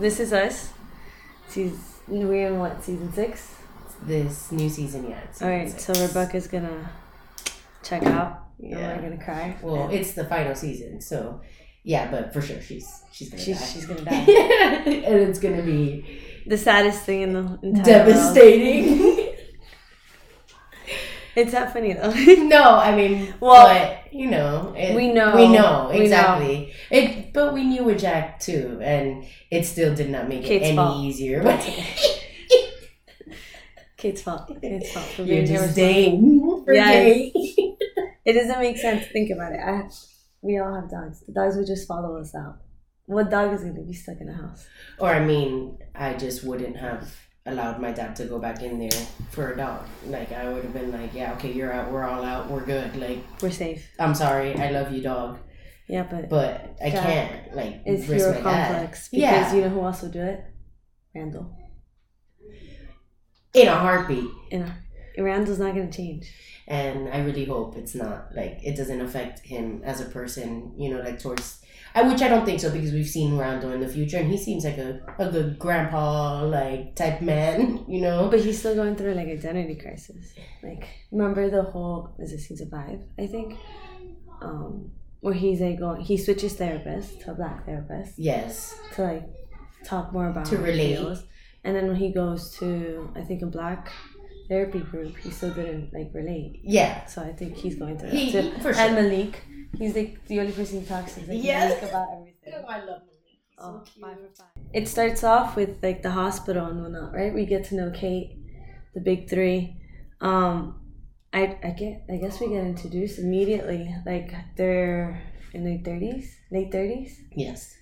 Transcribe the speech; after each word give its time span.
this 0.00 0.20
is 0.20 0.32
us. 0.32 0.70
Season, 1.48 1.78
we're 2.08 2.48
in 2.48 2.58
what 2.58 2.82
season 2.82 3.12
six? 3.12 3.54
This 4.02 4.50
new 4.50 4.68
season, 4.68 5.08
yet. 5.10 5.26
it's 5.30 5.42
All 5.42 5.48
right. 5.48 5.70
season 5.70 5.80
So 5.80 5.94
six. 5.94 6.14
Rebecca's 6.14 6.46
gonna 6.46 6.90
check 7.82 8.02
out. 8.04 8.46
Yeah. 8.58 8.96
We're 8.96 9.02
gonna 9.10 9.24
cry. 9.24 9.56
Well, 9.62 9.84
And 9.84 9.92
it's 9.92 10.12
the 10.12 10.24
final 10.24 10.54
season, 10.54 11.00
so 11.00 11.40
yeah, 11.82 12.10
but 12.10 12.32
for 12.32 12.40
sure 12.42 12.60
she's 12.60 13.02
she's 13.12 13.30
gonna 13.30 13.42
she's 13.42 13.58
die. 13.58 13.66
she's 13.66 13.86
gonna 13.86 14.04
die. 14.04 14.12
and 14.12 15.16
it's 15.28 15.38
gonna 15.38 15.62
be 15.62 16.20
the 16.46 16.56
saddest 16.58 17.02
thing 17.04 17.22
in 17.22 17.32
the 17.32 17.40
entire 17.40 17.62
world. 17.62 17.84
devastating. 17.86 19.16
It's 21.40 21.52
not 21.52 21.72
funny 21.72 21.92
though. 21.94 22.10
no, 22.44 22.62
I 22.76 22.94
mean, 22.94 23.34
Well, 23.40 23.66
but 23.66 24.12
you 24.12 24.26
know, 24.30 24.74
it, 24.76 24.94
we 24.94 25.12
know. 25.12 25.34
we 25.36 25.48
know 25.48 25.88
We 25.90 25.98
know. 25.98 26.02
exactly. 26.04 26.72
It, 26.90 27.32
but 27.32 27.54
we 27.54 27.64
knew 27.64 27.84
with 27.84 28.00
Jack 28.00 28.40
too, 28.40 28.78
and 28.82 29.24
it 29.50 29.64
still 29.64 29.94
did 29.94 30.10
not 30.10 30.28
make 30.28 30.44
Kate's 30.44 30.64
it 30.66 30.68
any 30.68 30.76
fault. 30.76 31.04
easier. 31.04 31.42
But 31.42 31.60
Kate's 33.96 34.22
fault. 34.22 34.50
Kate's 34.60 34.92
fault 34.92 35.06
for 35.06 35.22
you're 35.22 35.44
just 35.46 35.76
dang 35.76 36.20
mm-hmm, 36.22 36.72
Yes. 36.72 37.30
It 38.24 38.34
doesn't 38.34 38.60
make 38.60 38.76
sense. 38.76 39.06
To 39.06 39.12
think 39.12 39.30
about 39.30 39.52
it. 39.52 39.60
I, 39.60 39.88
we 40.42 40.58
all 40.58 40.74
have 40.74 40.90
dogs. 40.90 41.20
The 41.26 41.32
dogs 41.32 41.56
would 41.56 41.66
just 41.66 41.88
follow 41.88 42.16
us 42.20 42.34
out. 42.34 42.58
What 43.06 43.30
dog 43.30 43.52
is 43.54 43.62
gonna 43.62 43.82
be 43.82 43.92
stuck 43.94 44.20
in 44.20 44.28
a 44.28 44.34
house? 44.34 44.66
Or 44.98 45.08
I 45.10 45.24
mean, 45.24 45.78
I 45.94 46.14
just 46.14 46.44
wouldn't 46.44 46.76
have 46.76 47.14
allowed 47.46 47.80
my 47.80 47.90
dad 47.92 48.14
to 48.16 48.24
go 48.26 48.38
back 48.38 48.62
in 48.62 48.78
there 48.78 48.90
for 49.30 49.52
a 49.52 49.56
dog. 49.56 49.86
Like 50.06 50.30
I 50.32 50.48
would 50.52 50.62
have 50.64 50.72
been 50.72 50.92
like, 50.92 51.14
yeah, 51.14 51.32
okay, 51.34 51.52
you're 51.52 51.72
out, 51.72 51.90
we're 51.90 52.04
all 52.04 52.22
out, 52.22 52.50
we're 52.50 52.64
good. 52.64 52.96
Like 52.96 53.18
We're 53.42 53.50
safe. 53.50 53.88
I'm 53.98 54.14
sorry, 54.14 54.54
I 54.54 54.70
love 54.70 54.92
you, 54.92 55.02
dog, 55.02 55.38
Yeah, 55.88 56.04
but 56.10 56.28
but 56.28 56.76
I 56.84 56.90
can't 56.90 57.54
like 57.56 57.80
it's 57.86 58.06
risk 58.08 58.26
hero 58.26 58.42
my 58.42 58.50
dad. 58.52 58.68
complex 58.68 59.08
because 59.08 59.22
Yeah. 59.22 59.54
you 59.54 59.60
know 59.62 59.68
who 59.70 59.80
else 59.84 60.02
would 60.02 60.12
do 60.12 60.22
it? 60.22 60.44
Randall. 61.14 61.56
in 63.54 63.66
a 63.68 63.74
heartbeat. 63.78 64.24
You 64.52 64.58
know, 64.60 64.72
Randall's 65.18 65.58
not 65.58 65.74
gonna 65.74 65.90
change. 65.90 66.30
and 66.68 67.08
I 67.08 67.18
really 67.24 67.44
hope 67.46 67.76
it's 67.76 67.94
not 67.96 68.32
like 68.34 68.60
it 68.62 68.76
doesn't 68.76 69.00
affect 69.00 69.40
him 69.40 69.82
as 69.84 70.00
a 70.00 70.04
person, 70.04 70.72
you 70.78 70.90
know, 70.94 71.00
like 71.00 71.18
towards 71.18 71.59
I 71.94 72.02
which 72.02 72.22
I 72.22 72.28
don't 72.28 72.44
think 72.44 72.60
so 72.60 72.70
because 72.70 72.92
we've 72.92 73.08
seen 73.08 73.36
Randall 73.36 73.72
in 73.72 73.80
the 73.80 73.88
future 73.88 74.16
and 74.18 74.30
he 74.30 74.36
seems 74.36 74.64
like 74.64 74.78
a, 74.78 75.00
a 75.18 75.28
good 75.30 75.58
grandpa 75.58 76.42
like 76.44 76.94
type 76.96 77.20
man, 77.20 77.84
you 77.88 78.00
know. 78.00 78.28
But 78.30 78.40
he's 78.40 78.58
still 78.58 78.74
going 78.74 78.96
through 78.96 79.14
like 79.14 79.26
identity 79.28 79.74
crisis. 79.74 80.32
Like 80.62 80.88
remember 81.10 81.50
the 81.50 81.62
whole 81.62 82.14
is 82.18 82.32
it 82.32 82.40
season 82.40 82.70
five? 82.70 83.00
I 83.18 83.26
think, 83.26 83.58
um, 84.40 84.90
where 85.20 85.34
he's 85.34 85.60
like 85.60 85.78
going, 85.78 86.00
he 86.00 86.16
switches 86.16 86.54
therapist 86.54 87.20
to 87.22 87.32
a 87.32 87.34
black 87.34 87.66
therapist 87.66 88.12
Yes. 88.18 88.78
to 88.94 89.02
like 89.02 89.24
talk 89.84 90.12
more 90.12 90.28
about 90.28 90.46
To 90.46 90.56
relate. 90.58 90.96
feels. 90.96 91.24
And 91.64 91.76
then 91.76 91.88
when 91.88 91.96
he 91.96 92.12
goes 92.12 92.56
to 92.58 93.10
I 93.16 93.20
think 93.22 93.42
a 93.42 93.46
black 93.46 93.90
therapy 94.48 94.80
group, 94.80 95.16
he 95.18 95.30
still 95.30 95.50
didn't 95.52 95.92
like 95.92 96.10
relate. 96.14 96.60
Yeah. 96.62 97.04
So 97.06 97.22
I 97.22 97.32
think 97.32 97.56
he's 97.56 97.76
going 97.76 97.98
through 97.98 98.10
He, 98.10 98.32
that 98.32 98.42
too. 98.42 98.50
for 98.62 98.72
sure. 98.72 98.82
And 98.82 98.94
Malik, 98.94 99.42
he's 99.76 99.94
like 99.94 100.24
the 100.26 100.40
only 100.40 100.52
person 100.52 100.80
he 100.80 100.86
talks 100.86 101.14
to. 101.14 101.20
Is, 101.20 101.28
like 101.28 101.42
Yes. 101.42 101.74
Malik 101.80 101.90
about 101.90 102.08
everything. 102.16 102.64
I 102.68 102.78
love 102.84 103.02
him. 103.02 103.08
Oh, 103.62 103.82
five 104.00 104.16
for 104.16 104.34
five. 104.34 104.46
It 104.72 104.88
starts 104.88 105.22
off 105.22 105.54
with 105.56 105.82
like 105.82 106.02
the 106.02 106.10
hospital 106.10 106.66
and 106.66 106.80
whatnot, 106.82 107.12
right? 107.12 107.32
We 107.34 107.44
get 107.44 107.64
to 107.66 107.74
know 107.74 107.90
Kate, 107.90 108.38
the 108.94 109.00
big 109.00 109.28
three. 109.28 109.76
Um, 110.20 110.80
I 111.32 111.58
I 111.62 111.70
get 111.70 112.04
I 112.10 112.16
guess 112.16 112.40
we 112.40 112.48
get 112.48 112.64
introduced 112.64 113.18
immediately. 113.18 113.94
Like 114.06 114.32
they're 114.56 115.22
in 115.52 115.64
their 115.64 115.78
thirties, 115.84 116.36
late 116.50 116.72
thirties. 116.72 117.20
Yes. 117.36 117.76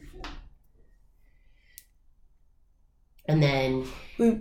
And 3.26 3.42
then 3.42 3.86
We 4.18 4.40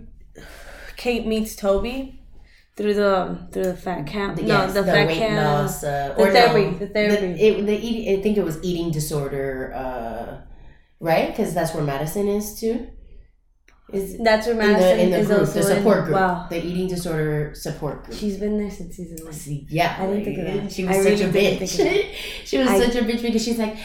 Kate 0.96 1.26
meets 1.26 1.54
Toby 1.54 2.20
through 2.78 2.94
the 2.94 3.48
through 3.52 3.64
the 3.64 3.76
fat 3.76 4.06
camp. 4.06 4.36
the, 4.36 4.42
no, 4.42 4.48
yes, 4.62 4.72
the, 4.72 4.82
the, 4.82 4.92
fat 4.92 5.06
weight 5.08 5.18
camp. 5.18 5.36
loss, 5.36 5.82
uh, 5.84 6.14
the 6.16 6.22
or 6.22 6.30
therapy, 6.30 6.70
no, 6.70 6.78
the 6.78 6.86
therapy. 6.88 7.32
The, 7.34 7.46
it, 7.46 7.66
the 7.66 8.18
I 8.18 8.22
think 8.22 8.38
it 8.38 8.44
was 8.44 8.58
eating 8.62 8.92
disorder, 8.92 9.74
uh, 9.74 10.46
right? 11.00 11.26
Because 11.30 11.52
that's 11.54 11.74
where 11.74 11.82
Madison 11.84 12.28
is 12.28 12.58
too. 12.58 12.86
Is 13.90 14.18
That's 14.18 14.46
where 14.46 14.52
in 14.52 14.58
Madison 14.58 14.96
the 14.98 15.02
in 15.04 15.10
the 15.10 15.18
is 15.20 15.26
group, 15.28 15.38
also 15.40 15.52
the 15.54 15.62
support 15.62 15.98
in. 15.98 16.04
group, 16.04 16.16
Wow, 16.16 16.46
the 16.50 16.58
eating 16.64 16.88
disorder 16.88 17.54
support 17.54 18.04
group. 18.04 18.18
she's 18.18 18.36
been 18.36 18.58
there 18.58 18.70
since 18.70 18.96
season 18.96 19.24
one. 19.24 19.32
See, 19.32 19.66
yeah, 19.70 19.96
I 19.98 20.06
didn't 20.06 20.24
think 20.24 20.38
of 20.38 20.44
that. 20.44 20.72
She 20.72 20.84
was 20.84 20.96
I 20.98 21.02
such 21.02 21.20
really 21.20 21.46
a 21.46 21.58
bitch. 21.58 22.14
she 22.44 22.58
was 22.58 22.68
I- 22.68 22.80
such 22.80 22.96
a 22.96 23.00
bitch 23.02 23.22
because 23.22 23.42
she's 23.42 23.58
like, 23.58 23.76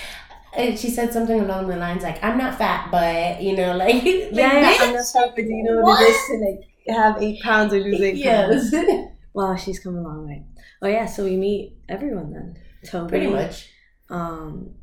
and 0.55 0.77
she 0.77 0.89
said 0.89 1.13
something 1.13 1.39
along 1.39 1.67
the 1.67 1.77
lines 1.77 2.03
like, 2.03 2.21
"I'm 2.21 2.37
not 2.37 2.57
fat, 2.57 2.89
but 2.91 3.41
you 3.41 3.55
know, 3.55 3.77
like, 3.77 3.93
like 4.03 4.03
Yeah, 4.33 4.59
yeah, 4.59 4.77
I'm 4.81 4.93
not 4.93 5.07
fat, 5.07 5.31
but 5.35 5.45
you 5.45 5.63
know 5.63 5.79
what, 5.79 6.01
it 6.01 6.09
is 6.11 6.27
to 6.27 6.33
like 6.49 6.67
have 6.87 7.21
eight 7.21 7.41
pounds 7.41 7.73
or 7.73 7.79
lose 7.79 8.01
eight 8.01 8.23
pounds? 8.23 8.69
yes, 8.73 9.07
Wow, 9.33 9.55
she's 9.55 9.79
come 9.79 9.97
a 9.97 10.01
long 10.01 10.27
way. 10.27 10.45
Oh 10.81 10.87
yeah, 10.87 11.05
so 11.05 11.23
we 11.23 11.37
meet 11.37 11.77
everyone 11.89 12.31
then. 12.31 12.55
Toby. 12.85 13.09
pretty 13.09 13.27
much. 13.27 13.69
Um, 14.09 14.75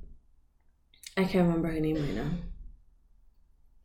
I 1.17 1.25
can't 1.25 1.47
remember 1.47 1.71
her 1.71 1.79
name 1.81 1.97
right 1.97 2.15
now. 2.15 2.31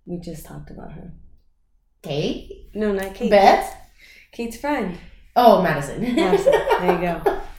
We 0.05 0.19
just 0.19 0.45
talked 0.45 0.71
about 0.71 0.91
her. 0.93 1.13
Kate, 2.01 2.69
No, 2.73 2.91
not 2.93 3.15
Kate. 3.15 3.29
Beth. 3.31 3.75
Kate's 4.31 4.57
friend. 4.57 4.97
Oh, 5.35 5.61
Madison. 5.61 6.01
Madison. 6.15 6.51
There 6.51 6.93
you 6.95 7.01
go. 7.01 7.41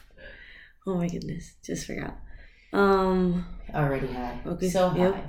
Oh 0.88 0.94
my 0.98 1.08
goodness, 1.08 1.56
just 1.64 1.84
forgot. 1.84 2.16
Um. 2.72 3.44
Already 3.74 4.06
high. 4.06 4.38
Okay. 4.46 4.68
So 4.68 4.88
high. 4.90 5.20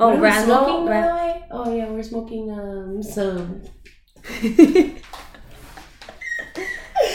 Oh, 0.00 0.08
What 0.08 0.14
are 0.16 0.20
we 0.20 0.22
Randall. 0.22 0.64
smoking, 0.64 0.86
by 0.86 1.00
the 1.00 1.14
way? 1.14 1.44
Oh 1.50 1.74
yeah, 1.76 1.86
we're 1.90 2.02
smoking 2.02 2.50
um 2.50 3.02
some 3.02 3.62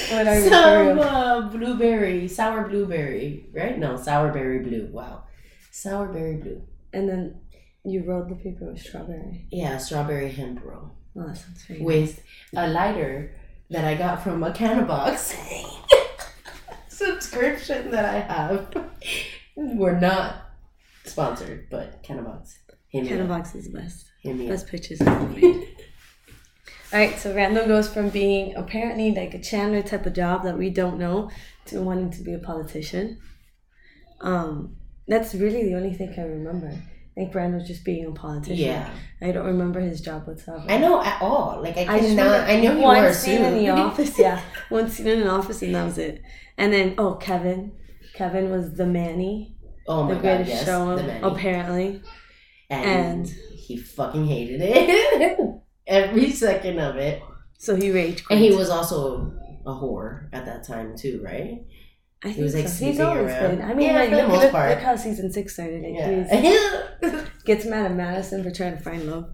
what 0.09 0.27
are 0.27 0.41
some 0.49 0.99
uh, 0.99 1.41
blueberry, 1.49 2.27
sour 2.27 2.67
blueberry, 2.67 3.45
right? 3.53 3.77
No, 3.77 3.95
sour 3.97 4.31
berry 4.31 4.59
blue. 4.59 4.87
Wow, 4.91 5.23
sour 5.71 6.07
berry 6.07 6.37
blue. 6.37 6.61
And 6.93 7.07
then 7.09 7.41
you 7.83 8.03
rolled 8.03 8.29
the 8.29 8.35
paper 8.35 8.65
with 8.71 8.81
strawberry. 8.81 9.47
Yeah, 9.51 9.77
strawberry 9.77 10.29
hemp 10.31 10.63
roll 10.63 10.91
Oh, 11.17 11.27
that 11.27 11.37
sounds 11.37 11.63
very 11.65 11.81
with 11.81 12.21
a 12.55 12.67
lighter 12.67 13.35
that 13.69 13.85
I 13.85 13.95
got 13.95 14.23
from 14.23 14.43
a 14.43 14.51
Canna 14.51 14.85
Box 14.85 15.35
subscription 16.87 17.91
that 17.91 18.05
I 18.05 18.19
have. 18.19 18.73
We're 19.55 19.99
not 19.99 20.35
sponsored, 21.05 21.67
but 21.69 22.01
Canna 22.03 22.23
Box. 22.23 22.57
Hit 22.93 23.03
me 23.03 23.09
Kind 23.09 23.21
of 23.21 23.31
up. 23.31 23.45
is 23.55 23.69
the 23.69 23.77
best. 23.77 24.05
Hit 24.21 24.35
me 24.37 24.45
up. 24.45 24.51
Best 24.51 24.67
pictures. 24.67 25.01
All 26.93 26.99
right, 26.99 27.17
so 27.17 27.33
Randall 27.33 27.65
goes 27.65 27.91
from 27.91 28.09
being 28.09 28.55
apparently 28.55 29.11
like 29.13 29.33
a 29.33 29.39
Chandler 29.41 29.81
type 29.81 30.05
of 30.05 30.13
job 30.13 30.43
that 30.43 30.57
we 30.57 30.69
don't 30.69 30.99
know 30.99 31.31
to 31.65 31.81
wanting 31.81 32.11
to 32.11 32.21
be 32.21 32.33
a 32.33 32.39
politician. 32.39 33.17
Um, 34.21 34.75
that's 35.07 35.33
really 35.33 35.63
the 35.63 35.75
only 35.75 35.93
thing 35.93 36.13
I 36.17 36.21
remember. 36.21 36.67
I 36.67 37.15
think 37.15 37.33
Randall 37.35 37.65
just 37.65 37.83
being 37.83 38.05
a 38.05 38.11
politician. 38.11 38.57
Yeah, 38.65 38.89
I 39.21 39.31
don't 39.31 39.45
remember 39.45 39.79
his 39.79 40.01
job 40.01 40.27
whatsoever. 40.27 40.65
I 40.69 40.77
know 40.77 41.01
at 41.03 41.19
all. 41.21 41.61
Like 41.61 41.77
I 41.77 41.81
I 41.81 41.99
just 41.99 42.15
cannot. 42.15 42.23
remember 42.47 42.51
I 42.51 42.59
know 42.61 42.75
he 42.75 42.81
wore 42.81 43.05
a 43.05 43.13
scene 43.13 43.43
in 43.43 43.53
the 43.57 43.69
office. 43.81 44.17
Yeah, 44.19 44.41
one 44.69 44.89
scene 44.89 45.07
in 45.07 45.21
an 45.21 45.27
office, 45.27 45.61
and 45.63 45.73
that 45.75 45.83
was 45.85 45.97
it. 45.97 46.21
And 46.57 46.71
then 46.73 46.93
oh, 46.99 47.15
Kevin, 47.15 47.71
Kevin 48.13 48.49
was 48.51 48.73
the 48.75 48.85
Manny, 48.85 49.55
oh 49.87 50.03
my 50.03 50.09
the 50.09 50.15
god, 50.15 50.21
greatest 50.21 50.49
yes, 50.49 50.65
show 50.65 50.95
the 50.95 51.03
Manny. 51.03 51.23
apparently. 51.23 52.01
And, 52.79 53.19
and- 53.25 53.27
he 53.27 53.77
fucking 53.77 54.25
hated 54.27 54.59
it 54.61 55.49
every 55.87 56.31
second 56.31 56.79
of 56.79 56.97
it. 56.97 57.21
So 57.57 57.75
he 57.75 57.91
rage 57.91 58.23
And 58.29 58.39
he 58.39 58.53
was 58.53 58.69
also 58.69 59.33
a 59.65 59.71
whore 59.71 60.27
at 60.33 60.45
that 60.45 60.65
time 60.67 60.97
too, 60.97 61.21
right? 61.23 61.63
I 62.25 62.31
think 62.31 62.39
was, 62.43 62.55
like, 62.55 62.67
so. 62.67 62.85
He's 62.85 62.99
always 62.99 63.31
around. 63.31 63.57
been. 63.57 63.61
I 63.69 63.73
mean, 63.73 63.87
Yeah, 63.89 63.95
like, 63.95 64.09
for 64.09 64.15
the 64.15 64.21
look, 64.23 64.31
most 64.31 64.41
look, 64.43 64.51
part. 64.51 64.69
look 64.71 64.79
how 64.79 64.95
season 64.95 65.31
six 65.31 65.53
started. 65.53 65.81
Like, 65.83 65.93
Yeah. 65.93 67.25
gets 67.45 67.65
mad 67.65 67.85
at 67.85 67.93
Madison 67.95 68.43
for 68.43 68.51
trying 68.51 68.77
to 68.77 68.83
find 68.83 69.03
love. 69.09 69.29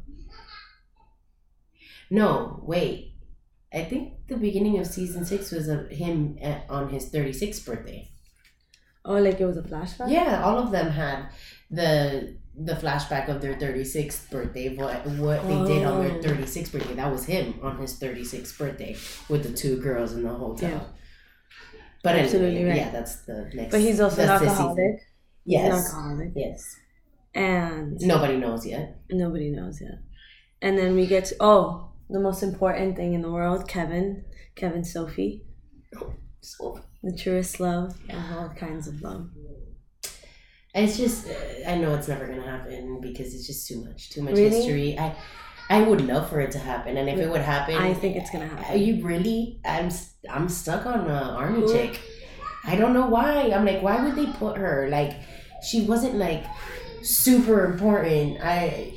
no, 2.09 2.59
wait. 2.63 3.13
I 3.73 3.83
think 3.83 4.13
the 4.27 4.37
beginning 4.37 4.79
of 4.79 4.87
season 4.87 5.25
six 5.25 5.51
was 5.51 5.67
of 5.67 5.89
him 5.89 6.37
at, 6.41 6.65
on 6.69 6.89
his 6.89 7.09
thirty 7.09 7.33
sixth 7.33 7.63
birthday. 7.65 8.09
Oh, 9.05 9.15
like 9.19 9.39
it 9.39 9.45
was 9.45 9.57
a 9.57 9.61
flashback. 9.61 10.09
Yeah, 10.11 10.43
all 10.43 10.57
of 10.57 10.71
them 10.71 10.89
had 10.91 11.29
the 11.69 12.37
the 12.61 12.73
flashback 12.73 13.29
of 13.29 13.41
their 13.41 13.55
36th 13.55 14.29
birthday, 14.29 14.75
what 14.75 15.05
what 15.05 15.47
they 15.47 15.65
did 15.73 15.85
on 15.85 16.03
their 16.03 16.17
Oh. 16.17 16.21
36th 16.21 16.71
birthday. 16.73 16.93
That 16.95 17.11
was 17.11 17.25
him 17.25 17.59
on 17.61 17.77
his 17.77 17.97
36th 17.99 18.57
birthday 18.57 18.95
with 19.29 19.43
the 19.43 19.53
two 19.53 19.77
girls 19.81 20.13
in 20.13 20.23
the 20.23 20.29
hotel. 20.33 20.69
Yeah. 20.69 20.83
But 22.03 22.09
anyway, 22.15 22.25
Absolutely 22.25 22.65
right. 22.65 22.75
yeah, 22.77 22.89
that's 22.91 23.15
the 23.25 23.49
next. 23.53 23.71
But 23.71 23.81
he's 23.81 23.99
also 23.99 24.21
an 24.21 24.27
that's 24.27 24.41
this 24.43 24.51
season. 24.51 24.65
alcoholic. 24.67 24.99
He's 25.45 25.59
an 25.59 25.65
Yes. 25.65 25.93
alcoholic. 25.93 26.31
Yes. 26.35 26.75
And 27.35 27.97
Nobody 28.01 28.37
knows 28.37 28.65
yet. 28.65 28.99
nobody 29.09 29.49
knows 29.51 29.81
yet. 29.81 29.99
And 30.61 30.77
then 30.77 30.95
we 30.95 31.07
get 31.07 31.25
to, 31.25 31.35
oh, 31.39 31.91
the 32.09 32.19
most 32.19 32.41
important 32.43 32.95
thing 32.95 33.13
in 33.13 33.21
the 33.21 33.31
world, 33.31 33.67
Kevin. 33.67 34.25
Kevin 34.55 34.83
Sophie. 34.83 35.45
Oh, 35.95 36.13
so 36.41 36.79
The 37.03 37.15
truest 37.15 37.59
love 37.61 37.95
of 38.09 38.31
all 38.37 38.49
kinds 38.49 38.87
of 38.87 39.01
love. 39.01 39.29
It's 40.75 40.97
just 40.97 41.27
I 41.67 41.75
know 41.75 41.95
it's 41.95 42.07
never 42.07 42.27
gonna 42.27 42.41
happen 42.43 42.99
because 43.01 43.33
it's 43.33 43.47
just 43.47 43.67
too 43.67 43.83
much, 43.83 44.09
too 44.11 44.21
much 44.21 44.33
Really? 44.35 44.49
history. 44.49 44.97
I 44.99 45.15
I 45.69 45.81
would 45.81 46.01
love 46.01 46.29
for 46.29 46.39
it 46.39 46.51
to 46.51 46.59
happen, 46.59 46.97
and 46.97 47.07
if 47.09 47.19
it 47.19 47.29
would 47.29 47.41
happen, 47.41 47.75
I 47.75 47.93
think 47.93 48.15
it's 48.15 48.31
gonna 48.31 48.47
happen 48.47 48.65
Are 48.65 48.77
you 48.77 49.03
really? 49.05 49.59
I'm 49.65 49.89
I'm 50.29 50.49
stuck 50.49 50.85
on 50.85 51.01
an 51.01 51.11
army 51.11 51.67
chick. 51.71 51.99
I 52.65 52.75
don't 52.75 52.93
know 52.93 53.07
why. 53.07 53.51
I'm 53.51 53.65
like, 53.65 53.81
why 53.81 54.03
would 54.03 54.15
they 54.15 54.31
put 54.33 54.57
her? 54.57 54.87
Like, 54.89 55.13
she 55.63 55.81
wasn't 55.85 56.15
like 56.15 56.43
super 57.01 57.65
important. 57.65 58.39
I 58.43 58.93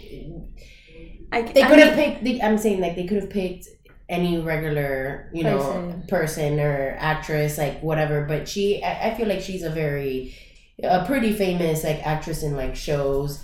I, 1.30 1.42
they 1.42 1.62
could 1.62 1.78
have 1.78 1.94
picked. 1.94 2.24
They, 2.24 2.40
I'm 2.42 2.58
saying 2.58 2.80
like 2.80 2.94
they 2.96 3.06
could 3.06 3.18
have 3.22 3.30
picked 3.30 3.66
any 4.08 4.38
regular, 4.40 5.30
you 5.32 5.44
know, 5.44 5.58
Person. 5.58 6.04
person 6.08 6.60
or 6.60 6.96
actress, 6.98 7.56
like 7.56 7.80
whatever. 7.82 8.24
But 8.26 8.46
she, 8.48 8.82
I, 8.84 9.10
I 9.10 9.14
feel 9.14 9.26
like 9.26 9.40
she's 9.40 9.62
a 9.62 9.70
very, 9.70 10.34
a 10.82 11.04
pretty 11.06 11.32
famous 11.32 11.84
like 11.84 12.06
actress 12.06 12.42
in 12.42 12.56
like 12.56 12.76
shows, 12.76 13.42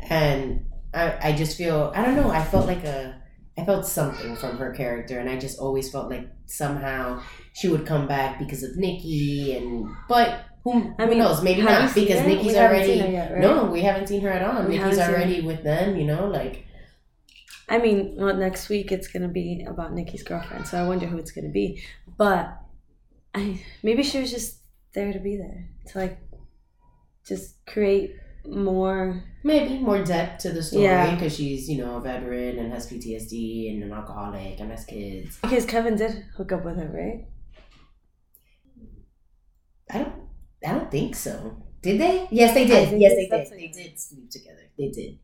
and 0.00 0.66
I, 0.94 1.30
I 1.30 1.32
just 1.32 1.56
feel 1.56 1.92
I 1.94 2.04
don't 2.04 2.16
know. 2.16 2.30
I 2.30 2.44
felt 2.44 2.66
like 2.66 2.84
a, 2.84 3.20
I 3.56 3.64
felt 3.64 3.86
something 3.86 4.36
from 4.36 4.58
her 4.58 4.72
character, 4.72 5.18
and 5.18 5.28
I 5.28 5.38
just 5.38 5.58
always 5.58 5.90
felt 5.90 6.10
like 6.10 6.28
somehow 6.46 7.22
she 7.54 7.68
would 7.68 7.86
come 7.86 8.06
back 8.06 8.38
because 8.38 8.62
of 8.62 8.76
Nikki, 8.76 9.56
and 9.56 9.88
but. 10.08 10.44
Who, 10.64 10.92
I 10.98 11.04
who 11.04 11.10
mean, 11.10 11.18
knows? 11.20 11.40
Maybe 11.42 11.62
not 11.62 11.94
because? 11.94 12.26
Nikki's 12.26 12.52
We 12.52 12.58
already. 12.58 12.94
seen 12.94 13.00
her 13.00 13.10
yet, 13.10 13.32
right? 13.32 13.40
No, 13.40 13.66
we 13.66 13.80
haven't 13.80 14.08
seen 14.08 14.20
her 14.22 14.28
at 14.28 14.42
all. 14.42 14.64
We 14.64 14.76
Nikki's 14.76 14.98
already 14.98 15.40
with 15.40 15.62
them. 15.62 15.96
You 15.96 16.04
know, 16.04 16.26
like 16.26 16.66
I 17.68 17.78
mean, 17.78 18.16
well, 18.16 18.34
next 18.34 18.68
week 18.68 18.90
it's 18.92 19.08
gonna 19.08 19.28
be 19.28 19.64
about 19.68 19.92
Nikki's 19.92 20.22
girlfriend, 20.22 20.66
so 20.66 20.82
I 20.82 20.86
wonder 20.86 21.06
who 21.06 21.18
it's 21.18 21.30
gonna 21.30 21.50
be. 21.50 21.82
But 22.16 22.58
I 23.34 23.62
maybe 23.82 24.02
she 24.02 24.20
was 24.20 24.30
just 24.30 24.58
there 24.94 25.12
to 25.12 25.18
be 25.20 25.36
there 25.36 25.68
to 25.88 25.98
like 25.98 26.18
just 27.28 27.64
create 27.66 28.14
more. 28.46 29.22
maybe 29.44 29.78
more 29.78 30.02
depth 30.02 30.42
to 30.42 30.50
the 30.52 30.62
story 30.62 30.84
Yeah. 30.84 31.14
because 31.14 31.36
she's 31.36 31.68
you 31.68 31.78
know 31.78 31.96
a 31.96 32.00
veteran 32.00 32.58
and 32.58 32.72
has 32.72 32.88
PTSD 32.90 33.70
and 33.72 33.82
an 33.84 33.92
alcoholic 33.92 34.58
and 34.60 34.70
has 34.70 34.84
kids. 34.84 35.38
Because 35.42 35.66
Kevin 35.66 35.96
did 35.96 36.24
hook 36.36 36.52
up 36.52 36.64
with 36.64 36.76
her, 36.76 36.88
right? 36.88 37.26
I 39.90 39.98
don't. 39.98 40.14
I 40.66 40.72
don't 40.72 40.90
think 40.90 41.14
so. 41.14 41.62
Did 41.82 42.00
they? 42.00 42.26
Yes, 42.30 42.54
they 42.54 42.66
did. 42.66 43.00
Yes, 43.00 43.14
they 43.14 43.28
they 43.30 43.44
did. 43.44 43.52
They 43.52 43.82
did 43.82 43.98
sleep 44.00 44.30
together. 44.30 44.64
They 44.76 44.88
did 44.90 45.18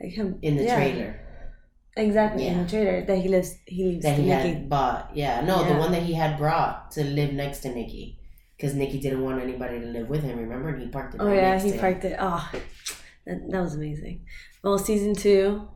Like 0.00 0.12
him 0.12 0.38
in 0.42 0.56
the 0.56 0.64
yeah, 0.64 0.76
trailer 0.76 1.20
Exactly 1.96 2.46
in 2.46 2.62
the 2.62 2.68
trailer 2.68 3.04
that 3.06 3.18
he 3.18 3.28
lives. 3.28 3.54
He 3.66 3.84
lives 3.84 4.02
that 4.04 4.18
he 4.18 4.26
Nikki. 4.26 4.48
had 4.54 4.68
bought. 4.68 5.10
Yeah, 5.14 5.40
no, 5.40 5.64
the 5.64 5.74
one 5.78 5.92
that 5.92 6.02
he 6.02 6.14
had 6.14 6.38
brought 6.38 6.90
to 6.92 7.04
live 7.04 7.32
next 7.32 7.60
to 7.60 7.68
Nikki 7.70 8.17
because 8.58 8.74
Nikki 8.74 8.98
didn't 9.00 9.22
want 9.22 9.40
anybody 9.40 9.80
to 9.80 9.86
live 9.86 10.08
with 10.10 10.22
him. 10.22 10.36
Remember, 10.38 10.68
and 10.68 10.82
he 10.82 10.88
parked 10.88 11.14
it. 11.14 11.20
Oh 11.20 11.26
right 11.26 11.36
yeah, 11.36 11.58
he 11.58 11.68
to 11.70 11.74
him. 11.76 11.80
parked 11.80 12.04
it. 12.04 12.16
Oh, 12.20 12.50
that, 13.26 13.50
that 13.50 13.60
was 13.62 13.74
amazing. 13.74 14.26
Well, 14.62 14.78
season 14.78 15.14
two, 15.14 15.68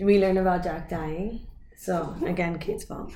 we 0.00 0.18
learn 0.18 0.36
about 0.36 0.64
Jack 0.64 0.88
dying. 0.90 1.46
So 1.76 2.14
again, 2.26 2.58
Kate's 2.58 2.84
fault. 2.84 3.12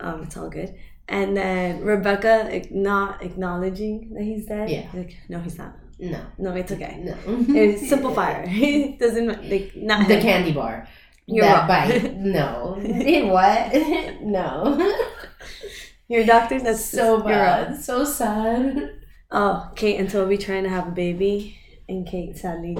Um, 0.00 0.22
it's 0.22 0.36
all 0.36 0.48
good. 0.48 0.74
And 1.08 1.36
then 1.36 1.82
Rebecca 1.82 2.62
not 2.70 3.22
acknowledging 3.22 4.14
that 4.14 4.22
he's 4.22 4.46
dead. 4.46 4.70
Yeah. 4.70 4.88
Like, 4.94 5.18
no, 5.28 5.38
he's 5.40 5.58
not. 5.58 5.74
No, 5.98 6.24
No, 6.38 6.54
it's 6.54 6.72
okay. 6.72 6.98
no. 7.02 7.14
It's 7.54 7.88
simple 7.88 8.14
fire. 8.14 8.46
He 8.46 8.96
doesn't 8.96 9.48
like 9.50 9.76
not 9.76 10.08
the 10.08 10.14
him. 10.16 10.22
candy 10.22 10.52
bar. 10.52 10.88
You're 11.26 11.44
that 11.46 11.68
bite. 11.68 12.16
No. 12.18 12.76
What? 12.78 14.20
no. 14.22 14.76
Your 16.08 16.24
doctor. 16.24 16.60
That's 16.60 16.84
so 16.84 17.22
bad. 17.22 17.80
So 17.82 18.04
sad. 18.04 19.00
Oh, 19.30 19.70
Kate 19.74 19.98
and 19.98 20.08
Toby 20.08 20.38
trying 20.38 20.64
to 20.64 20.68
have 20.68 20.86
a 20.88 20.92
baby, 20.92 21.58
and 21.88 22.06
Kate 22.06 22.36
sadly 22.36 22.76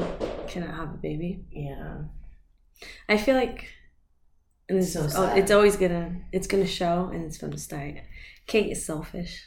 cannot 0.47 0.75
have 0.75 0.95
a 0.95 0.99
baby. 0.99 1.45
Yeah. 1.51 2.03
I 3.09 3.17
feel 3.17 3.35
like 3.35 3.71
and 4.69 4.79
it's, 4.79 4.93
So 4.93 5.05
oh, 5.05 5.09
sad. 5.09 5.39
it's 5.39 5.51
always 5.51 5.77
gonna 5.77 6.17
it's 6.33 6.47
gonna 6.47 6.67
show 6.67 7.11
and 7.13 7.25
it's 7.25 7.37
from 7.37 7.51
the 7.51 7.59
start. 7.59 7.97
Kate 8.47 8.71
is 8.71 8.85
selfish. 8.85 9.45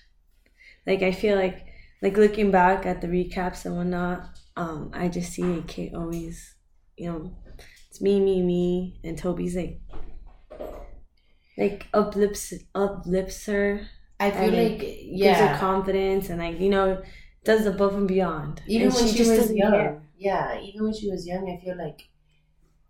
Like 0.85 1.01
I 1.01 1.11
feel 1.11 1.37
like 1.37 1.65
like 2.01 2.17
looking 2.17 2.51
back 2.51 2.85
at 2.85 3.01
the 3.01 3.07
recaps 3.07 3.65
and 3.65 3.75
whatnot, 3.75 4.29
um, 4.55 4.91
I 4.93 5.07
just 5.07 5.33
see 5.33 5.63
Kate 5.67 5.93
always, 5.95 6.55
you 6.95 7.11
know, 7.11 7.35
it's 7.89 8.01
me, 8.01 8.19
me, 8.19 8.41
me, 8.43 8.99
and 9.03 9.17
Toby's 9.17 9.55
like 9.55 9.81
like 11.57 11.87
uplifts 11.93 12.53
uplifts 12.75 13.45
her, 13.47 13.87
I 14.19 14.31
feel 14.31 14.51
And 14.51 14.55
like 14.55 14.79
gives 15.17 15.39
her 15.39 15.49
confidence 15.49 16.29
and 16.29 16.39
like, 16.39 16.59
you 16.59 16.69
know, 16.69 17.03
does 17.43 17.65
above 17.65 17.95
and 17.95 18.07
beyond. 18.07 18.61
Even 18.67 18.89
And 18.89 18.93
when 18.93 19.07
she, 19.07 19.17
just 19.17 19.29
was 19.29 19.51
young. 19.51 19.71
care. 19.71 20.03
Yeah, 20.17 20.59
even 20.61 20.83
when 20.83 20.93
she 20.93 21.09
was 21.09 21.27
young, 21.27 21.49
I 21.49 21.63
feel 21.63 21.77
like 21.77 22.09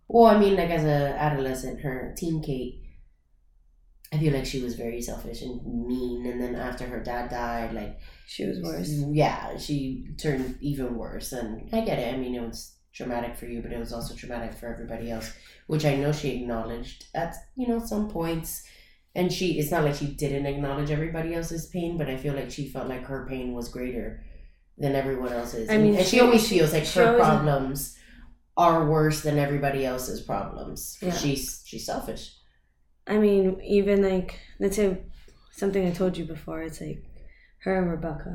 well, 0.09 0.25
I 0.25 0.37
mean 0.39 0.55
like 0.55 0.69
as 0.69 0.83
a 0.83 1.17
adolescent, 1.17 1.81
her 1.81 2.13
teen 2.17 2.41
Kate 2.41 2.83
I 4.13 4.17
feel 4.19 4.33
like 4.33 4.45
she 4.45 4.61
was 4.63 4.75
very 4.75 5.01
selfish 5.01 5.41
and 5.41 5.61
mean 5.85 6.25
and 6.25 6.41
then 6.41 6.55
after 6.55 6.87
her 6.87 7.01
dad 7.03 7.29
died, 7.29 7.73
like 7.73 7.99
She 8.25 8.45
was 8.45 8.59
worse. 8.61 8.89
Yeah, 9.11 9.57
she 9.57 10.05
turned 10.17 10.57
even 10.61 10.95
worse 10.95 11.31
and 11.33 11.69
I 11.73 11.81
get 11.81 11.99
it. 11.99 12.13
I 12.13 12.17
mean 12.17 12.35
it 12.35 12.41
was 12.41 12.76
traumatic 12.97 13.35
for 13.37 13.45
you, 13.45 13.61
but 13.61 13.71
it 13.71 13.79
was 13.79 13.93
also 13.93 14.15
traumatic 14.15 14.53
for 14.53 14.67
everybody 14.73 15.11
else, 15.11 15.31
which 15.67 15.85
I 15.85 15.95
know 15.95 16.11
she 16.11 16.29
acknowledged 16.41 17.05
at, 17.13 17.35
you 17.55 17.67
know, 17.67 17.79
some 17.79 18.09
points. 18.09 18.63
And 19.15 19.31
she 19.31 19.57
it's 19.59 19.71
not 19.71 19.83
like 19.83 19.95
she 19.95 20.07
didn't 20.07 20.45
acknowledge 20.45 20.91
everybody 20.91 21.33
else's 21.33 21.67
pain, 21.67 21.97
but 21.97 22.09
I 22.09 22.17
feel 22.17 22.33
like 22.35 22.51
she 22.51 22.67
felt 22.69 22.87
like 22.89 23.03
her 23.05 23.25
pain 23.27 23.53
was 23.53 23.69
greater 23.69 24.23
than 24.77 24.95
everyone 24.95 25.33
else's. 25.33 25.69
I 25.69 25.73
And- 25.73 25.83
mean, 25.83 25.95
and 25.95 26.05
she, 26.05 26.17
she- 26.17 26.21
always 26.21 26.47
feels 26.49 26.73
like 26.73 26.87
her 26.89 27.07
always- 27.07 27.23
problems 27.23 27.97
are 28.57 28.89
worse 28.89 29.21
than 29.21 29.37
everybody 29.39 29.85
else's 29.85 30.21
problems. 30.21 30.97
Yeah. 31.01 31.13
She's 31.13 31.63
she's 31.65 31.85
selfish. 31.85 32.33
I 33.07 33.17
mean, 33.17 33.59
even 33.63 34.03
like 34.03 34.39
let's 34.59 34.75
say 34.75 34.87
something 35.51 35.85
I 35.87 35.91
told 35.91 36.17
you 36.17 36.25
before. 36.25 36.61
It's 36.63 36.81
like 36.81 37.03
her 37.63 37.77
and 37.79 37.89
Rebecca. 37.89 38.33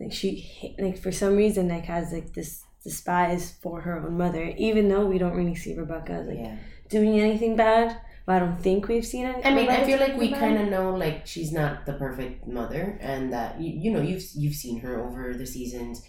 Like 0.00 0.12
she 0.12 0.74
like 0.78 0.98
for 0.98 1.12
some 1.12 1.36
reason 1.36 1.68
like 1.68 1.84
has 1.86 2.12
like 2.12 2.32
this 2.34 2.62
despise 2.88 3.52
for 3.62 3.80
her 3.82 3.98
own 3.98 4.16
mother, 4.16 4.54
even 4.56 4.88
though 4.88 5.06
we 5.06 5.18
don't 5.18 5.36
really 5.36 5.54
see 5.54 5.74
Rebecca 5.74 6.24
like 6.26 6.38
yeah. 6.38 6.56
doing 6.88 7.18
anything 7.20 7.56
bad. 7.56 8.00
But 8.26 8.36
I 8.36 8.38
don't 8.40 8.60
think 8.60 8.88
we've 8.88 9.06
seen 9.06 9.26
it. 9.26 9.40
I 9.44 9.54
mean, 9.54 9.70
I 9.70 9.84
feel 9.84 9.98
like 9.98 10.16
we 10.16 10.30
kind 10.30 10.58
of 10.58 10.68
know 10.68 10.94
like 10.94 11.26
she's 11.26 11.50
not 11.50 11.86
the 11.86 11.94
perfect 11.94 12.46
mother, 12.46 12.98
and 13.00 13.32
that 13.32 13.60
you, 13.60 13.70
you 13.82 13.90
know 13.90 14.02
you've 14.02 14.24
you've 14.34 14.54
seen 14.54 14.80
her 14.80 15.02
over 15.02 15.32
the 15.34 15.46
seasons 15.46 16.02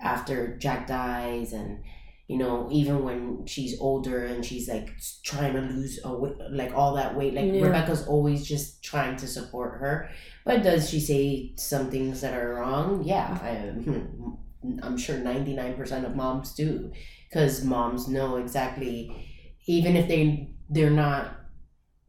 after 0.00 0.56
Jack 0.56 0.88
dies, 0.88 1.52
and 1.52 1.84
you 2.26 2.38
know 2.38 2.68
even 2.72 3.04
when 3.04 3.46
she's 3.46 3.78
older 3.80 4.24
and 4.24 4.44
she's 4.44 4.68
like 4.68 4.90
trying 5.22 5.54
to 5.54 5.60
lose 5.60 6.00
a 6.04 6.12
weight, 6.12 6.36
like 6.50 6.74
all 6.74 6.94
that 6.94 7.14
weight. 7.16 7.34
Like 7.34 7.52
Yeah. 7.52 7.66
Rebecca's 7.66 8.04
always 8.06 8.44
just 8.44 8.82
trying 8.82 9.16
to 9.18 9.28
support 9.28 9.78
her, 9.78 10.10
but 10.44 10.64
does 10.64 10.90
she 10.90 10.98
say 10.98 11.52
some 11.56 11.88
things 11.88 12.20
that 12.22 12.34
are 12.34 12.54
wrong? 12.54 13.04
Yeah, 13.04 13.38
I, 13.40 13.54
hmm, 13.84 14.34
I'm 14.82 14.96
sure 14.96 15.18
ninety 15.18 15.54
nine 15.54 15.74
percent 15.74 16.04
of 16.06 16.14
moms 16.16 16.54
do, 16.54 16.92
because 17.28 17.64
moms 17.64 18.08
know 18.08 18.36
exactly, 18.36 19.28
even 19.66 19.96
if 19.96 20.08
they 20.08 20.54
they're 20.70 20.90
not 20.90 21.36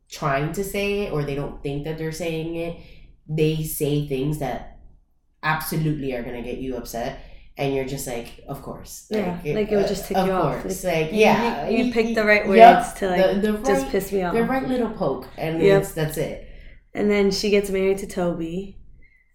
trying 0.10 0.54
to 0.54 0.64
say 0.64 1.02
it 1.02 1.14
or 1.14 1.24
they 1.24 1.36
don't 1.36 1.62
think 1.64 1.84
that 1.86 1.98
they're 1.98 2.12
saying 2.12 2.56
it, 2.56 2.78
they 3.28 3.64
say 3.64 4.08
things 4.08 4.40
that 4.40 4.80
absolutely 5.44 6.14
are 6.14 6.24
gonna 6.24 6.42
get 6.42 6.58
you 6.60 6.76
upset. 6.78 7.20
And 7.58 7.74
you're 7.74 7.86
just 7.86 8.06
like, 8.06 8.42
of 8.50 8.62
course. 8.62 9.08
Yeah, 9.10 9.40
like 9.46 9.72
it 9.72 9.78
would 9.78 9.88
just 9.88 10.04
uh, 10.04 10.08
tick 10.08 10.18
of 10.18 10.28
you 10.28 10.34
off. 10.34 10.62
course. 10.62 10.84
Like, 10.84 11.04
Like, 11.06 11.14
yeah. 11.14 11.70
you, 11.70 11.86
you 11.86 11.94
pick 11.94 12.14
the 12.14 12.26
right 12.26 12.46
words 12.46 12.58
Yup, 12.58 12.96
to 12.98 13.08
like 13.10 13.42
the, 13.42 13.52
the 13.54 13.58
just 13.64 13.88
piss 13.90 14.12
me 14.12 14.24
off. 14.24 14.34
the 14.34 14.44
right 14.44 14.68
little 14.68 14.90
poke. 14.90 15.28
And 15.38 15.62
Yep. 15.62 15.88
that's 15.94 16.18
it. 16.18 16.50
And 16.94 17.10
then 17.10 17.32
she 17.32 17.50
gets 17.50 17.70
married 17.70 18.00
to 18.00 18.08
Toby. 18.08 18.78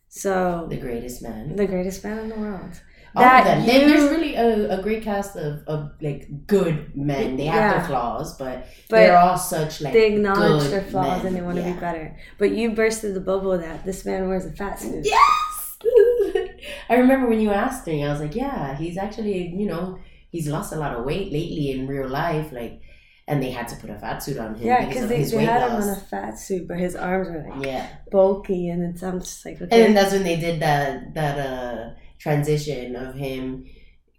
So 0.09 0.67
The 0.69 0.77
greatest 0.77 1.23
man. 1.23 1.57
the 1.57 1.67
greatest 1.67 2.05
man 2.05 2.19
in 2.19 2.29
the 2.29 2.35
world. 2.37 2.79
All 3.15 3.23
of 3.25 3.29
That 3.45 3.45
them. 3.45 3.81
You- 3.81 3.89
There's 3.89 4.11
really 4.11 4.35
a, 4.37 4.79
a 4.79 4.83
great 4.83 5.03
cast 5.03 5.37
of, 5.37 5.63
of 5.67 5.91
like 6.01 6.47
good 6.47 6.97
men. 6.97 7.37
They 7.37 7.47
have 7.47 7.55
Yeah. 7.57 7.79
their 7.79 7.87
flaws, 7.89 8.37
but, 8.39 8.67
But 8.89 8.97
they're 8.97 9.19
all 9.19 9.37
such 9.37 9.81
like 9.81 9.93
they 9.93 10.13
acknowledge 10.15 10.63
good 10.63 10.73
their 10.73 10.83
flaws 10.91 11.19
men. 11.19 11.27
and 11.27 11.37
they 11.37 11.43
want 11.43 11.57
to 11.57 11.63
Yeah. 11.63 11.73
be 11.75 11.81
better. 11.81 12.17
But 12.39 12.53
you 12.53 12.71
bursted 12.71 13.15
the 13.15 13.21
bubble 13.21 13.59
that 13.59 13.85
this 13.85 14.05
man 14.05 14.29
wears 14.29 14.47
a 14.47 14.53
fat 14.53 14.79
suit. 14.81 15.05
Yes. 15.05 15.79
I 16.89 16.95
remember 16.95 17.27
when 17.29 17.41
you 17.41 17.51
asked 17.51 17.87
me, 17.87 18.05
I 18.05 18.11
was 18.13 18.21
like, 18.21 18.35
yeah, 18.35 18.77
he's 18.77 18.97
actually, 18.99 19.49
you 19.49 19.67
know, 19.67 19.99
he's 20.31 20.47
lost 20.49 20.73
a 20.73 20.77
lot 20.77 20.95
of 20.97 21.05
weight 21.05 21.33
lately 21.33 21.71
in 21.73 21.87
real 21.87 22.09
life, 22.09 22.53
like, 22.53 22.81
and 23.27 23.43
they 23.43 23.51
had 23.51 23.69
to 23.69 23.77
put 23.77 23.91
a 23.91 23.99
fat 23.99 24.23
suit 24.23 24.39
on 24.39 24.57
him. 24.57 24.67
Yeah, 24.67 24.87
because 24.87 25.09
they, 25.09 25.19
his 25.19 25.31
they 25.33 25.45
had 25.45 25.63
loss. 25.63 25.85
him 25.85 25.91
on 25.91 25.97
a 25.97 26.01
fat 26.01 26.39
suit, 26.39 26.67
but 26.69 26.79
his 26.79 26.97
arms 26.97 27.29
were 27.29 27.47
like 27.49 27.65
Yeah, 27.65 27.87
bulky, 28.11 28.69
and 28.69 28.83
it's 28.83 29.03
I'm 29.03 29.21
just 29.21 29.45
like, 29.47 29.61
and 29.61 29.73
okay. 29.73 29.83
then 29.83 29.95
that's 29.95 30.13
when 30.13 30.25
they 30.25 30.37
did 30.37 30.61
that 30.61 31.15
that 31.15 31.39
uh 31.39 31.91
transition 32.21 32.97
of 32.97 33.15
him 33.17 33.65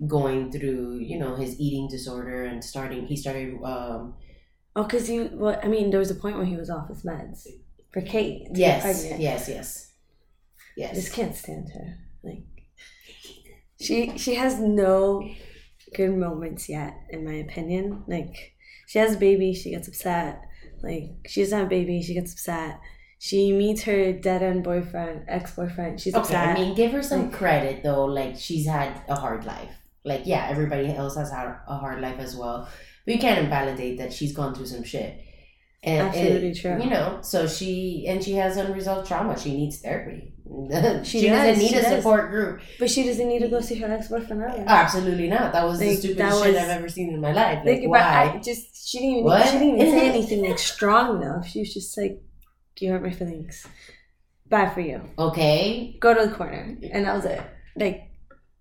going 0.07 0.51
through, 0.51 0.99
you 0.99 1.19
know, 1.19 1.35
his 1.35 1.59
eating 1.59 1.87
disorder 1.87 2.43
and 2.43 2.63
starting. 2.63 3.07
He 3.07 3.15
started. 3.15 3.55
um 3.63 4.15
oh, 4.75 4.83
because 4.83 5.09
you, 5.09 5.29
well, 5.33 5.59
I 5.63 5.67
mean, 5.67 5.91
there 5.91 5.99
was 5.99 6.11
a 6.11 6.15
point 6.15 6.37
where 6.37 6.45
he 6.45 6.57
was 6.57 6.69
off 6.69 6.89
his 6.89 7.03
meds 7.03 7.47
for 7.91 8.01
Kate. 8.01 8.47
Yes, 8.53 8.81
pregnant. 8.83 9.21
yes, 9.21 9.47
yes, 9.49 9.91
I 10.91 10.93
just 10.93 11.13
can't 11.13 11.35
stand 11.35 11.69
her. 11.73 11.97
Like, 12.23 12.43
she 13.79 14.17
she 14.17 14.35
has 14.35 14.59
no 14.59 15.27
good 15.95 16.11
moments 16.15 16.69
yet, 16.69 16.95
in 17.09 17.25
my 17.25 17.33
opinion. 17.35 18.03
Like, 18.07 18.53
she 18.87 18.99
has 18.99 19.15
a 19.15 19.19
baby, 19.19 19.53
she 19.53 19.71
gets 19.71 19.87
upset. 19.87 20.41
Like, 20.83 21.11
she 21.27 21.41
doesn't 21.41 21.57
have 21.57 21.67
a 21.67 21.69
baby, 21.69 22.01
she 22.01 22.13
gets 22.13 22.33
upset. 22.33 22.79
She 23.23 23.51
meets 23.51 23.83
her 23.83 24.13
dead 24.13 24.41
end 24.41 24.63
boyfriend, 24.63 25.25
ex 25.27 25.51
boyfriend. 25.55 26.01
She's 26.01 26.15
Okay, 26.15 26.21
upset. 26.21 26.47
I 26.49 26.53
mean, 26.59 26.73
give 26.75 26.91
her 26.91 27.03
some 27.03 27.23
Like- 27.25 27.33
credit 27.33 27.83
though. 27.83 28.05
Like 28.05 28.35
she's 28.45 28.65
had 28.65 28.89
a 29.07 29.15
hard 29.15 29.45
life. 29.45 29.69
Like 30.03 30.23
yeah, 30.25 30.47
everybody 30.49 30.87
else 31.01 31.15
has 31.17 31.29
had 31.31 31.47
a 31.67 31.77
hard 31.77 32.01
life 32.01 32.17
as 32.17 32.35
well. 32.35 32.67
But 33.05 33.13
you 33.15 33.19
can't 33.21 33.37
invalidate 33.45 33.99
that 33.99 34.11
she's 34.11 34.33
gone 34.33 34.55
through 34.55 34.65
some 34.65 34.83
shit. 34.83 35.19
And 35.83 36.07
Absolutely 36.07 36.53
true. 36.55 36.77
You 36.83 36.89
know, 36.89 37.19
so 37.21 37.45
she 37.47 38.05
and 38.07 38.23
she 38.23 38.33
has 38.41 38.57
unresolved 38.57 39.07
trauma. 39.07 39.37
She 39.39 39.51
needs 39.55 39.77
therapy. 39.81 40.33
she, 41.03 41.21
She 41.21 41.27
doesn't 41.29 41.59
need 41.59 41.69
she 41.69 41.75
a 41.75 41.81
does. 41.83 41.91
support 41.97 42.31
group. 42.31 42.59
but 42.79 42.89
she 42.89 43.03
doesn't 43.03 43.27
need 43.27 43.39
to 43.45 43.49
go 43.49 43.61
see 43.61 43.75
her 43.75 43.91
ex 43.91 44.07
boyfriend 44.07 44.43
either. 44.43 44.65
Absolutely 44.67 45.27
not. 45.29 45.53
That 45.53 45.65
was 45.65 45.77
the 45.77 45.95
stupidest 45.95 46.43
shit 46.43 46.53
was- 46.55 46.63
I've 46.63 46.69
ever 46.79 46.89
seen 46.89 47.13
in 47.13 47.21
my 47.21 47.33
life. 47.33 47.59
Like, 47.65 47.81
Like, 47.81 47.89
but 47.91 48.01
I 48.01 48.25
why? 48.33 48.41
just 48.43 48.89
she 48.89 48.97
didn't 48.97 49.17
even 49.19 49.43
she 49.45 49.51
didn't 49.59 49.75
even 49.79 49.91
say 49.99 50.09
anything 50.15 50.41
like 50.49 50.57
strong 50.59 51.21
enough. 51.21 51.47
She 51.47 51.59
was 51.59 51.71
just 51.73 51.95
like, 51.99 52.19
"You 52.81 52.91
hurt 52.91 53.03
my 53.03 53.11
feelings. 53.11 53.65
Bad 54.49 54.73
for 54.73 54.81
you. 54.81 55.01
Okay. 55.17 55.95
Go 55.99 56.13
to 56.13 56.27
the 56.27 56.35
corner," 56.35 56.77
and 56.91 57.05
that 57.05 57.15
was 57.15 57.25
it. 57.25 57.41
Like, 57.75 58.09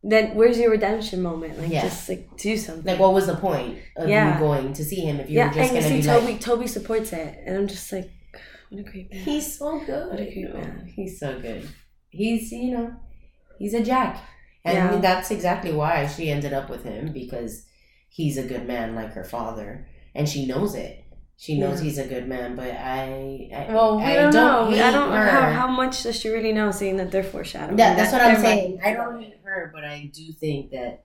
then 0.03 0.35
where's 0.37 0.59
your 0.59 0.71
redemption 0.71 1.21
moment? 1.23 1.59
Like, 1.59 1.71
Yeah. 1.71 1.83
just 1.83 2.09
like 2.09 2.37
do 2.37 2.57
something. 2.57 2.85
Like, 2.85 3.01
what 3.01 3.13
was 3.13 3.27
the 3.27 3.37
point 3.37 3.79
of 3.97 4.09
Yeah. 4.09 4.35
you 4.35 4.41
going 4.41 4.73
to 4.75 4.85
see 4.85 5.01
him 5.01 5.19
if 5.21 5.29
you 5.29 5.37
yeah, 5.39 5.49
were 5.49 5.55
just 5.55 5.73
gonna 5.73 5.83
see 5.83 5.97
be 5.97 6.03
Toby. 6.03 6.27
like, 6.33 6.41
Toby 6.41 6.67
supports 6.67 7.13
it, 7.13 7.39
and 7.45 7.57
I'm 7.57 7.67
just 7.67 7.91
like, 7.93 8.09
what 8.71 8.81
a 8.81 8.85
great 8.85 9.13
man. 9.13 9.21
He's 9.25 9.59
so 9.59 9.81
good. 9.81 10.11
What 10.11 10.21
a 10.21 10.25
great 10.33 10.55
man. 10.55 10.87
He's 10.95 11.19
so 11.19 11.39
good. 11.41 11.69
He's 12.09 12.51
you 12.53 12.71
know, 12.73 12.95
he's 13.59 13.75
a 13.75 13.83
jack, 13.83 14.23
and 14.65 14.77
Yeah. 14.77 14.97
that's 15.01 15.31
exactly 15.31 15.73
why 15.73 16.07
she 16.07 16.31
ended 16.31 16.53
up 16.53 16.71
with 16.71 16.85
him 16.85 17.13
because 17.13 17.67
he's 18.09 18.39
a 18.39 18.43
good 18.47 18.67
man 18.67 18.95
like 18.95 19.13
her 19.15 19.25
father, 19.25 19.87
and 20.15 20.29
she 20.29 20.47
knows 20.47 20.75
it. 20.77 21.00
She 21.43 21.59
knows 21.59 21.79
Yeah. 21.79 21.85
he's 21.85 21.97
a 21.99 22.07
good 22.07 22.29
man, 22.29 22.55
but 22.55 22.71
I, 22.71 23.49
I 23.55 23.73
Well, 23.73 23.97
we 23.97 24.03
I 24.05 24.15
don't, 24.17 24.35
know. 24.35 24.69
I 24.69 24.91
don't 24.91 25.09
know 25.09 25.17
her. 25.17 25.31
how, 25.31 25.51
how 25.53 25.69
much 25.69 26.03
does 26.03 26.21
she 26.21 26.29
really 26.29 26.53
know, 26.53 26.71
seeing 26.71 26.99
that 26.99 27.11
they're 27.11 27.23
foreshadowing. 27.25 27.77
That, 27.77 27.97
that's 27.97 28.11
that 28.13 28.23
what 28.23 28.37
I'm 28.37 28.43
saying. 28.43 28.79
I 28.85 28.93
don't 28.93 29.23
hate 29.23 29.41
her, 29.43 29.71
but 29.75 29.83
I 29.83 30.11
do 30.13 30.33
think 30.35 30.71
that 30.73 31.05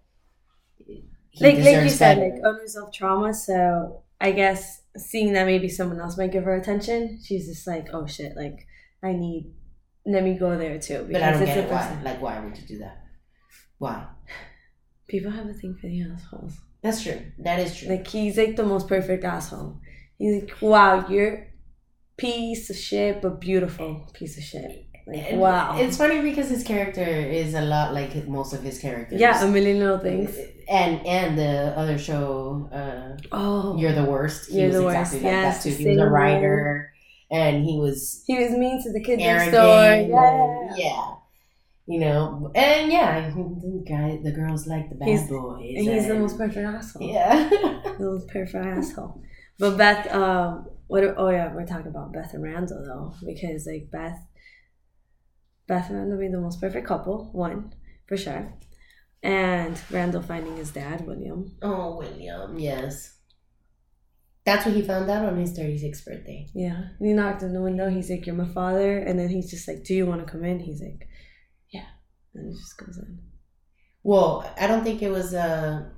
like 1.39 1.57
like 1.57 1.83
you 1.83 1.89
said, 1.89 2.17
better. 2.17 2.29
like 2.35 2.41
unresolved 2.43 2.93
trauma. 2.93 3.33
So 3.33 4.03
I 4.19 4.31
guess 4.33 4.81
seeing 4.97 5.31
that 5.33 5.45
maybe 5.45 5.69
someone 5.69 6.01
else 6.01 6.17
might 6.17 6.33
give 6.33 6.43
her 6.43 6.55
attention, 6.55 7.19
she's 7.23 7.47
just 7.47 7.65
like, 7.65 7.87
oh 7.93 8.05
shit, 8.05 8.35
like 8.35 8.67
I 9.01 9.13
need, 9.13 9.53
let 10.05 10.21
me 10.23 10.37
go 10.37 10.57
there 10.57 10.77
too. 10.79 11.07
but 11.09 11.21
I 11.23 11.31
don't 11.31 11.43
it's 11.43 11.49
get 11.51 11.57
it. 11.59 11.71
Why? 11.71 12.01
Like, 12.03 12.21
why 12.21 12.39
would 12.43 12.57
you 12.57 12.67
do 12.67 12.77
that? 12.79 12.97
Why? 13.77 14.05
People 15.07 15.31
have 15.31 15.47
a 15.47 15.53
thing 15.53 15.77
for 15.79 15.87
the 15.87 16.01
assholes. 16.11 16.59
That's 16.81 17.03
true. 17.03 17.21
That 17.39 17.59
is 17.59 17.77
true. 17.77 17.87
Like 17.89 18.05
he's 18.07 18.37
like 18.37 18.57
the 18.57 18.65
most 18.65 18.89
perfect 18.89 19.23
asshole. 19.23 19.79
He's 20.17 20.41
like, 20.43 20.61
wow, 20.61 21.07
you're 21.09 21.47
piece 22.17 22.69
of 22.69 22.75
shit, 22.77 23.21
but 23.21 23.41
beautiful 23.41 24.09
piece 24.13 24.37
of 24.37 24.43
shit. 24.43 24.81
Like 25.07 25.33
wow. 25.33 25.77
It's 25.77 25.97
funny 25.97 26.21
because 26.21 26.49
his 26.49 26.63
character 26.63 27.03
is 27.03 27.53
a 27.53 27.61
lot 27.61 27.93
like 27.93 28.27
most 28.27 28.53
of 28.53 28.63
his 28.63 28.79
characters. 28.79 29.19
yeah, 29.21 29.43
a 29.43 29.47
million 29.47 29.77
little 29.79 29.99
things. 29.99 30.35
And 30.67 31.05
and 31.05 31.37
the 31.37 31.77
other 31.77 31.97
show, 31.99 32.67
uh, 32.73 33.15
Oh, 33.31 33.77
You're 33.77 33.93
the 33.93 34.05
Worst. 34.05 34.49
He 34.49 34.59
You're 34.61 34.67
was 34.69 34.77
the 34.77 34.87
exactly 34.87 35.17
Worst, 35.19 35.23
like 35.25 35.31
yes, 35.31 35.63
that 35.63 35.69
too. 35.69 35.75
He 35.75 35.89
was 35.89 35.97
a 35.99 36.07
writer, 36.09 36.91
and 37.29 37.63
he 37.63 37.77
was 37.77 38.23
he 38.25 38.39
was 38.39 38.51
mean 38.53 38.81
to 38.81 38.91
the 38.93 39.03
kids 39.03 39.21
arrogant. 39.21 39.53
door. 39.53 40.17
Yeah. 40.17 40.75
yeah. 40.75 41.11
You 41.87 41.99
know, 41.99 42.51
and 42.55 42.91
yeah, 42.91 43.29
the 43.29 43.85
guy, 43.87 44.19
the 44.23 44.31
girls 44.31 44.65
like 44.65 44.89
the 44.89 44.95
bad 44.95 45.07
He's- 45.07 45.29
boys. 45.29 45.75
And 45.77 45.87
he's 45.87 46.07
the 46.11 46.15
most 46.15 46.35
perfect 46.35 46.65
asshole. 46.65 47.07
Yeah. 47.07 47.47
The 47.49 47.95
most 47.99 48.27
perfect 48.29 48.55
asshole. 48.55 49.21
But 49.57 49.77
Beth, 49.77 50.13
um, 50.13 50.67
what? 50.87 51.03
Oh 51.17 51.29
yeah, 51.29 51.53
we're 51.53 51.65
talking 51.65 51.87
about 51.87 52.11
Beth 52.13 52.33
and 52.33 52.43
Randall 52.43 52.83
though, 52.85 53.13
because 53.25 53.65
like 53.65 53.89
Beth, 53.91 54.19
Beth 55.67 55.89
and 55.89 55.97
Randall 55.99 56.19
being 56.19 56.31
the 56.31 56.39
most 56.41 56.59
perfect 56.59 56.87
couple, 56.87 57.29
one 57.31 57.73
for 58.07 58.17
sure, 58.17 58.53
and 59.23 59.79
Randall 59.89 60.21
finding 60.21 60.57
his 60.57 60.71
dad, 60.71 61.05
William. 61.07 61.55
oh, 61.61 61.97
William. 61.97 62.59
Yes. 62.59 63.13
That's 64.45 64.63
what 64.63 64.75
he 64.75 64.83
found 64.83 65.09
out 65.09 65.25
on 65.25 65.39
his 65.39 65.57
36th 65.57 66.05
birthday. 66.05 66.47
Yeah, 66.53 66.89
and 66.99 67.07
he 67.07 67.13
knocked 67.13 67.41
on 67.41 67.53
the 67.53 67.61
window. 67.63 67.89
He's 67.89 68.11
like, 68.11 68.27
"You're 68.27 68.35
my 68.35 68.45
father," 68.47 68.99
and 68.99 69.17
then 69.17 69.29
he's 69.29 69.49
just 69.49 69.67
like, 69.67 69.83
"Do 69.83 69.95
you 69.95 70.05
want 70.05 70.23
to 70.23 70.31
come 70.31 70.43
in?" 70.43 70.59
He's 70.59 70.81
like, 70.81 71.07
"Yeah," 71.71 71.87
and 72.35 72.51
he 72.51 72.59
just 72.59 72.77
goes 72.77 72.97
in. 72.99 73.19
Well, 74.03 74.47
I 74.59 74.67
don't 74.67 74.83
think 74.83 75.01
it 75.01 75.09
was 75.09 75.33
uh 75.33 75.89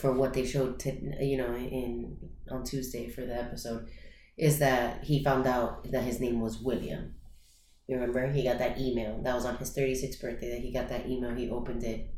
for 0.00 0.12
what 0.12 0.34
they 0.34 0.44
showed 0.44 0.78
to 0.80 0.90
you 1.24 1.36
know 1.36 1.54
in 1.54 2.16
on 2.50 2.64
Tuesday 2.64 3.08
for 3.08 3.22
the 3.22 3.34
episode 3.36 3.88
is 4.38 4.58
that 4.58 5.04
he 5.04 5.24
found 5.24 5.46
out 5.46 5.90
that 5.90 6.02
his 6.02 6.20
name 6.20 6.40
was 6.40 6.58
William. 6.60 7.14
You 7.86 7.96
remember 7.96 8.30
he 8.32 8.42
got 8.42 8.58
that 8.58 8.78
email 8.78 9.20
that 9.22 9.34
was 9.34 9.44
on 9.46 9.56
his 9.56 9.74
36th 9.74 10.20
birthday 10.20 10.50
that 10.50 10.60
he 10.60 10.72
got 10.72 10.88
that 10.88 11.06
email 11.06 11.34
he 11.34 11.48
opened 11.50 11.84
it 11.84 12.10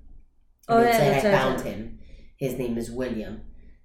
Oh, 0.69 0.81
it 0.81 0.87
yeah, 0.87 0.93
said 0.99 1.15
that's 1.15 1.25
I 1.27 1.31
found 1.33 1.57
right. 1.61 1.67
him. 1.67 1.99
His 2.37 2.55
name 2.59 2.77
is 2.77 2.91
William. 2.91 3.43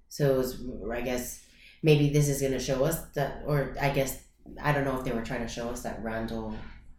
So 0.08 0.34
it 0.34 0.38
was 0.38 0.62
I 0.92 1.00
guess 1.00 1.42
maybe 1.82 2.10
this 2.10 2.28
is 2.28 2.40
gonna 2.42 2.60
show 2.60 2.84
us 2.84 3.00
that 3.14 3.42
or 3.46 3.74
I 3.80 3.90
guess 3.90 4.22
I 4.62 4.72
don't 4.72 4.84
know 4.84 4.98
if 4.98 5.04
they 5.04 5.12
were 5.12 5.22
trying 5.22 5.40
to 5.42 5.48
show 5.48 5.70
us 5.70 5.82
that 5.82 6.02
Randall 6.02 6.54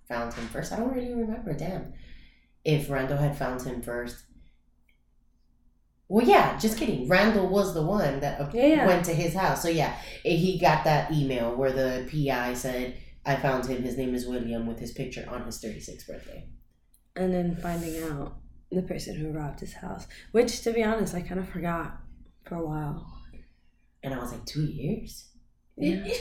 found 0.08 0.34
him 0.34 0.48
first. 0.48 0.72
I 0.72 0.78
don't 0.78 0.94
really 0.94 1.14
remember, 1.14 1.54
damn. 1.54 1.94
If 2.64 2.90
Randall 2.90 3.18
had 3.18 3.38
found 3.38 3.62
him 3.62 3.82
first. 3.82 4.24
Well, 6.08 6.26
yeah, 6.26 6.58
just 6.60 6.78
kidding. 6.78 7.08
Randall 7.08 7.48
was 7.50 7.74
the 7.74 7.82
one 7.82 8.20
that 8.20 8.54
Yeah, 8.54 8.66
yeah. 8.68 8.86
went 8.86 9.06
to 9.06 9.14
his 9.14 9.34
house. 9.34 9.62
So, 9.64 9.70
yeah, 9.70 9.96
he 10.24 10.60
got 10.60 10.84
that 10.84 11.12
email 11.12 11.56
where 11.56 11.72
the 11.72 12.08
PI 12.12 12.54
said, 12.54 12.96
I 13.26 13.36
found 13.38 13.66
him. 13.66 13.82
His 13.82 13.98
name 13.98 14.14
is 14.14 14.28
William 14.28 14.68
with 14.68 14.80
his 14.80 14.92
picture 14.92 15.26
on 15.28 15.46
his 15.46 15.60
36th 15.60 16.06
birthday. 16.08 16.48
and 17.16 17.34
then 17.34 17.56
finding 17.56 18.04
out 18.04 18.38
the 18.72 18.82
person 18.84 19.16
who 19.16 19.32
robbed 19.32 19.62
his 19.62 19.74
house, 19.74 20.06
which 20.32 20.62
to 20.64 20.72
be 20.74 20.84
honest, 20.84 21.16
I 21.16 21.22
kind 21.22 21.40
of 21.40 21.50
forgot 21.50 21.98
for 22.44 22.56
a 22.56 22.66
while. 22.66 23.12
And 24.04 24.14
I 24.14 24.20
was 24.20 24.32
like, 24.32 24.46
two 24.46 24.66
years? 24.66 25.30
Yeah. 25.78 26.08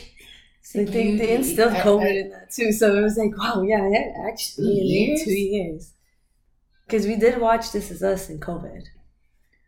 They, 0.73 0.85
like 0.87 0.95
they, 0.95 1.07
you- 1.09 1.19
they 1.19 1.35
instilled 1.35 1.75
COVID 1.75 2.07
I- 2.07 2.21
in 2.21 2.31
that 2.31 2.51
too, 2.51 2.73
so 2.73 2.97
it 2.97 3.03
was 3.03 3.19
like, 3.19 3.37
wow, 3.37 3.61
yeah, 3.61 3.87
yeah 3.87 4.13
actually, 4.27 4.65
Two 4.65 4.83
years? 4.83 5.23
two 5.25 5.31
years. 5.31 5.93
Because 6.87 7.07
we 7.07 7.17
did 7.17 7.39
watch 7.39 7.71
This 7.71 7.91
Is 7.91 8.03
Us 8.03 8.31
in 8.31 8.41
COVID. 8.41 8.85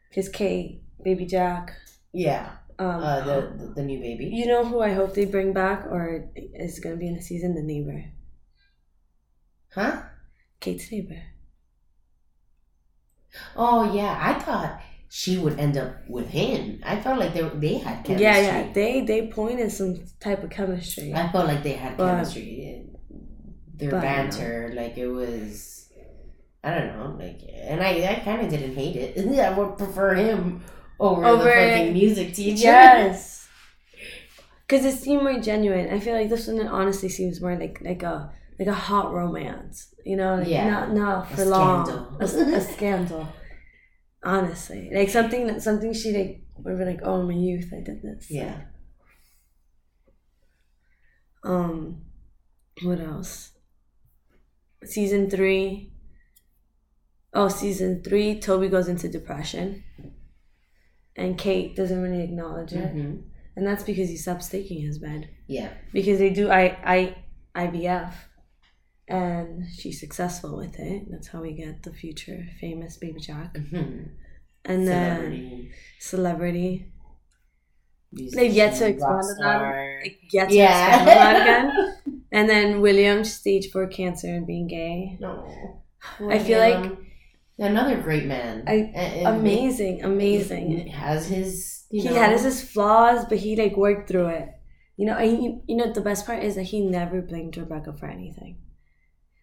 Because 0.09 0.29
Kate, 0.29 0.83
Baby 1.03 1.27
Jack, 1.27 1.73
yeah, 2.13 2.51
um, 2.79 3.03
uh, 3.03 3.21
the, 3.25 3.41
the 3.59 3.73
the 3.77 3.83
new 3.83 4.01
baby. 4.01 4.27
you 4.27 4.47
know 4.47 4.65
who 4.65 4.81
I 4.81 4.93
hope 4.93 5.15
they 5.15 5.25
bring 5.27 5.53
back 5.53 5.87
or 5.87 6.31
is 6.35 6.79
going 6.81 6.95
to 6.95 6.99
be 6.99 7.09
in 7.09 7.15
the 7.17 7.23
season? 7.23 7.55
The 7.55 7.63
neighbor. 7.63 8.05
Huh? 9.75 10.03
Kate's 10.61 10.91
neighbor. 10.91 11.21
Oh 13.55 13.93
yeah, 13.95 14.19
I 14.21 14.39
thought 14.41 14.81
she 15.09 15.37
would 15.39 15.59
end 15.59 15.77
up 15.77 15.97
with 16.09 16.29
him. 16.29 16.81
I 16.85 17.01
felt 17.01 17.19
like 17.19 17.35
they 17.35 17.43
they 17.43 17.79
had 17.79 18.05
chemistry. 18.05 18.23
Yeah, 18.25 18.39
yeah. 18.41 18.73
They 18.73 19.03
they 19.03 19.29
pointed 19.29 19.71
some 19.71 19.97
type 20.21 20.43
of 20.43 20.51
chemistry. 20.51 21.13
I 21.15 21.31
felt 21.31 21.47
like 21.47 21.63
they 21.63 21.73
had 21.73 21.97
But- 21.97 22.11
chemistry. 22.11 22.83
Their 23.79 23.91
but 23.91 24.01
banter, 24.01 24.73
like 24.75 24.97
it 24.97 25.07
was, 25.07 25.86
I 26.67 26.71
don't 26.75 26.97
know, 26.97 27.17
like, 27.25 27.41
and 27.71 27.81
I 27.81 27.91
I 28.13 28.15
kind 28.25 28.41
of 28.45 28.49
didn't 28.51 28.75
hate 28.75 28.97
it. 28.97 29.39
I 29.49 29.57
would 29.57 29.79
prefer 29.79 30.15
him 30.15 30.65
over, 30.99 31.25
Over- 31.25 31.45
the 31.45 31.51
fucking 31.51 31.93
music 31.93 32.35
teacher. 32.35 32.65
Yes. 32.75 33.35
Because 34.69 34.85
it 34.85 34.99
seemed 34.99 35.23
more 35.23 35.39
genuine. 35.39 35.87
I 35.95 36.01
feel 36.01 36.17
like 36.17 36.29
this 36.29 36.49
one 36.49 36.67
honestly 36.67 37.09
seems 37.09 37.41
more 37.41 37.55
like 37.57 37.79
like 37.91 38.03
a 38.03 38.33
like 38.59 38.67
a 38.67 38.75
hot 38.89 39.13
romance. 39.15 39.95
You 40.05 40.17
know, 40.17 40.33
like 40.43 40.49
Yeah. 40.49 40.69
not 40.69 40.93
not 40.93 41.33
A 41.33 41.37
for 41.37 41.45
long. 41.45 41.87
scandal. 41.87 42.53
A, 42.53 42.57
a 42.57 42.61
scandal. 42.75 43.29
Honestly, 44.25 44.91
like 44.93 45.09
something 45.09 45.47
that 45.47 45.63
something 45.63 45.93
she 45.95 46.11
like 46.19 46.33
would 46.65 46.79
be 46.81 46.85
like, 46.85 46.99
oh, 47.05 47.21
in 47.21 47.29
my 47.29 47.35
youth, 47.49 47.71
I 47.73 47.81
did 47.89 48.03
this. 48.03 48.27
Yeah. 48.29 48.57
Um, 51.45 52.03
what 52.83 53.01
else? 53.01 53.53
Season 54.85 55.31
three. 55.31 55.93
Oh, 57.39 57.49
season 57.49 58.03
three, 58.03 58.41
Toby 58.47 58.69
goes 58.69 58.89
into 58.89 59.09
depression, 59.09 59.67
and 61.17 61.39
Kate 61.39 61.75
doesn't 61.77 62.03
really 62.03 62.23
acknowledge 62.29 62.73
it, 62.73 62.91
Mhm. 62.95 63.23
and 63.57 63.67
that's 63.67 63.85
because 63.91 64.09
he 64.09 64.17
stops 64.17 64.49
taking 64.49 64.81
his 64.83 64.99
bed 64.99 65.29
Yeah. 65.47 65.71
because 65.93 66.19
they 66.19 66.31
do 66.41 66.45
I 66.51 66.65
I 66.97 67.17
IVF, 67.65 68.13
and 69.09 69.67
she's 69.79 69.99
successful 70.01 70.57
with 70.63 70.79
it. 70.79 70.99
That's 71.11 71.29
how 71.29 71.41
we 71.43 71.53
get 71.65 71.83
the 71.83 71.93
future 72.03 72.41
famous 72.61 72.97
baby 73.03 73.21
Jack, 73.21 73.55
Mhm. 73.55 74.11
and 74.65 74.81
then 74.89 75.17
Celebrity. 75.21 75.71
celebrity. 76.01 76.93
They've 78.37 78.53
yet 78.63 78.75
to 78.77 78.89
expand 78.89 79.25
on 79.31 79.37
that. 79.41 80.01
Like, 80.03 80.19
Get 80.31 80.49
to 80.49 80.55
Yeah. 80.55 80.87
expand 80.97 81.09
on 81.09 81.15
that 81.17 81.43
again. 81.43 81.67
And 82.37 82.51
then 82.51 82.81
William, 82.81 83.25
stage 83.25 83.71
four 83.73 83.87
cancer 83.87 84.27
and 84.37 84.47
being 84.47 84.67
gay. 84.67 85.17
No. 85.21 85.33
I 86.21 86.39
feel 86.39 86.59
like- 86.59 86.93
another 87.59 88.01
great 88.01 88.27
man. 88.27 88.65
I- 88.67 88.93
And- 88.95 89.27
and 89.27 89.37
Amazing, 89.41 90.05
amazing. 90.05 90.89
Has 90.89 91.29
his. 91.29 91.85
You 91.91 92.03
he 92.03 92.09
know, 92.09 92.15
had 92.17 92.33
his, 92.39 92.63
flaws, 92.63 93.25
but 93.29 93.39
he 93.39 93.55
like 93.57 93.77
worked 93.77 94.09
through 94.09 94.27
it. 94.29 94.49
You 94.97 95.07
know, 95.07 95.17
and 95.17 95.39
he, 95.39 95.61
you 95.69 95.77
know 95.77 95.93
the 95.93 96.01
best 96.01 96.27
part 96.27 96.43
is 96.43 96.55
that 96.57 96.65
he 96.65 96.81
never 96.81 97.23
blamed 97.23 97.57
Rebecca 97.57 97.93
for 97.93 98.07
anything. 98.07 98.59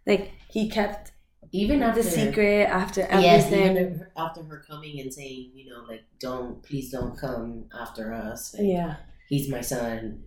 Like 0.05 0.31
he 0.49 0.69
kept 0.69 1.11
even 1.51 1.81
after 1.83 2.01
the 2.03 2.09
secret 2.09 2.65
after 2.67 3.01
Yes, 3.01 3.45
everything. 3.45 3.71
even 3.77 4.07
after 4.17 4.43
her 4.43 4.63
coming 4.67 4.99
and 4.99 5.13
saying, 5.13 5.51
you 5.53 5.69
know, 5.69 5.83
like, 5.87 6.01
don't, 6.19 6.61
please 6.63 6.91
don't 6.91 7.15
come 7.17 7.65
after 7.79 8.11
us. 8.11 8.53
Like, 8.57 8.67
yeah, 8.67 8.95
he's 9.29 9.47
my 9.49 9.61
son. 9.61 10.23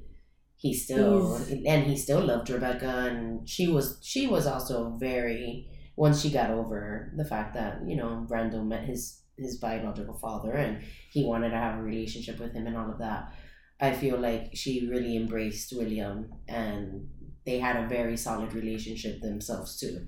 He 0.57 0.73
still 0.73 1.37
and 1.67 1.85
he 1.85 1.97
still 1.99 2.21
loved 2.25 2.49
Rebecca, 2.49 3.09
and 3.11 3.47
she 3.49 3.69
was 3.69 3.99
she 4.03 4.27
was 4.27 4.47
also 4.47 4.97
very 4.99 5.69
once 5.97 6.21
she 6.23 6.31
got 6.31 6.51
over 6.51 7.13
the 7.17 7.25
fact 7.25 7.55
that 7.55 7.81
you 7.87 7.97
know 7.97 8.27
Randall 8.29 8.65
met 8.65 8.85
his 8.85 9.23
his 9.39 9.57
biological 9.59 10.15
father 10.19 10.53
and 10.53 10.83
he 11.11 11.25
wanted 11.25 11.51
to 11.51 11.57
have 11.57 11.79
a 11.79 11.83
relationship 11.83 12.39
with 12.41 12.53
him 12.55 12.67
and 12.67 12.77
all 12.77 12.91
of 12.91 12.99
that. 12.99 13.33
I 13.79 13.93
feel 13.93 14.17
like 14.19 14.51
she 14.55 14.89
really 14.89 15.17
embraced 15.17 15.71
William, 15.77 16.33
and 16.49 17.09
they 17.45 17.59
had 17.59 17.77
a 17.77 17.87
very 17.89 18.17
solid 18.17 18.55
relationship 18.55 19.21
themselves 19.21 19.79
too. 19.79 20.07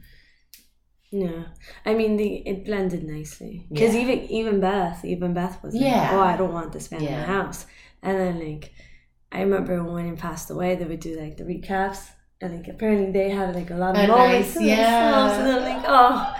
yeah. 1.10 1.44
I 1.86 1.94
mean, 1.94 2.16
the 2.16 2.36
it 2.48 2.64
blended 2.64 3.04
nicely 3.04 3.66
because 3.70 3.94
Yeah. 3.94 4.02
even 4.02 4.18
even 4.30 4.60
Beth, 4.60 5.04
even 5.04 5.34
Beth 5.34 5.62
was 5.62 5.74
like, 5.74 5.82
Yeah. 5.82 6.10
"Oh, 6.12 6.20
I 6.20 6.36
don't 6.36 6.52
want 6.52 6.72
this 6.72 6.90
man 6.90 7.00
in 7.02 7.06
Yeah. 7.08 7.20
my 7.20 7.26
house." 7.26 7.66
And 8.02 8.18
then 8.18 8.38
like, 8.40 8.72
I 9.32 9.40
remember 9.40 9.82
when 9.84 10.06
he 10.06 10.12
passed 10.16 10.50
away, 10.50 10.74
they 10.76 10.84
would 10.84 11.00
do 11.00 11.18
like 11.18 11.36
the 11.38 11.44
recaps, 11.44 12.10
and 12.40 12.56
like 12.56 12.68
apparently 12.68 13.12
they 13.12 13.30
had 13.30 13.54
like 13.54 13.70
a 13.70 13.74
lot 13.76 13.96
of 13.96 14.04
A 14.04 14.08
moments 14.08 14.54
nice- 14.56 14.64
yeah. 14.64 14.76
themselves, 15.10 15.38
and 15.38 15.48
I'm 15.48 15.62
like, 15.76 15.84
oh, 15.88 16.34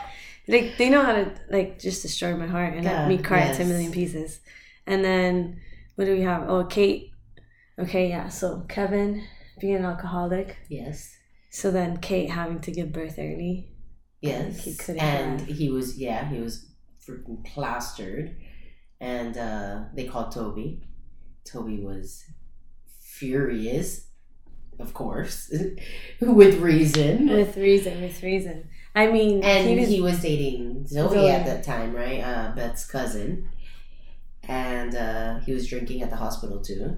like 0.49 0.77
they 0.79 0.89
know 0.91 1.03
how 1.03 1.13
to 1.13 1.31
like 1.51 1.79
just 1.79 2.03
destroy 2.03 2.37
my 2.37 2.47
heart 2.47 2.75
and 2.75 2.85
let 2.85 3.09
me 3.09 3.19
cry 3.19 3.41
into 3.43 3.63
a 3.63 3.67
million 3.67 3.93
pieces. 3.93 4.41
And 4.87 5.05
then 5.05 5.61
what 5.97 6.05
do 6.07 6.13
we 6.15 6.23
have? 6.23 6.49
Oh, 6.49 6.65
Kate. 6.65 7.11
Okay, 7.79 8.09
yeah. 8.09 8.29
So 8.29 8.65
Kevin 8.69 9.25
being 9.61 9.77
an 9.77 9.85
alcoholic. 9.85 10.57
Yes. 10.69 11.15
So 11.51 11.71
then 11.71 11.99
Kate 11.99 12.31
having 12.31 12.61
to 12.61 12.71
give 12.71 12.93
birth 12.93 13.17
early. 13.19 13.73
Yes, 14.21 14.65
He 14.65 14.75
couldn't 14.75 15.01
and 15.01 15.41
he 15.41 15.71
was 15.71 15.97
yeah 15.97 16.29
he 16.29 16.41
was 16.41 16.67
freaking 17.07 17.45
plastered, 17.45 18.37
and 19.01 19.37
uh, 19.39 19.85
they 19.95 20.05
called 20.05 20.33
Toby. 20.33 20.83
Toby 21.45 21.79
was 21.81 22.25
furious, 23.01 24.08
of 24.79 24.95
course, 24.95 25.51
with 26.21 26.61
reason, 26.61 27.29
With 27.29 27.57
reason, 27.57 28.01
with 28.03 28.23
reason. 28.23 28.69
I 28.95 29.07
mean, 29.11 29.43
and 29.45 29.69
he 29.69 29.77
was, 29.79 29.89
he 29.89 30.01
was 30.01 30.21
dating 30.23 30.87
Zoe, 30.87 31.09
Zoe. 31.15 31.29
at 31.31 31.47
that 31.47 31.63
time, 31.65 31.95
right? 31.95 32.21
Uh, 32.21 32.53
Beth's 32.55 32.87
cousin, 32.87 33.49
and 34.45 34.95
uh, 34.95 35.39
he 35.41 35.53
was 35.53 35.69
drinking 35.69 36.03
at 36.03 36.11
the 36.11 36.17
hospital 36.17 36.61
too. 36.61 36.97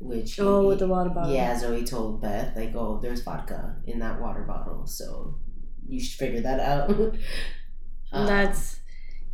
Which 0.00 0.34
he- 0.34 0.42
oh 0.42 0.66
with 0.66 0.80
the 0.80 0.88
water 0.88 1.10
bottle. 1.10 1.32
yeah, 1.32 1.56
Zoe 1.58 1.84
told 1.84 2.20
Beth 2.22 2.56
like, 2.56 2.74
"Oh, 2.74 2.98
there's 3.00 3.22
vodka 3.22 3.76
in 3.86 4.00
that 4.00 4.20
water 4.20 4.42
bottle, 4.42 4.86
so 4.86 5.36
you 5.86 6.00
should 6.00 6.18
figure 6.18 6.40
that 6.40 6.58
out." 6.58 6.90
Um, 6.90 7.16
That's 8.26 8.80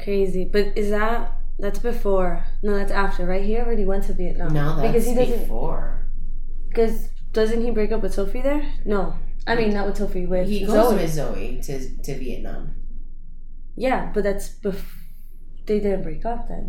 crazy. 0.02 0.44
But 0.44 0.76
is 0.76 0.90
that 0.90 1.38
that's 1.58 1.78
before? 1.78 2.44
No, 2.62 2.76
that's 2.76 2.92
after. 2.92 3.24
Right? 3.24 3.44
He 3.44 3.56
already 3.56 3.84
went 3.86 4.04
to 4.04 4.12
Vietnam. 4.12 4.52
no, 4.52 4.76
that's 4.76 4.88
because 4.88 5.06
he 5.06 5.14
doesn't. 5.14 5.40
before. 5.40 6.06
Because 6.68 7.08
doesn't 7.40 7.62
he 7.64 7.70
break 7.78 7.90
up 7.94 8.02
with 8.02 8.14
Sophie 8.14 8.42
there? 8.42 8.62
No, 8.84 9.14
I 9.46 9.54
mean 9.58 9.70
not 9.72 9.86
with 9.88 9.96
Sophie. 10.02 10.26
With 10.26 10.48
He 10.48 10.60
goes 10.66 10.88
Zoe. 10.90 10.96
with 10.96 11.12
Zoe 11.18 11.60
to 11.66 11.74
to 12.06 12.12
Vietnam. 12.18 12.62
Yeah, 13.76 14.00
but 14.14 14.22
that's 14.24 14.46
bef- 14.64 14.96
they 15.66 15.78
didn't 15.84 16.02
break 16.08 16.24
up 16.32 16.40
then. 16.48 16.66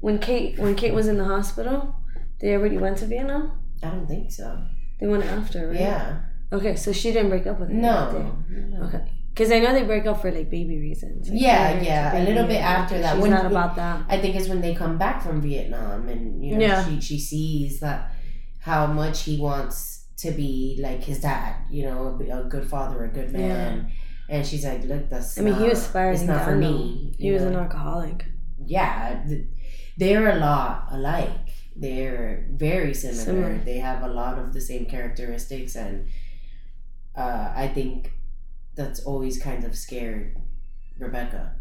When 0.00 0.18
Kate 0.18 0.58
when 0.58 0.74
Kate 0.74 0.94
was 0.94 1.08
in 1.08 1.16
the 1.18 1.24
hospital, 1.24 1.94
they 2.40 2.54
already 2.54 2.78
went 2.78 2.98
to 2.98 3.06
Vietnam. 3.06 3.44
I 3.82 3.88
don't 3.90 4.06
think 4.06 4.30
so. 4.32 4.48
They 5.00 5.06
went 5.06 5.24
after, 5.24 5.68
right? 5.68 5.80
Yeah. 5.80 6.20
Okay, 6.52 6.74
so 6.76 6.92
she 6.92 7.12
didn't 7.12 7.30
break 7.30 7.46
up 7.46 7.58
with 7.60 7.70
him. 7.70 7.80
No. 7.80 7.98
no. 8.48 8.86
Okay. 8.86 9.02
Because 9.30 9.50
I 9.52 9.58
know 9.58 9.72
they 9.72 9.82
break 9.84 10.06
up 10.06 10.22
for 10.22 10.30
like 10.30 10.48
baby 10.48 10.78
reasons. 10.78 11.28
Like, 11.28 11.40
Yeah, 11.40 11.80
yeah, 11.82 12.18
a 12.18 12.22
little 12.24 12.46
bit 12.46 12.62
after 12.62 12.98
that. 13.02 13.14
She's 13.14 13.22
When- 13.22 13.30
not 13.38 13.46
about 13.46 13.76
that. 13.76 14.04
I 14.08 14.16
think 14.20 14.34
it's 14.36 14.48
when 14.48 14.60
they 14.62 14.74
come 14.74 14.96
back 14.96 15.22
from 15.22 15.40
Vietnam 15.42 16.08
and 16.08 16.42
you 16.44 16.54
know 16.56 16.60
Yeah. 16.66 16.84
she 16.88 17.00
she 17.00 17.18
sees 17.18 17.80
that 17.80 18.00
how 18.66 18.84
much 18.84 19.22
he 19.22 19.38
wants 19.38 20.06
to 20.16 20.32
be 20.32 20.76
like 20.82 21.04
his 21.04 21.20
dad, 21.20 21.54
you 21.70 21.84
know, 21.84 22.18
a 22.32 22.42
good 22.48 22.68
father, 22.68 23.04
a 23.04 23.08
good 23.08 23.30
man. 23.30 23.92
And 24.28 24.44
she's 24.44 24.64
like, 24.64 24.82
look, 24.82 25.08
that's 25.08 25.38
I 25.38 25.42
mean, 25.42 25.54
he 25.54 25.68
was 25.68 25.88
It's 25.94 26.22
not 26.22 26.44
for 26.44 26.56
me. 26.56 27.14
He 27.16 27.30
was 27.30 27.42
know? 27.42 27.48
an 27.50 27.54
alcoholic. 27.54 28.24
yeah, 28.64 29.24
they're 29.96 30.30
a 30.30 30.40
lot 30.40 30.88
alike. 30.90 31.50
They're 31.76 32.48
very 32.50 32.92
similar. 32.92 33.24
Similar. 33.24 33.58
They 33.58 33.78
have 33.78 34.02
a 34.02 34.08
lot 34.08 34.36
of 34.36 34.52
the 34.52 34.60
same 34.60 34.86
characteristics, 34.86 35.76
and 35.76 36.08
uh, 37.14 37.52
I 37.54 37.68
think 37.68 38.10
that's 38.74 38.98
always 39.04 39.40
kind 39.40 39.62
of 39.62 39.76
scared 39.76 40.36
Rebecca 40.98 41.54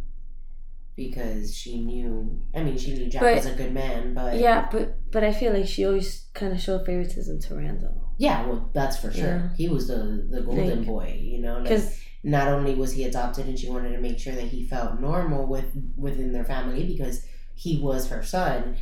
because 0.96 1.56
she 1.56 1.82
knew. 1.84 2.40
I 2.56 2.64
mean, 2.64 2.78
she 2.78 2.94
knew 2.94 3.08
Jack 3.10 3.22
But- 3.22 3.36
was 3.36 3.46
a 3.46 3.54
good 3.56 3.74
man, 3.74 4.14
but 4.14 4.40
Yeah, 4.40 4.68
but 4.72 4.98
but 5.12 5.24
I 5.24 5.32
feel 5.34 5.54
like 5.54 5.68
she 5.68 5.86
always 5.86 6.26
kind 6.34 6.54
of 6.54 6.60
showed 6.62 6.86
favoritism 6.86 7.40
to 7.42 7.56
Randall. 7.56 8.14
yeah, 8.18 8.46
well, 8.48 8.70
that's 8.74 8.98
for 8.98 9.12
sure. 9.12 9.26
Yeah. 9.26 9.50
He 9.58 9.68
was 9.70 9.88
the 9.88 10.28
the 10.30 10.42
golden 10.42 10.80
Like- 10.80 10.88
boy, 10.88 11.20
you 11.22 11.42
know. 11.42 11.56
Like, 11.56 11.64
Because 11.64 12.00
not 12.24 12.48
only 12.48 12.74
was 12.76 12.94
he 12.94 13.04
adopted 13.04 13.46
and 13.48 13.58
she 13.60 13.70
wanted 13.70 13.92
to 13.92 14.02
make 14.02 14.18
sure 14.20 14.34
that 14.34 14.46
he 14.46 14.64
felt 14.68 15.00
normal 15.00 15.46
with 15.48 15.66
within 15.96 16.32
their 16.34 16.46
family 16.46 16.84
because 16.86 17.24
he 17.54 17.80
was 17.80 18.08
her 18.10 18.24
son 18.24 18.76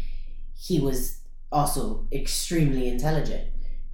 he 0.56 0.80
was 0.80 1.20
also 1.52 2.08
extremely 2.12 2.88
intelligent 2.88 3.48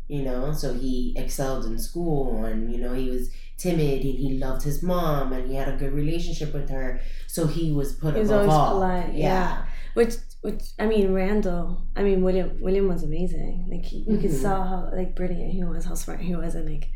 you 0.08 0.22
know 0.22 0.54
so 0.54 0.74
he 0.74 1.14
excelled 1.18 1.66
in 1.66 1.78
school 1.80 2.46
and 2.46 2.72
you 2.72 2.78
know 2.80 2.94
he 2.94 3.10
was 3.10 3.30
timid 3.60 4.02
and 4.10 4.16
he 4.24 4.38
loved 4.40 4.64
his 4.64 4.82
mom 4.82 5.34
and 5.34 5.50
he 5.50 5.56
had 5.56 5.68
a 5.70 5.78
good 5.78 5.94
relationship 5.94 6.54
with 6.54 6.70
her 6.70 7.00
so 7.28 7.46
he 7.48 7.72
was 7.72 7.94
put 7.94 8.14
He 8.16 8.22
was 8.22 8.30
above 8.30 8.42
always 8.50 8.54
all 8.56 8.72
polite, 8.74 9.14
yeah 9.14 9.66
which 9.94 10.16
which 10.42 10.64
I 10.80 10.86
mean 10.86 11.12
Randall. 11.14 11.82
I 11.98 12.04
mean 12.04 12.22
William. 12.24 12.58
William 12.62 12.88
was 12.88 13.04
amazing. 13.04 13.68
Like 13.70 13.84
he, 13.84 13.98
you 14.08 14.18
could 14.20 14.32
Mhm. 14.32 14.42
saw 14.42 14.64
how 14.72 14.90
like 14.96 15.14
brilliant 15.14 15.52
he 15.52 15.64
was, 15.66 15.84
how 15.84 15.96
smart 15.96 16.22
he 16.22 16.34
was, 16.34 16.56
and 16.56 16.66
like 16.74 16.88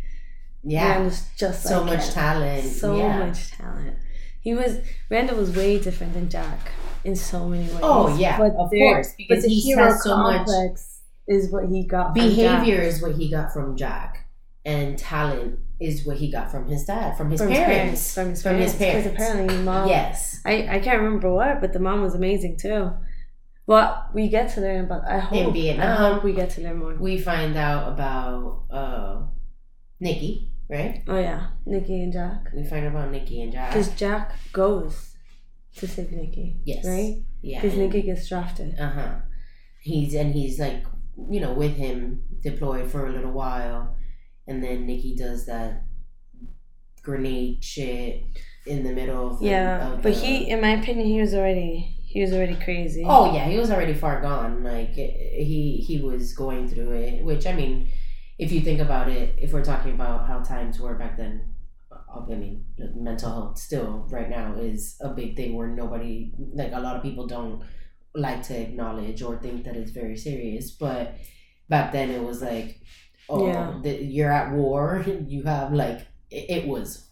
yeah 0.63 0.91
Randall's 0.93 1.27
just 1.37 1.63
so 1.63 1.81
like 1.81 1.97
much 1.97 2.05
him. 2.07 2.13
talent 2.13 2.63
so 2.71 2.95
yeah. 2.97 3.19
much 3.25 3.51
talent. 3.51 3.97
He 4.39 4.53
was 4.55 4.77
Randall 5.09 5.37
was 5.37 5.53
way 5.55 5.77
different 5.79 6.13
than 6.13 6.29
Jack 6.29 6.71
in 7.03 7.15
so 7.17 7.49
many 7.49 7.63
ways. 7.65 7.79
Oh, 7.83 8.15
yeah, 8.17 8.37
but 8.37 8.53
of 8.55 8.69
course, 8.69 9.09
but 9.09 9.17
because 9.17 9.43
the 9.43 9.49
he 9.49 9.71
has 9.71 10.01
so 10.03 10.15
much- 10.15 10.47
is 11.27 11.51
what 11.51 11.65
he 11.69 11.85
got. 11.85 12.15
from 12.15 12.23
behavior 12.25 12.79
is 12.81 13.01
what 13.01 13.15
he 13.15 13.29
got 13.29 13.51
from 13.53 13.75
jack 13.75 14.27
and 14.65 14.97
talent 14.97 15.59
is 15.87 16.05
what 16.05 16.17
he 16.17 16.31
got 16.31 16.49
from 16.51 16.67
his 16.67 16.85
dad 16.85 17.17
from 17.17 17.29
his 17.31 17.39
from 17.41 17.49
parents 17.49 18.01
his 18.01 18.13
parents, 18.13 18.13
from 18.13 18.29
his 18.29 18.41
From 18.43 18.51
parents, 18.53 18.71
his 18.73 18.79
parents. 18.81 19.07
Because 19.07 19.21
apparently, 19.21 19.57
mom. 19.63 19.87
yes 19.87 20.41
I, 20.45 20.53
I 20.75 20.79
can't 20.79 21.01
remember 21.01 21.33
what, 21.33 21.61
but 21.61 21.71
the 21.73 21.79
mom 21.79 22.01
was 22.01 22.15
amazing 22.15 22.57
too. 22.57 22.91
Well, 23.65 24.09
we 24.13 24.27
get 24.27 24.53
to 24.55 24.61
learn 24.61 24.85
about. 24.85 25.07
I 25.07 25.19
hope. 25.19 25.47
I 25.47 25.51
Vietnam. 25.51 25.97
hope 25.97 26.23
we 26.25 26.33
get 26.33 26.49
to 26.55 26.61
learn 26.61 26.79
more. 26.79 26.95
we 26.95 27.17
find 27.17 27.55
out 27.55 27.93
about 27.93 28.65
uh 28.69 29.21
Nikki, 29.99 30.51
right? 30.69 31.01
Oh 31.07 31.17
yeah, 31.17 31.47
Nikki 31.65 32.03
and 32.03 32.11
Jack. 32.11 32.49
We 32.53 32.63
find 32.65 32.85
out 32.85 32.91
about 32.91 33.11
Nikki 33.11 33.41
and 33.41 33.51
Jack. 33.53 33.69
Because 33.71 33.89
Jack 33.95 34.33
goes 34.51 35.15
to 35.77 35.87
save 35.87 36.11
Nikki. 36.11 36.57
Yes. 36.65 36.85
Right. 36.85 37.23
Yeah. 37.41 37.61
Because 37.61 37.77
Nikki 37.77 38.01
gets 38.01 38.27
drafted. 38.27 38.77
Uh 38.77 38.89
huh. 38.89 39.15
He's 39.81 40.13
and 40.13 40.33
he's 40.33 40.59
like 40.59 40.83
you 41.29 41.39
know 41.39 41.53
with 41.53 41.75
him 41.75 42.23
deployed 42.41 42.91
for 42.91 43.07
a 43.07 43.11
little 43.13 43.31
while, 43.31 43.95
and 44.47 44.63
then 44.63 44.85
Nikki 44.85 45.15
does 45.15 45.45
that 45.45 45.83
grenade 47.01 47.63
shit 47.63 48.23
in 48.65 48.83
the 48.83 48.91
middle 48.93 49.27
of 49.31 49.39
the, 49.39 49.47
Yeah, 49.47 49.93
of 49.93 50.01
but 50.01 50.13
the- 50.13 50.19
he, 50.19 50.49
in 50.49 50.61
my 50.61 50.69
opinion, 50.71 51.07
he 51.07 51.19
was 51.19 51.33
already 51.33 51.89
he 52.05 52.21
was 52.21 52.31
already 52.31 52.55
crazy. 52.55 53.03
Oh 53.07 53.33
yeah, 53.33 53.45
he 53.45 53.57
was 53.57 53.71
already 53.71 53.93
far 53.95 54.21
gone. 54.21 54.63
Like 54.63 54.91
he 54.93 55.83
he 55.85 55.99
was 56.01 56.33
going 56.33 56.67
through 56.67 56.91
it. 56.91 57.23
Which 57.23 57.47
I 57.47 57.53
mean, 57.53 57.89
if 58.37 58.51
you 58.51 58.61
think 58.61 58.79
about 58.79 59.09
it, 59.09 59.35
if 59.41 59.51
we're 59.51 59.63
talking 59.65 59.93
about 59.93 60.27
how 60.27 60.39
times 60.41 60.79
were 60.79 60.93
back 60.95 61.17
then, 61.17 61.55
uh, 61.91 62.21
I 62.31 62.35
mean, 62.35 62.65
mental 62.95 63.31
health 63.31 63.57
still 63.57 64.05
right 64.11 64.29
now 64.29 64.53
is 64.55 64.95
a 65.01 65.09
big 65.09 65.35
thing 65.35 65.55
where 65.55 65.67
nobody, 65.67 66.31
like 66.53 66.71
a 66.71 66.79
lot 66.79 66.95
of 66.95 67.01
people 67.01 67.25
don't 67.25 67.63
like 68.13 68.43
to 68.43 68.61
acknowledge 68.61 69.23
or 69.23 69.37
think 69.39 69.63
that 69.65 69.75
it's 69.75 69.91
very 69.91 70.15
serious. 70.15 70.69
But 70.69 71.15
back 71.67 71.91
then 71.91 72.11
it 72.11 72.21
was 72.21 72.43
like, 72.43 72.79
oh, 73.29 73.47
Yeah. 73.47 73.79
the, 73.81 73.91
you're 74.03 74.31
at 74.31 74.51
war. 74.53 75.03
You 75.27 75.43
have 75.43 75.73
like, 75.73 75.99
it, 76.29 76.49
it 76.49 76.67
was 76.67 77.05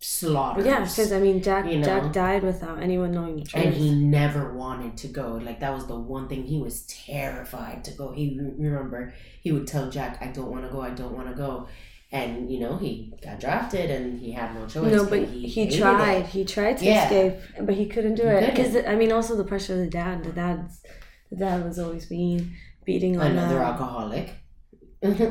slaughter. 0.00 0.62
Yeah, 0.62 0.80
because 0.80 1.12
I 1.12 1.18
mean, 1.20 1.42
Jack 1.42 1.66
You 1.66 1.78
know? 1.78 1.84
Jack 1.84 2.12
died 2.12 2.42
without 2.42 2.82
anyone 2.82 3.12
knowing 3.12 3.36
the 3.36 3.42
truth. 3.44 3.64
and 3.64 3.74
he 3.74 3.94
never 3.94 4.52
wanted 4.52 4.96
to 4.98 5.08
go. 5.08 5.40
Like 5.42 5.60
that 5.60 5.72
was 5.72 5.86
the 5.86 5.96
one 5.98 6.28
thing 6.28 6.44
he 6.44 6.58
was 6.58 6.82
terrified 6.82 7.84
to 7.84 7.90
go. 7.92 8.12
He 8.12 8.38
remember 8.58 9.14
he 9.40 9.52
would 9.52 9.66
tell 9.66 9.90
Jack, 9.90 10.18
"I 10.20 10.26
don't 10.28 10.50
want 10.50 10.64
to 10.66 10.70
go. 10.70 10.80
I 10.82 10.90
don't 10.90 11.12
want 11.16 11.28
to 11.28 11.34
go." 11.34 11.68
And 12.12 12.50
you 12.50 12.60
know 12.60 12.76
he 12.76 13.12
got 13.24 13.40
drafted, 13.40 13.90
and 13.90 14.20
he 14.20 14.30
had 14.32 14.54
no 14.54 14.66
choice. 14.66 14.92
no, 14.92 15.06
but 15.06 15.20
he, 15.28 15.48
hated 15.48 15.78
tried. 15.78 16.18
it. 16.18 16.26
He 16.26 16.44
tried 16.44 16.76
to 16.78 16.84
Yeah. 16.84 17.04
escape, 17.04 17.40
but 17.62 17.74
he 17.74 17.86
couldn't 17.86 18.14
do 18.16 18.22
He 18.24 18.28
it. 18.28 18.50
Because 18.54 18.76
I 18.86 18.94
mean, 18.94 19.10
also 19.10 19.36
the 19.36 19.44
pressure 19.44 19.72
of 19.72 19.80
the 19.80 19.88
dad. 19.88 20.22
The 20.22 20.32
dad's 20.32 20.82
the 21.30 21.36
dad 21.36 21.64
was 21.64 21.78
always 21.78 22.04
being 22.06 22.54
beating 22.84 23.18
on 23.18 23.32
Another 23.32 23.60
uh, 23.62 23.70
alcoholic. 23.72 24.34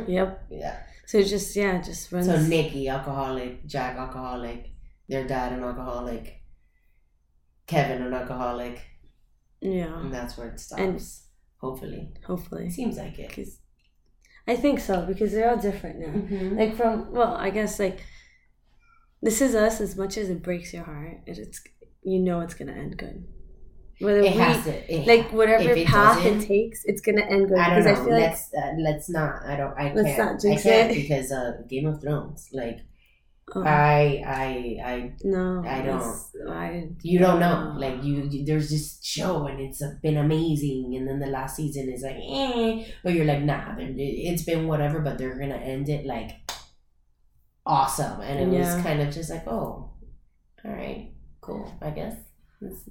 Yep. 0.07 0.45
yeah. 0.49 0.77
So 1.05 1.21
just 1.23 1.55
yeah, 1.55 1.81
just 1.81 2.11
runs. 2.11 2.27
So 2.27 2.37
Nikki 2.41 2.87
alcoholic, 2.87 3.65
Jack 3.65 3.97
alcoholic, 3.97 4.71
their 5.09 5.27
dad 5.27 5.51
an 5.53 5.63
alcoholic, 5.63 6.41
Kevin 7.67 8.01
an 8.01 8.13
alcoholic, 8.13 8.81
yeah, 9.61 9.99
and 9.99 10.13
that's 10.13 10.37
where 10.37 10.49
it 10.49 10.59
stops. 10.59 10.81
And- 10.81 11.01
hopefully, 11.57 12.11
hopefully, 12.25 12.69
seems 12.69 12.97
like 12.97 13.17
it. 13.19 13.29
because 13.29 13.59
I 14.47 14.55
think 14.57 14.79
so 14.79 15.05
because 15.05 15.31
they're 15.31 15.49
all 15.49 15.57
different 15.57 15.99
now. 15.99 16.07
Mhm. 16.13 16.57
Like 16.57 16.75
from 16.75 17.11
well, 17.11 17.33
I 17.35 17.49
guess 17.49 17.79
like 17.79 17.99
this 19.21 19.41
is 19.41 19.55
us. 19.55 19.79
As 19.81 19.95
much 19.95 20.17
as 20.17 20.29
it 20.29 20.41
breaks 20.43 20.73
your 20.73 20.83
heart, 20.83 21.19
it, 21.25 21.37
it's 21.37 21.61
you 22.01 22.19
know 22.19 22.41
it's 22.41 22.53
gonna 22.53 22.73
end 22.73 22.97
good. 22.97 23.25
Whether 24.03 24.19
It 24.19 24.33
we 24.33 24.37
has 24.39 24.63
to. 24.65 24.93
It, 24.93 25.07
like 25.07 25.31
whatever 25.31 25.69
it 25.71 25.87
path 25.87 26.25
it 26.25 26.45
takes, 26.45 26.83
it's 26.85 27.01
gonna 27.01 27.21
end 27.25 27.49
good 27.49 27.57
I 27.57 27.69
don't 27.69 27.83
because 27.83 27.85
know. 27.85 27.91
I 27.91 28.05
feel 28.05 28.13
like 28.13 28.21
let's 28.29 28.53
uh, 28.53 28.71
let's 28.79 29.09
not. 29.09 29.43
I 29.45 29.55
don't. 29.55 29.73
I 29.77 29.93
Let's 29.93 30.07
can't. 30.15 30.17
not 30.19 30.35
I 30.35 30.37
jinx 30.39 30.63
can't 30.63 30.91
it. 30.91 30.95
because 30.95 31.31
uh, 31.31 31.51
Game 31.69 31.85
of 31.87 32.01
Thrones. 32.01 32.49
Like 32.53 32.79
oh, 33.55 33.63
I, 33.63 34.23
I, 34.25 34.89
I. 34.91 35.13
no, 35.23 35.63
I 35.65 35.81
don't. 35.81 36.49
I 36.49 36.89
You 37.01 37.19
don't 37.19 37.39
know. 37.39 37.73
no. 37.73 37.79
Like 37.79 38.03
you, 38.03 38.27
you, 38.29 38.45
there's 38.45 38.69
this 38.69 38.99
show 39.03 39.47
and 39.47 39.59
it's 39.59 39.81
been 40.01 40.17
amazing, 40.17 40.95
and 40.97 41.07
then 41.07 41.19
the 41.19 41.27
last 41.27 41.55
season 41.55 41.89
is 41.91 42.03
like, 42.03 42.15
eh. 42.17 42.85
But 43.03 43.13
you're 43.13 43.25
like, 43.25 43.41
nah. 43.43 43.75
It's 43.79 44.43
been 44.43 44.67
whatever, 44.67 44.99
but 44.99 45.17
they're 45.17 45.39
gonna 45.39 45.55
end 45.55 45.89
it 45.89 46.05
like 46.05 46.31
awesome, 47.65 48.21
and 48.21 48.39
it 48.39 48.53
Yeah. 48.53 48.75
was 48.75 48.83
kind 48.83 49.01
of 49.01 49.13
just 49.13 49.29
like, 49.29 49.47
oh, 49.47 49.91
all 50.65 50.71
right, 50.71 51.11
cool. 51.41 51.71
I 51.81 51.89
guess. 51.91 52.15
It's 52.61 52.81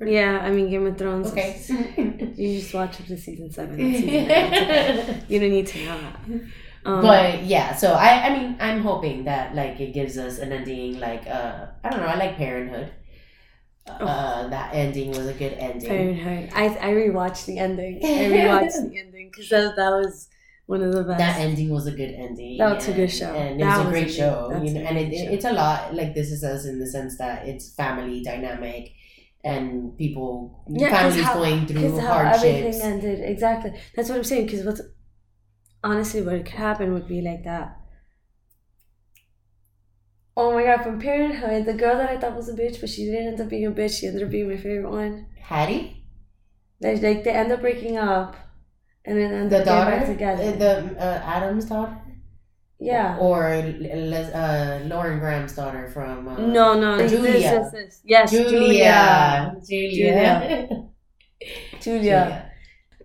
yeah. 0.00 0.40
I 0.42 0.50
mean, 0.50 0.70
Game 0.70 0.86
of 0.86 0.98
Thrones. 0.98 1.30
okay. 1.32 1.54
is- 1.58 1.70
you 2.38 2.60
just 2.60 2.74
watch 2.74 3.00
up 3.00 3.06
to 3.06 3.16
season 3.16 3.50
seven. 3.50 3.76
season 3.76 4.08
okay. 4.08 5.22
You 5.28 5.40
don't 5.40 5.50
need 5.50 5.66
to 5.68 5.84
know 5.84 5.98
that. 6.00 6.40
Um, 6.84 7.02
but 7.02 7.42
yeah 7.42 7.74
so 7.74 7.94
i 7.94 8.28
i 8.28 8.30
mean 8.38 8.56
i'm 8.60 8.80
hoping 8.80 9.24
that 9.24 9.56
like 9.56 9.80
it 9.80 9.92
gives 9.92 10.16
us 10.16 10.38
an 10.38 10.52
ending 10.52 11.00
like 11.00 11.26
uh 11.26 11.66
i 11.82 11.90
don't 11.90 11.98
know 11.98 12.06
i 12.06 12.14
like 12.14 12.36
parenthood 12.36 12.92
uh 13.88 14.46
that 14.48 14.72
ending 14.72 15.08
was 15.10 15.26
a 15.26 15.32
good 15.32 15.54
ending 15.54 15.88
Parenthood. 15.88 16.50
I 16.54 16.66
I 16.66 16.90
rewatched 16.92 17.46
the 17.46 17.58
ending. 17.58 18.00
I 18.04 18.06
rewatched 18.36 18.90
the 18.90 18.98
ending 19.00 19.30
because 19.32 19.48
that, 19.48 19.74
that 19.74 19.90
was 19.90 20.28
one 20.66 20.80
of 20.82 20.92
the 20.92 21.02
best. 21.02 21.18
that 21.18 21.40
ending 21.40 21.70
was 21.70 21.86
a 21.88 21.92
good 21.92 22.10
ending 22.14 22.58
That 22.58 22.76
was 22.76 22.88
a 22.88 22.92
good 22.92 23.10
show. 23.10 23.32
and 23.34 23.60
it 23.60 23.64
was 23.64 23.74
a 23.74 23.78
was 23.78 23.86
a 23.86 23.90
great 23.90 24.06
good- 24.06 24.14
show 24.14 24.60
you 24.62 24.74
know 24.74 24.80
and 24.80 24.98
it, 24.98 25.12
it- 25.12 25.32
it's 25.34 25.44
a 25.44 25.52
lot 25.52 25.92
like 25.94 26.14
this 26.14 26.30
is 26.30 26.44
us 26.44 26.66
in 26.66 26.78
the 26.78 26.86
sense 26.86 27.16
that 27.18 27.48
it's 27.48 27.74
family 27.74 28.22
dynamic 28.22 28.92
and 29.52 29.96
people 29.96 30.64
Yeah, 30.68 30.90
families 30.90 31.24
how- 31.24 31.34
going 31.34 31.66
through 31.66 32.00
hardships 32.00 32.44
everything 32.44 32.82
ended 32.82 33.18
exactly. 33.34 33.72
That's 33.94 34.08
what 34.08 34.18
I'm 34.18 34.24
saying. 34.24 34.46
Because 34.46 34.64
what's 34.66 34.82
honestly 35.84 36.22
what 36.22 36.44
could 36.44 36.54
happen 36.68 36.92
would 36.94 37.08
be 37.08 37.20
like 37.22 37.44
that. 37.44 37.76
Oh 40.36 40.52
my 40.52 40.64
god! 40.64 40.82
From 40.82 41.00
Parenthood, 41.00 41.64
the 41.64 41.72
girl 41.74 41.96
that 41.96 42.10
I 42.10 42.18
thought 42.18 42.36
was 42.36 42.48
a 42.50 42.54
bitch, 42.54 42.80
but 42.80 42.90
she 42.90 43.06
didn't 43.06 43.28
end 43.28 43.40
up 43.40 43.48
being 43.48 43.66
a 43.66 43.70
bitch. 43.70 43.98
She 44.00 44.06
ended 44.06 44.22
up 44.22 44.30
being 44.30 44.48
my 44.48 44.56
favorite 44.56 44.90
one. 44.90 45.26
Haddie 45.40 46.04
Like, 46.80 47.00
like 47.02 47.24
they 47.24 47.30
end 47.30 47.52
up 47.52 47.60
breaking 47.62 47.96
up, 47.96 48.36
and 49.06 49.16
then 49.18 49.48
the 49.48 49.64
daughter 49.64 49.92
back 49.92 50.06
together. 50.06 50.42
uh, 50.42 50.56
the 50.56 50.72
uh, 51.00 51.22
adam's 51.24 51.64
daughter 51.64 51.96
yeah. 52.78 53.16
or 53.18 53.40
Les- 53.62 54.32
uh, 54.32 54.82
lauren 54.86 55.18
graham's 55.18 55.54
daughter 55.54 55.88
from 55.88 56.28
uh, 56.28 56.36
No, 56.38 56.78
no. 56.78 56.96
This, 56.98 57.12
Julia. 57.12 57.32
this, 57.32 57.50
this, 57.50 57.72
this. 57.72 58.00
Yes, 58.04 58.30
Julia. 58.30 59.54
Julia. 59.66 59.66
Julia. 59.68 60.88
Julia. 61.80 62.52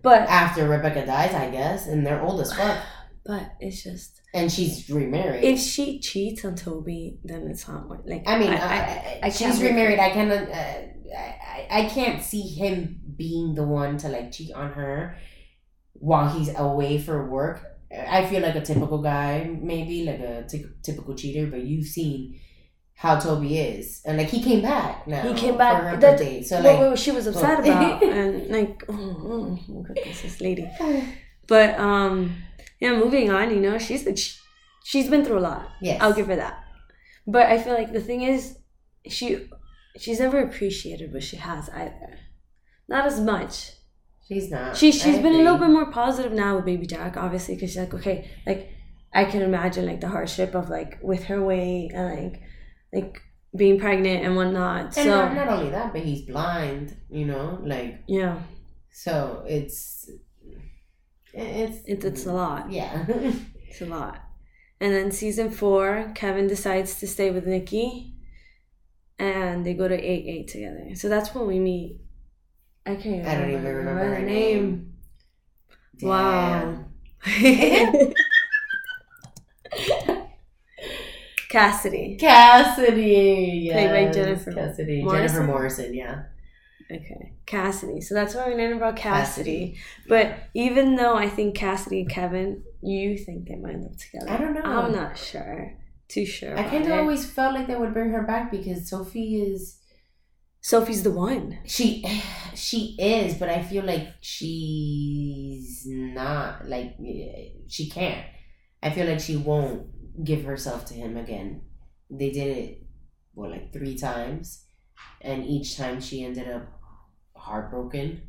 But 0.02 0.22
After 0.28 0.68
Rebecca 0.68 1.06
dies, 1.06 1.32
I 1.34 1.50
guess, 1.50 1.86
and 1.86 2.04
they're 2.06 2.20
old 2.22 2.40
as 2.40 2.52
fuck. 2.56 2.78
but 3.24 3.52
it's 3.60 3.82
just 3.82 4.20
And 4.34 4.50
she's 4.50 4.90
remarried. 4.90 5.44
if 5.44 5.58
she 5.60 6.00
cheats 6.00 6.44
on 6.44 6.56
Toby, 6.56 7.18
then 7.24 7.46
it's 7.48 7.68
not 7.68 7.88
wor- 7.88 8.02
like 8.04 8.24
I 8.26 8.38
mean, 8.38 8.50
I, 8.50 8.56
I, 8.56 8.58
I, 8.58 8.60
I, 8.64 9.20
I 9.24 9.28
she's 9.30 9.62
remarried. 9.62 9.98
I 10.00 10.10
cannot. 10.10 10.48
Uh, 10.50 10.88
I, 11.16 11.66
I 11.70 11.88
can't 11.88 12.22
see 12.22 12.40
him 12.42 13.00
being 13.16 13.54
the 13.54 13.64
one 13.64 13.98
to 13.98 14.08
like 14.08 14.32
cheat 14.32 14.52
on 14.54 14.72
her 14.72 15.16
while 15.92 16.28
he's 16.36 16.50
away 16.58 16.98
for 16.98 17.28
work. 17.30 17.60
I 18.08 18.26
feel 18.26 18.40
like 18.42 18.54
a 18.54 18.60
typical 18.62 19.02
guy, 19.02 19.50
maybe 19.60 20.04
like 20.04 20.20
a 20.20 20.46
typical 20.82 21.14
cheater. 21.14 21.46
But 21.46 21.62
you've 21.64 21.86
seen 21.86 22.40
how 22.94 23.18
Toby 23.18 23.58
is, 23.58 24.02
and 24.06 24.16
like 24.18 24.28
he 24.28 24.42
came 24.42 24.62
back 24.62 25.06
now. 25.06 25.22
He 25.22 25.34
came 25.34 25.52
for 25.54 25.58
back. 25.58 25.82
her 25.82 25.96
That- 25.96 26.18
birthday. 26.18 26.42
So 26.42 26.60
like, 26.60 26.96
she 26.98 27.10
was 27.10 27.26
upset 27.26 27.62
well- 27.64 27.76
about 27.98 28.02
and 28.02 28.48
like 28.48 28.84
oh, 28.88 28.94
oh, 28.94 29.58
oh 29.70 29.82
goodness, 29.82 30.22
this 30.22 30.40
lady. 30.40 30.68
But 31.48 31.78
um, 31.78 32.36
yeah, 32.80 32.94
moving 32.94 33.30
on. 33.30 33.50
You 33.50 33.60
know, 33.60 33.76
she's 33.76 34.02
she, 34.18 34.38
she's 34.84 35.10
been 35.10 35.24
through 35.24 35.38
a 35.38 35.46
lot. 35.50 35.68
yes, 35.82 36.00
I'll 36.00 36.12
give 36.14 36.28
her 36.28 36.36
that. 36.36 36.64
But 37.26 37.46
I 37.46 37.58
feel 37.60 37.74
like 37.74 37.92
the 37.92 38.00
thing 38.00 38.22
is, 38.22 38.56
she 39.08 39.48
she's 39.98 40.20
never 40.20 40.38
appreciated 40.40 41.12
what 41.12 41.24
she 41.24 41.36
has 41.36 41.68
either. 41.70 42.18
Not 42.88 43.06
as 43.06 43.20
much. 43.20 43.72
She's 44.32 44.50
not. 44.50 44.76
She 44.76 44.92
she's 44.92 45.16
I 45.16 45.22
been 45.22 45.34
a 45.34 45.38
little 45.38 45.58
bit 45.58 45.70
more 45.70 45.90
positive 45.90 46.32
now 46.32 46.56
with 46.56 46.64
baby 46.64 46.86
Jack, 46.86 47.16
obviously, 47.16 47.54
because 47.54 47.70
she's 47.70 47.78
like, 47.78 47.94
okay, 47.94 48.30
like 48.46 48.70
I 49.12 49.24
can 49.24 49.42
imagine 49.42 49.86
like 49.86 50.00
the 50.00 50.08
hardship 50.08 50.54
of 50.54 50.68
like 50.68 50.98
with 51.02 51.24
her 51.24 51.42
weight 51.42 51.90
and 51.94 52.32
like 52.32 52.42
like 52.92 53.22
being 53.54 53.78
pregnant 53.78 54.24
and 54.24 54.36
whatnot. 54.36 54.84
And 54.84 54.94
so 54.94 55.04
not, 55.04 55.34
not 55.34 55.48
only 55.48 55.70
that, 55.70 55.92
but 55.92 56.02
he's 56.02 56.22
blind. 56.22 56.96
You 57.10 57.26
know, 57.26 57.60
like 57.62 58.02
yeah, 58.06 58.40
so 58.90 59.44
it's 59.46 60.10
it's 61.32 61.80
it's 61.86 62.04
it's 62.04 62.26
a 62.26 62.32
lot. 62.32 62.70
Yeah. 62.70 63.04
It's 63.72 63.80
a 63.80 63.86
lot. 63.86 64.20
And 64.82 64.92
then 64.92 65.10
season 65.10 65.50
four, 65.50 66.12
Kevin 66.14 66.46
decides 66.46 67.00
to 67.00 67.06
stay 67.06 67.30
with 67.30 67.46
Nikki, 67.46 68.12
and 69.18 69.64
they 69.64 69.72
go 69.72 69.88
to 69.88 69.94
AA 69.94 70.44
together. 70.46 70.94
So 70.94 71.08
that's 71.08 71.34
when 71.34 71.46
we 71.46 71.58
meet. 71.58 72.00
I 72.84 72.96
can't. 72.96 73.06
Even 73.06 73.26
I 73.26 73.34
don't 73.38 73.50
even 73.50 73.64
remember 73.64 74.04
her 74.04 74.20
the 74.20 74.26
name. 74.26 74.94
Wow. 76.00 76.84
Cassidy. 81.52 82.16
Cassidy. 82.16 82.16
Cassidy. 82.18 83.70
Played 83.70 84.06
by 84.06 84.12
Jennifer 84.12 84.52
Cassidy. 84.52 85.02
Morrison? 85.02 85.28
Jennifer 85.28 85.44
Morrison. 85.44 85.94
Yeah. 85.94 86.22
Okay, 86.90 87.32
Cassidy. 87.46 88.00
So 88.00 88.14
that's 88.14 88.34
why 88.34 88.48
we 88.48 88.54
learned 88.54 88.74
about 88.74 88.96
Cassidy. 88.96 89.78
But 90.08 90.34
even 90.54 90.96
though 90.96 91.14
I 91.14 91.28
think 91.28 91.54
Cassidy 91.54 92.00
and 92.00 92.10
Kevin, 92.10 92.64
you 92.82 93.16
think 93.16 93.48
they 93.48 93.56
might 93.56 93.78
live 93.78 93.96
together. 93.96 94.30
I 94.30 94.36
don't 94.36 94.54
know. 94.54 94.62
I'm 94.62 94.92
not 94.92 95.16
sure. 95.16 95.74
Too 96.08 96.26
sure. 96.26 96.58
I 96.58 96.64
kind 96.64 96.84
of 96.84 96.92
always 96.92 97.24
felt 97.24 97.54
like 97.54 97.66
they 97.66 97.76
would 97.76 97.94
bring 97.94 98.10
her 98.10 98.22
back 98.22 98.50
because 98.50 98.90
Sophie 98.90 99.40
is 99.40 99.78
Sophie's 100.62 101.02
the 101.02 101.10
one. 101.10 101.58
she 101.66 102.04
she 102.54 102.96
is, 102.98 103.34
but 103.34 103.48
I 103.48 103.62
feel 103.62 103.84
like 103.84 104.08
she's 104.20 105.82
not 105.86 106.68
like 106.68 106.94
eh, 107.04 107.48
she 107.68 107.90
can't. 107.90 108.24
I 108.82 108.90
feel 108.90 109.06
like 109.06 109.20
she 109.20 109.36
won't 109.36 110.24
give 110.24 110.44
herself 110.44 110.86
to 110.86 110.94
him 110.94 111.16
again. 111.16 111.62
They 112.08 112.30
did 112.30 112.56
it 112.56 112.86
what 113.34 113.50
like 113.50 113.72
three 113.72 113.98
times, 113.98 114.64
and 115.20 115.44
each 115.44 115.76
time 115.76 116.00
she 116.00 116.24
ended 116.24 116.48
up 116.48 116.68
heartbroken. 117.34 118.22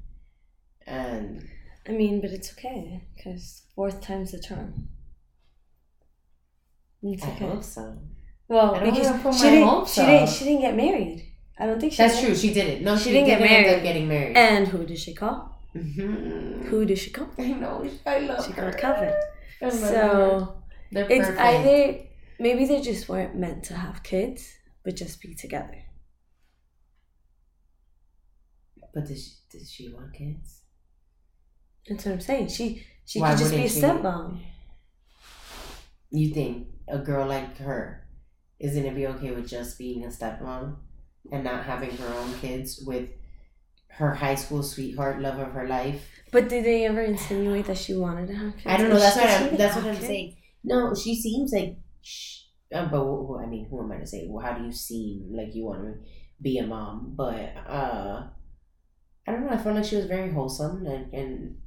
And 0.88 1.48
I 1.88 1.92
mean, 1.92 2.20
but 2.20 2.32
it's 2.32 2.52
okay 2.54 3.04
because 3.16 3.64
fourth 3.76 4.02
time's 4.02 4.32
the 4.32 4.40
charm. 4.40 4.90
It's 7.04 7.24
I 7.24 7.32
okay. 7.32 7.48
hope 7.48 7.64
so. 7.64 8.00
Well, 8.48 8.74
I 8.74 8.90
because 8.90 9.38
she 9.38 9.50
didn't, 9.50 9.88
she 9.88 10.02
didn't, 10.02 10.30
she 10.30 10.46
didn't 10.46 10.62
get 10.62 10.76
married. 10.76 11.33
I 11.60 11.66
don't 11.68 11.80
think 11.80 11.94
she. 11.94 11.98
That's 11.98 12.16
did. 12.20 12.26
true. 12.26 12.36
She 12.36 12.54
didn't. 12.54 12.84
No, 12.84 12.98
She 12.98 13.06
she, 13.06 13.12
didn't 13.12 13.28
didn't, 13.28 13.42
get 13.42 13.52
end 13.52 13.66
married. 13.66 13.78
up 13.78 13.84
getting 13.84 14.08
married. 14.08 14.38
And 14.38 14.68
who 14.68 14.86
did 14.86 14.98
she 15.00 15.14
call? 15.14 15.62
Mhm. 15.76 16.66
Who 16.66 16.86
did 16.86 16.98
she 16.98 17.10
call? 17.12 17.30
I 17.38 17.48
know. 17.54 17.88
I 18.06 18.20
love 18.20 18.46
She 18.46 18.52
her. 18.54 18.62
called 18.72 18.78
Kevin. 18.78 19.14
I 19.62 19.66
love 19.66 19.74
her. 19.74 19.80
So 19.80 20.64
They're 20.92 21.10
it's 21.10 21.28
perfect. 21.28 21.40
either 21.40 22.00
maybe 22.40 22.66
they 22.66 22.82
just 22.82 23.08
weren't 23.10 23.36
meant 23.36 23.64
to 23.66 23.76
have 23.76 24.04
kids, 24.04 24.52
but 24.84 24.96
just 24.96 25.22
be 25.22 25.34
together. 25.36 25.80
But 28.94 29.06
does 29.08 29.24
she, 29.24 29.58
does 29.58 29.72
she 29.72 29.90
want 29.94 30.14
kids? 30.14 30.62
That's 31.88 32.06
what 32.06 32.12
I'm 32.14 32.22
saying. 32.22 32.48
She 32.50 32.84
she 33.06 33.20
Why 33.20 33.32
could 33.32 33.40
just 33.40 33.52
be 33.52 33.66
a 33.66 33.70
stepmom. 33.70 34.40
You 36.12 36.34
think 36.34 36.68
a 36.88 37.00
girl 37.00 37.28
like 37.28 37.58
her 37.58 38.08
is 38.60 38.76
gonna 38.76 38.94
be 38.94 39.08
okay 39.08 39.32
with 39.32 39.48
just 39.50 39.78
being 39.78 40.04
a 40.04 40.08
stepmom 40.08 40.78
and 41.32 41.44
not 41.44 41.66
having 41.66 41.92
her 41.98 42.14
own 42.14 42.34
kids 42.40 42.84
with 42.86 43.10
her 43.90 44.14
high 44.16 44.36
school 44.36 44.64
sweetheart, 44.64 45.22
love 45.22 45.40
of 45.40 45.52
her 45.54 45.68
life? 45.68 46.04
But 46.32 46.50
did 46.50 46.66
they 46.66 46.86
ever 46.86 47.02
insinuate 47.02 47.66
that 47.66 47.78
she 47.78 47.94
wanted 47.96 48.28
to 48.28 48.36
have 48.36 48.54
kids? 48.54 48.66
I 48.66 48.78
don't 48.78 48.90
know. 48.90 49.00
That's 49.00 49.16
what 49.16 49.30
I'm. 49.30 49.58
That's 49.58 49.76
what 49.76 49.86
I'm 49.86 49.96
kids? 49.96 50.08
saying. 50.08 50.36
No, 50.64 50.96
she 50.96 51.16
seems 51.16 51.54
like. 51.54 51.78
Sh- 52.02 52.40
uh, 52.74 52.86
but 52.88 53.00
who- 53.04 53.40
I 53.40 53.46
mean, 53.46 53.68
who 53.70 53.82
am 53.84 53.92
I 53.92 53.98
to 53.98 54.08
say? 54.08 54.26
Well, 54.28 54.44
how 54.44 54.58
do 54.58 54.66
you 54.66 54.72
seem 54.72 55.30
like 55.32 55.54
you 55.54 55.66
want 55.66 55.84
to 55.84 55.94
be 56.42 56.58
a 56.58 56.66
mom? 56.66 57.14
But 57.16 57.54
uh, 57.68 58.28
I 59.28 59.32
don't 59.32 59.46
know. 59.46 59.52
I 59.54 59.58
felt 59.58 59.76
like 59.76 59.86
she 59.86 59.96
was 59.96 60.06
very 60.06 60.32
wholesome, 60.32 60.86
and, 60.88 61.14
and 61.14 61.58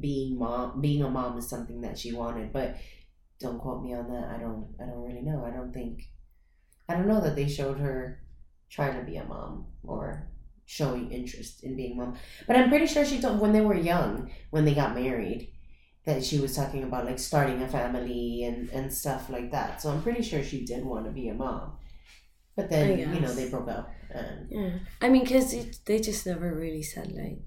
being 0.00 0.38
mom, 0.38 0.80
being 0.80 1.02
a 1.02 1.10
mom 1.10 1.36
is 1.38 1.48
something 1.48 1.80
that 1.82 1.98
she 1.98 2.12
wanted. 2.12 2.52
But 2.52 2.76
don't 3.40 3.58
quote 3.58 3.82
me 3.82 3.94
on 3.94 4.08
that. 4.08 4.30
I 4.36 4.38
don't. 4.40 4.68
I 4.80 4.86
don't 4.86 5.02
really 5.02 5.22
know. 5.22 5.44
I 5.44 5.50
don't 5.50 5.72
think. 5.72 6.02
I 6.88 6.94
don't 6.94 7.08
know 7.08 7.20
that 7.20 7.34
they 7.34 7.48
showed 7.48 7.78
her 7.80 8.21
trying 8.72 8.96
to 8.98 9.04
be 9.10 9.16
a 9.18 9.24
mom 9.24 9.66
or 9.84 10.28
showing 10.66 11.12
interest 11.12 11.62
in 11.64 11.76
being 11.76 11.96
mom. 11.96 12.16
But 12.46 12.56
I'm 12.56 12.70
pretty 12.70 12.86
sure 12.86 13.04
she 13.04 13.20
told 13.20 13.40
when 13.40 13.52
they 13.52 13.60
were 13.60 13.76
young, 13.76 14.30
when 14.50 14.64
they 14.64 14.74
got 14.74 14.94
married, 14.94 15.52
that 16.06 16.24
she 16.24 16.40
was 16.40 16.56
talking 16.56 16.82
about 16.82 17.04
like 17.04 17.18
starting 17.18 17.62
a 17.62 17.68
family 17.68 18.44
and, 18.44 18.68
and 18.70 18.92
stuff 18.92 19.28
like 19.30 19.50
that. 19.52 19.80
So 19.82 19.90
I'm 19.90 20.02
pretty 20.02 20.22
sure 20.22 20.42
she 20.42 20.64
did 20.64 20.84
want 20.84 21.04
to 21.06 21.12
be 21.12 21.28
a 21.28 21.34
mom. 21.34 21.72
But 22.56 22.70
then, 22.70 22.98
you 22.98 23.20
know, 23.20 23.32
they 23.32 23.48
broke 23.48 23.68
up. 23.68 23.90
And 24.10 24.48
Yeah, 24.50 24.78
I 25.00 25.08
mean, 25.08 25.24
cause 25.26 25.52
it, 25.54 25.78
they 25.86 26.00
just 26.00 26.26
never 26.26 26.54
really 26.54 26.82
said 26.82 27.12
like 27.12 27.40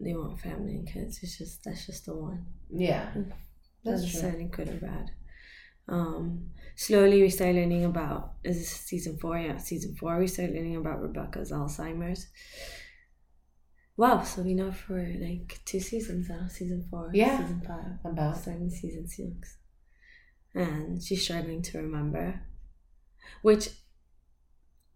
they 0.00 0.14
want 0.14 0.40
family 0.40 0.74
and 0.76 0.88
kids. 0.88 1.18
It's 1.22 1.38
just 1.38 1.64
that's 1.64 1.86
just 1.86 2.06
the 2.06 2.14
one. 2.16 2.46
yeah, 2.70 3.10
Not 3.14 3.26
that's 3.84 4.00
true. 4.02 4.06
necessarily 4.06 4.44
good 4.44 4.68
or 4.68 4.78
bad. 4.88 5.10
Um, 5.88 6.50
slowly 6.86 7.22
we 7.22 7.30
start 7.30 7.54
learning 7.54 7.84
about 7.84 8.20
is 8.44 8.58
this 8.58 8.68
season 8.90 9.14
four? 9.18 9.38
Yeah, 9.38 9.58
season 9.58 9.94
four. 9.94 10.18
We 10.18 10.26
start 10.26 10.50
learning 10.50 10.76
about 10.76 11.00
Rebecca's 11.02 11.52
Alzheimer's. 11.52 12.26
Wow, 13.96 14.22
so 14.22 14.42
we 14.42 14.54
know 14.54 14.72
for 14.72 14.98
like 15.20 15.60
two 15.64 15.80
seasons 15.80 16.28
now. 16.28 16.48
Season 16.48 16.80
four, 16.90 17.10
Yeah. 17.12 17.38
season 17.40 17.60
five, 17.66 17.92
About 18.12 18.36
starting 18.38 18.70
season 18.70 19.06
six, 19.06 19.58
and 20.54 21.02
she's 21.02 21.22
struggling 21.22 21.62
to 21.62 21.78
remember, 21.78 22.40
which 23.42 23.68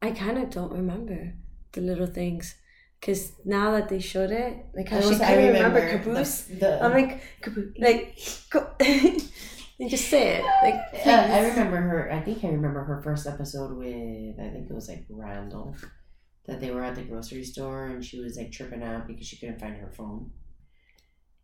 I 0.02 0.10
kind 0.10 0.38
of 0.38 0.50
don't 0.50 0.72
remember 0.72 1.34
the 1.72 1.80
little 1.82 2.06
things. 2.20 2.56
Cause 3.02 3.32
now 3.44 3.72
that 3.72 3.90
they 3.90 4.00
showed 4.00 4.30
it, 4.30 4.52
like 4.74 4.88
how 4.88 5.00
she 5.02 5.10
couldn't 5.18 5.46
remember, 5.52 5.80
the- 5.84 5.90
caboose. 5.98 6.36
the- 6.44 6.82
I'm 6.82 6.92
like, 6.92 7.20
caboose, 7.42 7.74
like, 7.78 8.18
just 9.88 10.08
say 10.08 10.36
it, 10.36 10.44
like. 10.62 11.06
Uh, 11.06 11.10
I 11.10 11.48
remember 11.48 11.76
her. 11.76 12.12
I 12.12 12.20
think 12.20 12.44
I 12.44 12.48
remember 12.48 12.82
her 12.84 13.02
first 13.02 13.26
episode 13.26 13.76
with. 13.76 14.40
I 14.40 14.50
think 14.50 14.70
it 14.70 14.74
was 14.74 14.88
like 14.88 15.04
Randall, 15.10 15.76
that 16.46 16.60
they 16.60 16.70
were 16.70 16.82
at 16.82 16.94
the 16.94 17.02
grocery 17.02 17.44
store 17.44 17.86
and 17.86 18.04
she 18.04 18.20
was 18.20 18.36
like 18.36 18.52
tripping 18.52 18.82
out 18.82 19.06
because 19.06 19.26
she 19.26 19.36
couldn't 19.36 19.60
find 19.60 19.76
her 19.76 19.92
phone, 19.96 20.30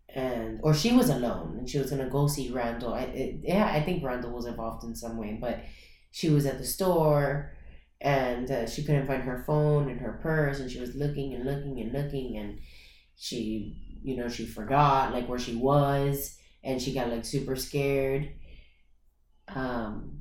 and 0.08 0.60
or 0.62 0.74
she 0.74 0.92
was 0.92 1.10
alone 1.10 1.56
and 1.58 1.68
she 1.68 1.78
was 1.78 1.90
gonna 1.90 2.08
go 2.08 2.26
see 2.26 2.50
Randall. 2.50 2.94
I 2.94 3.02
it, 3.02 3.40
yeah, 3.42 3.66
I 3.66 3.82
think 3.82 4.02
Randall 4.02 4.32
was 4.32 4.46
involved 4.46 4.84
in 4.84 4.94
some 4.94 5.18
way, 5.18 5.36
but 5.40 5.60
she 6.10 6.30
was 6.30 6.46
at 6.46 6.58
the 6.58 6.64
store 6.64 7.52
and 8.00 8.50
uh, 8.50 8.66
she 8.66 8.84
couldn't 8.84 9.06
find 9.06 9.22
her 9.22 9.44
phone 9.46 9.88
and 9.88 10.00
her 10.00 10.18
purse 10.22 10.60
and 10.60 10.70
she 10.70 10.80
was 10.80 10.94
looking 10.94 11.34
and 11.34 11.44
looking 11.44 11.80
and 11.80 11.92
looking 11.92 12.36
and 12.36 12.58
she 13.16 14.00
you 14.02 14.16
know 14.16 14.28
she 14.28 14.44
forgot 14.44 15.12
like 15.12 15.28
where 15.28 15.38
she 15.38 15.54
was 15.54 16.36
and 16.64 16.80
she 16.80 16.92
got 16.94 17.08
like 17.10 17.24
super 17.24 17.56
scared. 17.56 18.30
Um 19.48 20.20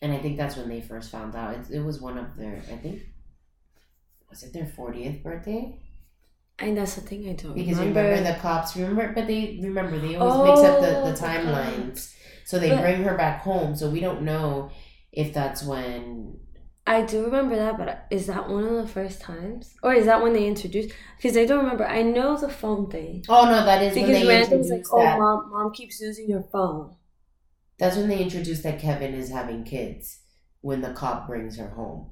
and 0.00 0.12
i 0.12 0.18
think 0.18 0.36
that's 0.36 0.56
when 0.56 0.68
they 0.68 0.80
first 0.80 1.10
found 1.10 1.34
out. 1.36 1.54
It, 1.54 1.70
it 1.76 1.80
was 1.84 2.00
one 2.00 2.18
of 2.18 2.36
their 2.36 2.56
i 2.72 2.76
think 2.76 3.02
was 4.28 4.42
it 4.42 4.52
their 4.52 4.64
40th 4.64 5.22
birthday? 5.22 5.78
And 6.58 6.76
that's 6.76 6.94
the 6.94 7.00
thing 7.02 7.28
I 7.28 7.32
don't 7.34 7.54
because 7.54 7.78
remember. 7.78 8.02
remember 8.02 8.32
the 8.32 8.38
cops 8.40 8.76
remember 8.76 9.12
but 9.14 9.26
they 9.26 9.58
remember 9.62 9.98
they 9.98 10.16
always 10.16 10.48
mix 10.60 10.68
up 10.70 10.80
the, 10.80 10.98
Oh, 10.98 11.04
the 11.06 11.12
the 11.12 11.18
timelines. 11.18 12.14
So 12.44 12.58
they 12.58 12.70
But- 12.70 12.80
bring 12.82 13.02
her 13.04 13.16
back 13.16 13.42
home 13.42 13.74
so 13.76 13.88
we 13.90 14.00
don't 14.00 14.22
know 14.22 14.70
if 15.12 15.32
that's 15.34 15.62
when 15.62 16.38
I 16.86 17.02
do 17.02 17.24
remember 17.24 17.54
that, 17.56 17.78
but 17.78 18.06
is 18.10 18.26
that 18.26 18.48
one 18.48 18.64
of 18.64 18.74
the 18.74 18.88
first 18.88 19.20
times, 19.20 19.74
or 19.82 19.94
is 19.94 20.06
that 20.06 20.22
when 20.22 20.32
they 20.32 20.46
introduced? 20.46 20.92
Because 21.16 21.36
I 21.36 21.44
don't 21.46 21.60
remember. 21.62 21.86
I 21.86 22.02
know 22.02 22.36
the 22.36 22.48
phone 22.48 22.90
thing 22.90 23.24
oh 23.28 23.44
no 23.44 23.64
that 23.64 23.82
is 23.82 23.94
when 23.94 24.06
because 24.06 24.28
Randall's 24.28 24.70
like, 24.70 24.84
"Oh, 24.92 25.02
that 25.02 25.18
mom, 25.18 25.50
mom 25.50 25.72
keeps 25.72 26.00
losing 26.00 26.30
her 26.32 26.42
phone." 26.42 26.96
That's 27.78 27.96
when 27.96 28.08
they 28.08 28.20
introduced 28.22 28.62
that 28.64 28.80
Kevin 28.80 29.14
is 29.14 29.30
having 29.30 29.64
kids 29.64 30.20
when 30.60 30.80
the 30.80 30.92
cop 30.92 31.26
brings 31.28 31.56
her 31.56 31.68
home. 31.68 32.10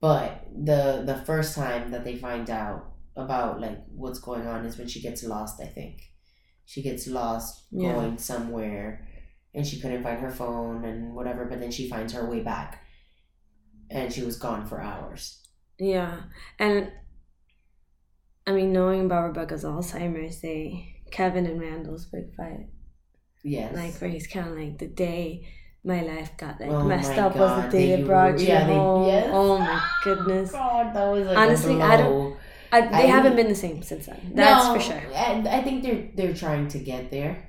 But 0.00 0.46
the 0.54 1.02
the 1.06 1.22
first 1.24 1.54
time 1.54 1.90
that 1.92 2.04
they 2.04 2.16
find 2.16 2.50
out 2.50 2.86
about 3.16 3.60
like 3.60 3.78
what's 3.94 4.18
going 4.20 4.46
on 4.46 4.64
is 4.64 4.78
when 4.78 4.88
she 4.88 5.00
gets 5.00 5.22
lost, 5.24 5.60
I 5.60 5.66
think. 5.66 6.02
She 6.66 6.82
gets 6.82 7.06
lost 7.06 7.64
Yeah. 7.70 7.92
going 7.94 8.18
somewhere 8.18 9.06
and 9.54 9.66
she 9.66 9.80
couldn't 9.80 10.02
find 10.02 10.20
her 10.20 10.30
phone 10.30 10.84
and 10.84 11.14
whatever, 11.14 11.46
but 11.46 11.60
then 11.60 11.70
she 11.70 11.88
finds 11.88 12.12
her 12.12 12.28
way 12.28 12.40
back. 12.40 12.84
And 13.90 14.12
she 14.12 14.22
was 14.22 14.36
gone 14.38 14.66
for 14.66 14.80
hours. 14.80 15.40
Yeah, 15.78 16.22
and 16.58 16.90
I 18.46 18.52
mean, 18.52 18.72
knowing 18.72 19.06
about 19.06 19.28
Rebecca's 19.28 19.64
Alzheimer's, 19.64 20.40
they 20.40 21.02
Kevin 21.10 21.46
and 21.46 21.60
Randall's 21.60 22.06
big 22.06 22.34
fight, 22.36 22.66
Yes. 23.44 23.74
like 23.74 23.94
where 24.00 24.10
he's 24.10 24.26
kind 24.26 24.48
of 24.48 24.56
like 24.58 24.78
the 24.78 24.88
day 24.88 25.48
my 25.84 26.02
life 26.02 26.36
got 26.36 26.60
like 26.60 26.70
Oh 26.70 26.82
messed 26.84 27.16
up 27.18 27.36
was 27.36 27.64
the 27.64 27.70
day 27.70 27.86
they- 27.90 27.96
they 27.96 28.02
brought 28.02 28.38
you 28.38 28.46
yeah, 28.48 28.66
they- 28.66 28.74
home. 28.74 29.06
yes. 29.06 29.28
Oh 29.32 29.58
my 29.58 29.80
goodness. 30.04 30.50
Oh 30.50 30.58
God, 30.58 30.94
that 30.94 31.06
was 31.12 31.26
like 31.26 31.38
Honestly, 31.38 31.80
a 31.80 31.84
I 31.84 31.96
don't- 31.96 32.36
I, 32.72 32.80
they 32.82 32.86
I- 32.88 33.00
haven't 33.16 33.36
been 33.36 33.48
the 33.48 33.54
same 33.54 33.82
since 33.82 34.06
then. 34.06 34.32
That's 34.34 34.66
No, 34.66 34.74
for 34.74 34.80
sure. 34.80 35.02
And 35.14 35.48
I 35.48 35.62
think 35.62 35.82
they're 35.82 36.10
they're 36.14 36.34
trying 36.34 36.68
to 36.68 36.78
get 36.78 37.10
there, 37.10 37.48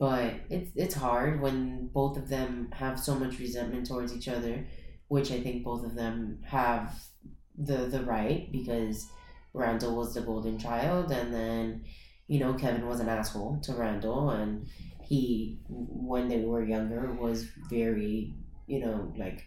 but 0.00 0.34
it's 0.50 0.72
it's 0.74 0.94
hard 0.94 1.40
when 1.40 1.88
both 1.92 2.16
of 2.16 2.28
them 2.28 2.70
have 2.72 2.98
so 2.98 3.14
much 3.14 3.38
resentment 3.38 3.86
towards 3.86 4.12
each 4.16 4.28
other, 4.28 4.66
which 5.12 5.30
I 5.36 5.40
think 5.44 5.64
both 5.64 5.84
of 5.84 5.94
them 5.94 6.40
have 6.56 6.84
the 7.68 7.78
the 7.94 8.02
right 8.14 8.50
because 8.58 8.96
Randall 9.62 9.94
was 9.96 10.14
the 10.14 10.22
golden 10.30 10.58
child, 10.58 11.12
and 11.12 11.32
then 11.38 11.84
you 12.32 12.38
know 12.40 12.54
Kevin 12.54 12.86
was 12.92 13.00
an 13.00 13.08
asshole 13.08 13.60
to 13.64 13.72
Randall, 13.74 14.30
and 14.30 14.66
he 15.10 15.60
when 15.68 16.28
they 16.28 16.40
were 16.50 16.64
younger 16.74 17.02
was 17.24 17.44
very 17.70 18.34
you 18.66 18.80
know 18.84 19.12
like 19.24 19.40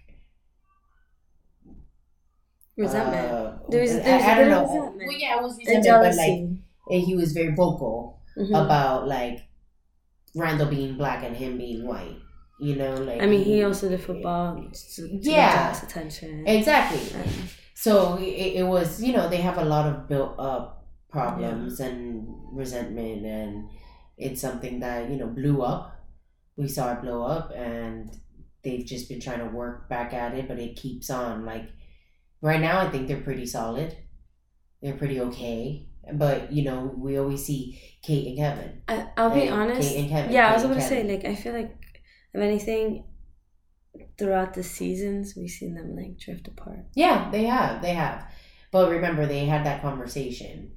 Resentment. 2.78 3.32
uh, 3.32 3.58
There's- 3.70 3.96
I- 3.96 4.00
there's 4.00 4.24
a 4.24 4.26
I, 4.28 4.36
bit 4.36 4.42
don't 4.42 4.50
know. 4.52 4.64
resentment. 4.74 5.08
Well, 5.08 5.18
yeah, 5.18 5.38
it 5.38 5.44
was 5.44 5.58
resentment, 5.58 6.02
but 6.04 6.16
like 6.16 7.04
he 7.06 7.16
was 7.16 7.32
very 7.32 7.56
vocal 7.56 8.20
Mhm. 8.38 8.66
about 8.66 9.08
like 9.08 9.48
Randall 10.36 10.68
being 10.68 10.98
black 10.98 11.24
and 11.24 11.36
him 11.38 11.58
being 11.58 11.88
white. 11.88 12.18
You 12.58 12.76
know, 12.78 12.96
like 12.96 13.22
I 13.22 13.26
mean, 13.26 13.44
he 13.44 13.64
also 13.64 13.90
did 13.90 14.02
football 14.02 14.64
Yeah. 15.22 15.76
attention. 15.84 16.48
exactly. 16.48 17.02
So 17.74 18.18
it, 18.18 18.60
it 18.62 18.66
was, 18.66 19.04
you 19.04 19.12
know, 19.12 19.28
they 19.30 19.38
have 19.38 19.58
a 19.58 19.66
lot 19.66 19.86
of 19.88 20.08
built 20.08 20.36
up 20.40 20.88
problems 21.10 21.80
and 21.82 22.28
resentment, 22.54 23.26
and 23.26 23.70
it's 24.18 24.40
something 24.42 24.80
that 24.80 25.10
you 25.10 25.18
know 25.18 25.28
blew 25.28 25.62
up. 25.62 25.92
We 26.56 26.70
saw 26.70 26.94
it 26.94 27.02
blow 27.02 27.24
up, 27.24 27.52
and 27.54 28.10
they've 28.64 28.86
just 28.86 29.10
been 29.10 29.20
trying 29.20 29.40
to 29.40 29.54
work 29.54 29.90
back 29.90 30.14
at 30.14 30.34
it, 30.34 30.48
but 30.48 30.58
it 30.58 30.78
keeps 30.78 31.10
on. 31.10 31.46
Like 31.46 31.68
right 32.42 32.62
now, 32.62 32.80
I 32.80 32.90
think 32.90 33.08
they're 33.10 33.22
pretty 33.22 33.46
solid. 33.46 33.98
They're 34.82 34.96
pretty 34.96 35.20
okay, 35.20 35.88
but 36.14 36.54
you 36.54 36.64
know, 36.64 36.94
we 36.98 37.18
always 37.18 37.44
see 37.46 37.82
Kate 38.02 38.28
and 38.28 38.38
Kevin. 38.38 38.82
I, 38.88 39.08
I'll 39.18 39.34
be 39.34 39.50
honest. 39.50 39.82
Kate 39.90 40.00
and 40.00 40.10
Kevin. 40.10 40.32
Yeah, 40.32 40.50
I 40.52 40.54
was 40.54 40.64
about 40.64 40.76
to 40.76 40.82
say, 40.82 41.04
like, 41.04 41.26
I 41.26 41.36
feel 41.36 41.54
like, 41.54 41.76
if 42.36 42.42
anything, 42.42 43.06
throughout 44.18 44.54
the 44.54 44.64
seasons, 44.64 45.36
we've 45.36 45.50
seen 45.50 45.74
them, 45.74 45.96
like, 45.96 46.18
drift 46.18 46.48
apart. 46.48 46.86
Yeah, 46.94 47.30
they 47.32 47.46
have. 47.46 47.82
They 47.82 47.94
have. 47.94 48.30
But 48.72 48.90
remember, 48.92 49.26
they 49.26 49.46
had 49.46 49.66
that 49.66 49.82
conversation 49.82 50.74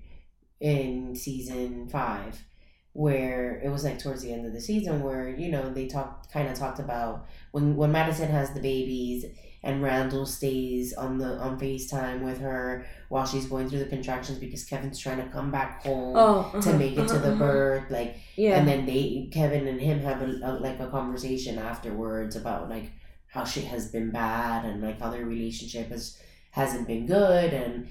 in 0.61 1.15
season 1.17 1.89
five 1.89 2.45
where 2.93 3.61
it 3.65 3.69
was 3.71 3.85
like 3.85 3.99
towards 3.99 4.23
the 4.23 4.33
end 4.33 4.47
of 4.47 4.53
the 4.53 4.61
season 4.61 5.03
where, 5.03 5.29
you 5.29 5.51
know, 5.51 5.73
they 5.73 5.87
talked, 5.87 6.33
kind 6.33 6.49
of 6.49 6.57
talked 6.57 6.81
about 6.81 7.27
when, 7.53 7.77
when 7.77 7.93
Madison 7.93 8.31
has 8.31 8.53
the 8.53 8.61
babies 8.61 9.25
and 9.63 9.83
Randall 9.83 10.25
stays 10.27 10.93
on 10.95 11.19
the 11.19 11.37
on 11.39 11.59
FaceTime 11.59 12.23
with 12.23 12.39
her 12.41 12.87
while 13.09 13.27
she's 13.27 13.47
going 13.47 13.69
through 13.69 13.81
the 13.81 13.87
contractions 13.87 14.39
because 14.39 14.65
Kevin's 14.65 14.99
trying 14.99 15.19
to 15.19 15.29
come 15.31 15.51
back 15.51 15.83
home 15.83 16.15
Oh, 16.17 16.41
uh-huh, 16.41 16.61
to 16.61 16.73
make 16.75 16.93
it 16.93 17.09
to 17.09 17.15
uh-huh, 17.15 17.19
the 17.19 17.29
uh-huh. 17.33 17.39
birth. 17.39 17.91
Like 17.91 18.17
Yeah. 18.37 18.59
and 18.59 18.69
then 18.69 18.87
they 18.87 19.29
Kevin 19.33 19.67
and 19.67 19.81
him 19.81 20.01
have 20.01 20.23
a, 20.23 20.39
a 20.45 20.51
like 20.61 20.79
a 20.81 20.89
conversation 20.89 21.59
afterwards 21.59 22.37
about 22.37 22.69
like 22.71 22.93
how 23.27 23.45
shit 23.45 23.65
has 23.65 23.91
been 23.91 24.11
bad 24.11 24.65
and 24.65 24.83
like 24.83 25.01
how 25.01 25.11
their 25.11 25.25
relationship 25.27 25.89
has 25.91 26.19
hasn't 26.53 26.87
been 26.87 27.07
good 27.07 27.53
and 27.53 27.89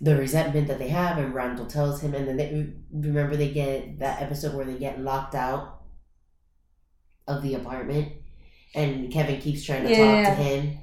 the 0.00 0.14
resentment 0.16 0.68
that 0.68 0.78
they 0.78 0.88
have 0.88 1.18
and 1.18 1.34
Randall 1.34 1.66
tells 1.66 2.00
him 2.00 2.14
and 2.14 2.26
then 2.28 2.36
they 2.36 2.72
remember 2.92 3.34
they 3.36 3.50
get 3.50 3.98
that 4.00 4.20
episode 4.22 4.54
where 4.54 4.64
they 4.64 4.78
get 4.78 5.00
locked 5.00 5.34
out 5.34 5.80
of 7.26 7.42
the 7.42 7.54
apartment 7.54 8.12
and 8.74 9.12
Kevin 9.12 9.40
keeps 9.40 9.64
trying 9.64 9.84
to 9.84 9.90
Yeah. 9.90 10.24
talk 10.24 10.36
to 10.36 10.42
him 10.42 10.78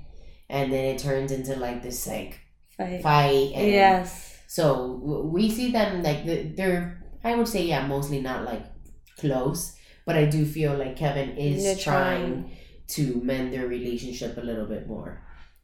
and 0.50 0.72
then 0.72 0.86
it 0.86 1.00
turns 1.00 1.32
into 1.32 1.56
like 1.56 1.82
this 1.84 2.06
like 2.08 2.40
Fight. 2.78 3.02
fight 3.02 3.52
and 3.56 3.68
Yes. 3.72 4.38
so 4.48 5.00
we 5.34 5.50
see 5.50 5.72
them 5.72 6.04
like 6.04 6.26
the- 6.26 6.44
they're 6.56 7.02
I 7.24 7.36
would 7.36 7.48
say 7.48 7.66
yeah 7.66 7.88
mostly 7.88 8.22
not 8.22 8.44
like 8.46 8.64
close, 9.20 9.76
but 10.06 10.16
I 10.16 10.26
do 10.26 10.46
feel 10.46 10.74
like 10.78 10.96
Kevin 10.98 11.38
is 11.38 11.64
They're 11.64 11.76
trying 11.76 12.52
to 12.90 13.22
mend 13.24 13.54
their 13.54 13.66
relationship 13.68 14.38
a 14.38 14.42
little 14.42 14.68
bit 14.68 14.88
more. 14.88 15.24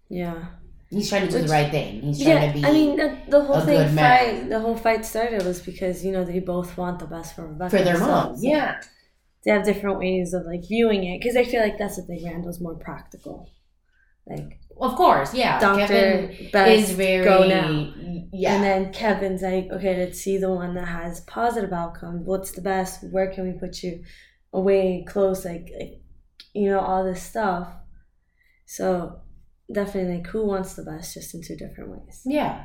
Yeah. 0.09 0.45
He's 0.89 1.07
trying 1.09 1.27
to 1.27 1.31
do 1.31 1.37
Which- 1.37 1.47
the 1.47 1.51
right 1.53 1.69
thing. 1.71 2.01
He's 2.01 2.21
trying 2.23 2.41
Yeah, 2.41 2.47
to 2.51 2.59
be. 2.59 2.65
I 2.65 2.71
mean 2.71 2.95
the, 2.97 3.17
the 3.29 3.43
whole 3.43 3.61
thing 3.61 3.93
man. 3.95 3.97
fight. 4.41 4.49
The 4.49 4.59
whole 4.59 4.75
fight 4.75 5.05
started 5.05 5.43
was 5.45 5.61
because 5.61 6.03
you 6.05 6.11
know 6.11 6.23
they 6.25 6.39
both 6.39 6.77
want 6.77 6.99
the 6.99 7.05
best 7.07 7.35
for 7.35 7.45
Rebecca. 7.47 7.77
for 7.77 7.83
their 7.83 7.99
mom, 7.99 8.35
so 8.35 8.41
yeah, 8.41 8.81
They 9.43 9.51
have 9.51 9.63
different 9.65 9.99
ways 9.99 10.33
of 10.33 10.45
like 10.45 10.63
viewing 10.67 11.03
it 11.03 11.19
because 11.19 11.35
I 11.35 11.43
feel 11.43 11.61
like 11.61 11.77
that's 11.77 11.97
the 11.97 12.03
thing. 12.03 12.23
Randall's 12.25 12.59
more 12.61 12.75
practical. 12.75 13.49
Like 14.25 14.59
of 14.81 14.95
course, 14.95 15.33
yeah. 15.33 15.59
doctor, 15.59 15.87
Kevin 15.87 16.49
best, 16.51 16.89
is 16.89 16.91
very 16.91 17.23
go 17.23 17.47
now. 17.47 17.93
yeah. 18.33 18.55
And 18.55 18.63
then 18.63 18.93
Kevin's 18.93 19.41
like, 19.41 19.69
okay, 19.71 19.97
let's 19.97 20.19
see 20.19 20.37
the 20.37 20.49
one 20.51 20.73
that 20.75 20.87
has 20.87 21.21
positive 21.21 21.71
outcome. 21.71 22.25
What's 22.25 22.51
the 22.51 22.61
best? 22.61 23.03
Where 23.11 23.31
can 23.33 23.45
we 23.51 23.59
put 23.59 23.81
you 23.83 24.03
away, 24.53 25.05
close, 25.07 25.45
like, 25.45 25.69
like 25.79 26.01
you 26.53 26.69
know, 26.69 26.79
all 26.79 27.03
this 27.05 27.23
stuff. 27.23 27.67
So 28.65 29.21
definitely, 29.71 30.15
like, 30.17 30.27
who 30.27 30.45
wants 30.45 30.73
the 30.73 30.83
best, 30.83 31.13
just 31.13 31.33
in 31.33 31.41
two 31.43 31.55
different 31.55 31.89
ways. 31.91 32.21
yeah, 32.25 32.63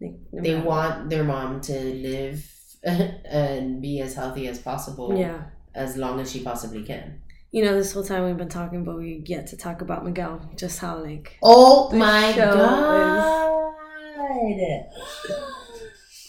Like, 0.00 0.16
no 0.32 0.42
they 0.42 0.54
matter- 0.54 0.68
want 0.68 1.10
their 1.10 1.24
mom 1.24 1.60
to 1.62 1.78
live 1.94 2.50
and 2.84 3.80
be 3.80 4.00
as 4.00 4.14
healthy 4.14 4.48
as 4.48 4.58
possible. 4.58 5.16
Yeah. 5.18 5.44
as 5.74 5.96
long 5.96 6.20
as 6.20 6.30
she 6.30 6.42
possibly 6.42 6.82
can. 6.82 7.22
You 7.54 7.62
know, 7.64 7.74
this 7.74 7.92
whole 7.92 8.02
time 8.02 8.24
we've 8.24 8.36
been 8.38 8.48
talking, 8.48 8.82
but 8.82 8.96
we 8.96 9.18
get 9.18 9.48
to 9.48 9.56
talk 9.58 9.82
about 9.82 10.04
Miguel, 10.06 10.40
just 10.56 10.78
how 10.78 10.98
like 11.02 11.36
Oh 11.42 11.90
my 11.92 12.32
god! 12.34 13.74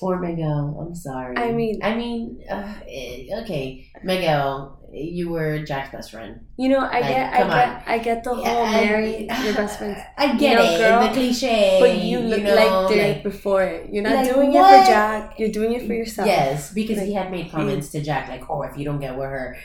Poor 0.01 0.19
Miguel. 0.19 0.77
I'm 0.85 0.93
sorry. 0.93 1.37
I 1.37 1.53
mean- 1.53 1.79
I 1.81 1.95
mean, 1.95 2.43
uh, 2.51 2.73
eh, 2.85 3.27
okay, 3.43 3.87
Miguel, 4.03 4.77
you 4.91 5.29
were 5.29 5.59
Jack's 5.63 5.93
best 5.93 6.11
friend. 6.11 6.41
you 6.57 6.67
know, 6.67 6.79
I 6.79 6.99
Like, 6.99 7.03
get, 7.03 7.33
I 7.33 7.37
get, 7.47 7.83
I 7.87 7.97
get 7.99 8.23
the 8.25 8.35
whole 8.35 8.43
Yeah, 8.43 8.51
I- 8.63 8.83
marry 8.85 9.19
your 9.45 9.53
best 9.53 9.77
friend, 9.79 9.95
I 10.17 10.35
get 10.35 10.55
know, 10.55 10.63
it, 10.65 10.77
girl, 10.77 11.07
the 11.07 11.13
cliche. 11.13 11.77
but 11.79 11.99
you 11.99 12.19
look 12.19 12.41
know, 12.43 12.53
like 12.53 12.89
Derek 12.93 13.15
like- 13.15 13.23
before 13.23 13.63
it. 13.63 13.93
You're 13.93 14.03
not 14.03 14.15
like 14.25 14.33
doing 14.33 14.49
it 14.53 14.57
for 14.61 14.85
Jack. 14.91 15.39
You're 15.39 15.51
doing 15.55 15.71
it 15.71 15.87
for 15.87 15.93
yourself. 15.93 16.27
Yes, 16.27 16.73
because 16.73 16.99
he 16.99 17.13
had 17.13 17.31
made 17.31 17.49
comments 17.49 17.87
to 17.91 18.01
Jack 18.01 18.27
like, 18.27 18.43
"Oh, 18.49 18.63
if 18.63 18.77
you 18.77 18.83
don't 18.83 18.99
get 18.99 19.15
with 19.17 19.29
her." 19.29 19.55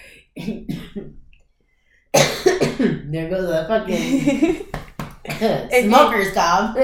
There 2.14 3.28
goes 3.30 3.46
the 3.48 3.64
fucking 3.68 4.66
smoker's 5.88 6.32
cough. 6.32 6.76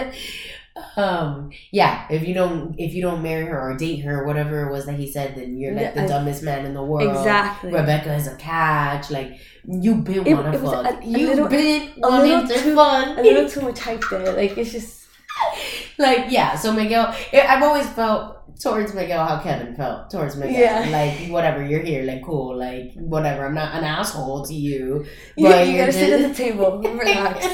Um, 0.96 1.50
yeah, 1.70 2.04
if 2.10 2.26
you 2.26 2.34
don't 2.34 2.74
if 2.78 2.94
you 2.94 3.02
don't 3.02 3.22
marry 3.22 3.46
her 3.46 3.58
or 3.60 3.76
date 3.76 3.98
her, 4.00 4.24
whatever 4.26 4.66
it 4.68 4.72
was 4.72 4.86
that 4.86 4.94
he 4.98 5.10
said, 5.10 5.36
then 5.36 5.56
you're 5.56 5.72
like 5.74 5.94
the 5.94 6.02
I- 6.02 6.06
dumbest 6.08 6.42
man 6.42 6.66
in 6.66 6.74
the 6.74 6.82
world. 6.82 7.08
exactly. 7.16 7.72
Rebecca 7.72 8.12
is 8.14 8.26
a 8.26 8.34
catch. 8.36 9.10
Like 9.10 9.38
you've 9.66 10.02
been 10.04 10.26
It- 10.26 10.34
wanna 10.34 10.52
it 10.52 10.60
fuck. 10.60 10.84
a- 10.84 10.98
a 10.98 11.04
you 11.04 11.28
little- 11.28 11.48
been 11.48 11.90
a 11.96 12.00
wanting 12.08 12.30
little 12.32 12.48
to 12.48 12.54
too- 12.54 12.74
fuck. 12.74 13.18
a 13.18 13.22
little 13.22 13.48
too 13.48 13.60
much 13.62 13.78
hype 13.78 14.02
there. 14.10 14.32
Like 14.32 14.58
it's 14.58 14.72
just 14.72 15.06
like 15.98 16.26
yeah. 16.30 16.56
So 16.56 16.72
Miguel, 16.72 17.14
I've 17.32 17.62
always 17.62 17.88
felt 17.90 18.33
towards 18.60 18.94
Miguel 18.94 19.24
how 19.26 19.40
Kevin 19.42 19.74
felt 19.74 20.10
towards 20.10 20.36
Miguel. 20.36 20.58
Yeah. 20.60 20.88
Like 20.90 21.30
whatever, 21.30 21.64
you're 21.64 21.82
here. 21.82 22.04
Like 22.04 22.22
cool. 22.24 22.56
Like 22.56 22.92
whatever. 22.94 23.46
I'm 23.46 23.54
not 23.54 23.74
an 23.74 23.84
asshole 23.84 24.44
to 24.46 24.54
you. 24.54 25.04
you, 25.36 25.48
But 25.48 25.66
you 25.66 25.72
you're 25.74 25.86
gotta 25.86 25.92
sit 25.92 26.20
at 26.20 26.28
the 26.28 26.34
table, 26.34 26.78
relax. 26.82 27.44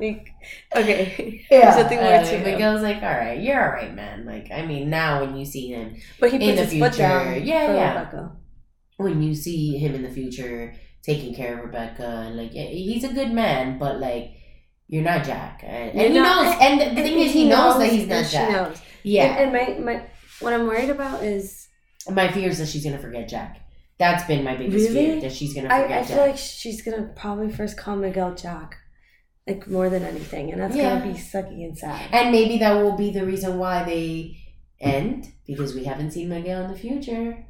Like, 0.00 0.28
okay, 0.74 1.44
Yeah. 1.50 1.60
There's 1.60 1.82
nothing 1.84 1.98
more 1.98 2.14
uh, 2.14 2.24
to. 2.24 2.38
Miguel's 2.44 2.82
like, 2.82 2.96
all 3.02 3.08
right, 3.10 3.40
you're 3.40 3.62
all 3.62 3.72
right, 3.72 3.94
man. 3.94 4.24
Like 4.24 4.50
I 4.50 4.64
mean, 4.66 4.90
now 4.90 5.20
when 5.24 5.36
you 5.36 5.44
see 5.44 5.68
him, 5.68 5.96
but 6.18 6.30
he 6.32 6.36
In 6.36 6.56
puts 6.56 6.70
the 6.70 6.76
his 6.76 6.82
foot 6.82 6.94
future, 6.94 7.08
down 7.08 7.46
yeah, 7.46 7.74
yeah. 7.74 7.98
Rebecca. 7.98 8.32
when 8.96 9.22
you 9.22 9.34
see 9.34 9.76
him 9.78 9.94
in 9.94 10.02
the 10.02 10.10
future 10.10 10.74
taking 11.02 11.34
care 11.34 11.58
of 11.58 11.64
Rebecca, 11.64 12.06
and 12.26 12.36
like 12.36 12.52
he's 12.52 13.04
a 13.04 13.12
good 13.12 13.32
man, 13.32 13.78
but 13.78 14.00
like. 14.00 14.36
You're 14.92 15.04
not 15.04 15.24
Jack, 15.24 15.62
and, 15.64 15.90
and 15.96 16.12
he 16.12 16.18
not- 16.18 16.44
knows. 16.46 16.56
And 16.60 16.80
the, 16.80 17.00
the 17.00 17.02
thing 17.08 17.18
is, 17.20 17.30
he 17.30 17.48
knows 17.48 17.78
that 17.78 17.92
he's 17.92 18.08
not 18.08 18.24
Jack. 18.26 18.76
Yeah, 19.02 19.24
And, 19.24 19.56
and 19.56 19.84
my, 19.84 19.92
my 19.94 20.02
what 20.40 20.52
I'm 20.52 20.66
worried 20.66 20.90
about 20.90 21.22
is 21.22 21.68
My 22.08 22.30
fear 22.32 22.48
is 22.48 22.58
that 22.58 22.68
she's 22.68 22.84
gonna 22.84 22.98
forget 22.98 23.28
Jack. 23.28 23.60
That's 23.98 24.24
been 24.24 24.42
my 24.44 24.56
biggest 24.56 24.88
Really? 24.88 25.06
fear 25.12 25.20
that 25.20 25.32
she's 25.32 25.52
gonna 25.54 25.68
forget 25.68 25.90
I, 25.90 25.98
I 25.98 26.02
Jack. 26.02 26.06
feel 26.08 26.26
like 26.26 26.36
she's 26.38 26.82
gonna 26.82 27.10
probably 27.16 27.52
first 27.52 27.76
call 27.76 27.96
Miguel 27.96 28.34
Jack, 28.34 28.76
like 29.46 29.66
more 29.68 29.90
than 29.90 30.02
anything, 30.04 30.50
and 30.52 30.60
that's 30.60 30.74
Yeah. 30.76 30.98
gonna 30.98 31.12
be 31.12 31.18
sucky 31.18 31.64
and 31.64 31.76
sad. 31.76 32.08
and 32.12 32.32
maybe 32.32 32.58
that 32.58 32.74
will 32.82 32.96
be 32.96 33.10
the 33.10 33.24
reason 33.26 33.58
why 33.58 33.84
they 33.84 34.36
end 34.80 35.32
because 35.46 35.74
we 35.74 35.84
haven't 35.84 36.12
seen 36.12 36.28
Miguel 36.30 36.64
in 36.64 36.70
the 36.72 36.78
future. 36.78 37.44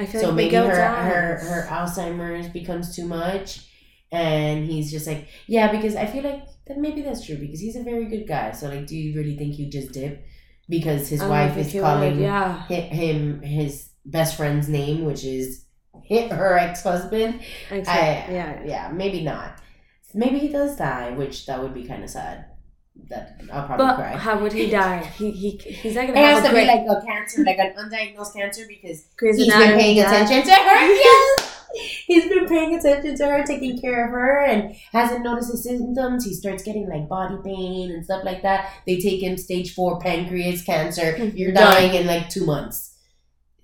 I 0.00 0.06
feel 0.06 0.20
So 0.20 0.26
like 0.28 0.36
maybe 0.36 0.46
Miguel 0.46 0.68
her 0.68 0.76
dies. 0.76 1.12
her 1.12 1.36
her 1.38 1.66
Alzheimer's 1.70 2.48
becomes 2.48 2.94
too 2.96 3.06
much, 3.06 3.66
and 4.10 4.64
he's 4.66 4.90
just 4.90 5.06
like, 5.06 5.28
yeah, 5.46 5.70
because 5.70 5.94
I 5.96 6.06
feel 6.06 6.22
like 6.24 6.42
that 6.66 6.78
maybe 6.78 7.02
that's 7.02 7.24
true 7.24 7.36
because 7.36 7.60
he's 7.60 7.76
a 7.76 7.82
very 7.82 8.06
good 8.06 8.26
guy. 8.26 8.52
So 8.52 8.68
like, 8.68 8.86
do 8.86 8.96
you 8.96 9.16
really 9.16 9.36
think 9.36 9.54
he'd 9.54 9.70
just 9.72 9.92
dip 9.92 10.24
because 10.68 11.08
his 11.08 11.22
oh, 11.22 11.26
I 11.26 11.46
wife 11.46 11.56
is 11.56 11.72
calling 11.72 12.16
would, 12.16 12.22
yeah, 12.22 12.52
hi- 12.68 12.74
him 12.74 13.42
his 13.42 13.90
best 14.04 14.36
friend's 14.36 14.68
name, 14.68 15.04
which 15.04 15.24
is 15.24 15.64
her 16.10 16.58
ex 16.58 16.82
husband? 16.82 17.40
yeah. 17.70 18.62
Yeah, 18.64 18.90
maybe 18.92 19.22
not. 19.22 19.60
Maybe 20.14 20.38
he 20.38 20.48
does 20.48 20.76
die, 20.76 21.10
which 21.10 21.46
that 21.46 21.60
would 21.62 21.74
be 21.74 21.84
kind 21.84 22.02
of 22.04 22.10
sad. 22.10 22.46
That 23.10 23.40
I'll 23.52 23.66
probably 23.66 23.86
But 23.86 23.96
cry. 23.96 24.16
how 24.16 24.40
would 24.40 24.52
he 24.52 24.68
die? 24.82 25.04
He 25.18 25.30
he 25.30 25.50
he's 25.58 25.94
not 25.94 26.06
gonna 26.08 26.18
It 26.18 26.24
have 26.24 26.42
has 26.42 26.48
to 26.48 26.54
be 26.54 26.64
like 26.66 26.84
a 26.88 27.06
cancer, 27.06 27.44
like 27.44 27.58
an 27.58 27.74
undiagnosed 27.78 28.34
cancer, 28.34 28.64
because 28.66 29.06
Grey's 29.16 29.36
he's 29.36 29.46
been 29.54 29.78
paying 29.78 30.00
attention 30.00 30.42
to 30.42 30.52
her. 30.52 30.86
Yes, 30.94 31.47
he's 32.06 32.28
been 32.28 32.46
paying 32.46 32.74
attention 32.74 33.16
to 33.16 33.26
her, 33.26 33.44
taking 33.44 33.80
care 33.80 34.06
of 34.06 34.10
her, 34.10 34.44
and 34.44 34.74
hasn't 34.92 35.24
noticed 35.24 35.50
his 35.52 35.64
symptoms. 35.64 36.24
He 36.24 36.34
starts 36.34 36.62
getting 36.62 36.88
like 36.88 37.08
body 37.08 37.36
pain 37.44 37.90
and 37.90 38.04
stuff 38.04 38.24
like 38.24 38.42
that. 38.42 38.72
They 38.86 38.98
take 38.98 39.22
him 39.22 39.36
stage 39.36 39.74
four 39.74 39.98
pancreas 40.00 40.62
cancer. 40.62 41.12
Mm-hmm. 41.12 41.36
You're 41.36 41.52
dying 41.52 41.94
in 41.94 42.06
like 42.06 42.28
two 42.28 42.44
months. 42.44 42.96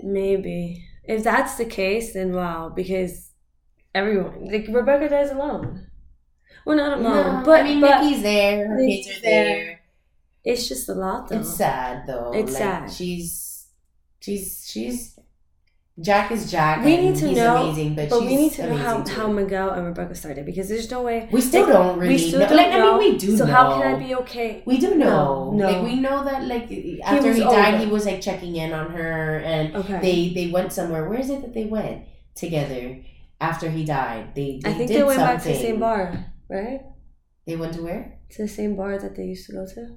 Maybe 0.00 0.84
if 1.04 1.22
that's 1.22 1.56
the 1.56 1.64
case, 1.64 2.14
then 2.14 2.32
wow, 2.32 2.70
because 2.74 3.30
everyone 3.94 4.46
like 4.46 4.66
Rebecca 4.68 5.08
dies 5.08 5.30
alone. 5.30 5.86
Well, 6.64 6.76
not 6.76 6.98
alone, 6.98 7.40
No, 7.40 7.42
but 7.44 7.60
I 7.60 7.64
mean, 7.64 7.80
but 7.80 8.00
Nikki's 8.00 8.22
there. 8.22 8.68
Her 8.68 8.78
kids 8.78 9.08
are 9.08 9.20
there. 9.20 9.44
there. 9.44 9.80
it's 10.44 10.68
just 10.68 10.88
a 10.88 10.94
lot 10.94 11.28
though. 11.28 11.40
It's 11.40 11.54
sad 11.54 12.06
though. 12.06 12.32
It's 12.34 12.52
like, 12.52 12.62
sad. 12.62 12.92
She's 12.92 13.66
she's 14.20 14.66
she's 14.66 15.13
Jack 16.00 16.32
is 16.32 16.50
Jack. 16.50 16.84
We 16.84 16.96
need 16.96 17.14
to 17.16 17.28
he's 17.28 17.36
know, 17.36 17.62
amazing, 17.66 17.94
but, 17.94 18.10
But 18.10 18.22
we 18.22 18.34
need 18.34 18.52
to 18.54 18.66
know 18.68 18.76
how, 18.76 19.02
too. 19.02 19.12
how 19.14 19.28
Miguel 19.28 19.70
and 19.70 19.86
Rebecca 19.86 20.16
started 20.16 20.44
because 20.44 20.68
there's 20.68 20.90
no 20.90 21.02
way. 21.02 21.28
we 21.30 21.40
still 21.40 21.62
like, 21.62 21.72
don't 21.72 21.98
really 22.00 22.14
we 22.14 22.18
still 22.18 22.40
know. 22.40 22.48
don't 22.48 22.56
like 22.56 22.70
know. 22.72 22.96
I 22.96 22.98
mean, 22.98 23.12
we 23.12 23.18
do. 23.18 23.36
So 23.36 23.44
know. 23.44 23.52
how 23.52 23.80
can 23.80 23.94
I 23.94 23.98
be 24.04 24.14
okay? 24.16 24.64
We 24.66 24.78
do 24.78 24.96
know. 24.96 25.52
No, 25.52 25.54
no. 25.54 25.66
Like 25.70 25.82
we 25.84 25.94
know 26.00 26.24
that 26.24 26.44
like 26.44 26.64
after 27.04 27.28
was 27.28 27.36
he, 27.36 27.44
died, 27.44 27.74
over. 27.74 27.84
he 27.84 27.90
was 27.92 28.06
like 28.06 28.20
checking 28.20 28.56
in 28.56 28.72
on 28.72 28.90
her, 28.90 29.38
and 29.38 29.76
Okay. 29.76 30.00
they 30.00 30.34
they 30.34 30.50
went 30.50 30.72
somewhere. 30.72 31.08
Where 31.08 31.20
is 31.20 31.30
it 31.30 31.42
that 31.42 31.54
they 31.54 31.66
went 31.66 32.02
together 32.34 32.98
after 33.40 33.70
he 33.70 33.84
died? 33.84 34.34
They, 34.34 34.58
they 34.64 34.70
I 34.70 34.72
think 34.74 34.90
they 34.90 35.04
went 35.04 35.20
something. 35.20 35.36
back 35.36 35.42
to 35.44 35.48
the 35.50 35.54
same 35.54 35.78
bar, 35.78 36.26
right? 36.50 36.80
They 37.46 37.54
went 37.54 37.74
to 37.74 37.82
where? 37.82 38.18
To 38.30 38.42
the 38.42 38.48
same 38.48 38.74
bar 38.74 38.98
that 38.98 39.14
they 39.14 39.26
used 39.26 39.46
to 39.46 39.52
go 39.52 39.64
to. 39.64 39.96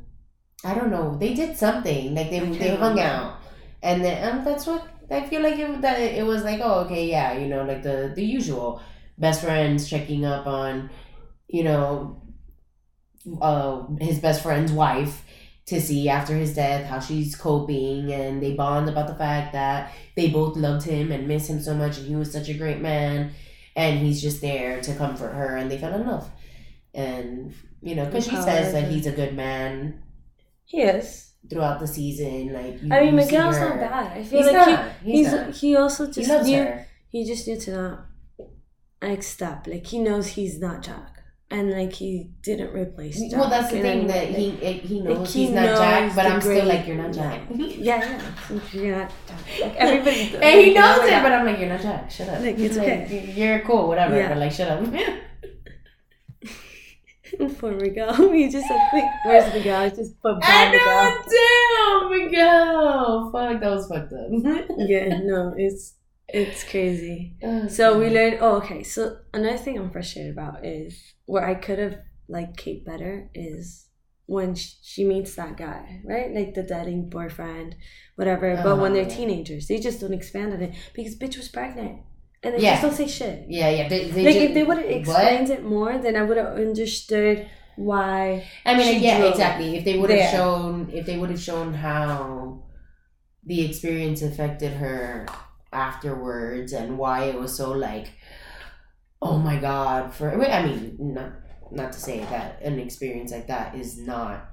I 0.63 0.75
don't 0.75 0.91
know. 0.91 1.17
They 1.17 1.33
did 1.33 1.57
something. 1.57 2.13
Like 2.13 2.29
they 2.29 2.39
they 2.41 2.75
hung 2.75 2.99
out, 2.99 3.39
and 3.81 4.05
then 4.05 4.21
um, 4.29 4.45
that's 4.45 4.67
what 4.67 4.85
I 5.09 5.25
feel 5.27 5.41
like. 5.41 5.57
It 5.57 5.81
that 5.81 5.99
it 5.99 6.25
was 6.25 6.43
like 6.43 6.59
oh 6.63 6.81
okay 6.81 7.07
yeah 7.07 7.33
you 7.37 7.47
know 7.47 7.63
like 7.63 7.83
the 7.83 8.11
the 8.15 8.23
usual 8.23 8.81
best 9.17 9.41
friends 9.41 9.89
checking 9.89 10.25
up 10.25 10.45
on 10.47 10.89
you 11.47 11.63
know 11.63 12.21
uh 13.41 13.83
his 13.99 14.19
best 14.19 14.43
friend's 14.43 14.71
wife 14.71 15.23
to 15.65 15.81
see 15.81 16.07
after 16.07 16.33
his 16.35 16.55
death 16.55 16.85
how 16.85 16.99
she's 16.99 17.35
coping 17.35 18.11
and 18.11 18.41
they 18.41 18.53
bond 18.53 18.87
about 18.87 19.07
the 19.07 19.15
fact 19.15 19.51
that 19.53 19.93
they 20.15 20.29
both 20.29 20.55
loved 20.55 20.85
him 20.85 21.11
and 21.11 21.27
miss 21.27 21.49
him 21.49 21.59
so 21.61 21.73
much 21.73 21.97
and 21.97 22.07
he 22.07 22.15
was 22.15 22.31
such 22.31 22.47
a 22.47 22.53
great 22.53 22.79
man 22.79 23.31
and 23.75 23.99
he's 23.99 24.21
just 24.21 24.41
there 24.41 24.79
to 24.81 24.95
comfort 24.95 25.33
her 25.33 25.57
and 25.57 25.69
they 25.69 25.77
fell 25.77 25.93
in 25.93 26.07
love 26.07 26.29
and 26.93 27.53
you 27.81 27.95
know, 27.95 28.05
because 28.05 28.25
she 28.25 28.35
says 28.35 28.73
that 28.73 28.91
he's 28.91 29.05
a 29.05 29.11
good 29.11 29.35
man. 29.35 30.01
He 30.65 30.81
is 30.81 31.26
throughout 31.49 31.79
the 31.79 31.87
season. 31.87 32.53
Like 32.53 32.81
you, 32.81 32.93
I 32.93 33.05
mean, 33.05 33.15
Miguel's 33.15 33.59
not 33.59 33.77
bad. 33.77 34.17
I 34.17 34.23
feel 34.23 34.43
he's 34.43 34.47
like 34.47 34.55
not. 34.55 34.91
he, 35.03 35.11
he's, 35.11 35.31
he's 35.31 35.61
he 35.61 35.75
also 35.75 36.11
just 36.11 36.45
he 36.45 36.51
knew 36.51 36.63
her. 36.63 36.87
he 37.09 37.25
just 37.25 37.47
knew 37.47 37.59
to 37.59 37.71
not 37.71 38.05
like 39.01 39.23
stop. 39.23 39.67
Like 39.67 39.85
he 39.85 39.99
knows 39.99 40.27
he's 40.27 40.59
not 40.59 40.81
Jack. 40.81 41.13
And 41.49 41.71
like 41.71 41.93
he 41.93 42.31
didn't 42.41 42.73
replace 42.73 43.21
Jack. 43.21 43.39
Well, 43.39 43.49
that's 43.49 43.71
the 43.71 43.79
thing 43.79 44.07
that 44.07 44.27
he 44.27 44.51
he 44.51 44.99
knows 44.99 45.19
like, 45.19 45.27
he 45.29 45.45
he's 45.45 45.51
knows 45.51 45.65
not 45.65 45.77
Jack, 45.77 46.15
but 46.15 46.25
I'm 46.25 46.41
still 46.41 46.65
like 46.65 46.85
you're 46.85 46.97
not 46.97 47.13
Jack. 47.13 47.41
yeah, 47.55 48.21
yeah, 48.49 48.59
you're 48.73 48.97
not 48.97 49.11
Jack. 49.27 49.61
Like 49.61 49.75
everybody, 49.77 50.35
and 50.35 50.59
he 50.59 50.73
knows 50.73 51.03
it, 51.05 51.23
but 51.23 51.31
I'm 51.31 51.45
like 51.45 51.59
you're 51.59 51.69
not 51.69 51.81
Jack. 51.81 52.11
Shut 52.11 52.27
up. 52.27 52.41
Like 52.41 52.59
it's 52.59 52.75
like, 52.75 52.87
okay. 52.87 53.33
You're 53.33 53.61
cool, 53.61 53.87
whatever. 53.87 54.17
Yeah. 54.17 54.27
But 54.27 54.39
like, 54.39 54.51
shut 54.51 54.67
up. 54.67 54.93
Poor 57.59 57.71
Miguel. 57.71 58.29
We 58.29 58.49
just 58.49 58.69
like, 58.69 59.03
where's 59.25 59.53
Miguel? 59.53 59.81
I 59.81 59.89
just 59.89 60.19
put 60.21 60.39
back. 60.41 60.73
I 60.73 62.07
know, 62.09 62.09
damn, 62.09 62.25
Miguel. 62.25 63.31
Fuck, 63.31 63.61
that 63.61 63.71
was 63.71 63.87
fucked 63.87 64.13
up. 64.13 64.29
yeah, 64.77 65.19
no, 65.19 65.53
it's 65.57 65.95
it's 66.27 66.63
crazy. 66.63 67.35
Oh, 67.43 67.67
so 67.67 67.99
we 67.99 68.09
learned. 68.09 68.39
Oh, 68.41 68.57
okay. 68.57 68.83
So 68.83 69.17
another 69.33 69.57
thing 69.57 69.77
I'm 69.77 69.91
frustrated 69.91 70.33
about 70.33 70.65
is 70.65 71.13
where 71.25 71.45
I 71.45 71.55
could 71.55 71.79
have 71.79 71.99
liked 72.27 72.57
Kate 72.57 72.85
better 72.85 73.29
is 73.33 73.87
when 74.25 74.55
she 74.55 75.05
meets 75.05 75.35
that 75.35 75.57
guy, 75.57 76.01
right? 76.03 76.33
Like 76.33 76.53
the 76.53 76.63
dating 76.63 77.09
boyfriend, 77.09 77.75
whatever. 78.15 78.51
Uh-huh, 78.51 78.63
but 78.63 78.77
when 78.79 78.93
they're 78.93 79.03
yeah. 79.03 79.15
teenagers, 79.15 79.67
they 79.67 79.79
just 79.79 80.01
don't 80.01 80.13
expand 80.13 80.53
on 80.53 80.61
it 80.61 80.75
because 80.93 81.17
bitch 81.17 81.37
was 81.37 81.47
pregnant. 81.47 82.01
And 82.43 82.53
they 82.53 82.59
yeah. 82.59 82.79
just 82.79 82.81
don't 82.83 82.93
say 82.93 83.07
shit. 83.07 83.45
Yeah, 83.49 83.69
yeah. 83.69 83.89
They, 83.89 84.09
they 84.09 84.23
like 84.23 84.33
just, 84.33 84.45
if 84.45 84.53
they 84.53 84.63
would 84.63 84.77
have 84.77 84.85
explained 84.85 85.49
what? 85.49 85.57
it 85.57 85.63
more, 85.63 85.97
then 85.97 86.15
I 86.15 86.21
would 86.21 86.37
have 86.37 86.57
understood 86.57 87.49
why. 87.75 88.45
I 88.65 88.75
mean, 88.75 89.01
yeah, 89.01 89.23
exactly. 89.23 89.77
If 89.77 89.85
they 89.85 89.97
would 89.97 90.09
have 90.09 90.31
shown, 90.31 90.89
if 90.93 91.05
they 91.05 91.17
would 91.17 91.29
have 91.29 91.39
shown 91.39 91.73
how 91.73 92.63
the 93.43 93.65
experience 93.65 94.21
affected 94.21 94.73
her 94.73 95.25
afterwards 95.71 96.73
and 96.73 96.97
why 96.97 97.25
it 97.25 97.39
was 97.39 97.55
so 97.55 97.71
like, 97.71 98.11
oh 99.21 99.37
my 99.37 99.57
god. 99.57 100.13
For 100.13 100.29
I 100.29 100.65
mean, 100.65 100.97
not 100.99 101.33
not 101.71 101.91
to 101.93 101.99
say 101.99 102.19
that 102.19 102.61
an 102.61 102.79
experience 102.79 103.31
like 103.31 103.47
that 103.47 103.75
is 103.75 103.97
not 103.97 104.49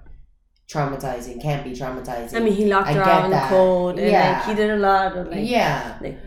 traumatizing, 0.68 1.40
can't 1.40 1.64
be 1.64 1.72
traumatizing. 1.72 2.34
I 2.34 2.40
mean, 2.40 2.54
he 2.54 2.66
locked 2.66 2.88
her 2.90 3.02
out 3.02 3.26
in 3.26 3.30
the 3.30 3.46
cold, 3.48 3.98
and 3.98 4.10
yeah. 4.10 4.38
like 4.38 4.48
he 4.48 4.54
did 4.54 4.70
a 4.70 4.76
lot 4.76 5.16
of 5.16 5.28
like 5.28 5.46
yeah. 5.48 5.98
Like, 6.00 6.18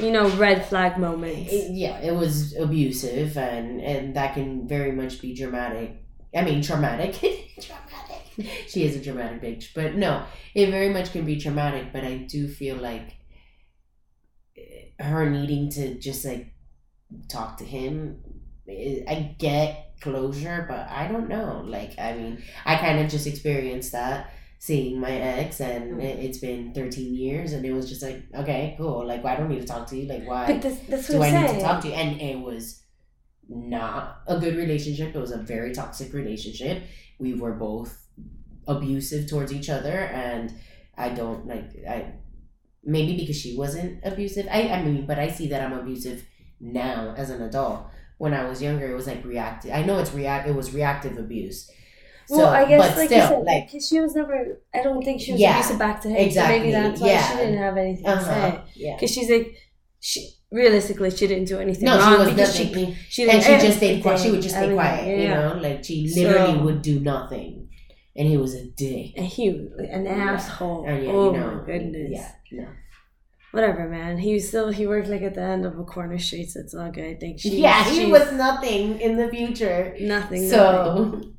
you 0.00 0.10
know 0.10 0.28
red 0.36 0.66
flag 0.66 0.98
moments. 0.98 1.52
It, 1.52 1.72
yeah 1.72 1.98
it 2.00 2.14
was 2.14 2.56
abusive 2.56 3.36
and 3.36 3.80
and 3.80 4.16
that 4.16 4.34
can 4.34 4.66
very 4.68 4.92
much 4.92 5.20
be 5.20 5.34
dramatic. 5.34 6.02
I 6.34 6.42
mean 6.42 6.62
traumatic. 6.62 7.14
Traumatic 7.60 7.90
she 8.66 8.84
is 8.84 8.96
a 8.96 9.00
dramatic 9.00 9.42
bitch 9.42 9.74
but 9.74 9.94
no 9.94 10.24
it 10.54 10.70
very 10.70 10.88
much 10.88 11.12
can 11.12 11.24
be 11.24 11.38
traumatic 11.38 11.92
but 11.92 12.04
i 12.04 12.16
do 12.16 12.48
feel 12.48 12.76
like 12.76 13.16
eh, 14.56 15.02
her 15.02 15.28
needing 15.28 15.70
to 15.70 15.94
just 15.98 16.24
like 16.24 16.52
talk 17.28 17.56
to 17.56 17.64
him 17.64 18.20
eh, 18.68 19.02
i 19.08 19.34
get 19.38 19.94
closure 20.00 20.64
but 20.68 20.88
i 20.88 21.06
don't 21.08 21.28
know. 21.28 21.62
Like 21.66 21.98
i 21.98 22.14
mean 22.14 22.42
i 22.64 22.76
kind 22.76 23.00
of 23.00 23.10
just 23.10 23.26
experienced 23.26 23.92
that 23.92 24.32
seeing 24.60 25.00
my 25.00 25.10
ex 25.10 25.58
and 25.58 25.94
mm. 25.94 26.04
it's 26.04 26.36
been 26.36 26.74
13 26.74 27.14
years 27.14 27.54
and 27.54 27.64
it 27.64 27.72
was 27.72 27.88
just 27.88 28.02
like 28.02 28.22
okay 28.34 28.74
cool 28.76 29.06
like 29.06 29.24
well, 29.24 29.32
i 29.32 29.36
don't 29.36 29.48
need 29.48 29.62
to 29.62 29.66
talk 29.66 29.86
to 29.86 29.96
you? 29.96 30.06
Like 30.06 30.28
why 30.28 30.52
but 30.52 30.60
that's 30.86 31.08
do 31.08 31.22
i 31.22 31.30
need 31.30 31.54
to 31.54 31.60
talk 31.62 31.80
to 31.80 31.88
you? 31.88 31.94
And 31.94 32.20
it 32.20 32.38
was 32.38 32.82
not 33.48 34.20
a 34.26 34.38
good 34.38 34.56
relationship 34.56 35.16
it 35.16 35.18
was 35.18 35.32
a 35.32 35.38
very 35.38 35.72
toxic 35.72 36.12
relationship. 36.12 36.82
We 37.18 37.32
were 37.32 37.52
both 37.52 38.06
abusive 38.66 39.28
towards 39.30 39.50
each 39.50 39.70
other 39.70 39.98
and 39.98 40.54
i 40.96 41.08
don't 41.08 41.46
like 41.46 41.70
i 41.88 42.12
maybe 42.84 43.16
because 43.16 43.36
she 43.36 43.56
wasn't 43.56 43.98
abusive 44.04 44.46
i 44.50 44.68
i 44.68 44.82
mean 44.82 45.06
but 45.06 45.18
i 45.18 45.26
see 45.26 45.48
that 45.48 45.62
i'm 45.62 45.72
abusive 45.72 46.26
now 46.60 47.14
as 47.16 47.30
an 47.30 47.40
adult. 47.40 47.86
When 48.18 48.34
i 48.34 48.44
was 48.44 48.60
younger 48.60 48.90
it 48.90 48.94
was 48.94 49.06
like 49.06 49.24
reactive 49.24 49.72
i 49.72 49.82
know 49.82 49.98
it's 49.98 50.12
react 50.12 50.46
it 50.46 50.54
was 50.54 50.74
reactive 50.74 51.16
abuse 51.16 51.70
so, 52.30 52.36
well, 52.38 52.48
I 52.48 52.64
guess 52.64 52.96
like 52.96 53.08
still, 53.08 53.18
you 53.18 53.28
said, 53.28 53.44
like 53.44 53.72
cause 53.72 53.88
she 53.88 53.98
was 53.98 54.14
never. 54.14 54.60
I 54.72 54.82
don't 54.82 55.02
think 55.02 55.20
she 55.20 55.32
was 55.32 55.40
yeah, 55.40 55.58
abusive 55.58 55.78
back 55.80 56.00
to 56.02 56.08
him. 56.08 56.16
Exactly. 56.16 56.58
So 56.58 56.60
maybe 56.60 56.72
that's 56.72 57.00
why 57.00 57.08
yeah. 57.08 57.28
she 57.28 57.36
didn't 57.38 57.58
have 57.58 57.76
anything 57.76 58.06
uh-huh. 58.06 58.18
to 58.20 58.24
say. 58.24 58.62
Yeah. 58.76 58.94
Because 58.94 59.10
she's 59.10 59.28
like, 59.28 59.56
she 59.98 60.30
realistically 60.52 61.10
she 61.10 61.26
didn't 61.26 61.46
do 61.46 61.58
anything 61.58 61.84
no, 61.84 61.98
wrong 61.98 62.24
she 62.24 62.30
because 62.30 62.56
she 62.56 62.96
she 63.08 63.28
and 63.28 63.42
she 63.42 63.66
just 63.66 63.78
stayed 63.78 64.00
quiet. 64.00 64.20
She 64.20 64.30
would 64.30 64.42
just 64.42 64.54
stay 64.54 64.72
quiet. 64.72 65.06
Yeah. 65.08 65.22
You 65.22 65.28
know, 65.28 65.60
like 65.60 65.84
she 65.84 66.08
literally 66.14 66.58
so, 66.58 66.62
would 66.62 66.82
do 66.82 67.00
nothing, 67.00 67.68
and 68.14 68.28
he 68.28 68.36
was 68.36 68.54
a 68.54 68.64
dick. 68.64 69.14
And 69.16 69.26
he 69.26 69.48
an 69.48 70.06
asshole. 70.06 70.84
And 70.86 71.04
yeah, 71.04 71.10
oh 71.10 71.32
you 71.32 71.40
know, 71.40 71.54
my 71.56 71.66
goodness. 71.66 72.10
Yeah. 72.12 72.32
No. 72.52 72.68
Whatever, 73.50 73.88
man. 73.88 74.18
He 74.18 74.34
was 74.34 74.46
still 74.46 74.70
he 74.70 74.86
worked 74.86 75.08
like 75.08 75.22
at 75.22 75.34
the 75.34 75.42
end 75.42 75.66
of 75.66 75.76
a 75.76 75.82
corner 75.82 76.18
street, 76.18 76.50
so 76.50 76.60
it's 76.60 76.74
all 76.74 76.92
good. 76.92 77.04
I 77.04 77.14
think 77.14 77.40
she. 77.40 77.60
Yeah, 77.60 77.82
he 77.82 78.06
was 78.06 78.30
nothing 78.32 79.00
in 79.00 79.16
the 79.16 79.28
future. 79.28 79.96
Nothing. 80.00 80.48
So. 80.48 80.94
Nothing 80.94 81.34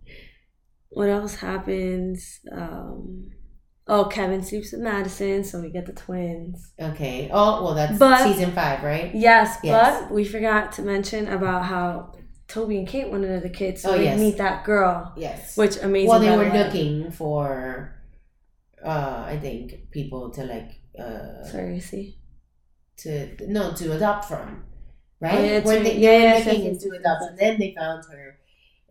what 0.92 1.10
else 1.10 1.36
happens? 1.36 2.40
Um, 2.52 3.32
oh, 3.88 4.06
Kevin 4.06 4.44
sleeps 4.44 4.74
with 4.74 4.82
Madison, 4.82 5.44
so 5.44 5.62
we 5.62 5.70
get 5.70 5.86
the 5.86 5.94
twins. 5.94 6.74
Okay. 6.80 7.30
Oh, 7.32 7.64
well, 7.64 7.74
that's 7.74 7.98
but, 7.98 8.24
season 8.24 8.52
five, 8.52 8.84
right? 8.84 9.16
Yes, 9.16 9.58
yes, 9.64 10.04
but 10.04 10.12
we 10.12 10.26
forgot 10.26 10.74
to 10.74 10.82
mention 10.82 11.28
about 11.28 11.66
how 11.66 12.14
Toby 12.48 12.78
and 12.78 12.88
Kate 12.88 13.10
wanted 13.10 13.42
the 13.42 13.50
kids, 13.50 13.82
so 13.82 13.92
oh, 13.92 13.98
they 13.98 14.04
yes. 14.04 14.20
meet 14.20 14.38
that 14.38 14.66
girl. 14.66 15.14
Yes. 15.16 15.56
Which 15.56 15.78
amazing. 15.78 16.10
Well, 16.10 16.20
they 16.20 16.36
were 16.36 16.52
looking 16.52 17.10
for, 17.12 17.96
uh, 18.84 19.24
I 19.26 19.40
think, 19.42 19.92
people 19.92 20.30
to 20.32 20.44
like. 20.44 20.72
Uh, 21.00 21.48
Surrogacy. 21.50 22.16
To 22.98 23.30
no, 23.48 23.74
to 23.74 23.94
adopt 23.94 24.26
from, 24.26 24.66
right? 25.22 25.40
Oh, 25.40 25.44
yeah, 25.44 25.60
when 25.62 25.84
they, 25.84 25.98
yeah, 25.98 26.38
yeah, 26.38 26.46
looking 26.46 26.66
into 26.66 26.90
adoption, 26.90 27.36
then 27.40 27.58
they 27.58 27.74
found 27.76 28.04
her 28.12 28.38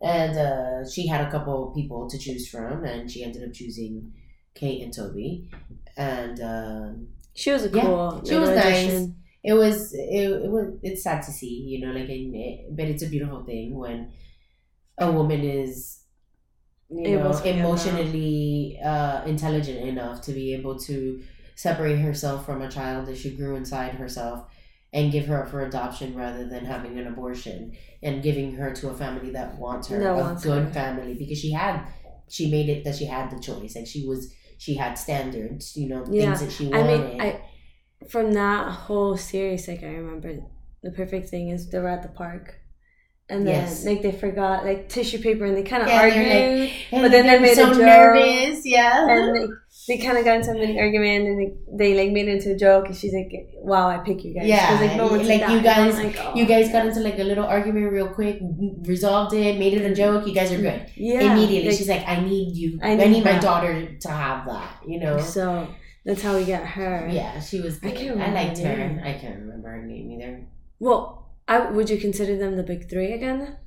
and 0.01 0.37
uh, 0.37 0.89
she 0.89 1.07
had 1.07 1.21
a 1.27 1.31
couple 1.31 1.71
people 1.75 2.09
to 2.09 2.17
choose 2.17 2.49
from, 2.49 2.83
and 2.83 3.09
she 3.09 3.23
ended 3.23 3.43
up 3.47 3.53
choosing 3.53 4.13
Kate 4.55 4.81
and 4.81 4.93
Toby. 4.93 5.49
And 5.97 6.41
um, 6.41 7.07
she 7.33 7.51
was 7.51 7.65
a 7.65 7.69
cool. 7.69 8.21
Yeah, 8.23 8.29
she 8.29 8.39
was 8.39 8.49
nice. 8.49 9.07
It 9.43 9.53
was 9.53 9.93
it, 9.93 10.31
it 10.43 10.51
was 10.51 10.67
it's 10.83 11.03
sad 11.03 11.23
to 11.23 11.31
see, 11.31 11.61
you 11.67 11.85
know, 11.85 11.91
like 11.91 12.09
in 12.09 12.33
it, 12.35 12.75
but 12.75 12.85
it's 12.85 13.03
a 13.03 13.07
beautiful 13.07 13.43
thing 13.43 13.75
when 13.77 14.11
a 14.97 15.11
woman 15.11 15.41
is 15.41 16.01
you 16.89 17.17
know 17.17 17.31
emotionally 17.43 18.79
uh, 18.83 19.23
intelligent 19.25 19.87
enough 19.87 20.21
to 20.21 20.33
be 20.33 20.53
able 20.53 20.77
to 20.77 21.23
separate 21.55 21.97
herself 21.99 22.45
from 22.45 22.61
a 22.61 22.69
child 22.69 23.05
that 23.05 23.17
she 23.17 23.31
grew 23.31 23.55
inside 23.55 23.93
herself 23.93 24.45
and 24.93 25.11
give 25.11 25.25
her 25.25 25.43
up 25.43 25.49
for 25.49 25.61
adoption 25.65 26.15
rather 26.15 26.47
than 26.47 26.65
having 26.65 26.99
an 26.99 27.07
abortion 27.07 27.75
and 28.03 28.21
giving 28.21 28.53
her 28.55 28.73
to 28.73 28.89
a 28.89 28.93
family 28.93 29.31
that 29.31 29.57
wants 29.57 29.87
her 29.87 29.99
that 29.99 30.11
a 30.11 30.15
wants 30.15 30.43
good 30.43 30.65
her. 30.65 30.73
family 30.73 31.13
because 31.13 31.39
she 31.39 31.51
had 31.51 31.85
she 32.29 32.51
made 32.51 32.69
it 32.69 32.83
that 32.83 32.95
she 32.95 33.05
had 33.05 33.29
the 33.31 33.39
choice 33.39 33.75
and 33.75 33.87
she 33.87 34.05
was 34.07 34.33
she 34.57 34.75
had 34.75 34.95
standards 34.95 35.75
you 35.75 35.87
know 35.87 36.05
yeah. 36.09 36.25
things 36.25 36.41
that 36.41 36.51
she 36.51 36.67
wanted. 36.67 36.99
I 36.99 37.07
mean, 37.07 37.21
I 37.21 37.41
from 38.09 38.33
that 38.33 38.71
whole 38.71 39.17
series, 39.17 39.67
like 39.67 39.83
I 39.83 39.87
remember 39.87 40.39
the 40.83 40.91
perfect 40.91 41.29
thing 41.29 41.49
is 41.49 41.69
they 41.69 41.79
were 41.79 41.89
at 41.89 42.03
the 42.03 42.09
park. 42.09 42.60
And 43.29 43.47
then 43.47 43.63
yes. 43.63 43.85
like 43.85 44.01
they 44.01 44.11
forgot 44.11 44.65
like 44.65 44.89
tissue 44.89 45.19
paper 45.19 45.45
and 45.45 45.55
they 45.55 45.63
kind 45.63 45.83
of 45.83 45.87
yeah, 45.89 46.01
argued, 46.01 46.69
like, 46.91 47.01
but 47.01 47.11
then 47.11 47.27
they 47.27 47.39
made 47.39 47.55
so 47.55 47.71
a 47.71 47.73
joke. 47.73 47.81
nervous, 47.81 48.65
yeah. 48.65 49.07
And 49.09 49.39
like, 49.39 49.49
they 49.87 49.97
kind 49.97 50.17
of 50.17 50.25
got 50.25 50.37
into 50.37 50.51
an 50.51 50.77
argument 50.77 51.27
and 51.27 51.39
they, 51.39 51.53
they, 51.77 52.03
like 52.03 52.11
made 52.11 52.27
it 52.27 52.35
into 52.35 52.51
a 52.51 52.57
joke 52.57 52.85
and 52.87 52.95
she's 52.95 53.13
like 53.13 53.31
wow 53.55 53.87
i 53.87 53.97
pick 53.97 54.23
you 54.23 54.33
guys. 54.33 54.45
Yeah 54.45 54.79
like, 54.79 54.97
no 54.97 55.07
like, 55.07 55.27
like 55.27 55.49
you 55.49 55.61
guys 55.61 55.95
like, 55.95 56.17
oh. 56.19 56.35
you 56.35 56.45
guys 56.45 56.71
got 56.71 56.85
into 56.85 56.99
like 56.99 57.19
a 57.19 57.23
little 57.23 57.45
argument 57.45 57.91
real 57.91 58.07
quick 58.07 58.39
resolved 58.83 59.33
it 59.33 59.57
made 59.57 59.73
it 59.73 59.89
a 59.89 59.95
joke 59.95 60.27
you 60.27 60.33
guys 60.33 60.51
are 60.51 60.61
good. 60.61 60.89
Yeah 60.95 61.33
immediately 61.33 61.75
she's 61.75 61.89
like 61.89 62.07
i 62.07 62.19
need 62.19 62.55
you 62.55 62.79
i 62.83 62.95
need, 62.95 63.03
I 63.03 63.07
need 63.07 63.23
my 63.23 63.39
daughter 63.39 63.97
to 63.97 64.07
have 64.09 64.45
that 64.47 64.81
you 64.85 64.99
know? 64.99 65.19
So 65.19 65.67
that's 66.05 66.21
how 66.21 66.35
we 66.35 66.45
got 66.45 66.65
her. 66.65 67.09
Yeah 67.11 67.39
she 67.39 67.61
was 67.61 67.79
i 67.83 67.91
can't 67.91 68.11
remember 68.11 68.37
i 68.37 68.43
liked 68.43 68.59
her. 68.59 69.01
i 69.03 69.13
can't 69.13 69.39
remember 69.39 69.69
her 69.69 69.85
name 69.85 70.11
either. 70.11 70.45
Well 70.79 71.20
I, 71.47 71.69
would 71.69 71.89
you 71.89 71.97
consider 71.97 72.37
them 72.37 72.55
the 72.55 72.63
big 72.63 72.89
three 72.89 73.13
again 73.13 73.57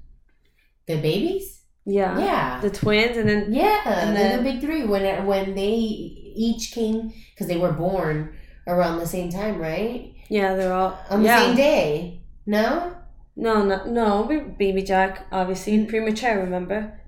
the 0.86 0.96
babies 0.96 1.54
yeah. 1.86 2.18
Yeah. 2.18 2.60
The 2.60 2.70
twins 2.70 3.16
and 3.16 3.28
then 3.28 3.52
Yeah, 3.52 3.82
and 3.84 4.16
then 4.16 4.38
the 4.38 4.50
big 4.50 4.60
three 4.60 4.84
when 4.84 5.26
when 5.26 5.54
they 5.54 5.74
each 5.74 6.72
came 6.72 7.12
because 7.30 7.46
they 7.46 7.58
were 7.58 7.72
born 7.72 8.34
around 8.66 8.98
the 8.98 9.06
same 9.06 9.30
time, 9.30 9.58
right? 9.58 10.14
Yeah, 10.28 10.54
they're 10.54 10.72
all 10.72 10.98
on 11.10 11.22
the 11.22 11.28
yeah. 11.28 11.40
same 11.40 11.56
day. 11.56 12.22
No. 12.46 12.96
No, 13.36 13.64
no, 13.64 13.84
no. 13.84 14.54
Baby 14.58 14.82
Jack, 14.82 15.26
obviously 15.30 15.78
mm. 15.78 15.88
premature. 15.88 16.38
Remember? 16.38 17.00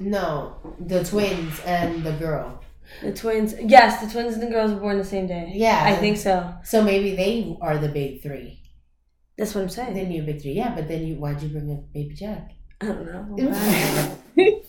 No, 0.00 0.56
the 0.80 1.04
twins 1.04 1.60
and 1.64 2.02
the 2.02 2.12
girl. 2.12 2.62
The 3.02 3.12
twins, 3.12 3.54
yes, 3.60 4.02
the 4.02 4.10
twins 4.10 4.34
and 4.34 4.42
the 4.42 4.50
girls 4.50 4.72
were 4.72 4.80
born 4.80 4.96
the 4.96 5.04
same 5.04 5.26
day. 5.26 5.52
Yeah, 5.54 5.80
I 5.84 5.94
think 5.94 6.16
so. 6.16 6.54
So 6.64 6.82
maybe 6.82 7.14
they 7.14 7.56
are 7.60 7.76
the 7.76 7.88
big 7.88 8.22
three. 8.22 8.57
That's 9.38 9.54
what 9.54 9.62
I'm 9.62 9.68
saying. 9.68 9.94
Then 9.94 10.10
you 10.10 10.22
big 10.22 10.42
three, 10.42 10.52
yeah. 10.52 10.74
But 10.74 10.88
then 10.88 11.06
you, 11.06 11.14
why'd 11.14 11.40
you 11.40 11.48
bring 11.48 11.70
up 11.72 11.92
Baby 11.92 12.14
Jack? 12.14 12.50
I 12.80 12.86
don't 12.86 13.06
know. 13.06 13.54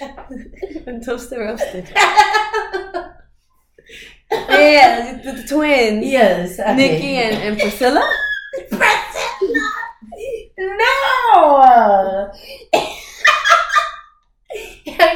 and 0.86 1.04
toasted 1.04 1.38
roasted. 1.38 1.88
yeah, 4.30 5.20
the, 5.24 5.32
the 5.32 5.46
twins. 5.48 6.04
yes. 6.04 6.58
okay. 6.58 6.74
Nikki 6.74 7.16
and, 7.16 7.36
and 7.36 7.58
Priscilla. 7.58 8.02
Priscilla! 8.68 8.90
No! 10.58 12.32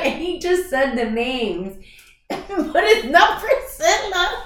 he 0.04 0.38
just 0.38 0.70
said 0.70 0.96
the 0.96 1.10
names, 1.10 1.76
but 2.28 2.84
it's 2.84 3.08
not 3.08 3.42
Priscilla. 3.42 4.44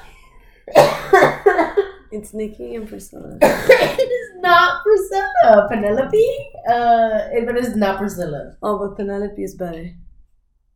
It's 2.12 2.34
Nikki 2.34 2.74
and 2.74 2.88
Priscilla. 2.88 3.38
it 3.42 4.10
is 4.10 4.42
not 4.42 4.82
Priscilla. 4.82 5.68
Penelope? 5.70 6.50
Uh, 6.68 7.44
but 7.44 7.56
it's 7.56 7.76
not 7.76 7.98
Priscilla. 7.98 8.56
Oh, 8.62 8.78
but 8.78 8.96
Penelope 8.96 9.42
is 9.42 9.54
better. 9.54 9.94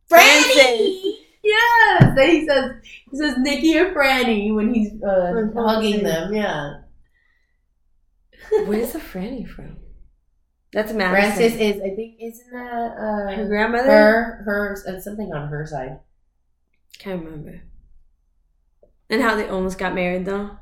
Franny! 0.09 1.15
Yes! 1.43 2.15
Then 2.15 2.29
he 2.29 2.47
says 2.47 2.71
he 3.11 3.17
says 3.17 3.35
Nikki 3.37 3.77
or 3.77 3.93
Franny 3.93 4.53
when 4.53 4.73
he's 4.73 4.93
uh, 5.03 5.31
When 5.33 5.51
hugging 5.53 6.03
them. 6.03 6.33
Yeah. 6.33 6.81
Where's 8.65 8.93
the 8.93 8.99
Franny 8.99 9.47
from? 9.47 9.77
That's 10.73 10.91
Madison. 10.91 11.35
Francis 11.35 11.59
is 11.59 11.81
I 11.81 11.95
think 11.95 12.15
isn't 12.19 12.51
that 12.51 12.97
her 12.97 13.43
uh, 13.43 13.47
grandmother. 13.47 13.87
her 13.87 14.41
her 14.45 14.77
uh, 14.87 14.99
something 14.99 15.31
on 15.33 15.47
her 15.49 15.65
side. 15.65 15.99
Can't 16.97 17.23
remember. 17.23 17.61
And 19.09 19.21
how 19.21 19.35
they 19.35 19.47
almost 19.47 19.77
got 19.77 19.93
married 19.93 20.25
though. 20.25 20.57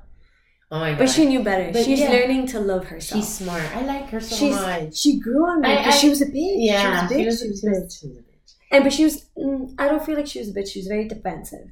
Oh 0.74 0.80
my 0.80 0.89
god! 0.91 0.99
But 0.99 1.09
she 1.09 1.26
knew 1.28 1.43
better. 1.43 1.71
But 1.71 1.86
She's 1.86 1.99
yeah. 1.99 2.09
learning 2.09 2.47
to 2.47 2.59
love 2.59 2.86
herself. 2.88 3.24
she's 3.24 3.32
smart. 3.32 3.61
I 3.76 3.82
like 3.86 4.09
her 4.09 4.19
so 4.19 4.36
She's- 4.36 4.55
much. 4.59 4.97
she 4.97 5.19
grew 5.19 5.43
on 5.49 5.61
me 5.61 5.91
she 5.91 6.09
was 6.09 6.21
a 6.24 6.26
bitch. 6.26 6.55
Yeah, 6.69 7.07
she 7.07 7.26
was 7.26 7.41
a 7.43 7.45
bitch. 7.45 7.45
She 7.45 7.47
was 7.49 7.63
a 7.63 7.67
bitch. 7.67 7.99
she 7.99 8.07
was 8.07 8.17
a 8.17 8.21
bitch. 8.21 8.53
And 8.71 8.84
but 8.84 8.91
she 8.93 9.03
was. 9.03 9.15
Mm, 9.38 9.76
I 9.78 9.88
don't 9.88 10.03
feel 10.05 10.15
like 10.15 10.26
she 10.34 10.39
was 10.39 10.49
a 10.49 10.53
bitch. 10.53 10.69
She 10.74 10.80
was 10.80 10.88
very 10.88 11.07
defensive. 11.07 11.67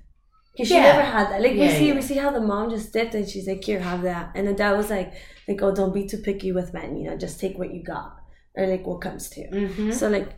Because 0.53 0.67
she 0.67 0.75
Yeah. 0.75 0.83
never 0.91 1.01
had 1.01 1.25
that. 1.31 1.41
Like 1.41 1.53
we 1.53 1.67
see, 1.69 1.87
yeah. 1.87 1.95
we 1.95 2.01
see 2.03 2.19
how 2.23 2.29
the 2.29 2.41
mom 2.41 2.69
just 2.69 2.93
dipped 2.93 3.15
and 3.15 3.27
she's 3.27 3.47
like, 3.47 3.63
"Here, 3.63 3.79
have 3.79 4.03
that." 4.03 4.33
And 4.35 4.47
the 4.47 4.53
dad 4.53 4.73
was 4.77 4.89
like, 4.91 5.09
"Like, 5.47 5.59
oh, 5.63 5.73
don't 5.73 5.93
be 5.99 6.05
too 6.05 6.17
picky 6.17 6.51
with 6.51 6.71
men. 6.73 6.95
You 6.97 7.09
know, 7.09 7.17
just 7.17 7.39
take 7.39 7.57
what 7.57 7.73
you 7.73 7.81
got, 7.83 8.11
or 8.55 8.67
like 8.67 8.85
what 8.85 9.01
comes 9.01 9.29
to 9.31 9.41
you." 9.41 9.49
Mhm. 9.49 9.93
So 9.93 10.09
like, 10.09 10.29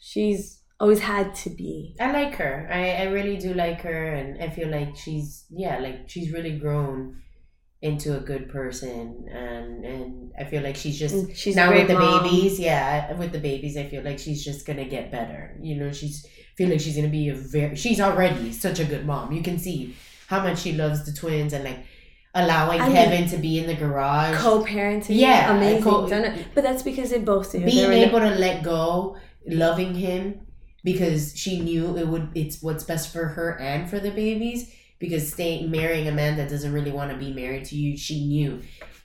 she's 0.00 0.60
always 0.78 1.00
had 1.00 1.34
to 1.42 1.50
be. 1.50 1.96
I 1.98 2.12
like 2.12 2.34
her. 2.36 2.68
I, 2.70 2.82
I 2.92 3.04
really 3.04 3.36
do 3.38 3.54
like 3.54 3.80
her, 3.82 4.14
and 4.14 4.42
I 4.42 4.50
feel 4.50 4.68
like 4.68 4.94
she's 4.96 5.44
yeah, 5.50 5.78
like 5.80 6.08
she's 6.08 6.30
really 6.32 6.58
grown 6.58 7.22
into 7.82 8.16
a 8.16 8.20
good 8.20 8.48
person, 8.48 9.26
and 9.30 9.84
and 9.84 10.32
I 10.38 10.44
feel 10.44 10.62
like 10.62 10.76
she's 10.76 10.98
just 10.98 11.34
She's 11.36 11.56
now 11.56 11.70
with 11.72 11.88
the 11.88 11.94
mom. 11.98 12.24
babies. 12.24 12.58
Yeah, 12.58 13.12
with 13.14 13.32
the 13.32 13.38
babies, 13.38 13.76
I 13.76 13.84
feel 13.88 14.02
like 14.02 14.18
she's 14.18 14.44
just 14.44 14.66
gonna 14.66 14.84
get 14.86 15.10
better. 15.10 15.56
You 15.60 15.76
know, 15.76 15.92
she's 15.92 16.26
feel 16.56 16.70
like 16.70 16.80
she's 16.80 16.96
gonna 16.96 17.08
be 17.08 17.28
a 17.28 17.34
very. 17.34 17.76
She's 17.76 18.00
already 18.00 18.52
such 18.52 18.78
a 18.80 18.84
good 18.84 19.04
mom. 19.06 19.32
You 19.32 19.42
can 19.42 19.58
see 19.58 19.94
how 20.28 20.42
much 20.42 20.60
she 20.60 20.72
loves 20.72 21.04
the 21.04 21.12
twins 21.12 21.52
and 21.52 21.64
like 21.64 21.78
allowing 22.34 22.80
I 22.80 22.86
mean, 22.88 22.96
Kevin 22.96 23.28
to 23.30 23.36
be 23.38 23.58
in 23.58 23.66
the 23.66 23.74
garage. 23.74 24.36
Co-parenting, 24.36 25.06
Yeah, 25.16 25.56
amazing. 25.56 25.82
co-. 25.82 26.08
But 26.54 26.64
that's 26.64 26.82
because 26.82 27.10
they 27.10 27.18
both 27.18 27.52
do. 27.52 27.64
being 27.64 27.92
able 27.92 28.20
to 28.20 28.30
let 28.30 28.62
go 28.62 29.16
loving 29.46 29.94
him 29.94 30.46
because 30.82 31.36
she 31.36 31.60
knew 31.60 31.96
it 31.96 32.06
would 32.08 32.30
it's 32.34 32.62
what's 32.62 32.84
best 32.84 33.12
for 33.12 33.24
her 33.26 33.58
and 33.60 33.88
for 33.88 33.98
the 34.00 34.10
babies 34.10 34.72
because 34.98 35.32
staying 35.32 35.70
marrying 35.70 36.08
a 36.08 36.12
man 36.12 36.36
that 36.36 36.48
doesn't 36.48 36.72
really 36.72 36.90
want 36.92 37.10
to 37.10 37.16
be 37.18 37.32
married 37.32 37.64
to 37.64 37.76
you 37.76 37.96
she 37.96 38.26
knew 38.26 38.60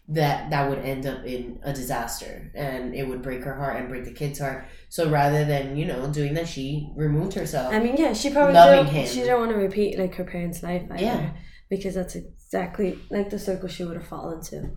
that 0.08 0.50
that 0.50 0.68
would 0.70 0.80
end 0.80 1.06
up 1.06 1.24
in 1.26 1.60
a 1.64 1.72
disaster 1.72 2.52
and 2.56 2.94
it 2.94 3.08
would 3.08 3.22
break 3.22 3.44
her 3.44 3.56
heart 3.56 3.78
and 3.78 3.88
break 3.88 4.04
the 4.04 4.12
kid's 4.12 4.40
heart 4.40 4.66
so 4.90 5.10
rather 5.10 5.46
than 5.46 5.76
you 5.78 5.86
know 5.86 6.12
doing 6.12 6.34
that 6.34 6.48
she 6.48 6.92
removed 6.96 7.34
herself 7.34 7.74
I 7.74 7.80
mean, 7.80 7.96
yeah, 7.98 8.12
she 8.14 8.30
probably 8.30 8.54
Loving 8.56 8.86
don't, 8.86 8.94
him. 8.94 9.08
she 9.08 9.20
didn't 9.22 9.40
want 9.40 9.52
to 9.52 9.58
repeat 9.58 9.98
like 9.98 10.16
her 10.16 10.24
parents' 10.26 10.64
life 10.64 10.84
either, 10.92 11.04
Yeah. 11.04 11.30
because 11.70 11.96
that's 11.96 12.16
exactly 12.16 13.00
like 13.10 13.30
the 13.30 13.40
circle 13.40 13.70
she 13.70 13.84
would 13.86 13.96
have 13.96 14.08
fallen 14.08 14.42
to. 14.46 14.72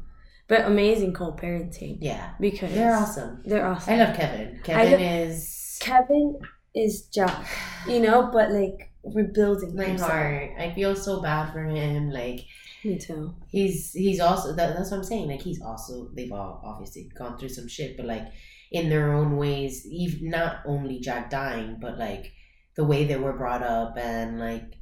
But 0.46 0.66
amazing 0.66 1.14
co-parenting 1.14 1.98
yeah 2.00 2.34
because 2.38 2.72
they're 2.72 2.94
awesome 2.94 3.42
They're 3.46 3.66
awesome. 3.66 3.94
i 3.94 3.96
love 4.04 4.14
kevin 4.16 4.60
kevin 4.62 4.92
love- 4.92 5.00
is 5.00 5.78
Kevin 5.80 6.38
is 6.74 7.02
Jack, 7.06 7.46
you 7.88 8.00
know, 8.00 8.30
but 8.32 8.50
like 8.52 8.90
rebuilding 9.12 9.74
my 9.76 9.84
himself. 9.84 10.10
heart 10.10 10.50
i 10.58 10.70
feel 10.72 10.94
so 10.96 11.20
bad 11.20 11.52
for 11.52 11.64
him 11.64 12.10
like 12.10 12.40
Me 12.84 12.98
too. 12.98 13.34
he's 13.48 13.92
he's 13.92 14.20
also 14.20 14.52
that, 14.54 14.76
that's 14.76 14.90
what 14.90 14.98
I'm 14.98 15.04
saying. 15.04 15.28
Like 15.28 15.40
he's 15.40 15.62
also 15.62 16.10
they've 16.14 16.30
all 16.32 16.60
obviously 16.64 17.10
gone 17.16 17.38
through 17.38 17.48
some 17.48 17.66
shit, 17.66 17.96
but 17.96 18.04
like 18.04 18.26
in 18.72 18.90
their 18.90 19.12
own 19.14 19.36
ways, 19.38 19.86
even 19.86 20.28
not 20.30 20.58
only 20.66 21.00
Jack 21.00 21.30
dying, 21.30 21.78
but 21.80 21.98
like 21.98 22.32
the 22.76 22.84
way 22.84 23.04
they 23.06 23.16
were 23.16 23.32
brought 23.32 23.62
up 23.62 23.96
and 23.96 24.38
like 24.38 24.74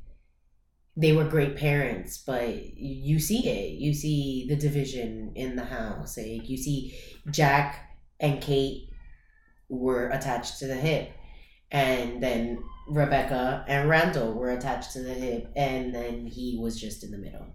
they 0.96 1.12
were 1.12 1.24
great 1.24 1.56
parents, 1.56 2.18
but 2.26 2.48
you 2.76 3.18
see 3.20 3.48
it. 3.48 3.78
You 3.80 3.94
see 3.94 4.46
the 4.48 4.56
division 4.56 5.32
in 5.36 5.54
the 5.56 5.64
house. 5.64 6.16
Like 6.18 6.48
you 6.48 6.56
see 6.56 6.98
Jack 7.30 7.88
and 8.18 8.40
Kate 8.42 8.88
were 9.68 10.08
attached 10.08 10.58
to 10.58 10.66
the 10.66 10.74
hip, 10.74 11.10
and 11.70 12.22
then 12.22 12.64
Rebecca 12.88 13.64
and 13.68 13.88
Randall 13.88 14.34
were 14.34 14.50
attached 14.50 14.92
to 14.92 15.02
the 15.02 15.14
hip, 15.14 15.50
and 15.56 15.94
then 15.94 16.26
he 16.26 16.58
was 16.60 16.80
just 16.80 17.04
in 17.04 17.10
the 17.10 17.18
middle. 17.18 17.46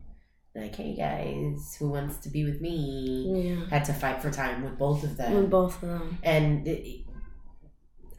Like, 0.55 0.75
hey 0.75 0.95
guys, 0.95 1.75
who 1.78 1.89
wants 1.91 2.17
to 2.19 2.30
be 2.30 2.43
with 2.43 2.61
me? 2.61 3.32
Yeah. 3.36 3.65
Had 3.69 3.86
to 3.86 3.93
fight 3.93 4.21
for 4.21 4.32
time 4.32 4.63
with 4.63 4.78
both 4.80 5.03
of 5.03 5.15
them 5.17 5.34
With 5.36 5.49
both 5.51 5.75
of 5.84 5.89
them. 5.89 6.17
and 6.23 6.67
it- 6.67 7.03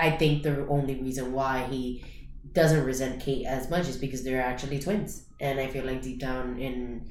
I 0.00 0.12
think 0.12 0.44
the 0.44 0.64
only 0.68 0.94
reason 1.02 1.32
why 1.32 1.64
he 1.64 2.04
doesn't 2.52 2.84
resent 2.84 3.20
Kate 3.20 3.44
as 3.46 3.68
much 3.68 3.88
is 3.88 3.96
because 3.96 4.22
they're 4.22 4.40
actually 4.42 4.78
twins, 4.78 5.26
and 5.40 5.58
I 5.58 5.66
feel 5.66 5.84
like 5.84 6.02
deep 6.02 6.20
down 6.20 6.58
in 6.60 7.10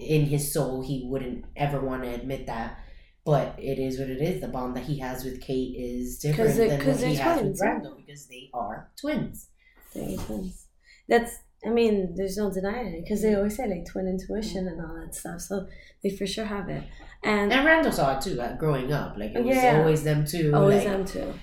in 0.00 0.26
his 0.26 0.52
soul 0.52 0.82
he 0.82 1.06
wouldn't 1.08 1.44
ever 1.56 1.80
want 1.80 2.02
to 2.02 2.08
admit 2.08 2.46
that. 2.46 2.78
But 3.30 3.54
it 3.58 3.78
is 3.78 3.98
what 4.00 4.08
it 4.08 4.22
is. 4.22 4.40
The 4.40 4.48
bond 4.48 4.74
that 4.76 4.84
he 4.84 4.98
has 5.00 5.22
with 5.24 5.40
Kate 5.42 5.74
is 5.76 6.18
different 6.18 6.56
they- 6.56 6.68
than 6.68 6.78
what 6.86 6.96
he 7.00 7.14
has 7.16 7.38
twins, 7.40 7.60
with. 7.60 7.68
Randall 7.68 7.94
because 7.96 8.26
they 8.26 8.48
are 8.54 8.90
twins. 9.00 9.48
They're 9.94 10.16
twins. 10.16 10.66
That's. 11.08 11.32
I 11.66 11.70
mean, 11.70 12.14
there's 12.16 12.36
no 12.38 12.50
denying 12.52 12.94
it 12.94 13.02
because 13.04 13.20
they 13.20 13.34
always 13.34 13.56
say 13.56 13.66
like 13.68 13.84
twin 13.90 14.06
intuition 14.06 14.68
and 14.68 14.80
all 14.80 14.94
that 15.00 15.14
stuff. 15.14 15.40
So 15.40 15.66
they 16.02 16.10
for 16.10 16.26
sure 16.26 16.44
have 16.46 16.68
it. 16.68 16.84
And 17.24 17.52
And 17.52 17.66
Randall 17.66 17.90
saw 17.92 18.16
it 18.16 18.22
too, 18.22 18.34
like 18.34 18.58
growing 18.58 18.92
up. 18.92 19.16
Like 19.18 19.32
it 19.34 19.44
was 19.44 19.56
Yeah. 19.56 19.78
always 19.80 20.04
them 20.04 20.24
too. 20.24 20.52
always 20.54 20.84
like- 20.84 20.92
them 20.92 21.04
too. 21.04 21.34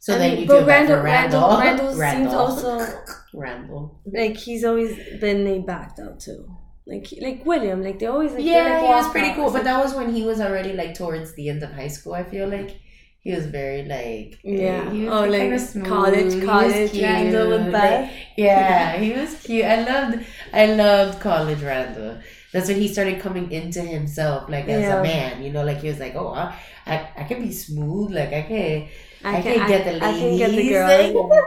So 0.00 0.14
I 0.14 0.18
then 0.18 0.30
mean, 0.32 0.40
you 0.42 0.46
feel 0.48 0.66
bad 0.66 0.88
for 0.88 1.00
Randall- 1.00 1.40
Randall. 1.40 1.60
Randall- 1.60 1.96
Randall 1.96 2.56
seems 2.58 2.64
also- 2.64 2.98
Randall. 3.34 4.00
Like 4.04 4.36
he's 4.36 4.64
always 4.64 4.98
been 5.20 5.44
laid 5.44 5.64
back 5.64 5.94
though 5.96 6.16
too. 6.18 6.40
Like 6.86 7.06
like 7.20 7.46
William, 7.46 7.82
like 7.82 7.98
they 8.00 8.06
always 8.06 8.32
like, 8.32 8.44
Yeah, 8.44 8.64
like, 8.64 8.80
he 8.82 8.88
was 8.88 9.08
pretty 9.10 9.32
cool, 9.34 9.44
It's 9.44 9.52
but 9.52 9.64
like- 9.64 9.64
that 9.64 9.84
was 9.84 9.94
when 9.94 10.14
he 10.14 10.22
was 10.22 10.40
already 10.40 10.72
like 10.72 10.94
towards 10.94 11.34
the 11.34 11.48
end 11.48 11.62
of 11.62 11.70
high 11.72 11.88
school. 11.88 12.14
I 12.14 12.24
feel 12.24 12.48
like 12.48 12.76
he 13.20 13.32
was 13.32 13.46
very 13.46 13.84
like 13.84 14.40
eh, 14.44 14.62
yeah. 14.66 14.90
he 14.90 15.04
was 15.04 15.14
Oh, 15.14 15.24
like 15.26 15.60
smooth, 15.60 15.86
college, 15.86 16.44
college 16.44 16.92
Randall 17.00 17.50
with 17.50 17.68
like- 17.72 18.10
yeah, 18.36 18.96
he 19.04 19.12
was 19.12 19.40
cute. 19.42 19.64
I 19.64 19.84
loved, 19.84 20.26
I 20.52 20.66
loved 20.66 21.20
college 21.20 21.62
Randall. 21.62 22.18
That's 22.52 22.68
when 22.68 22.78
he 22.80 22.88
started 22.88 23.20
coming 23.20 23.50
into 23.52 23.80
himself, 23.80 24.50
like 24.50 24.66
as 24.68 24.82
Yeah. 24.82 25.00
a 25.00 25.02
man. 25.02 25.42
You 25.42 25.52
know, 25.52 25.64
like 25.64 25.78
he 25.82 25.88
was 25.88 26.00
like, 26.00 26.14
oh, 26.16 26.32
I, 26.34 26.58
I, 26.84 27.08
I 27.18 27.24
can 27.24 27.40
be 27.42 27.52
smooth. 27.52 28.10
Like 28.12 28.32
I 28.32 28.42
can, 28.42 28.88
I, 29.24 29.40
can, 29.40 29.54
can 29.54 29.68
get 29.68 29.84
the 29.84 30.04
I, 30.04 30.10
ladies. 30.10 30.42
I 30.42 30.44
can 30.46 30.56
get 30.56 31.14
the 31.14 31.14
like- 31.30 31.44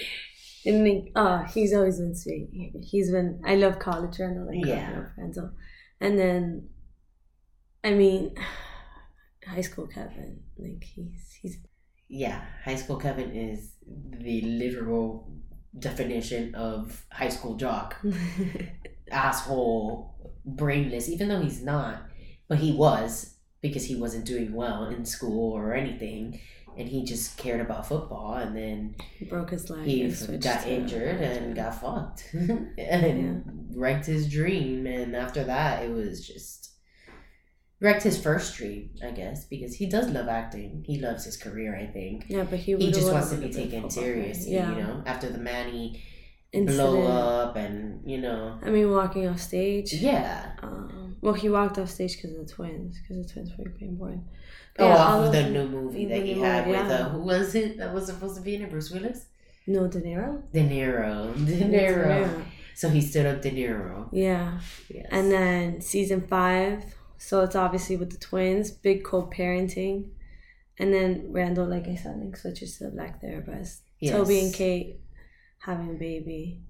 And 0.66 0.84
like, 0.84 1.12
oh, 1.16 1.26
ah, 1.26 1.44
he's 1.44 1.72
always 1.74 1.98
been 1.98 2.14
sweet. 2.14 2.48
He's 2.82 3.10
been. 3.10 3.40
I 3.46 3.54
love 3.54 3.78
college 3.78 4.18
Randall. 4.18 4.46
Like, 4.46 4.66
Yeah. 4.66 5.04
yeah. 5.16 5.48
And 6.00 6.18
then, 6.18 6.68
I 7.82 7.92
mean, 7.92 8.34
high 9.46 9.60
school 9.60 9.86
Kevin. 9.86 10.40
Like 10.58 10.82
he's 10.84 11.38
he's 11.40 11.58
yeah, 12.08 12.44
high 12.64 12.76
school 12.76 12.96
Kevin 12.96 13.30
is 13.34 13.74
the 13.86 14.40
literal 14.42 15.32
definition 15.78 16.54
of 16.54 17.04
high 17.10 17.28
school 17.28 17.56
jock. 17.56 17.96
asshole, 19.10 20.34
brainless, 20.44 21.08
even 21.08 21.28
though 21.28 21.40
he's 21.40 21.62
not, 21.62 22.02
but 22.48 22.58
he 22.58 22.72
was 22.72 23.36
because 23.60 23.84
he 23.84 23.96
wasn't 23.96 24.24
doing 24.24 24.52
well 24.52 24.86
in 24.86 25.04
school 25.04 25.52
or 25.52 25.74
anything, 25.74 26.40
and 26.76 26.88
he 26.88 27.04
just 27.04 27.38
cared 27.38 27.60
about 27.60 27.86
football, 27.88 28.34
and 28.34 28.56
then 28.56 28.96
he 29.18 29.24
broke 29.24 29.50
his 29.50 29.68
leg. 29.70 29.86
he 29.86 30.08
got 30.38 30.66
injured 30.66 31.20
and 31.20 31.54
got 31.56 31.80
fucked, 31.80 32.30
and 32.78 33.70
wrecked 33.74 34.06
his 34.06 34.30
dream, 34.30 34.86
and 34.86 35.14
after 35.16 35.44
that, 35.44 35.84
it 35.84 35.90
was 35.90 36.26
just 36.26 36.72
wrecked 37.80 38.02
his 38.02 38.20
first 38.20 38.56
dream, 38.56 38.90
I 39.04 39.10
guess, 39.10 39.44
because 39.44 39.74
he 39.74 39.86
does 39.86 40.08
love 40.10 40.28
acting. 40.28 40.82
He 40.86 40.98
loves 40.98 41.24
his 41.24 41.36
career, 41.36 41.76
I 41.76 41.86
think. 41.86 42.24
Yeah, 42.28 42.44
but 42.44 42.58
he 42.58 42.74
He 42.76 42.90
just 42.90 43.12
wants 43.12 43.30
to 43.30 43.36
be 43.36 43.48
be 43.48 43.52
taken 43.52 43.90
seriously, 43.90 44.54
Yeah, 44.54 44.70
you 44.70 44.82
know, 44.82 45.02
after 45.04 45.28
the 45.28 45.38
Manny 45.38 46.02
Incident. 46.52 46.78
blow 46.78 47.02
up 47.06 47.56
and, 47.56 48.00
you 48.08 48.18
know, 48.18 48.58
I 48.62 48.70
mean, 48.70 48.90
walking 48.90 49.28
off 49.28 49.40
stage. 49.40 49.92
yeah. 49.92 50.55
Well, 51.26 51.34
he 51.34 51.48
walked 51.48 51.76
off 51.76 51.90
stage 51.90 52.14
because 52.16 52.36
of 52.36 52.46
the 52.46 52.52
twins, 52.52 53.00
because 53.00 53.26
the 53.26 53.32
twins 53.32 53.50
were 53.58 53.68
being 53.70 53.96
born. 53.96 54.28
Oh, 54.78 54.86
Yeah, 54.86 54.96
off 54.96 55.26
of 55.26 55.32
the 55.32 55.50
new 55.50 55.66
movie 55.68 56.04
that 56.06 56.22
he 56.22 56.34
had 56.38 56.68
movie, 56.68 56.78
with 56.78 56.88
yeah. 56.88 56.98
uh, 56.98 57.08
who 57.08 57.18
was 57.22 57.54
it 57.56 57.78
that 57.78 57.92
was 57.92 58.06
supposed 58.06 58.36
to 58.36 58.42
be 58.42 58.54
in 58.54 58.62
it? 58.62 58.70
Bruce 58.70 58.92
Willis. 58.92 59.26
No, 59.66 59.88
De 59.88 60.00
Niro. 60.00 60.40
De 60.52 60.60
Niro. 60.60 61.34
De 61.46 61.56
Niro. 61.64 62.44
So 62.76 62.88
he 62.90 63.00
stood 63.00 63.26
up 63.26 63.42
De 63.42 63.50
Niro. 63.50 64.08
Yeah, 64.12 64.60
Yes. 64.88 65.08
and 65.10 65.32
then 65.32 65.80
season 65.80 66.20
five. 66.28 66.84
So 67.18 67.42
it's 67.42 67.56
obviously 67.56 67.96
with 67.96 68.12
the 68.12 68.18
twins, 68.18 68.70
big 68.70 69.02
co-parenting, 69.02 70.10
and 70.78 70.94
then 70.94 71.32
Randall, 71.32 71.66
like 71.66 71.88
I 71.88 71.96
said, 71.96 72.18
like 72.22 72.36
switches 72.36 72.78
to 72.78 72.84
the 72.84 72.90
black 72.90 73.20
therapist. 73.20 73.82
Yes. 73.98 74.12
Toby 74.14 74.38
and 74.44 74.54
Kate 74.54 75.00
having 75.58 75.90
a 75.90 75.94
baby. 75.98 76.60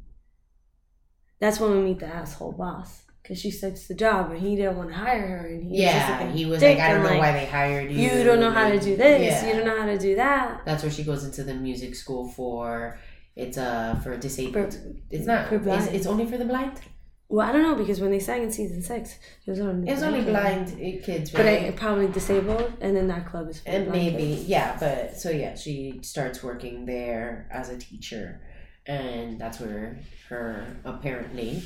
That's 1.40 1.61
when 1.61 1.72
we 1.72 1.80
meet 1.82 1.98
the 1.98 2.07
asshole 2.07 2.52
boss. 2.52 3.02
Because 3.27 3.41
she 3.41 3.51
starts 3.51 3.89
the 3.89 3.95
job 3.95 4.31
and 4.31 4.39
he 4.41 4.55
didn't 4.55 4.77
want 4.77 4.91
to 4.91 4.95
hire 4.95 5.27
her. 5.27 5.47
And 5.49 5.62
he 5.64 5.70
was 5.70 5.79
Yeah, 5.81 6.18
like 6.20 6.35
he 6.37 6.47
was 6.47 6.62
like, 6.62 6.79
I 6.79 6.93
don't 6.95 7.03
know 7.03 7.18
why 7.18 7.33
they 7.33 7.47
hired 7.47 7.91
you. 7.91 7.99
You 7.99 8.22
don't 8.22 8.39
know 8.39 8.53
how 8.53 8.68
to 8.68 8.79
do 8.79 8.95
this. 8.97 9.43
Yeah. 9.43 9.49
You 9.49 9.55
don't 9.57 9.66
know 9.66 9.81
how 9.81 9.87
to 9.87 9.99
do 9.99 10.14
that. 10.14 10.62
That's 10.64 10.83
where 10.85 10.93
she 10.93 11.03
goes 11.03 11.24
into 11.24 11.43
the 11.43 11.55
music 11.55 11.97
school 11.97 12.29
for. 12.29 12.99
It's 13.35 13.59
uh 13.59 13.99
for 14.03 14.16
disabled. 14.16 14.72
For- 14.74 14.95
it's 15.11 15.27
not. 15.27 15.49
for 15.49 15.57
It's, 15.57 15.64
blind. 15.64 15.89
it's 15.97 16.07
only 16.07 16.24
for 16.27 16.39
the 16.39 16.45
blind. 16.45 16.81
Well, 17.29 17.45
I 17.47 17.51
don't 17.51 17.62
know 17.64 17.74
because 17.74 18.01
when 18.01 18.12
they 18.12 18.20
sang 18.20 18.45
in 18.45 18.53
season 18.53 18.81
six, 18.83 19.18
it 19.45 19.51
was 19.51 19.59
only 19.59 19.89
It 19.91 19.95
was 19.95 20.05
only 20.05 20.22
blind 20.22 20.68
uh, 20.68 21.05
kids, 21.05 21.33
But 21.33 21.45
right? 21.45 21.64
I, 21.64 21.70
probably 21.72 22.07
disabled, 22.07 22.72
and 22.81 22.97
then 22.97 23.09
that 23.09 23.27
club 23.27 23.49
is 23.51 23.59
for 23.61 23.68
and 23.68 23.87
blind 23.87 24.01
maybe 24.14 24.37
kids. 24.37 24.45
yeah, 24.47 24.77
but 24.79 25.16
so 25.18 25.31
yeah, 25.31 25.57
she 25.57 25.99
starts 26.03 26.45
working 26.45 26.87
there 26.87 27.49
as 27.53 27.68
a 27.68 27.77
teacher, 27.77 28.41
and 28.87 29.41
that's 29.41 29.59
where 29.59 29.99
her 30.29 30.64
apparently 30.85 31.62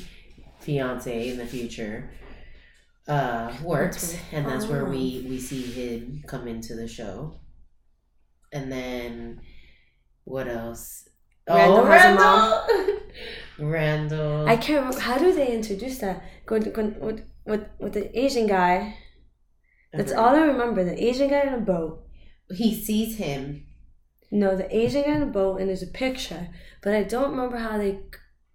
fiance 0.61 1.29
in 1.29 1.37
the 1.37 1.45
future 1.45 2.09
uh 3.07 3.51
works, 3.63 4.15
and 4.31 4.45
that's 4.45 4.67
where 4.67 4.85
oh. 4.85 4.89
we 4.89 5.25
we 5.27 5.39
see 5.39 5.63
him 5.63 6.23
come 6.27 6.47
into 6.47 6.75
the 6.75 6.87
show, 6.87 7.39
and 8.53 8.71
then 8.71 9.41
what 10.23 10.47
else? 10.47 11.09
Randall 11.49 11.77
oh, 11.77 11.87
Randall! 11.87 12.67
Randall. 13.59 14.47
I 14.47 14.57
can't. 14.57 14.97
How 14.97 15.17
do 15.17 15.33
they 15.33 15.53
introduce 15.53 15.99
that? 15.99 16.23
Go, 16.45 16.57
with, 16.57 17.23
with, 17.45 17.67
with 17.79 17.93
the 17.93 18.19
Asian 18.19 18.47
guy. 18.47 18.97
That's 19.93 20.13
all 20.13 20.35
I 20.35 20.41
remember. 20.41 20.83
The 20.83 21.03
Asian 21.03 21.29
guy 21.29 21.41
in 21.41 21.53
a 21.53 21.59
boat. 21.59 22.03
He 22.49 22.73
sees 22.73 23.17
him. 23.17 23.65
No, 24.31 24.55
the 24.55 24.73
Asian 24.75 25.03
guy 25.03 25.15
in 25.15 25.23
a 25.23 25.27
boat, 25.27 25.59
and 25.59 25.69
there's 25.69 25.83
a 25.83 25.87
picture. 25.87 26.49
But 26.81 26.93
I 26.93 27.03
don't 27.03 27.31
remember 27.31 27.57
how 27.57 27.77
they 27.77 27.99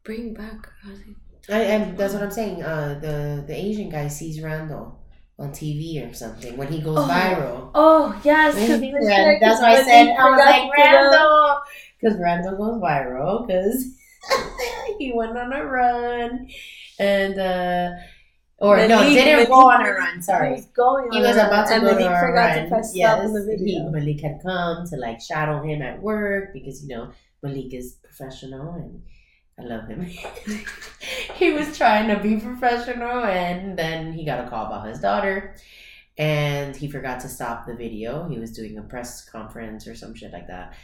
bring 0.03 0.35
back. 0.35 0.69
How 0.83 0.91
they, 0.91 1.15
I, 1.51 1.74
I 1.74 1.78
that's 1.97 2.12
what 2.14 2.22
I'm 2.22 2.30
saying. 2.30 2.62
Uh, 2.62 2.99
the 3.01 3.44
the 3.47 3.55
Asian 3.55 3.88
guy 3.88 4.09
sees 4.09 4.40
Randall 4.42 4.99
on 5.38 5.51
TV 5.51 6.09
or 6.09 6.14
something 6.14 6.57
when 6.57 6.68
he 6.68 6.80
goes 6.80 6.97
Oh. 6.99 7.03
viral. 7.09 7.70
oh, 7.74 8.20
yes. 8.24 8.55
'cause 8.55 8.68
Maybe 8.80 8.90
the 8.92 9.07
Ran- 9.07 9.24
chick- 9.34 9.40
that's 9.40 9.61
why 9.61 9.72
I 9.76 9.82
said 9.82 10.09
I 10.16 10.30
was 10.30 10.38
like 10.38 10.62
to 10.62 10.68
put 10.76 10.86
up- 10.86 11.12
Randall 11.12 11.61
because 12.01 12.18
Randall 12.20 12.57
goes 12.57 12.80
viral 12.82 13.47
because 13.47 13.97
he 14.99 15.12
went 15.14 15.36
on 15.36 15.53
a 15.53 15.64
run 15.64 16.49
and 16.99 17.38
uh 17.38 17.90
or 18.59 18.78
no 18.78 18.88
Malik- 18.88 19.12
didn't 19.14 19.32
Malik- 19.34 19.49
go 19.49 19.70
on 19.70 19.86
a 19.86 19.90
run. 19.92 20.22
Sorry, 20.22 20.49
He 20.49 20.55
was 20.55 20.64
going 20.66 21.12
he 21.12 21.20
was 21.20 21.36
about 21.36 21.66
to 21.68 21.74
and 21.74 21.82
go 21.82 21.90
Malik 21.92 22.07
on 22.07 22.12
a 22.14 22.20
forgot 22.20 22.57
run. 22.57 22.62
to 22.64 22.68
press 22.70 22.92
yes, 22.97 23.12
stop 23.14 23.24
in 23.26 23.32
the 23.34 23.57
he. 23.64 23.88
Malik 23.90 24.20
had 24.22 24.40
come 24.42 24.86
to 24.88 24.97
like 24.97 25.20
shadow 25.20 25.62
him 25.62 25.82
at 25.82 26.01
work 26.03 26.55
because 26.55 26.82
you 26.82 26.88
know 26.97 27.11
Malik 27.42 27.74
is 27.74 27.99
professional 28.03 28.72
and 28.74 29.03
I 29.59 29.63
love 29.63 29.89
him. 29.89 30.03
he 31.35 31.53
was 31.53 31.77
trying 31.77 32.09
to 32.09 32.23
be 32.23 32.37
professional 32.37 33.25
and 33.25 33.79
then 33.79 34.13
he 34.13 34.25
got 34.25 34.45
a 34.45 34.49
call 34.49 34.67
about 34.67 34.87
his 34.87 35.01
daughter 35.01 35.57
and 36.19 36.77
he 36.77 36.91
forgot 36.91 37.21
to 37.21 37.29
stop 37.29 37.67
the 37.67 37.75
video. 37.75 38.29
He 38.29 38.39
was 38.39 38.53
doing 38.53 38.79
a 38.79 38.83
press 38.83 39.29
conference 39.29 39.87
or 39.87 39.95
some 39.95 40.15
shit 40.15 40.33
like 40.33 40.49
that. 40.49 40.75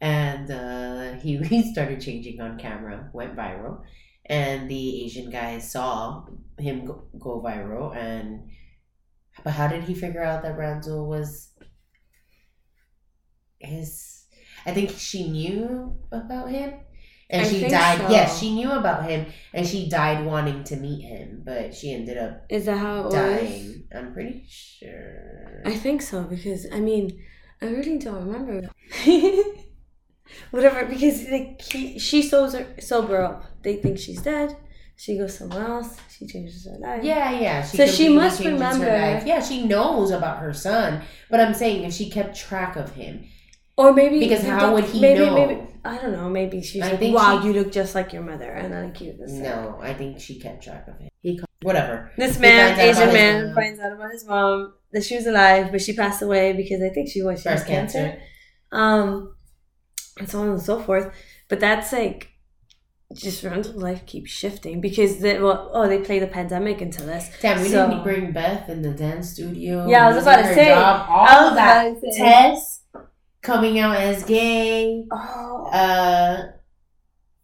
And 0.00 0.50
uh, 0.50 1.12
he, 1.20 1.36
he 1.44 1.72
started 1.72 2.00
changing 2.00 2.40
on 2.40 2.58
camera, 2.58 3.10
went 3.12 3.36
viral. 3.36 3.82
And 4.26 4.70
the 4.70 5.04
Asian 5.04 5.30
guy 5.30 5.58
saw 5.58 6.24
him 6.58 6.84
go, 6.84 7.04
go 7.18 7.42
viral. 7.42 7.94
And 7.96 8.50
but 9.44 9.52
how 9.52 9.66
did 9.66 9.84
he 9.84 9.94
figure 9.94 10.22
out 10.22 10.42
that 10.42 10.58
Randall 10.58 11.06
was 11.06 11.50
his? 13.58 14.24
I 14.66 14.72
think 14.72 14.90
she 14.90 15.28
knew 15.28 15.96
about 16.12 16.50
him, 16.50 16.74
and 17.32 17.46
I 17.46 17.48
she 17.48 17.68
died. 17.68 17.98
so. 18.00 18.08
Yes, 18.10 18.38
she 18.38 18.54
knew 18.54 18.70
about 18.70 19.08
him, 19.08 19.26
and 19.54 19.66
she 19.66 19.88
died 19.88 20.24
wanting 20.24 20.62
to 20.64 20.76
meet 20.76 21.02
him, 21.02 21.42
but 21.44 21.74
she 21.74 21.92
ended 21.92 22.18
up 22.18 22.44
Is 22.48 22.66
that 22.66 22.78
how 22.78 23.00
it 23.00 23.04
was? 23.06 23.14
dying. 23.14 23.84
I'm 23.94 24.12
pretty 24.12 24.44
sure. 24.48 25.62
I 25.64 25.74
think 25.74 26.02
so 26.02 26.22
because 26.24 26.66
I 26.72 26.80
mean 26.80 27.22
I 27.60 27.66
really 27.66 27.98
don't 27.98 28.26
remember. 28.26 28.68
Whatever, 30.50 30.86
because 30.86 31.28
like 31.28 31.60
he, 31.60 31.98
she 31.98 32.22
sober 32.22 32.66
sober 32.80 33.20
up. 33.22 33.44
They 33.62 33.76
think 33.76 33.98
she's 33.98 34.22
dead. 34.22 34.56
She 34.96 35.18
goes 35.18 35.36
somewhere 35.38 35.66
else. 35.66 35.96
She 36.16 36.26
changes 36.26 36.66
her 36.66 36.78
life. 36.78 37.02
Yeah, 37.02 37.30
yeah. 37.38 37.62
So 37.62 37.86
she 37.86 38.08
must 38.08 38.44
remember- 38.44 38.86
Yeah, 39.26 39.40
she 39.42 39.64
knows 39.66 40.10
about 40.10 40.38
her 40.38 40.52
son, 40.52 41.02
but 41.30 41.40
I'm 41.40 41.54
saying 41.54 41.84
if 41.84 41.92
she 41.92 42.08
kept 42.10 42.36
track 42.36 42.76
of 42.76 42.94
him, 42.94 43.24
Or 43.76 43.92
maybe 43.92 44.18
Because 44.20 44.42
how 44.44 44.74
would 44.74 44.84
he 44.84 45.00
maybe, 45.00 45.24
know? 45.24 45.34
Maybe 45.46 45.60
I 45.84 45.96
don't 45.98 46.12
know. 46.12 46.28
Maybe 46.28 46.62
she's 46.62 46.82
I 46.82 46.90
like, 46.90 46.98
think 47.00 47.16
"Wow, 47.16 47.40
she- 47.40 47.48
you 47.48 47.52
look 47.54 47.72
just 47.72 47.94
like 47.94 48.12
your 48.12 48.22
mother," 48.22 48.50
and 48.52 48.72
I 48.74 48.90
keep 48.90 49.18
this. 49.18 49.32
no, 49.32 49.78
I 49.80 49.94
think 49.94 50.20
she 50.20 50.38
kept 50.38 50.62
track 50.62 50.86
of 50.88 50.98
him. 50.98 51.08
He 51.22 51.38
ca- 51.38 51.46
whatever. 51.62 52.12
This 52.16 52.38
man, 52.38 52.78
Asian 52.78 53.12
man, 53.12 53.54
finds 53.54 53.80
out 53.80 53.92
about 53.92 54.12
his 54.12 54.24
mom 54.26 54.74
that 54.92 55.02
she 55.02 55.16
was 55.16 55.26
alive, 55.26 55.72
but 55.72 55.80
she 55.80 55.94
passed 55.94 56.22
away 56.22 56.52
because 56.52 56.80
I 56.82 56.90
think 56.90 57.08
she 57.08 57.22
was 57.22 57.40
she 57.40 57.48
Breast 57.48 57.66
cancer. 57.66 57.98
cancer. 57.98 58.22
Um, 58.70 59.34
and 60.18 60.28
so 60.28 60.40
on 60.42 60.48
and 60.50 60.62
so 60.62 60.80
forth. 60.80 61.12
But 61.48 61.58
that's 61.58 61.92
like 61.92 62.28
just 63.14 63.42
random 63.42 63.76
life 63.78 64.06
keeps 64.06 64.30
shifting 64.30 64.80
because 64.80 65.18
they 65.18 65.38
well 65.40 65.70
oh 65.74 65.88
they 65.88 65.98
play 65.98 66.18
the 66.18 66.26
pandemic 66.26 66.80
into 66.80 67.02
this. 67.02 67.28
Damn, 67.40 67.60
we 67.60 67.68
So- 67.68 67.88
didn't 67.88 68.04
bring 68.04 68.32
Beth 68.32 68.68
in 68.68 68.82
the 68.82 68.90
dance 68.92 69.30
studio. 69.30 69.86
Yeah, 69.88 70.06
I 70.08 70.12
was 70.14 70.22
about 70.22 70.36
to 70.42 70.54
say, 70.54 70.66
Job, 70.68 71.06
all 71.08 71.48
of 71.48 71.54
that. 71.56 71.86
about 71.88 72.00
to 72.02 72.12
say. 72.12 72.18
Tess 72.18 72.81
coming 73.42 73.78
out 73.78 73.96
as 73.96 74.24
gay. 74.24 75.04
Oh, 75.10 75.68
Uh, 75.72 76.42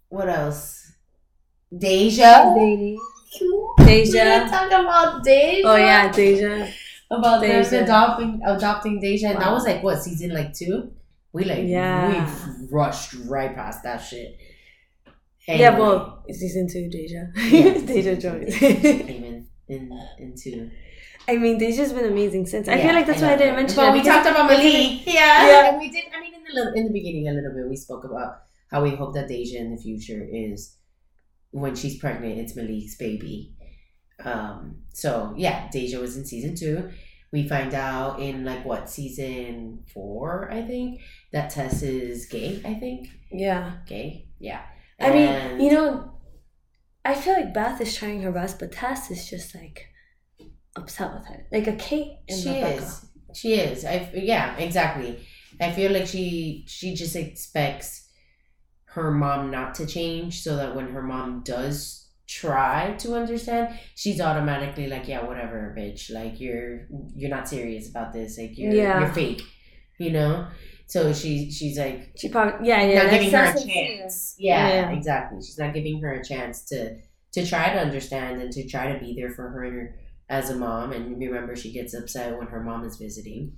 what 0.09 0.28
else? 0.28 0.92
Deja. 1.76 2.55
Deja. 2.55 2.96
Deja. 3.78 4.12
didn't 4.12 4.51
talk 4.51 4.68
about 4.68 5.22
Deja. 5.24 5.68
Oh 5.68 5.76
yeah, 5.76 6.11
Deja. 6.11 6.66
about 7.11 7.40
Deja. 7.42 7.82
adopting 7.82 8.40
adopting 8.46 9.01
Deja, 9.01 9.28
and 9.28 9.40
that 9.40 9.53
was 9.53 9.64
like 9.64 9.82
what 9.82 10.03
season 10.03 10.30
like 10.32 10.55
two. 10.55 10.92
We 11.32 11.44
like 11.44 11.64
Yeah. 11.66 12.26
we 12.61 12.66
rushed 12.70 13.12
right 13.26 13.55
past 13.55 13.82
that 13.82 13.99
shit. 13.99 14.38
Yeah, 15.46 15.78
well, 15.78 16.24
season 16.30 16.68
two, 16.70 16.88
Deja. 16.90 17.26
yeah, 17.36 17.78
Deja 17.86 18.16
joined. 18.16 18.53
came 18.53 19.24
in 19.24 19.46
in 19.68 19.92
into. 20.18 20.70
I 21.28 21.36
mean, 21.36 21.58
Deja's 21.58 21.92
been 21.92 22.06
amazing 22.06 22.46
since. 22.46 22.68
I 22.68 22.76
Yeah, 22.76 22.86
feel 22.86 22.94
like 22.94 23.06
that's 23.06 23.20
why 23.22 23.34
I 23.34 23.36
didn't 23.36 23.56
mention 23.56 23.76
But 23.76 23.92
we 23.92 24.02
talked 24.02 24.26
about 24.26 24.46
Malik. 24.50 25.06
Yeah, 25.06 25.46
Yeah. 25.46 25.68
And 25.70 25.78
we 25.78 25.90
did. 25.90 26.04
I 26.16 26.20
mean, 26.20 26.32
in 26.34 26.42
the 26.54 26.72
in 26.74 26.86
the 26.86 26.92
beginning, 26.92 27.28
a 27.28 27.32
little 27.32 27.52
bit, 27.54 27.68
we 27.68 27.76
spoke 27.76 28.04
about 28.04 28.42
how 28.70 28.82
we 28.82 28.90
hope 28.96 29.14
that 29.14 29.28
Deja 29.28 29.58
in 29.58 29.70
the 29.74 29.80
future 29.80 30.26
is 30.30 30.76
when 31.50 31.74
she's 31.74 31.98
pregnant, 31.98 32.38
it's 32.38 32.56
Malik's 32.56 32.96
baby. 32.96 33.54
Um. 34.24 34.82
So 34.92 35.34
yeah, 35.36 35.68
Deja 35.70 36.00
was 36.00 36.16
in 36.16 36.24
season 36.24 36.54
two. 36.56 36.90
We 37.30 37.46
find 37.46 37.74
out 37.74 38.20
in 38.20 38.44
like 38.44 38.64
what 38.64 38.88
season 38.88 39.84
four, 39.92 40.50
I 40.50 40.62
think, 40.62 41.00
that 41.32 41.50
Tess 41.50 41.82
is 41.82 42.24
gay. 42.26 42.62
I 42.64 42.72
think 42.74 43.08
Yeah. 43.30 43.72
gay. 43.86 44.28
Yeah. 44.38 44.62
I 44.98 45.10
mean, 45.10 45.60
you 45.60 45.70
know, 45.70 46.14
I 47.04 47.14
feel 47.14 47.34
like 47.34 47.52
Beth 47.54 47.80
is 47.80 47.94
trying 47.94 48.22
her 48.22 48.32
best, 48.32 48.58
but 48.58 48.72
Tess 48.72 49.10
is 49.10 49.28
just 49.28 49.54
like 49.54 49.88
upset 50.78 51.14
with 51.14 51.26
her. 51.26 51.46
Like 51.52 51.66
a 51.66 51.72
Kate 51.76 52.18
and 52.28 52.38
she 52.38 52.48
Rebecca. 52.54 52.82
is 52.82 53.04
she 53.34 53.54
is 53.54 53.84
i 53.84 54.10
yeah 54.14 54.56
exactly 54.56 55.18
i 55.60 55.70
feel 55.70 55.92
like 55.92 56.06
she 56.06 56.64
she 56.66 56.94
just 56.94 57.14
expects 57.14 58.08
her 58.86 59.10
mom 59.10 59.50
not 59.50 59.74
to 59.74 59.84
change 59.86 60.40
so 60.42 60.56
that 60.56 60.74
when 60.74 60.88
her 60.92 61.02
mom 61.02 61.42
does 61.44 62.08
try 62.26 62.94
to 62.98 63.14
understand 63.14 63.78
she's 63.94 64.20
automatically 64.20 64.86
like 64.86 65.06
yeah 65.06 65.22
whatever 65.24 65.74
bitch 65.78 66.10
like 66.12 66.40
you're 66.40 66.86
you're 67.14 67.30
not 67.30 67.46
serious 67.48 67.88
about 67.90 68.12
this 68.14 68.38
like 68.38 68.56
you're 68.56 68.72
Yeah. 68.72 69.00
you're 69.00 69.12
fake 69.12 69.42
you 69.98 70.10
know 70.10 70.46
so 70.86 71.12
she 71.12 71.50
she's 71.50 71.78
like 71.78 72.12
She 72.16 72.30
probably 72.30 72.66
yeah 72.66 72.82
yeah. 72.82 73.02
not 73.02 73.10
giving 73.10 73.30
her 73.30 73.44
a 73.44 73.60
chance 73.62 74.34
yeah, 74.38 74.68
Yeah. 74.68 74.90
exactly 74.90 75.38
she's 75.38 75.58
not 75.58 75.74
giving 75.74 76.00
her 76.00 76.12
a 76.14 76.24
chance 76.24 76.64
to 76.70 76.96
to 77.34 77.46
try 77.46 77.72
to 77.74 77.78
understand 77.78 78.40
and 78.40 78.50
to 78.52 78.66
try 78.66 78.92
to 78.92 78.98
be 78.98 79.14
there 79.18 79.30
for 79.34 79.50
her 79.50 79.94
as 80.28 80.50
a 80.50 80.54
mom 80.56 80.92
and 80.92 81.18
remember 81.20 81.56
she 81.56 81.72
gets 81.72 81.94
upset 81.94 82.36
when 82.38 82.48
her 82.48 82.62
mom 82.62 82.84
is 82.84 82.96
visiting 82.96 83.52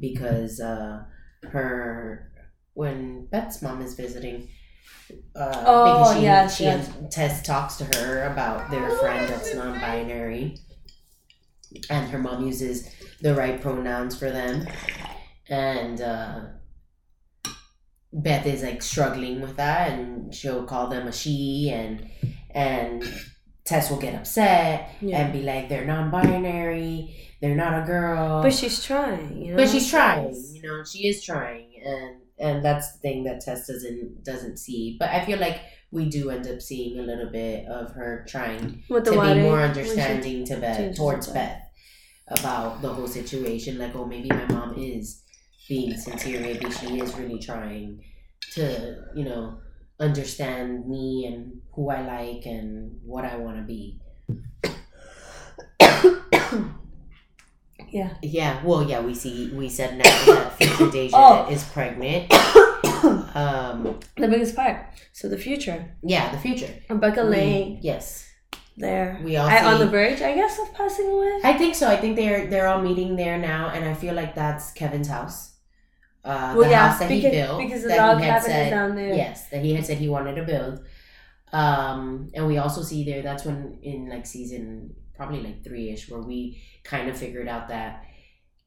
because 0.00 0.60
uh 0.60 1.02
her 1.44 2.30
when 2.74 3.26
Beth's 3.26 3.62
mom 3.62 3.82
is 3.82 3.94
visiting 3.94 4.48
uh 5.34 5.64
Oh, 5.66 5.84
because 5.84 6.16
she, 6.16 6.22
yes, 6.22 6.56
she 6.56 6.64
yes. 6.64 6.90
Tess 7.10 7.42
talks 7.42 7.76
to 7.76 7.84
her 7.84 8.26
about 8.32 8.70
their 8.70 8.90
friend 8.98 9.28
that's 9.28 9.54
non-binary 9.54 10.56
and 11.90 12.10
her 12.10 12.18
mom 12.18 12.46
uses 12.46 12.88
the 13.20 13.34
right 13.34 13.60
pronouns 13.60 14.18
for 14.18 14.30
them, 14.30 14.66
and 15.48 16.00
uh, 16.00 16.40
Beth 18.12 18.46
is 18.46 18.62
like 18.62 18.82
struggling 18.82 19.40
with 19.40 19.56
that, 19.56 19.92
and 19.92 20.34
she'll 20.34 20.64
call 20.64 20.88
them 20.88 21.06
a 21.08 21.12
she, 21.12 21.70
and 21.72 22.08
and 22.50 23.04
Tess 23.66 23.90
will 23.90 23.98
get 23.98 24.14
upset 24.14 24.90
Yeah. 25.00 25.18
and 25.20 25.32
be 25.32 25.42
like, 25.42 25.68
they're 25.68 25.84
non-binary, 25.84 27.16
they're 27.40 27.56
not 27.56 27.82
a 27.82 27.86
girl, 27.86 28.42
but 28.42 28.52
she's 28.54 28.82
trying, 28.82 29.42
you 29.42 29.50
know. 29.50 29.56
but 29.56 29.68
she's 29.68 29.90
trying 29.90 30.32
you 30.54 30.62
know 30.62 30.84
she 30.84 31.06
is 31.08 31.22
trying 31.22 31.70
and 31.84 32.16
and 32.38 32.64
that's 32.64 32.92
the 32.92 32.98
thing 32.98 33.24
that 33.24 33.40
tess 33.40 33.66
doesn't 33.66 34.24
doesn't 34.24 34.58
see. 34.58 34.96
But 34.98 35.10
i 35.10 35.24
feel 35.24 35.38
like 35.38 35.60
we 35.90 36.08
do 36.08 36.30
end 36.30 36.46
up 36.46 36.60
seeing 36.60 36.98
a 36.98 37.02
little 37.02 37.30
bit 37.30 37.66
of 37.66 37.92
her 37.92 38.24
trying 38.28 38.82
to 38.88 38.94
water, 38.94 39.34
be 39.34 39.40
more 39.40 39.60
understanding 39.60 40.44
to 40.46 40.56
beth 40.56 40.96
towards 40.96 41.28
beth 41.28 41.62
about 42.28 42.82
the 42.82 42.88
whole 42.92 43.06
situation. 43.06 43.78
Like 43.78 43.94
oh 43.94 44.04
maybe 44.04 44.28
my 44.28 44.46
mom 44.46 44.74
is 44.78 45.22
being 45.68 45.96
sincere. 45.96 46.40
Maybe 46.40 46.70
she 46.70 47.00
is 47.00 47.14
really 47.16 47.38
trying 47.38 48.02
to 48.54 48.96
you 49.14 49.24
know 49.24 49.58
understand 50.00 50.86
me 50.88 51.24
and 51.26 51.60
who 51.76 51.88
i 51.90 52.00
like 52.00 52.44
and 52.46 52.98
what 53.04 53.24
i 53.24 53.36
want 53.36 53.56
to 53.58 53.62
be 53.62 54.00
Yeah. 57.88 58.10
Yeah, 58.20 58.64
well, 58.64 58.82
yeah, 58.82 59.00
we 59.00 59.14
see 59.14 59.52
we 59.54 59.68
said 59.68 59.96
now 59.96 60.04
that 60.26 60.52
future 60.58 60.90
Deja 60.90 61.16
Oh. 61.16 61.48
is 61.50 61.64
pregnant. 61.64 62.32
Um, 63.36 64.00
The 64.16 64.26
biggest 64.28 64.56
part. 64.56 64.86
So 65.12 65.28
the 65.28 65.36
future. 65.38 65.94
yeah, 66.02 66.32
the 66.32 66.38
future. 66.38 66.72
Rebecca 66.88 67.22
Lane 67.22 67.78
yes, 67.82 68.26
there. 68.76 69.20
we 69.22 69.36
all 69.36 69.46
I, 69.46 69.62
on 69.64 69.78
the 69.78 69.86
verge, 69.86 70.22
I 70.22 70.34
guess, 70.34 70.58
of 70.58 70.72
passing 70.74 71.06
away. 71.12 71.40
I 71.44 71.52
think 71.52 71.74
so. 71.74 71.86
I 71.88 71.96
think 71.96 72.16
they're 72.16 72.46
they're 72.48 72.66
all 72.68 72.80
meeting 72.82 73.14
there 73.16 73.38
now, 73.38 73.68
and 73.68 73.84
I 73.84 73.94
feel 73.94 74.14
like 74.14 74.34
that's 74.34 74.72
Kevin's 74.72 75.08
house. 75.08 75.52
Uh, 76.24 76.54
well, 76.56 76.64
the 76.64 76.70
yeah, 76.70 76.88
house 76.88 76.98
that 77.00 77.08
because, 77.08 77.30
he 77.32 77.38
built. 77.38 77.58
because 77.60 77.82
the 77.82 77.88
that 77.88 77.96
dog 77.98 78.18
cabin 78.20 78.50
is 78.50 78.70
down 78.70 78.96
there. 78.96 79.14
Yes, 79.14 79.48
that 79.50 79.62
he 79.62 79.74
had 79.74 79.84
said 79.86 79.98
he 79.98 80.08
wanted 80.08 80.34
to 80.36 80.44
build. 80.44 80.80
Um, 81.52 82.30
and 82.34 82.46
we 82.46 82.58
also 82.58 82.82
see 82.82 83.04
there. 83.04 83.22
That's 83.22 83.44
when 83.44 83.78
in 83.82 84.08
like 84.08 84.26
season 84.26 84.94
probably 85.16 85.42
like 85.42 85.64
three 85.64 85.90
ish, 85.90 86.10
where 86.10 86.20
we 86.20 86.62
kind 86.84 87.08
of 87.08 87.16
figured 87.16 87.48
out 87.48 87.68
that 87.68 88.04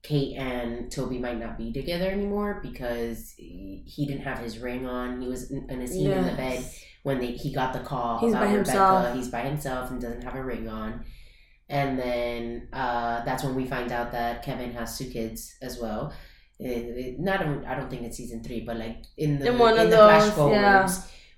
Kate 0.01 0.36
and 0.38 0.91
Toby 0.91 1.17
might 1.19 1.39
not 1.39 1.57
be 1.57 1.71
together 1.73 2.09
anymore 2.09 2.59
because 2.63 3.34
he 3.38 4.05
didn't 4.07 4.23
have 4.23 4.39
his 4.39 4.57
ring 4.59 4.88
on. 4.88 5.21
He 5.21 5.27
was 5.27 5.51
in 5.51 5.69
in 5.69 5.82
a 5.82 5.88
scene 5.88 6.11
in 6.11 6.25
the 6.25 6.32
bed 6.34 6.65
when 7.03 7.19
they 7.19 7.32
he 7.34 7.53
got 7.53 7.73
the 7.73 7.80
call 7.80 8.19
He's 8.19 8.32
about 8.32 8.45
by 8.45 8.53
Rebecca. 8.53 8.69
himself. 8.71 9.15
He's 9.15 9.27
by 9.27 9.41
himself 9.41 9.91
and 9.91 10.01
doesn't 10.01 10.23
have 10.23 10.36
a 10.36 10.43
ring 10.43 10.67
on. 10.69 11.03
And 11.67 11.99
then 11.99 12.67
uh, 12.73 13.23
that's 13.25 13.43
when 13.43 13.53
we 13.55 13.67
find 13.67 13.91
out 13.91 14.11
that 14.13 14.41
Kevin 14.43 14.71
has 14.71 14.97
two 14.97 15.05
kids 15.11 15.55
as 15.61 15.77
well. 15.80 16.13
It, 16.59 16.65
it- 16.67 17.19
not 17.19 17.41
in- 17.41 17.63
I 17.65 17.75
don't 17.75 17.89
think 17.89 18.01
it's 18.03 18.17
season 18.17 18.41
three, 18.43 18.61
but 18.61 18.77
like 18.77 19.03
in 19.17 19.38
the 19.38 19.47
In 19.49 19.59
one 19.59 19.77
of 19.77 19.89
the 19.89 19.97
those, 19.97 20.23
flash 20.23 20.32
forwards, 20.34 20.53
yeah. 20.61 20.88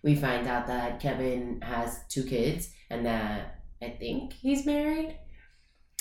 We 0.04 0.16
find 0.16 0.47
out 0.47 0.68
that 0.68 0.99
Kevin 0.99 1.62
has 1.62 1.99
two 2.10 2.24
kids 2.24 2.70
and 2.89 3.06
that 3.06 3.60
I 3.82 3.89
think 3.89 4.34
he's 4.34 4.66
married. 4.66 5.18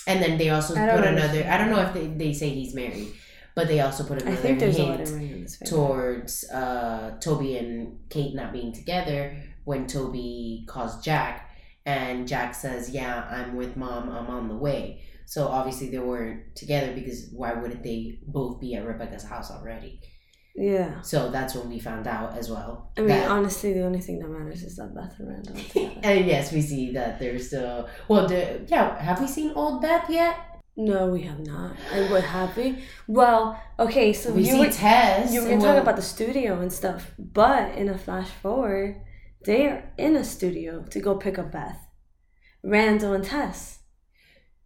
And 0.07 0.23
then 0.23 0.39
they 0.39 0.51
also 0.51 0.75
put 0.75 0.87
know. 0.87 1.03
another. 1.03 1.47
I 1.49 1.59
don't 1.59 1.71
know 1.71 1.81
if 1.81 1.93
they, 1.93 2.07
they 2.07 2.33
say 2.33 2.49
he's 2.51 2.75
married, 2.75 3.13
but 3.55 3.69
they 3.69 3.81
also 3.81 4.05
put 4.05 4.23
another 4.23 4.37
think 4.37 4.59
there's 4.59 4.79
a 4.79 4.85
hint 4.85 4.99
wedding 4.99 5.15
ring 5.15 5.31
in 5.61 5.67
towards 5.67 6.49
uh, 6.51 7.19
Toby 7.21 7.59
and 7.59 7.99
Kate 8.09 8.35
not 8.35 8.53
being 8.53 8.73
together 8.73 9.37
when 9.65 9.87
Toby 9.87 10.65
calls 10.67 11.03
Jack 11.03 11.51
and 11.85 12.27
Jack 12.27 12.55
says, 12.55 12.91
"Yeah, 12.91 13.27
I'm 13.31 13.57
with 13.57 13.77
mom. 13.77 14.09
I'm 14.09 14.29
on 14.29 14.49
the 14.49 14.57
way." 14.57 15.03
So 15.27 15.47
obviously 15.47 15.91
they 15.91 15.99
weren't 15.99 16.57
together 16.57 16.93
because 16.93 17.29
why 17.33 17.53
wouldn't 17.53 17.85
they 17.85 18.19
both 18.27 18.61
be 18.61 18.75
at 18.75 18.85
Rebecca's 18.85 19.25
house 19.25 19.51
already? 19.51 20.01
Yeah. 20.61 21.01
So 21.01 21.31
that's 21.31 21.55
when 21.55 21.71
we 21.71 21.79
found 21.79 22.07
out 22.07 22.37
as 22.37 22.51
well. 22.51 22.93
I 22.99 23.01
mean, 23.01 23.23
honestly, 23.23 23.73
the 23.73 23.83
only 23.83 24.01
thing 24.01 24.19
that 24.19 24.29
matters 24.29 24.63
is 24.63 24.77
that 24.77 24.95
Beth 24.95 25.19
and 25.19 25.29
Randall 25.29 25.57
and 26.03 26.27
yes, 26.27 26.53
we 26.53 26.61
see 26.61 26.93
that 26.93 27.19
there's 27.19 27.47
still 27.47 27.89
well, 28.09 28.29
the, 28.29 28.61
yeah. 28.69 29.01
Have 29.03 29.21
we 29.21 29.27
seen 29.27 29.53
old 29.55 29.81
Beth 29.81 30.11
yet? 30.11 30.37
no, 30.77 31.09
we 31.09 31.23
have 31.23 31.41
not. 31.41 31.77
And 31.93 32.11
what 32.11 32.25
have 32.25 32.57
we? 32.57 32.83
Well, 33.07 33.61
okay, 33.79 34.13
so 34.13 34.33
we 34.33 34.43
you 34.43 34.53
see 34.53 34.59
were, 34.59 34.69
Tess. 34.69 35.33
you 35.33 35.43
were 35.43 35.57
talking 35.57 35.83
about 35.83 35.97
the 35.97 36.03
studio 36.03 36.61
and 36.61 36.73
stuff, 36.73 37.11
but 37.19 37.75
in 37.75 37.89
a 37.89 37.99
flash 37.99 38.29
forward, 38.29 39.01
they 39.45 39.67
are 39.67 39.93
in 39.99 40.15
a 40.17 40.25
studio 40.25 40.85
to 40.91 41.01
go 41.01 41.17
pick 41.17 41.39
up 41.39 41.53
Beth, 41.53 41.87
Randall, 42.63 43.15
and 43.15 43.25
Tess. 43.25 43.81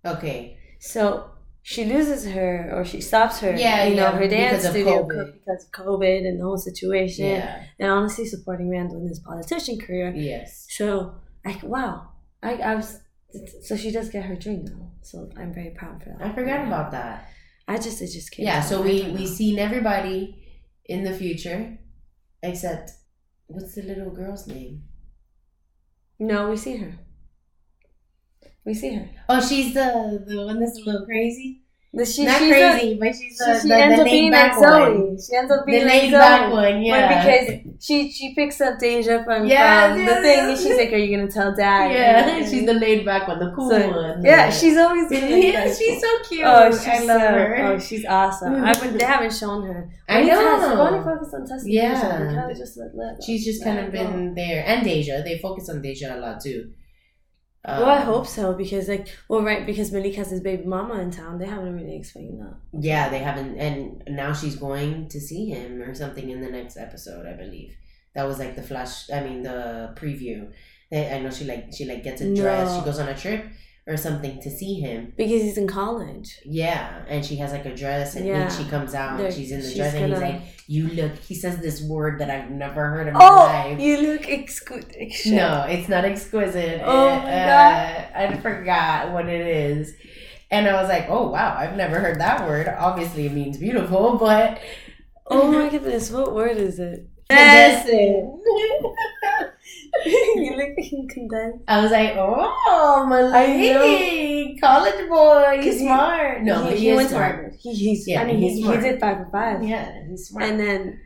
okay. 0.04 0.58
So 0.80 1.30
she 1.70 1.82
loses 1.94 2.22
her, 2.36 2.70
or 2.74 2.84
she 2.84 3.00
stops 3.00 3.36
her. 3.40 3.52
Yeah, 3.56 3.86
you 3.88 3.94
know, 3.96 4.08
yeah, 4.10 4.18
her 4.20 4.28
dance 4.28 4.50
because 4.52 4.64
of 4.66 4.70
studio 4.72 4.96
COVID. 5.08 5.32
because 5.38 5.60
of 5.64 5.70
COVID 5.82 6.20
and 6.28 6.36
the 6.40 6.44
whole 6.48 6.58
situation, 6.70 7.24
Yeah. 7.26 7.64
and 7.80 7.88
honestly 7.96 8.26
supporting 8.34 8.68
Randall 8.74 9.00
in 9.02 9.08
his 9.08 9.20
politician 9.30 9.76
career. 9.84 10.08
Yes. 10.14 10.66
So, 10.78 10.88
like, 11.48 11.62
wow, 11.62 11.94
I, 12.42 12.52
I 12.70 12.74
was. 12.74 12.88
So 13.62 13.72
she 13.82 13.90
does 13.90 14.08
get 14.10 14.24
her 14.30 14.36
dream 14.36 14.64
though 14.66 14.86
So 15.02 15.28
I'm 15.40 15.52
very 15.52 15.70
proud 15.80 15.96
for 16.02 16.10
that. 16.10 16.20
I 16.24 16.32
forgot 16.38 16.60
about 16.68 16.92
that. 16.92 17.16
I 17.66 17.76
just 17.86 17.98
it 18.00 18.10
just 18.18 18.30
came. 18.30 18.44
yeah 18.46 18.60
so 18.60 18.74
we 18.88 18.96
we 19.18 19.26
seen 19.26 19.58
everybody 19.58 20.18
in 20.94 21.02
the 21.02 21.12
future 21.22 21.60
except 22.50 22.86
what's 23.52 23.74
the 23.74 23.82
little 23.90 24.10
girl's 24.20 24.46
name 24.46 24.74
No, 26.20 26.38
we 26.50 26.56
see 26.56 26.76
her. 26.76 26.92
We 28.66 28.74
see 28.74 28.94
her. 28.94 29.08
oh 29.28 29.40
she's 29.40 29.74
the 29.74 30.24
the 30.26 30.44
one 30.44 30.58
that's 30.60 30.78
a 30.78 30.84
little 30.84 31.04
crazy 31.04 31.60
The, 31.92 32.04
she, 32.04 32.24
not 32.24 32.38
she's 32.38 32.50
crazy 32.52 32.98
but 32.98 33.12
she's 33.14 33.40
A, 33.40 33.44
the, 33.44 33.54
she, 33.54 33.62
she 33.62 33.68
the, 33.68 33.76
ends 33.76 33.96
the 33.96 34.02
up 34.02 34.04
being 34.10 34.32
laid 34.32 34.32
like 34.32 34.50
back 34.52 34.54
Zoe. 34.58 34.80
one 34.80 35.18
She 35.24 35.36
ends 35.36 35.52
up 35.52 35.60
the 35.60 35.66
being 35.70 35.84
like 35.84 35.92
laid 35.92 36.10
Zoe. 36.10 36.18
back 36.26 36.52
one 36.52 36.82
yeah 36.82 36.94
When 36.94 37.08
because 37.66 37.84
she 37.84 38.10
she 38.10 38.34
picks 38.34 38.60
up 38.62 38.78
Deja 38.80 39.22
from, 39.24 39.44
Yes, 39.46 39.92
from 39.92 39.92
um, 39.92 40.06
the 40.06 40.12
yes, 40.12 40.22
thing 40.22 40.38
yes. 40.38 40.48
and 40.48 40.58
she's 40.66 40.76
like, 40.78 40.92
"Are 40.94 40.96
you 41.04 41.10
gonna 41.16 41.30
tell 41.30 41.54
Dad?" 41.54 41.92
yeah 41.92 42.28
And- 42.36 42.48
she's 42.50 42.64
the 42.66 42.72
laid 42.74 43.04
back 43.04 43.28
one 43.28 43.38
the 43.38 43.52
cool 43.54 43.68
So, 43.70 43.78
one 43.90 44.24
yeah. 44.24 44.50
She's 44.50 44.76
always 44.78 45.10
like 45.10 45.20
yeah 45.20 45.72
she's 45.78 46.00
so 46.00 46.10
cute 46.28 46.44
Oh, 46.46 46.70
she's 46.72 46.88
I 46.88 46.98
love 47.04 47.20
so, 47.20 47.28
her 47.36 47.56
Oh, 47.66 47.78
she's 47.78 48.04
awesome. 48.06 48.54
I 48.68 48.72
would, 48.80 48.98
they 48.98 49.04
haven't 49.04 49.34
shown 49.34 49.60
her. 49.68 49.90
I 50.08 50.22
know. 50.22 50.40
Tess, 50.40 50.78
only 50.86 51.04
focus 51.04 51.34
on 51.34 51.46
Tess. 51.46 51.62
and 51.64 51.72
Yeah. 51.72 52.00
Kind 52.00 52.50
of 52.50 52.56
just 52.56 52.76
let, 52.78 52.90
let 52.96 53.22
she's 53.22 53.44
just 53.44 53.62
kind 53.62 53.78
of 53.78 53.92
been 53.92 54.34
there 54.34 54.64
and 54.66 54.82
Deja 54.84 55.22
they 55.22 55.38
focus 55.38 55.68
on 55.68 55.82
Deja 55.82 56.16
a 56.16 56.18
lot 56.18 56.40
too 56.40 56.72
Well, 57.66 57.86
I 57.86 58.00
Um, 58.00 58.06
hope 58.06 58.26
so 58.26 58.52
because 58.52 58.88
like, 58.88 59.08
well, 59.28 59.42
right, 59.42 59.64
because 59.64 59.90
Malik 59.90 60.16
has 60.16 60.30
his 60.30 60.40
baby 60.40 60.64
mama 60.64 61.00
in 61.00 61.10
town. 61.10 61.38
They 61.38 61.46
haven't 61.46 61.74
really 61.74 61.96
explained 61.96 62.40
that. 62.40 62.54
Yeah, 62.72 63.08
they 63.08 63.18
haven't, 63.20 63.56
and 63.58 64.02
now 64.06 64.34
she's 64.34 64.56
going 64.56 65.08
to 65.08 65.18
see 65.20 65.46
him 65.46 65.80
or 65.80 65.94
something 65.94 66.28
in 66.28 66.40
the 66.42 66.50
next 66.50 66.76
episode, 66.76 67.26
I 67.26 67.32
believe. 67.32 67.74
That 68.14 68.26
was 68.28 68.38
like 68.38 68.54
the 68.54 68.62
flash. 68.62 69.10
I 69.10 69.20
mean, 69.24 69.42
the 69.42 69.92
preview. 69.96 70.52
I 70.92 71.18
know 71.20 71.30
she 71.30 71.44
like 71.44 71.72
she 71.76 71.84
like 71.86 72.04
gets 72.04 72.20
a 72.20 72.34
dress. 72.34 72.70
No. 72.70 72.78
She 72.78 72.84
goes 72.84 72.98
on 73.00 73.08
a 73.08 73.16
trip 73.16 73.46
or 73.86 73.96
something 73.98 74.40
to 74.40 74.50
see 74.50 74.80
him. 74.80 75.12
Because 75.16 75.42
he's 75.42 75.58
in 75.58 75.66
college. 75.66 76.40
Yeah, 76.44 77.04
and 77.06 77.24
she 77.24 77.36
has 77.36 77.52
like 77.52 77.66
a 77.66 77.74
dress, 77.74 78.16
and 78.16 78.26
Yeah. 78.26 78.48
she 78.48 78.64
comes 78.64 78.94
out, 78.94 79.18
There- 79.18 79.26
and 79.26 79.34
she's 79.34 79.50
in 79.52 79.60
the 79.60 79.66
she's 79.66 79.76
dress, 79.76 79.94
and 79.94 80.10
he's 80.12 80.20
like, 80.22 80.40
"You 80.66 80.88
look." 80.88 81.16
He 81.18 81.34
says 81.34 81.58
this 81.58 81.82
word 81.82 82.18
that 82.20 82.30
I've 82.30 82.50
never 82.50 82.86
heard 82.88 83.08
in 83.08 83.12
my 83.14 83.20
Oh, 83.22 83.36
life. 83.44 83.78
you 83.78 83.98
look 83.98 84.26
exquisite. 84.28 85.12
No, 85.26 85.66
it's 85.68 85.88
not 85.88 86.04
exquisite. 86.06 86.80
Oh 86.84 87.08
It, 87.08 87.22
my 87.24 87.50
uh, 87.52 88.04
I 88.14 88.36
forgot 88.38 89.12
what 89.12 89.28
it 89.28 89.46
is. 89.46 89.92
And 90.50 90.66
I 90.68 90.80
was 90.80 90.88
like, 90.88 91.06
oh 91.10 91.28
wow, 91.30 91.54
I've 91.58 91.76
never 91.76 91.98
heard 92.00 92.20
that 92.20 92.46
word. 92.48 92.68
Obviously, 92.68 93.26
it 93.26 93.32
means 93.32 93.58
beautiful, 93.58 94.16
but 94.18 94.60
Oh 95.26 95.50
my 95.52 95.68
goodness, 95.68 96.10
what 96.10 96.34
word 96.34 96.56
is 96.56 96.78
it? 96.78 97.06
Condensing. 97.28 98.40
you 100.06 100.56
look 100.56 101.08
condensed. 101.10 101.64
I 101.68 101.80
was 101.82 101.90
like, 101.92 102.14
oh, 102.16 103.06
my 103.08 103.20
I 103.22 103.46
Malik, 103.56 104.60
college 104.60 105.08
boy, 105.08 105.60
he's 105.62 105.80
he- 105.80 105.86
smart. 105.86 106.42
No, 106.42 106.64
he, 106.64 106.68
but 106.70 106.72
he 106.78 106.84
he, 106.84 106.88
is 106.90 106.96
went 106.96 107.08
to 107.10 107.14
smart. 107.14 107.34
Harvard. 107.34 107.54
He, 107.60 107.74
he's, 107.74 108.08
Yeah, 108.08 108.22
I 108.22 108.24
mean, 108.24 108.38
he's 108.38 108.56
he, 108.58 108.62
he 108.70 108.76
did 108.78 109.00
five 109.00 109.18
for 109.18 109.28
five. 109.30 109.62
Yeah, 109.62 109.90
he's 110.08 110.28
smart. 110.28 110.44
And 110.50 110.60
then, 110.60 111.00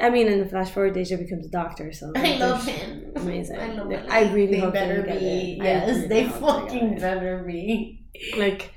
I 0.00 0.10
mean, 0.10 0.26
in 0.26 0.38
the 0.38 0.46
flash 0.46 0.70
forward, 0.70 0.94
Deja 0.94 1.16
becomes 1.16 1.46
a 1.46 1.50
doctor. 1.50 1.92
So 1.92 2.12
I 2.16 2.36
love 2.38 2.64
him. 2.66 3.12
Amazing. 3.16 3.58
I 3.60 3.72
love 3.74 3.90
him. 3.90 4.06
I 4.08 4.32
really 4.32 4.52
they 4.52 4.58
hope 4.58 4.72
they 4.74 4.80
better 4.80 5.02
get 5.02 5.20
be. 5.20 5.58
Yes, 5.62 6.08
they 6.08 6.24
fucking 6.28 6.98
better 6.98 7.44
be. 7.46 8.04
Like, 8.36 8.72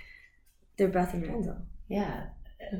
they're 0.78 0.88
Beth 0.90 1.14
and 1.14 1.26
Randall. 1.26 1.58
Yeah. 1.88 2.28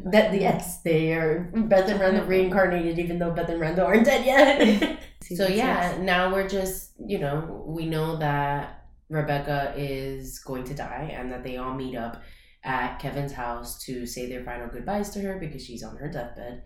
That 0.06 0.40
yes, 0.40 0.82
they 0.82 1.14
are 1.14 1.52
Beth 1.54 1.90
and 1.90 2.00
Randall 2.00 2.26
reincarnated, 2.26 3.00
even 3.00 3.20
though 3.20 3.32
Beth 3.32 3.50
and 3.50 3.60
Randall 3.60 3.88
aren't 3.88 4.06
dead 4.06 4.26
yet. 4.26 5.00
so 5.36 5.48
yeah, 5.48 5.92
six. 5.92 6.02
now 6.02 6.32
we're 6.32 6.48
just 6.48 6.92
you 7.00 7.20
know 7.20 7.64
we 7.68 7.86
know 7.86 8.18
that 8.18 8.86
Rebecca 9.10 9.74
is 9.76 10.40
going 10.40 10.64
to 10.66 10.74
die, 10.74 11.14
and 11.14 11.32
that 11.32 11.44
they 11.44 11.58
all 11.58 11.74
meet 11.74 11.96
up 11.96 12.24
at 12.64 12.98
Kevin's 12.98 13.34
house 13.34 13.84
to 13.86 14.06
say 14.06 14.28
their 14.28 14.44
final 14.44 14.68
goodbyes 14.68 15.12
to 15.12 15.22
her 15.22 15.38
because 15.40 15.64
she's 15.64 15.84
on 15.84 15.98
her 15.98 16.10
deathbed. 16.10 16.64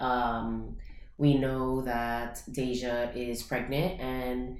Um, 0.00 0.76
we 1.18 1.34
know 1.38 1.82
that 1.82 2.42
Deja 2.50 3.10
is 3.14 3.42
pregnant 3.42 4.00
and 4.00 4.58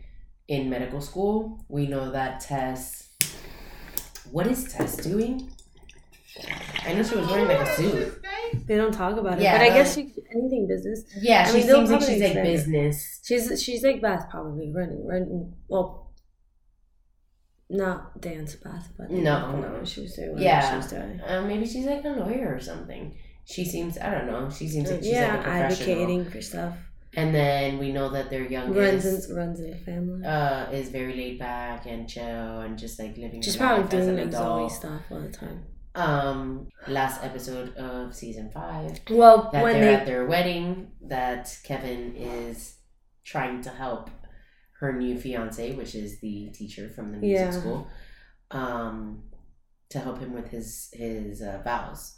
in 0.49 0.71
medical 0.71 1.01
school. 1.01 1.65
We 1.69 1.87
know 1.87 2.11
that 2.13 2.41
Tess 2.41 3.09
What 4.31 4.47
is 4.47 4.73
Tess 4.73 4.97
doing? 4.97 5.51
I 6.87 6.93
know 6.95 7.03
she 7.03 7.17
was 7.17 7.27
wearing 7.29 7.49
like 7.49 7.61
a 7.61 7.75
suit. 7.77 8.23
They 8.67 8.77
don't 8.77 8.93
talk 8.93 9.17
about 9.19 9.39
it, 9.39 9.43
Yeah, 9.43 9.59
but 9.59 9.63
I 9.63 9.69
guess 9.71 9.95
she 9.95 10.13
anything 10.35 10.67
business. 10.69 11.03
Yeah, 11.21 11.43
I 11.47 11.51
she 11.51 11.59
mean, 11.59 11.67
seems 11.67 11.91
like 11.91 12.01
she's 12.03 12.23
like 12.23 12.35
business. 12.35 13.21
She's 13.25 13.63
she's 13.63 13.83
like 13.83 14.01
Beth 14.01 14.29
probably 14.31 14.73
running 14.73 15.05
running 15.07 15.55
well. 15.69 16.13
Not 17.69 18.21
dance 18.21 18.55
Beth, 18.55 18.89
but 18.97 19.11
No, 19.11 19.57
no. 19.61 19.85
she 19.85 20.03
was 20.03 20.15
doing. 20.15 20.39
Yeah. 20.39 20.71
she 20.71 20.77
was 20.77 20.87
doing. 20.87 21.21
Uh, 21.27 21.43
maybe 21.43 21.67
she's 21.67 21.85
like 21.87 22.05
a 22.05 22.09
lawyer 22.11 22.55
or 22.55 22.61
something. 22.61 23.17
She 23.45 23.65
seems 23.65 23.99
I 23.99 24.13
don't 24.15 24.27
know. 24.29 24.49
She 24.51 24.69
seems 24.69 24.91
like 24.91 25.01
she's 25.03 25.13
yeah, 25.13 25.31
like 25.37 25.41
a 25.41 25.43
professional. 25.43 25.73
advocating 25.91 26.31
for 26.31 26.41
stuff. 26.43 26.75
And 27.17 27.35
then 27.35 27.79
we 27.79 27.93
know 27.93 28.11
that 28.11 28.29
their 28.31 28.43
Runs 28.43 28.53
youngest 28.53 29.31
in 29.31 29.37
runs 29.37 29.59
in 29.61 29.71
the 29.71 29.77
family. 29.79 30.25
uh, 30.27 30.71
is 30.71 30.91
very 30.91 31.15
laid 31.17 31.39
back 31.39 31.87
and 31.87 32.09
chill 32.09 32.61
and 32.61 32.79
just 32.79 32.99
like 33.01 33.17
living. 33.17 33.41
She's 33.43 33.57
probably 33.57 33.85
life 33.85 33.95
as 33.95 34.07
doing 34.07 34.19
an 34.19 34.25
like 34.27 34.33
Zoe 34.35 34.43
adult. 34.43 34.73
stuff 34.73 35.03
all 35.11 35.21
the 35.21 35.31
time. 35.31 35.65
Um, 35.97 36.69
last 36.89 37.25
episode 37.25 37.75
of 37.77 38.15
season 38.15 38.51
five. 38.51 39.01
Well, 39.11 39.51
that 39.53 39.63
when 39.63 39.75
they're 39.75 39.85
they 39.85 39.95
at 39.95 40.07
their 40.07 40.27
wedding 40.27 40.93
that 41.03 41.59
Kevin 41.65 42.15
is 42.17 42.77
trying 43.25 43.63
to 43.63 43.71
help 43.71 44.11
her 44.81 44.93
new 44.93 45.19
fiance, 45.19 45.73
which 45.73 45.95
is 45.95 46.21
the 46.21 46.51
teacher 46.51 46.91
from 46.91 47.13
the 47.13 47.19
music 47.19 47.47
Yeah. 47.47 47.51
school, 47.51 47.89
um, 48.51 49.23
to 49.89 49.99
help 49.99 50.19
him 50.19 50.35
with 50.35 50.49
his 50.49 50.91
his 50.93 51.41
uh, 51.43 51.61
vows 51.65 52.16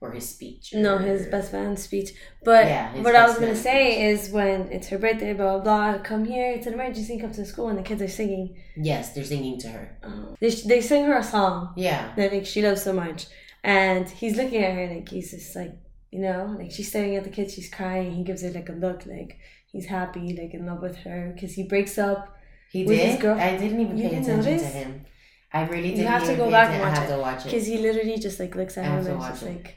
or 0.00 0.10
his 0.12 0.28
speech. 0.28 0.74
no 0.74 0.98
his 0.98 1.26
best 1.26 1.52
man 1.52 1.76
speech, 1.76 2.10
but 2.44 2.66
Yeah, 2.66 2.92
what 3.02 3.14
I 3.14 3.26
was 3.26 3.38
gonna 3.38 3.54
say 3.56 3.92
speech. 3.92 4.26
is 4.26 4.30
when 4.32 4.62
it's 4.72 4.88
her 4.88 4.98
birthday, 4.98 5.32
blah 5.32 5.58
blah 5.58 5.92
blah. 5.92 6.02
Come 6.02 6.24
here, 6.24 6.50
it's 6.52 6.66
an 6.66 6.74
emergency. 6.74 7.18
Come 7.20 7.32
to 7.32 7.44
school, 7.46 7.68
and 7.68 7.78
the 7.78 7.82
kids 7.82 8.02
are 8.02 8.08
singing. 8.08 8.56
Yes, 8.76 9.12
they're 9.14 9.24
singing 9.34 9.58
to 9.60 9.68
her. 9.68 9.96
Um, 10.02 10.36
they 10.40 10.50
they 10.50 10.80
sing 10.80 11.04
her 11.04 11.16
a 11.18 11.22
song 11.24 11.72
Yeah, 11.76 12.12
that 12.16 12.32
like 12.32 12.46
she 12.46 12.60
loves 12.62 12.82
so 12.82 12.92
much, 12.92 13.26
and 13.62 14.08
he's 14.08 14.36
looking 14.36 14.62
at 14.64 14.74
her 14.74 14.86
like 14.94 15.08
he's 15.08 15.30
just 15.30 15.54
like 15.54 15.72
you 16.10 16.20
know 16.20 16.54
like 16.58 16.70
she's 16.72 16.88
staring 16.88 17.16
at 17.16 17.24
the 17.24 17.30
kids, 17.30 17.54
she's 17.54 17.70
crying. 17.70 18.10
He 18.12 18.24
gives 18.24 18.42
her 18.42 18.50
like 18.50 18.68
a 18.68 18.72
look 18.72 19.06
like 19.06 19.38
he's 19.70 19.86
happy, 19.86 20.36
like 20.40 20.52
in 20.52 20.66
love 20.66 20.82
with 20.82 20.96
her 21.06 21.30
because 21.34 21.54
he 21.54 21.62
breaks 21.62 21.96
up. 21.96 22.36
he 22.72 22.84
With 22.84 22.98
his 22.98 23.12
did. 23.14 23.20
girl- 23.22 23.38
I 23.38 23.56
didn't 23.56 23.80
even 23.80 23.96
You 23.96 24.04
pay 24.08 24.10
didn't 24.16 24.24
attention 24.24 24.52
notice? 24.52 24.62
to 24.62 24.78
him. 24.78 25.04
I 25.52 25.62
really 25.66 25.90
You 25.90 25.96
didn't. 25.96 26.08
have 26.10 26.24
to 26.26 26.34
go 26.36 26.50
back 26.50 26.70
and 26.70 26.76
atten- 26.76 26.86
I 26.86 26.88
watch 26.90 26.98
have 26.98 27.08
it. 27.10 27.12
to 27.14 27.20
watch 27.20 27.40
it. 27.40 27.44
Because 27.44 27.66
he 27.66 27.78
literally 27.78 28.18
just 28.18 28.40
like 28.40 28.54
looks 28.56 28.76
at 28.78 28.84
him 28.86 29.06
and 29.06 29.18
watch 29.18 29.30
it's 29.32 29.40
just 29.40 29.50
it. 29.50 29.54
like, 29.56 29.76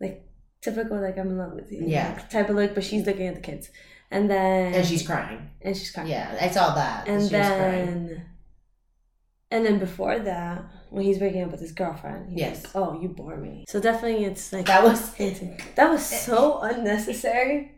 like 0.00 0.24
typical 0.62 1.00
like 1.00 1.16
I'm 1.18 1.28
in 1.28 1.38
love 1.38 1.52
with 1.54 1.70
you. 1.72 1.82
Yeah. 1.86 2.12
like, 2.16 2.28
type 2.30 2.48
of 2.50 2.56
look, 2.56 2.74
but 2.74 2.84
she's 2.84 3.06
looking 3.06 3.26
at 3.26 3.34
the 3.34 3.40
kids, 3.40 3.70
and 4.10 4.28
then 4.30 4.74
And 4.74 4.86
she's 4.86 5.06
crying. 5.06 5.50
and 5.62 5.76
she's 5.76 5.90
crying. 5.90 6.08
Yeah, 6.10 6.36
I 6.40 6.48
saw 6.50 6.74
that. 6.74 7.08
and 7.08 7.20
she 7.28 7.34
was 7.36 7.46
crying. 7.46 7.86
then 7.86 8.26
and 9.52 9.66
then 9.66 9.78
before 9.80 10.16
that, 10.20 10.64
when 10.90 11.02
he's 11.04 11.18
breaking 11.18 11.42
up 11.42 11.50
with 11.50 11.60
his 11.60 11.72
girlfriend, 11.72 12.30
he's 12.30 12.38
Yes. 12.38 12.64
like, 12.64 12.76
"Oh, 12.76 13.00
you 13.00 13.08
bore 13.08 13.36
me." 13.36 13.64
So 13.68 13.80
definitely, 13.80 14.24
it's 14.24 14.52
like 14.52 14.66
That 14.66 14.84
was 14.84 15.00
that 15.76 15.90
was 15.90 16.04
so 16.06 16.60
unnecessary. 16.60 17.72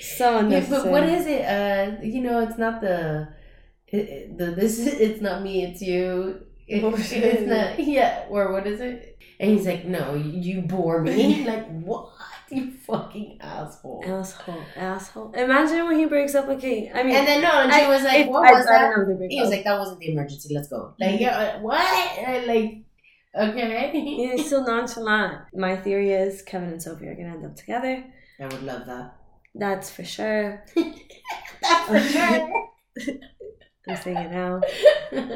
So 0.00 0.30
Yeah, 0.32 0.38
unnecessary. 0.40 0.82
but 0.82 0.90
what 0.90 1.02
is 1.04 1.26
it? 1.26 1.42
Uh, 1.44 2.02
you 2.02 2.20
know, 2.22 2.40
it's 2.40 2.56
not 2.58 2.80
the, 2.80 3.28
it, 3.88 3.96
it- 4.08 4.38
the 4.38 4.46
this. 4.52 4.78
It's 5.06 5.20
not 5.20 5.42
me. 5.42 5.64
It's 5.64 5.82
you. 5.82 6.46
It- 6.70 7.12
it's 7.12 7.42
not. 7.42 7.78
Yeah. 7.86 8.24
Or 8.30 8.52
what 8.52 8.66
is 8.66 8.80
it? 8.80 9.18
And 9.40 9.50
he's 9.52 9.66
like, 9.66 9.84
"No, 9.86 10.14
you 10.14 10.60
bore 10.62 11.00
me." 11.02 11.44
like 11.52 11.66
what? 11.82 12.10
You 12.50 12.72
fucking 12.72 13.38
asshole. 13.40 14.02
asshole? 14.06 14.62
Asshole! 14.76 15.32
Imagine 15.34 15.86
when 15.86 15.96
he 15.98 16.04
breaks 16.06 16.34
up 16.34 16.48
with 16.48 16.60
Kate. 16.60 16.90
I 16.92 17.02
mean, 17.04 17.14
And 17.14 17.26
then 17.26 17.40
no, 17.42 17.50
and 17.62 17.72
she 17.72 17.80
I- 17.82 17.88
was 17.88 18.02
like, 18.02 18.28
"What 18.28 18.48
I- 18.48 18.52
was 18.58 18.66
I 18.66 18.72
that?" 18.72 18.90
don't 18.96 19.08
know 19.08 19.14
if 19.14 19.18
they 19.20 19.28
He 19.28 19.40
was 19.40 19.50
like, 19.50 19.64
"That 19.64 19.78
wasn't 19.78 20.00
the 20.00 20.12
emergency. 20.12 20.54
Let's 20.54 20.68
go." 20.68 20.94
Like, 21.00 21.20
yeah, 21.20 21.38
uh, 21.38 21.60
what? 21.60 21.80
And 22.18 22.46
like, 22.46 22.82
okay. 23.34 23.90
He's 23.92 24.46
still 24.46 24.64
nonchalant. 24.66 25.42
My 25.54 25.76
theory 25.76 26.10
is 26.12 26.42
Kevin 26.42 26.70
and 26.70 26.82
Sophie 26.82 27.06
are 27.08 27.14
gonna 27.14 27.34
end 27.34 27.46
up 27.46 27.54
together. 27.56 28.04
I 28.40 28.44
would 28.46 28.62
love 28.62 28.86
that. 28.86 29.14
That's 29.54 29.88
for 29.90 30.04
sure. 30.04 30.64
That's 31.62 31.86
for 31.88 32.00
sure. 32.00 32.68
I'm 33.88 33.96
saying 33.96 34.16
it 34.16 34.30
now. 34.30 34.60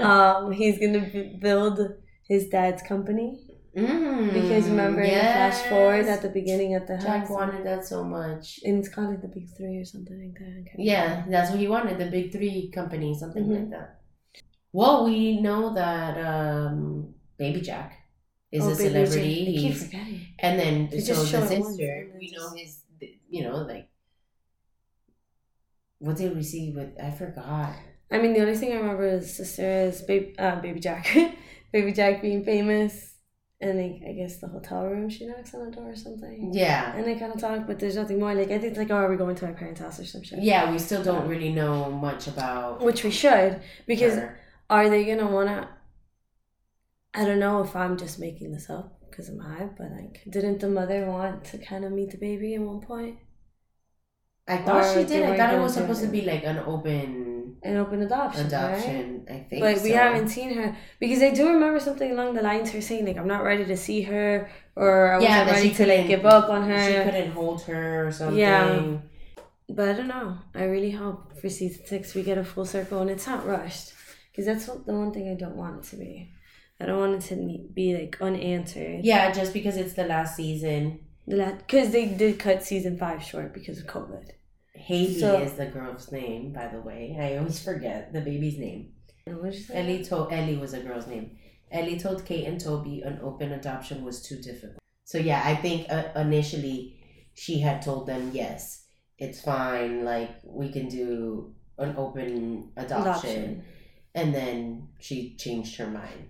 Um, 0.01 0.53
he's 0.53 0.79
gonna 0.79 1.09
b- 1.13 1.39
build 1.41 1.81
his 2.29 2.49
dad's 2.49 2.83
company 2.83 3.41
Mm, 3.77 4.33
because 4.33 4.69
remember 4.69 5.03
in 5.03 5.11
flash 5.19 5.61
forward 5.69 6.07
at 6.07 6.23
the 6.23 6.29
beginning 6.29 6.75
at 6.75 6.87
the 6.87 6.97
Jack 6.97 7.23
house, 7.23 7.31
wanted 7.31 7.67
that 7.67 7.85
so 7.85 8.05
much. 8.05 8.61
and 8.65 8.79
it's 8.79 8.89
called 8.89 9.09
like 9.11 9.21
the 9.23 9.27
Big 9.27 9.49
Three 9.57 9.79
or 9.79 9.85
something 9.85 10.17
like 10.25 10.39
that. 10.39 10.71
I 10.71 10.75
Yeah, 10.79 11.25
that's 11.29 11.51
what 11.51 11.59
he 11.59 11.67
wanted, 11.67 11.99
the 11.99 12.07
big 12.07 12.31
three 12.31 12.71
company, 12.73 13.19
something 13.19 13.45
Mhm. 13.45 13.55
like 13.59 13.71
that. 13.71 14.01
Well, 14.73 15.05
we 15.07 15.41
know 15.41 15.75
that 15.75 16.15
um, 16.25 17.15
Baby 17.37 17.61
Jack 17.63 17.95
is 18.53 18.63
Oh, 18.63 18.73
a 18.73 18.77
Baby 18.77 18.89
celebrity. 18.91 19.35
Jane. 19.35 19.45
They 19.47 19.61
keep 19.61 19.75
forgetting. 19.75 20.21
and 20.39 20.59
then 20.61 20.89
They 20.91 21.01
so 21.01 21.15
just 21.15 21.31
show 21.33 21.41
the 21.41 21.55
it 21.55 21.61
once, 21.61 21.77
sister, 21.77 22.11
we 22.21 22.31
know 22.31 22.49
his, 22.55 22.83
you 23.29 23.43
know, 23.43 23.57
like 23.57 23.89
what 25.99 26.17
did 26.17 26.37
we 26.37 26.43
see 26.45 26.71
with? 26.71 26.91
I 27.03 27.11
forgot. 27.11 27.75
I 28.11 28.19
mean, 28.19 28.33
the 28.35 28.41
only 28.41 28.57
thing 28.57 28.73
I 28.73 28.77
remember 28.77 29.07
is 29.07 29.37
sister 29.37 29.63
is 29.89 30.03
baby, 30.03 30.39
uh, 30.39 30.61
baby 30.61 30.81
Jack, 30.81 31.09
baby 31.73 31.93
Jack 31.93 32.23
being 32.23 32.45
famous, 32.45 33.15
and 33.61 33.79
like, 33.79 34.03
I 34.09 34.13
guess 34.13 34.37
the 34.39 34.49
hotel 34.49 34.85
room 34.87 35.09
she 35.09 35.27
knocks 35.27 35.55
on 35.55 35.65
the 35.71 35.75
door 35.77 35.91
or 35.91 35.97
something. 35.97 36.51
Yeah, 36.53 36.95
And 36.95 37.05
they 37.07 37.17
kind 37.17 37.33
of 37.33 37.41
talk, 37.41 37.67
but 37.67 37.79
there's 37.79 37.97
nothing 37.97 38.21
more. 38.21 38.35
Like 38.35 38.49
I 38.51 38.59
think 38.59 38.65
it's 38.73 38.79
like, 38.79 38.91
oh, 38.91 38.97
are 38.97 39.11
we 39.11 39.17
going 39.17 39.35
to 39.37 39.47
my 39.47 39.53
parents' 39.53 39.81
house 39.81 39.99
or 40.01 40.05
some 40.05 40.23
shit? 40.23 40.43
yeah. 40.43 40.71
We 40.71 40.79
still 40.79 41.03
don't 41.03 41.27
really 41.29 41.53
know 41.53 41.91
much 41.91 42.27
about 42.29 42.81
Which 42.83 43.05
we 43.05 43.11
should, 43.11 43.61
because 43.87 44.15
her. 44.15 44.39
are 44.69 44.89
they 44.89 45.05
gonna 45.05 45.31
wanna? 45.31 45.69
I 47.15 47.25
don't 47.25 47.39
know 47.39 47.63
if 47.63 47.75
I'm 47.77 47.97
just 47.97 48.19
making 48.19 48.53
this 48.53 48.69
up 48.69 49.01
because 49.09 49.29
I'm 49.29 49.39
high, 49.39 49.69
but 49.79 49.91
like, 49.93 50.23
didn't 50.29 50.59
the 50.61 50.69
mother 50.69 51.07
want 51.07 51.45
to 51.47 51.59
kind 51.59 51.85
of 51.85 51.93
meet 51.93 52.11
the 52.11 52.19
baby 52.19 52.55
at 52.57 52.61
one 52.61 52.81
point? 52.81 53.19
I 54.47 54.59
thought 54.59 54.85
or 54.85 54.95
she 54.95 55.05
did. 55.09 55.23
I 55.25 55.37
thought 55.37 55.55
it 55.55 55.61
was 55.61 55.75
supposed 55.75 56.03
to 56.03 56.09
be 56.09 56.23
like 56.23 56.45
an 56.45 56.59
open 56.59 57.34
An 57.63 57.77
open 57.77 58.03
adoption, 58.03 58.51
right? 58.51 59.23
I 59.31 59.47
think, 59.49 59.63
But 59.63 59.83
we 59.83 59.91
haven't 59.91 60.29
seen 60.29 60.55
her 60.55 60.77
because 61.01 61.23
I 61.23 61.31
do 61.31 61.49
remember 61.49 61.81
something 61.81 62.11
along 62.11 62.35
the 62.35 62.43
lines 62.43 62.71
her 62.73 62.81
saying 62.81 63.07
like 63.07 63.17
I'm 63.17 63.29
not 63.29 63.43
ready 63.43 63.65
to 63.65 63.77
see 63.77 64.03
her 64.03 64.51
or 64.77 65.15
I 65.15 65.21
Yeah, 65.21 65.47
wasn't 65.47 65.57
ready 65.57 65.75
to 65.75 65.87
like 65.87 66.07
give 66.07 66.27
up 66.27 66.49
on 66.51 66.69
her. 66.69 66.87
She 66.87 67.11
couldn't 67.11 67.33
hold 67.33 67.63
her 67.63 68.09
or 68.09 68.13
something. 68.13 68.39
Yeah. 68.39 68.99
But 69.69 69.89
I 69.89 69.93
don't 69.95 70.09
know. 70.09 70.39
I 70.55 70.65
really 70.65 70.91
hope 70.91 71.39
for 71.41 71.49
season 71.49 71.87
six 71.87 72.15
we 72.15 72.23
get 72.23 72.39
a 72.39 72.45
full 72.45 72.67
circle 72.67 73.01
and 73.01 73.11
it's 73.11 73.27
not 73.27 73.47
rushed 73.47 73.93
because 74.31 74.47
that's 74.47 74.69
what, 74.69 74.87
the 74.87 74.93
one 74.93 75.13
thing 75.13 75.31
I 75.31 75.35
don't 75.35 75.57
want 75.57 75.85
it 75.85 75.91
to 75.91 75.97
be. 75.97 76.31
I 76.81 76.87
don't 76.87 76.99
want 76.99 77.25
it 77.25 77.29
to 77.29 77.69
be 77.73 77.97
like 77.97 78.19
unanswered. 78.21 79.05
Yeah, 79.05 79.31
just 79.33 79.53
because 79.53 79.77
it's 79.77 79.95
the 79.95 80.05
last 80.05 80.37
season. 80.37 81.01
The 81.27 81.37
last 81.37 81.59
Because 81.59 81.91
they 81.93 82.07
did 82.07 82.39
cut 82.39 82.63
season 82.63 82.99
five 82.99 83.23
short 83.23 83.55
because 83.55 83.79
of 83.79 83.87
COVID. 83.87 84.31
Hailey 84.87 85.19
So- 85.21 85.41
is 85.41 85.53
the 85.55 85.67
girl's 85.67 86.11
name, 86.13 86.53
by 86.53 86.69
the 86.69 86.81
way. 86.81 87.17
I 87.19 87.37
always 87.39 87.63
forget 87.63 88.13
the 88.13 88.21
baby's 88.21 88.59
name. 88.59 88.93
And 89.27 89.41
what 89.41 89.53
did 89.53 89.69
you? 89.69 89.75
Ellie 89.75 90.05
told 90.05 90.33
Ellie 90.33 90.59
was 90.59 90.75
a 90.75 90.81
girl's 90.81 91.07
name. 91.07 91.39
Ellie 91.73 91.99
told 91.99 92.25
Kate 92.27 92.47
and 92.47 92.61
Toby 92.61 93.01
an 93.03 93.19
open 93.23 93.53
adoption 93.53 94.05
was 94.05 94.23
too 94.23 94.37
difficult. 94.41 94.79
So 95.05 95.19
yeah, 95.19 95.43
I 95.45 95.55
think 95.57 95.87
uh, 95.91 96.05
initially 96.17 96.97
she 97.35 97.61
had 97.61 97.81
told 97.83 98.07
them 98.07 98.31
yes, 98.35 98.85
it's 99.19 99.41
fine. 99.41 100.05
Like 100.05 100.31
we 100.45 100.71
can 100.71 100.89
do 100.89 101.55
an 101.79 101.95
open 101.97 102.71
adoption, 102.77 103.01
Adoption. 103.03 103.65
and 104.15 104.35
then 104.35 104.89
she 105.01 105.35
changed 105.37 105.77
her 105.79 105.89
mind. 105.89 106.29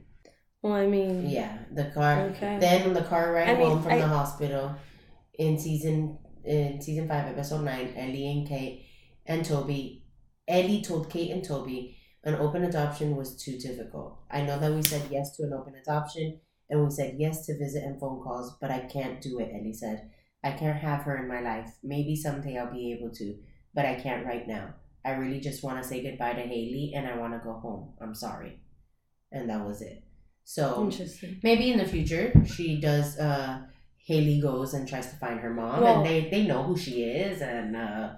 Well, 0.62 0.72
I 0.72 0.86
mean, 0.86 1.28
Yeah, 1.28 1.58
the 1.72 1.86
car. 1.86 2.20
Okay. 2.30 2.58
Then 2.58 2.94
the 2.94 3.02
car 3.02 3.32
ride 3.32 3.50
I 3.50 3.54
mean, 3.58 3.68
home 3.68 3.82
from 3.82 3.92
I- 3.92 3.98
the 3.98 4.06
hospital 4.08 4.74
in 5.38 5.58
season 5.58 6.18
in 6.44 6.80
season 6.80 7.08
five, 7.08 7.26
episode 7.26 7.64
nine, 7.64 7.94
Ellie 7.96 8.30
and 8.30 8.46
Kate 8.46 8.86
and 9.26 9.44
Toby. 9.44 10.04
Ellie 10.46 10.82
told 10.82 11.10
Kate 11.10 11.30
and 11.30 11.44
Toby 11.44 11.96
an 12.24 12.34
open 12.36 12.64
adoption 12.64 13.16
was 13.16 13.36
too 13.36 13.58
difficult. 13.58 14.18
I 14.30 14.42
know 14.42 14.58
that 14.58 14.72
we 14.72 14.82
said 14.82 15.02
yes 15.10 15.36
to 15.36 15.44
an 15.44 15.52
open 15.52 15.74
adoption 15.74 16.40
and 16.70 16.82
we 16.82 16.90
said 16.90 17.16
yes 17.18 17.44
to 17.46 17.58
visit 17.58 17.84
and 17.84 18.00
phone 18.00 18.22
calls, 18.22 18.56
but 18.60 18.70
I 18.70 18.80
can't 18.80 19.20
do 19.20 19.38
it, 19.38 19.52
Ellie 19.54 19.72
said. 19.74 20.10
I 20.42 20.52
can't 20.52 20.78
have 20.78 21.02
her 21.02 21.16
in 21.16 21.28
my 21.28 21.40
life. 21.40 21.70
Maybe 21.82 22.16
someday 22.16 22.58
I'll 22.58 22.72
be 22.72 22.92
able 22.92 23.10
to, 23.14 23.36
but 23.74 23.84
I 23.84 23.94
can't 23.94 24.26
right 24.26 24.46
now. 24.46 24.74
I 25.04 25.12
really 25.12 25.40
just 25.40 25.62
want 25.62 25.82
to 25.82 25.88
say 25.88 26.02
goodbye 26.02 26.32
to 26.32 26.40
Hailey 26.40 26.92
and 26.94 27.06
I 27.06 27.16
want 27.18 27.34
to 27.34 27.40
go 27.40 27.52
home. 27.54 27.92
I'm 28.00 28.14
sorry. 28.14 28.60
And 29.32 29.50
that 29.50 29.66
was 29.66 29.82
it. 29.82 30.02
So 30.44 30.84
interesting. 30.84 31.40
maybe 31.42 31.70
in 31.70 31.78
the 31.78 31.86
future 31.86 32.32
she 32.46 32.78
does 32.78 33.18
uh 33.18 33.62
hailey 34.06 34.40
goes 34.40 34.74
and 34.74 34.86
tries 34.88 35.08
to 35.10 35.16
find 35.16 35.40
her 35.40 35.52
mom 35.52 35.80
Well- 35.80 35.96
and 35.98 36.06
they 36.06 36.28
they 36.30 36.46
know 36.46 36.62
who 36.62 36.76
she 36.76 37.02
is 37.04 37.40
and 37.42 37.74
uh 37.76 38.10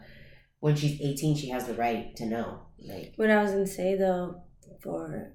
when 0.61 0.75
she's 0.77 1.01
18 1.01 1.37
she 1.37 1.49
has 1.51 1.67
the 1.67 1.75
right 1.75 2.15
to 2.17 2.27
know 2.27 2.49
like 2.79 3.13
What 3.17 3.31
I 3.31 3.43
was 3.43 3.53
gonna 3.53 3.67
say 3.67 3.97
though, 3.97 4.43
for 4.83 5.33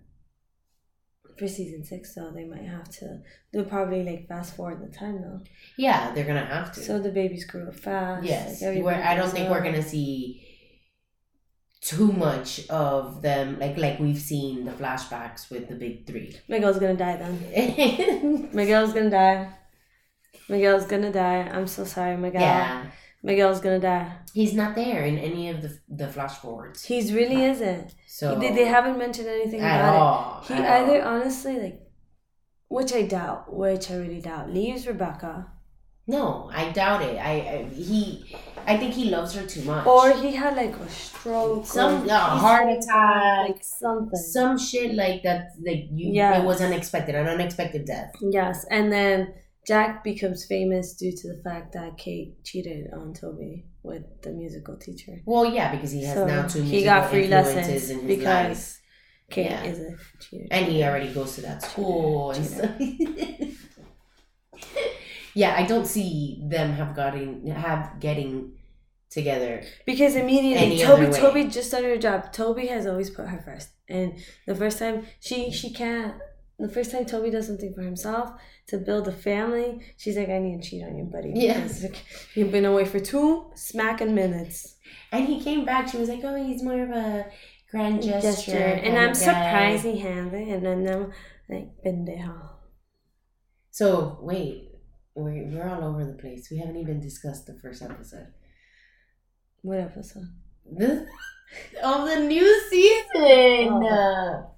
for 1.39 1.47
season 1.47 1.83
six 1.83 2.13
though, 2.13 2.31
they 2.31 2.43
might 2.45 2.65
have 2.65 2.87
to. 2.99 3.19
They'll 3.51 3.65
probably 3.65 4.03
like 4.03 4.27
fast 4.27 4.55
forward 4.55 4.79
the 4.81 4.95
time 4.95 5.21
though. 5.23 5.39
yeah 5.77 6.11
they're 6.13 6.25
gonna 6.31 6.45
have 6.45 6.71
to 6.73 6.79
So 6.83 6.99
the 6.99 7.11
babies 7.11 7.45
grew 7.45 7.67
up 7.67 7.75
fast. 7.75 8.23
yes 8.25 8.61
like, 8.61 8.83
we're, 8.83 8.93
i 8.93 9.15
don't 9.15 9.29
think 9.31 9.49
we're 9.49 9.63
gonna 9.63 9.81
see 9.95 10.45
too 11.81 12.11
much 12.11 12.67
of 12.69 13.21
them 13.23 13.57
like 13.59 13.75
like 13.77 13.99
we've 13.99 14.19
seen 14.19 14.65
the 14.65 14.71
flashbacks 14.71 15.49
with 15.49 15.67
the 15.67 15.75
big 15.75 16.05
three. 16.05 16.37
Miguel's 16.47 16.77
gonna 16.79 16.95
die 16.95 17.17
then. 17.17 18.49
Miguel's 18.53 18.93
gonna 18.93 19.09
die. 19.09 19.49
Miguel's 20.51 20.85
gonna 20.91 21.11
die. 21.11 21.41
I'm 21.55 21.67
so 21.77 21.83
sorry, 21.95 22.17
Miguel. 22.17 22.41
yeah. 22.41 22.85
Miguel's 23.23 23.59
gonna 23.61 23.79
die. 23.79 24.07
He's 24.33 24.53
not 24.61 24.71
there 24.75 25.01
in 25.11 25.17
any 25.29 25.43
of 25.53 25.57
the 25.63 25.71
the 26.01 26.07
flash 26.15 26.35
forwards. 26.43 26.79
He's 26.91 27.07
really 27.19 27.39
isn't. 27.51 27.87
So 28.07 28.25
They, 28.41 28.51
they 28.59 28.65
haven't 28.75 28.97
mentioned 29.05 29.29
anything 29.37 29.61
at 29.61 29.79
about 29.79 29.95
all. 29.95 30.41
it. 30.41 30.47
He 30.47 30.53
either 30.77 30.97
all. 31.03 31.13
honestly 31.15 31.55
like, 31.65 31.77
which 32.67 32.91
I 32.93 33.03
doubt, 33.17 33.41
which 33.61 33.85
I 33.91 33.95
really 34.03 34.21
doubt, 34.21 34.45
leaves 34.57 34.87
Rebecca, 34.87 35.33
No, 36.07 36.49
I 36.61 36.63
doubt 36.71 37.01
it. 37.09 37.17
I, 37.31 37.33
I 37.53 37.57
he 37.89 38.01
I 38.71 38.73
think 38.79 38.91
he 38.99 39.05
loves 39.15 39.31
her 39.37 39.45
too 39.53 39.63
much. 39.71 39.85
or 39.85 40.03
he 40.23 40.31
had 40.41 40.53
like 40.63 40.75
a 40.75 40.89
stroke, 40.89 41.65
Some- 41.65 42.09
a 42.09 42.17
heart 42.45 42.67
attack. 42.77 43.47
like 43.49 43.63
something. 43.63 44.19
some 44.37 44.57
shit 44.69 44.89
like 45.03 45.19
that 45.27 45.41
like 45.67 45.83
you 45.99 46.07
Yes. 46.21 46.41
it 46.41 46.45
was 46.51 46.59
unexpected, 46.67 47.13
an 47.15 47.27
unexpected 47.35 47.83
death. 47.93 48.11
Yes, 48.39 48.65
and 48.77 48.85
then 48.97 49.15
Jack 49.67 50.03
becomes 50.03 50.45
famous 50.45 50.93
due 50.95 51.11
to 51.15 51.27
the 51.35 51.41
fact 51.43 51.73
that 51.73 51.97
Kate 51.97 52.43
cheated 52.43 52.87
on 52.93 53.13
Toby 53.13 53.65
with 53.83 54.03
the 54.23 54.31
musical 54.31 54.75
teacher. 54.77 55.21
Well, 55.25 55.45
yeah, 55.45 55.71
because 55.71 55.91
he 55.91 56.03
has 56.03 56.15
So 56.15 56.25
now 56.25 56.47
two 56.47 56.63
he 56.63 56.83
got 56.83 57.09
free 57.09 57.27
lessons 57.27 57.89
in 57.89 57.99
his 57.99 58.17
because 58.17 58.25
life. 58.25 58.81
Kate 59.29 59.45
Yeah. 59.51 59.63
is 59.63 59.79
a 59.79 59.95
cheater. 60.19 60.47
and 60.51 60.65
he 60.65 60.83
already 60.83 61.13
goes 61.13 61.35
to 61.35 61.41
that 61.41 61.61
school 61.61 62.31
and 62.31 62.43
Cheater. 62.43 62.75
yeah, 65.35 65.55
I 65.57 65.65
don't 65.65 65.85
see 65.85 66.41
them 66.47 66.73
have 66.73 66.95
gotten 66.95 67.45
have 67.47 67.99
getting 67.99 68.53
together. 69.09 69.63
Because 69.85 70.15
immediately 70.15 70.79
Toby. 70.79 71.11
Toby 71.13 71.43
just 71.45 71.69
started 71.69 71.89
her 71.89 71.97
job. 71.97 72.33
Toby 72.33 72.67
has 72.67 72.85
always 72.87 73.09
put 73.09 73.27
her 73.27 73.41
first. 73.41 73.69
And 73.87 74.13
the 74.47 74.55
first 74.55 74.79
time 74.79 75.05
she 75.19 75.51
she 75.51 75.71
can't 75.71 76.15
the 76.61 76.69
first 76.69 76.91
time 76.91 77.05
Toby 77.05 77.29
does 77.29 77.47
something 77.47 77.73
for 77.73 77.81
himself 77.81 78.31
to 78.67 78.77
build 78.77 79.07
a 79.07 79.11
family, 79.11 79.81
she's 79.97 80.17
like, 80.17 80.29
I 80.29 80.39
need 80.39 80.61
to 80.61 80.69
cheat 80.69 80.83
on 80.83 80.97
you, 80.97 81.05
buddy. 81.05 81.33
Yeah. 81.35 81.61
Because, 81.61 81.83
like, 81.83 82.05
you've 82.35 82.51
been 82.51 82.65
away 82.65 82.85
for 82.85 82.99
two 82.99 83.51
smacking 83.55 84.15
minutes. 84.15 84.75
And 85.11 85.27
he 85.27 85.41
came 85.41 85.65
back. 85.65 85.89
She 85.89 85.97
was 85.97 86.09
like, 86.09 86.21
"Oh, 86.23 86.35
he's 86.35 86.63
more 86.63 86.81
of 86.83 86.89
a 86.89 87.25
grand 87.69 88.01
gesture." 88.01 88.21
Gesture. 88.21 88.57
And 88.57 88.97
I'm 88.97 89.07
guy." 89.07 89.13
surprised 89.13 89.83
he 89.85 89.99
has 89.99 90.33
it. 90.33 90.47
And 90.47 90.65
then 90.65 90.87
I'm 90.87 91.11
like, 91.49 91.69
pendejo. 91.85 92.49
So 93.71 94.19
wait, 94.21 94.69
we're 95.15 95.47
we're 95.47 95.67
all 95.67 95.83
over 95.83 96.05
the 96.05 96.13
place. 96.13 96.49
We 96.51 96.59
haven't 96.59 96.77
even 96.77 96.99
discussed 96.99 97.45
the 97.47 97.57
first 97.61 97.81
episode. 97.81 98.27
What 99.61 99.79
episode? 99.79 100.27
This 100.69 101.07
of 101.83 102.07
the 102.07 102.19
new 102.19 102.69
season. 102.69 103.73
Oh. 103.73 104.51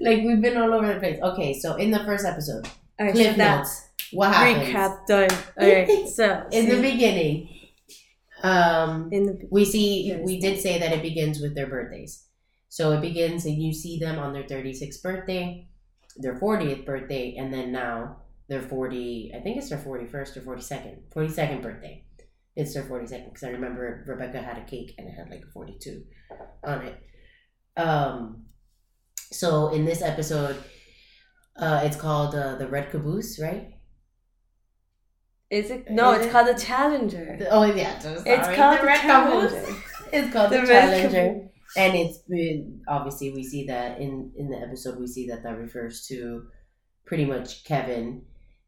Like 0.00 0.22
we've 0.22 0.40
been 0.40 0.56
all 0.56 0.72
over 0.72 0.94
the 0.94 1.00
place. 1.00 1.20
Okay, 1.22 1.58
so 1.58 1.76
in 1.76 1.90
the 1.90 2.00
first 2.00 2.24
episode, 2.24 2.68
right, 2.98 3.12
cliff 3.12 3.36
so 3.36 3.36
notes. 3.36 3.88
What 4.12 4.32
happens 4.32 4.74
recap 4.74 5.06
done. 5.06 5.28
Alright, 5.60 6.08
so 6.14 6.46
in 6.50 6.68
the 6.68 6.80
beginning? 6.80 7.48
Um, 8.42 9.08
in 9.12 9.26
the 9.26 9.48
we 9.50 9.64
see 9.64 10.16
we 10.24 10.40
did 10.40 10.60
say 10.60 10.78
that 10.78 10.92
it 10.92 11.02
begins 11.02 11.40
with 11.40 11.54
their 11.54 11.66
birthdays. 11.66 12.24
So 12.68 12.92
it 12.92 13.00
begins 13.00 13.44
and 13.44 13.62
you 13.62 13.72
see 13.72 13.98
them 13.98 14.18
on 14.18 14.32
their 14.32 14.44
36th 14.44 15.02
birthday, 15.02 15.68
their 16.16 16.38
40th 16.38 16.84
birthday, 16.84 17.34
and 17.36 17.52
then 17.52 17.72
now 17.72 18.18
their 18.48 18.62
40, 18.62 19.32
I 19.34 19.40
think 19.40 19.56
it's 19.56 19.70
their 19.70 19.78
41st 19.78 20.36
or 20.36 20.56
42nd, 20.56 20.98
42nd 21.14 21.62
birthday. 21.62 22.04
It's 22.56 22.74
their 22.74 22.82
42nd 22.82 23.26
because 23.26 23.44
I 23.44 23.50
remember 23.50 24.04
Rebecca 24.06 24.40
had 24.40 24.58
a 24.58 24.64
cake 24.64 24.94
and 24.98 25.06
it 25.06 25.12
had 25.12 25.30
like 25.30 25.44
a 25.48 25.52
42 25.52 26.02
on 26.64 26.82
it. 26.82 27.02
Um, 27.76 28.44
so 29.30 29.68
in 29.70 29.84
this 29.84 30.02
episode, 30.02 30.56
uh, 31.56 31.82
it's 31.84 31.96
called 31.96 32.34
uh, 32.34 32.56
the 32.56 32.66
Red 32.68 32.90
Caboose, 32.90 33.38
right? 33.40 33.74
Is 35.50 35.70
it 35.70 35.90
no, 35.90 36.12
Is 36.12 36.18
it's 36.18 36.26
it? 36.26 36.32
called 36.32 36.48
the 36.48 36.60
Challenger. 36.60 37.38
Oh 37.50 37.64
yeah, 37.64 37.98
so 37.98 38.22
It's 38.26 38.56
called 38.56 38.80
the, 38.80 38.84
Red 38.86 39.00
Challenger. 39.00 39.48
Caboose. 39.48 39.76
It's 40.12 40.32
called 40.32 40.50
the, 40.50 40.62
Red 40.62 41.10
Challenger. 41.10 41.48
And 41.76 41.94
it's 41.96 42.18
been 42.18 42.80
obviously 42.88 43.32
we 43.32 43.42
see 43.42 43.66
that 43.66 44.00
in 44.00 44.32
in 44.36 44.48
the 44.50 44.58
episode 44.58 44.98
we 44.98 45.06
see 45.06 45.26
that 45.28 45.42
that 45.42 45.56
refers 45.58 46.06
to 46.06 46.46
pretty 47.04 47.24
much 47.24 47.64
kevin 47.64 48.22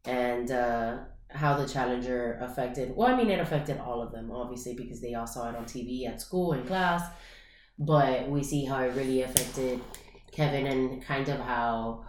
and 0.05 0.51
uh 0.51 0.99
how 1.31 1.57
the 1.57 1.67
challenger 1.67 2.39
affected 2.43 2.95
well 2.97 3.09
i 3.09 3.17
mean 3.17 3.31
it 3.31 3.39
affected 3.39 3.79
all 3.79 4.03
of 4.03 4.13
them 4.13 4.31
obviously 4.31 4.75
because 4.75 5.01
they 5.01 5.15
all 5.15 5.27
saw 5.27 5.49
it 5.49 5.57
on 5.57 5.65
tv 5.65 6.07
at 6.09 6.21
school 6.21 6.53
in 6.53 6.63
class 6.67 7.03
but 7.79 8.29
we 8.29 8.43
see 8.43 8.65
how 8.65 8.81
it 8.83 8.95
really 8.95 9.23
affected 9.23 9.81
kevin 10.33 10.67
and 10.67 11.05
kind 11.05 11.29
of 11.29 11.39
how 11.41 12.05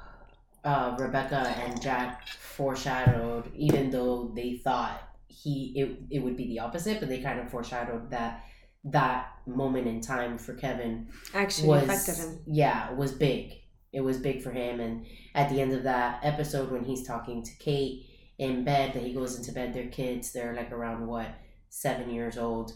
uh, 0.63 0.95
rebecca 0.99 1.53
and 1.63 1.81
jack 1.81 2.27
foreshadowed 2.27 3.51
even 3.55 3.89
though 3.89 4.31
they 4.35 4.57
thought 4.63 5.01
he 5.27 5.73
it, 5.75 6.17
it 6.17 6.23
would 6.23 6.37
be 6.37 6.45
the 6.47 6.59
opposite 6.59 6.99
but 6.99 7.09
they 7.09 7.21
kind 7.21 7.39
of 7.39 7.49
foreshadowed 7.49 8.09
that 8.11 8.43
that 8.83 9.27
moment 9.45 9.87
in 9.87 10.01
time 10.01 10.37
for 10.37 10.53
Kevin 10.53 11.07
Actually 11.33 11.67
was 11.67 11.83
affected 11.83 12.15
him. 12.17 12.39
yeah 12.47 12.91
was 12.93 13.11
big. 13.11 13.53
It 13.93 14.01
was 14.01 14.17
big 14.17 14.41
for 14.41 14.51
him, 14.51 14.79
and 14.79 15.05
at 15.35 15.49
the 15.49 15.59
end 15.59 15.73
of 15.73 15.83
that 15.83 16.21
episode, 16.23 16.71
when 16.71 16.85
he's 16.85 17.05
talking 17.05 17.43
to 17.43 17.51
Kate 17.59 18.05
in 18.37 18.63
bed, 18.63 18.93
that 18.93 19.03
he 19.03 19.13
goes 19.13 19.37
into 19.37 19.51
bed, 19.51 19.73
their 19.73 19.87
kids, 19.87 20.31
they're 20.31 20.55
like 20.55 20.71
around 20.71 21.05
what 21.07 21.27
seven 21.69 22.09
years 22.09 22.37
old. 22.37 22.71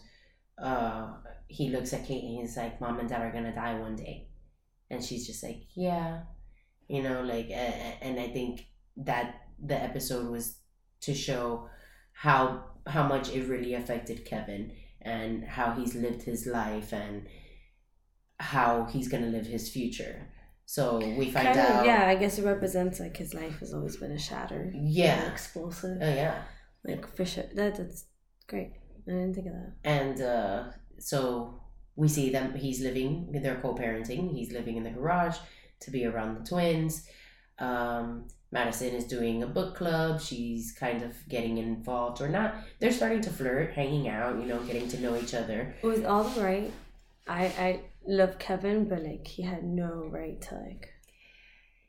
Uh, 0.62 1.14
he 1.48 1.70
looks 1.70 1.94
at 1.94 2.06
Kate 2.06 2.24
and 2.24 2.42
he's 2.42 2.58
like, 2.58 2.82
"Mom 2.82 3.00
and 3.00 3.08
Dad 3.08 3.22
are 3.22 3.32
gonna 3.32 3.56
die 3.56 3.80
one 3.80 3.96
day," 3.96 4.28
and 4.96 5.04
she's 5.04 5.26
just 5.28 5.44
like, 5.44 5.62
"Yeah," 5.76 6.24
you 6.88 7.02
know, 7.04 7.22
like, 7.22 7.50
a- 7.50 7.98
and 8.06 8.20
I 8.20 8.28
think 8.30 8.54
that 8.98 9.28
the 9.72 9.78
episode 9.90 10.30
was 10.32 10.46
to 11.02 11.14
show 11.14 11.70
how 12.14 12.64
how 12.88 13.08
much 13.08 13.30
it 13.36 13.48
really 13.48 13.74
affected 13.74 14.26
Kevin 14.26 14.72
and 15.02 15.44
how 15.58 15.68
he's 15.78 15.94
lived 15.96 16.22
his 16.24 16.46
life 16.46 16.94
and 16.94 17.28
how 18.40 18.86
he's 18.86 19.08
gonna 19.08 19.28
live 19.28 19.46
his 19.46 19.70
future. 19.70 20.28
So 20.68 20.98
we 20.98 21.30
find 21.32 21.48
Kind 21.48 21.60
out. 21.60 21.80
of, 21.82 21.86
yeah, 21.86 22.08
I 22.08 22.16
guess 22.16 22.40
it 22.40 22.46
represents 22.46 23.00
like 23.00 23.16
his 23.18 23.34
life 23.34 23.60
has 23.60 23.74
always 23.74 23.98
been 23.98 24.12
a 24.12 24.20
shatter. 24.20 24.72
Yeah. 24.74 25.32
Explosive. 25.32 25.98
Oh 26.02 26.14
yeah. 26.24 26.42
Like 26.84 27.16
for 27.16 27.24
sure. 27.26 27.46
That, 27.54 27.76
that's 27.76 28.06
great. 28.48 28.72
I 29.08 29.12
didn't 29.12 29.36
think 29.36 29.48
of 29.48 29.54
that. 29.54 29.74
And 29.84 30.22
uh, 30.22 30.64
so 31.00 31.62
we 31.96 32.08
see 32.08 32.30
them. 32.30 32.54
He's 32.54 32.82
living. 32.82 33.30
They're 33.32 33.62
co-parenting. 33.62 34.34
He's 34.34 34.52
living 34.52 34.78
in 34.78 34.84
the 34.84 34.90
garage 34.90 35.38
to 35.82 35.92
be 35.92 36.06
around 36.06 36.36
the 36.36 36.48
twins. 36.48 37.08
Um, 37.60 38.28
Madison 38.52 38.94
is 38.94 39.06
doing 39.06 39.44
a 39.44 39.48
book 39.48 39.76
club. 39.76 40.22
She's 40.22 40.72
kind 40.72 41.04
of 41.04 41.14
getting 41.28 41.58
involved 41.58 42.22
or 42.22 42.30
not. 42.30 42.56
They're 42.80 42.92
starting 42.92 43.22
to 43.22 43.30
flirt, 43.30 43.74
hanging 43.74 44.08
out. 44.08 44.40
You 44.40 44.46
know, 44.46 44.60
getting 44.64 44.88
to 44.90 45.00
know 45.00 45.18
each 45.18 45.34
other. 45.34 45.76
With 45.84 46.06
all 46.06 46.24
the 46.24 46.42
right, 46.42 46.72
I 47.28 47.46
I 47.46 47.82
love 48.08 48.40
Kevin, 48.40 48.88
but 48.88 49.04
like 49.04 49.28
he 49.28 49.44
had 49.44 49.64
no 49.64 50.08
right 50.10 50.40
to 50.44 50.56
like 50.56 50.90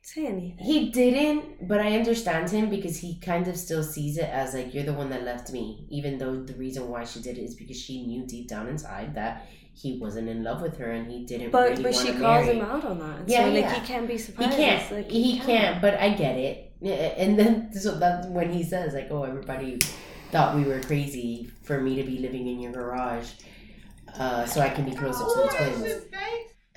say 0.02 0.26
anything. 0.26 0.64
He 0.64 0.90
didn't, 0.90 1.68
but 1.68 1.80
I 1.80 1.96
understand 1.98 2.48
him 2.50 2.70
because 2.70 2.96
he 2.98 3.18
kind 3.18 3.48
of 3.48 3.56
still 3.56 3.82
sees 3.82 4.18
it 4.18 4.30
as 4.30 4.54
like 4.54 4.72
you're 4.72 4.84
the 4.84 4.92
one 4.92 5.10
that 5.10 5.24
left 5.24 5.52
me, 5.52 5.86
even 5.90 6.16
though 6.18 6.42
the 6.42 6.54
reason 6.54 6.88
why 6.88 7.04
she 7.04 7.20
did 7.20 7.38
it 7.38 7.42
is 7.42 7.54
because 7.54 7.80
she 7.80 8.06
knew 8.06 8.24
deep 8.24 8.48
down 8.48 8.68
inside 8.68 9.14
that 9.16 9.48
he 9.76 9.98
wasn't 9.98 10.26
in 10.26 10.42
love 10.42 10.62
with 10.62 10.78
her 10.78 10.90
and 10.90 11.10
he 11.10 11.26
didn't. 11.26 11.50
But 11.50 11.70
really 11.70 11.82
but 11.82 11.94
she 11.94 12.12
calls 12.12 12.46
marry. 12.46 12.58
him 12.58 12.64
out 12.64 12.84
on 12.84 12.98
that. 12.98 13.28
Yeah, 13.28 13.44
so 13.44 13.50
like 13.50 13.60
yeah. 13.60 13.74
he 13.74 13.86
can't 13.86 14.08
be 14.08 14.16
surprised. 14.16 14.54
He 14.54 14.62
surprised. 14.62 14.88
can't. 14.88 14.96
Like, 14.96 15.10
he 15.10 15.40
can't. 15.40 15.82
But 15.82 15.94
I 16.00 16.10
get 16.14 16.38
it. 16.38 16.72
Yeah, 16.80 16.94
And 16.94 17.38
then 17.38 17.72
so 17.74 17.98
that's 17.98 18.26
when 18.28 18.50
he 18.50 18.62
says 18.62 18.94
like, 18.94 19.08
"Oh, 19.10 19.24
everybody 19.24 19.78
thought 20.30 20.56
we 20.56 20.64
were 20.64 20.80
crazy 20.80 21.50
for 21.62 21.80
me 21.80 21.96
to 21.96 22.02
be 22.02 22.18
living 22.18 22.46
in 22.48 22.58
your 22.60 22.72
garage, 22.72 23.30
uh, 24.18 24.46
so 24.46 24.60
I 24.60 24.70
can 24.70 24.84
be 24.86 24.92
closer 24.92 25.24
to 25.24 25.42
the 25.42 25.54
twins." 25.54 26.04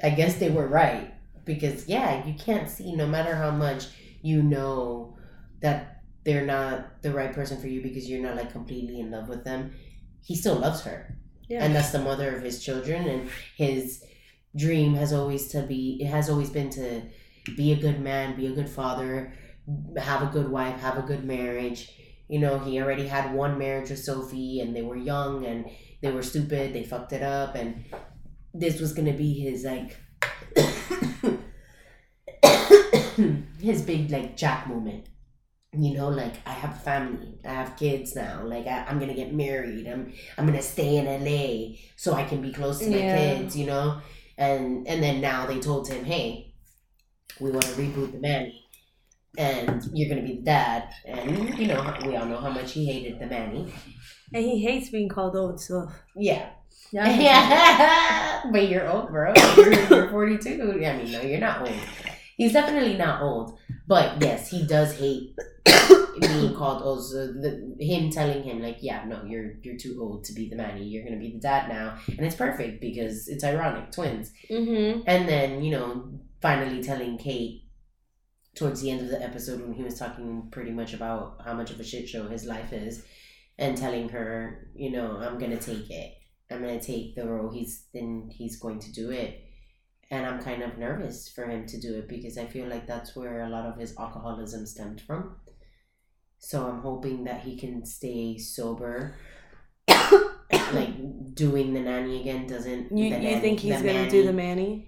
I 0.01 0.09
guess 0.09 0.37
they 0.37 0.49
were 0.49 0.67
right 0.67 1.13
because 1.45 1.87
yeah, 1.87 2.25
you 2.25 2.33
can't 2.33 2.69
see 2.69 2.95
no 2.95 3.07
matter 3.07 3.35
how 3.35 3.51
much 3.51 3.87
you 4.21 4.41
know 4.43 5.17
that 5.61 6.01
they're 6.25 6.45
not 6.45 7.01
the 7.01 7.11
right 7.11 7.33
person 7.33 7.59
for 7.59 7.67
you 7.67 7.81
because 7.81 8.09
you're 8.09 8.21
not 8.21 8.35
like 8.35 8.51
completely 8.51 8.99
in 8.99 9.11
love 9.11 9.29
with 9.29 9.45
them. 9.45 9.71
He 10.21 10.35
still 10.35 10.55
loves 10.55 10.81
her 10.81 11.18
Yeah. 11.49 11.63
and 11.65 11.75
that's 11.75 11.91
the 11.91 11.99
mother 11.99 12.35
of 12.35 12.43
his 12.43 12.63
children 12.63 13.07
and 13.07 13.29
his 13.57 14.03
dream 14.55 14.93
has 14.93 15.11
always 15.11 15.47
to 15.49 15.63
be 15.63 15.97
it 15.99 16.05
has 16.07 16.29
always 16.29 16.51
been 16.51 16.69
to 16.71 17.01
be 17.57 17.71
a 17.71 17.75
good 17.75 17.99
man 17.99 18.35
be 18.35 18.45
a 18.45 18.51
good 18.51 18.69
father 18.69 19.33
have 19.97 20.21
a 20.21 20.31
good 20.31 20.49
wife 20.49 20.79
have 20.79 20.97
a 20.97 21.01
good 21.01 21.23
marriage 21.23 21.91
you 22.27 22.39
know 22.39 22.59
he 22.59 22.79
already 22.79 23.07
had 23.07 23.33
one 23.33 23.57
marriage 23.57 23.89
with 23.89 23.97
sophie 23.99 24.59
and 24.59 24.75
they 24.75 24.83
were 24.83 24.95
young 24.95 25.45
and 25.45 25.69
they 26.01 26.11
were 26.11 26.21
stupid 26.23 26.73
they 26.73 26.83
fucked 26.83 27.13
it 27.13 27.23
up 27.23 27.55
and 27.55 27.83
this 28.53 28.79
was 28.79 28.93
gonna 28.93 29.13
be 29.13 29.33
his 29.33 29.63
like 29.63 29.97
his 33.59 33.81
big 33.81 34.09
like 34.11 34.37
jack 34.37 34.67
moment 34.67 35.07
you 35.71 35.93
know, 35.93 36.09
like 36.09 36.35
I 36.47 36.51
have 36.51 36.71
a 36.71 36.79
family, 36.79 37.39
I 37.45 37.49
have 37.53 37.77
kids 37.77 38.15
now. 38.15 38.43
Like 38.43 38.65
I, 38.67 38.85
I'm 38.87 38.99
gonna 38.99 39.13
get 39.13 39.33
married. 39.33 39.87
I'm 39.87 40.13
I'm 40.37 40.45
gonna 40.47 40.61
stay 40.61 40.97
in 40.97 41.05
LA 41.05 41.77
so 41.95 42.13
I 42.13 42.23
can 42.23 42.41
be 42.41 42.51
close 42.51 42.79
to 42.83 42.89
my 42.89 42.97
Yeah. 42.97 43.17
kids. 43.17 43.55
You 43.57 43.67
know, 43.67 44.01
and 44.37 44.87
and 44.87 45.03
then 45.03 45.21
now 45.21 45.45
they 45.45 45.59
told 45.59 45.87
him, 45.87 46.03
hey, 46.05 46.53
we 47.39 47.51
want 47.51 47.65
to 47.65 47.71
reboot 47.73 48.11
the 48.13 48.19
Manny, 48.19 48.65
and 49.37 49.83
you're 49.93 50.09
gonna 50.09 50.27
be 50.27 50.35
the 50.37 50.41
dad. 50.43 50.89
And 51.05 51.57
you 51.59 51.67
know, 51.67 51.95
we 52.05 52.15
all 52.15 52.25
know 52.25 52.39
how 52.39 52.49
much 52.49 52.73
he 52.73 52.85
hated 52.85 53.19
the 53.19 53.27
Manny. 53.27 53.71
And 54.33 54.43
he 54.45 54.61
hates 54.61 54.89
being 54.89 55.09
called 55.09 55.35
old, 55.35 55.59
so 55.61 55.89
Yeah, 56.15 56.49
yeah. 56.91 57.09
yeah. 57.09 58.41
but 58.51 58.69
you're 58.69 58.89
old, 58.89 59.09
bro. 59.09 59.33
You're, 59.57 59.73
you're 59.73 60.09
42. 60.09 60.61
I 60.85 60.97
mean, 60.97 61.11
no, 61.11 61.21
you're 61.21 61.39
not 61.39 61.61
old. 61.61 61.79
He's 62.37 62.53
definitely 62.53 62.97
not 62.97 63.21
old. 63.21 63.57
But 63.89 64.21
yes, 64.21 64.51
he 64.51 64.67
does 64.67 64.93
hate 64.99 65.35
being 66.19 66.53
called 66.55 66.83
old. 66.83 67.03
So 67.03 67.25
the, 67.25 67.75
him 67.79 68.11
telling 68.11 68.43
him 68.43 68.61
like, 68.61 68.77
yeah, 68.81 69.03
no, 69.05 69.23
you're 69.25 69.53
you're 69.63 69.77
too 69.77 69.97
old 69.99 70.25
to 70.25 70.33
be 70.33 70.47
the 70.47 70.55
Manny. 70.55 70.83
You're 70.83 71.03
gonna 71.03 71.17
be 71.17 71.31
the 71.31 71.39
dad 71.39 71.67
now, 71.69 71.97
and 72.07 72.23
it's 72.23 72.35
perfect 72.35 72.81
because 72.81 73.27
it's 73.27 73.43
ironic, 73.43 73.91
twins. 73.91 74.31
Mm-hmm. 74.47 75.01
And 75.07 75.27
then 75.27 75.63
you 75.63 75.71
know, 75.71 76.19
finally 76.39 76.83
telling 76.83 77.17
Kate 77.17 77.63
towards 78.53 78.81
the 78.81 78.91
end 78.91 79.01
of 79.01 79.09
the 79.09 79.23
episode 79.23 79.61
when 79.61 79.73
he 79.73 79.83
was 79.83 79.97
talking 79.97 80.49
pretty 80.51 80.71
much 80.71 80.93
about 80.93 81.41
how 81.43 81.55
much 81.55 81.71
of 81.71 81.79
a 81.79 81.83
shit 81.83 82.07
show 82.07 82.27
his 82.27 82.45
life 82.45 82.71
is, 82.71 83.03
and 83.57 83.75
telling 83.75 84.09
her, 84.09 84.69
you 84.75 84.91
know, 84.91 85.17
I'm 85.17 85.39
gonna 85.39 85.57
take 85.57 85.89
it. 85.89 86.13
I'm 86.51 86.61
gonna 86.61 86.79
take 86.79 87.15
the 87.15 87.27
role. 87.27 87.49
He's 87.49 87.85
then 87.91 88.29
he's 88.31 88.59
going 88.59 88.81
to 88.81 88.91
do 88.91 89.09
it, 89.09 89.48
and 90.11 90.25
I'm 90.25 90.41
kind 90.41 90.63
of 90.63 90.77
nervous 90.77 91.29
for 91.29 91.45
him 91.45 91.65
to 91.67 91.79
do 91.79 91.95
it 91.97 92.07
because 92.07 92.37
I 92.37 92.45
feel 92.45 92.67
like 92.67 92.87
that's 92.87 93.15
where 93.15 93.41
a 93.41 93.49
lot 93.49 93.65
of 93.65 93.77
his 93.77 93.95
alcoholism 93.97 94.65
stemmed 94.65 95.01
from. 95.01 95.35
So 96.39 96.67
I'm 96.67 96.81
hoping 96.81 97.25
that 97.25 97.41
he 97.41 97.57
can 97.57 97.85
stay 97.85 98.37
sober. 98.37 99.15
like 100.73 101.35
doing 101.35 101.73
the 101.73 101.81
nanny 101.81 102.21
again 102.21 102.47
doesn't. 102.47 102.95
You, 102.97 103.05
you 103.05 103.09
nanny- 103.11 103.39
think 103.39 103.59
he's 103.59 103.81
gonna 103.81 104.09
do 104.09 104.23
the 104.25 104.33
nanny- 104.33 104.55
Manny? 104.61 104.85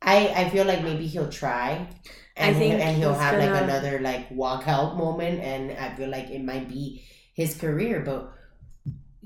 I, 0.00 0.28
I 0.28 0.50
feel 0.50 0.64
like 0.64 0.82
maybe 0.82 1.06
he'll 1.06 1.30
try. 1.30 1.88
And, 2.36 2.56
I 2.56 2.58
think 2.58 2.74
and 2.74 2.96
he'll 2.96 3.14
have 3.14 3.38
like 3.38 3.48
gonna- 3.50 3.64
another 3.64 4.00
like 4.00 4.28
walkout 4.30 4.96
moment 4.96 5.40
and 5.40 5.72
I 5.72 5.94
feel 5.96 6.08
like 6.08 6.30
it 6.30 6.44
might 6.44 6.68
be 6.68 7.04
his 7.34 7.56
career, 7.56 8.02
but 8.04 8.32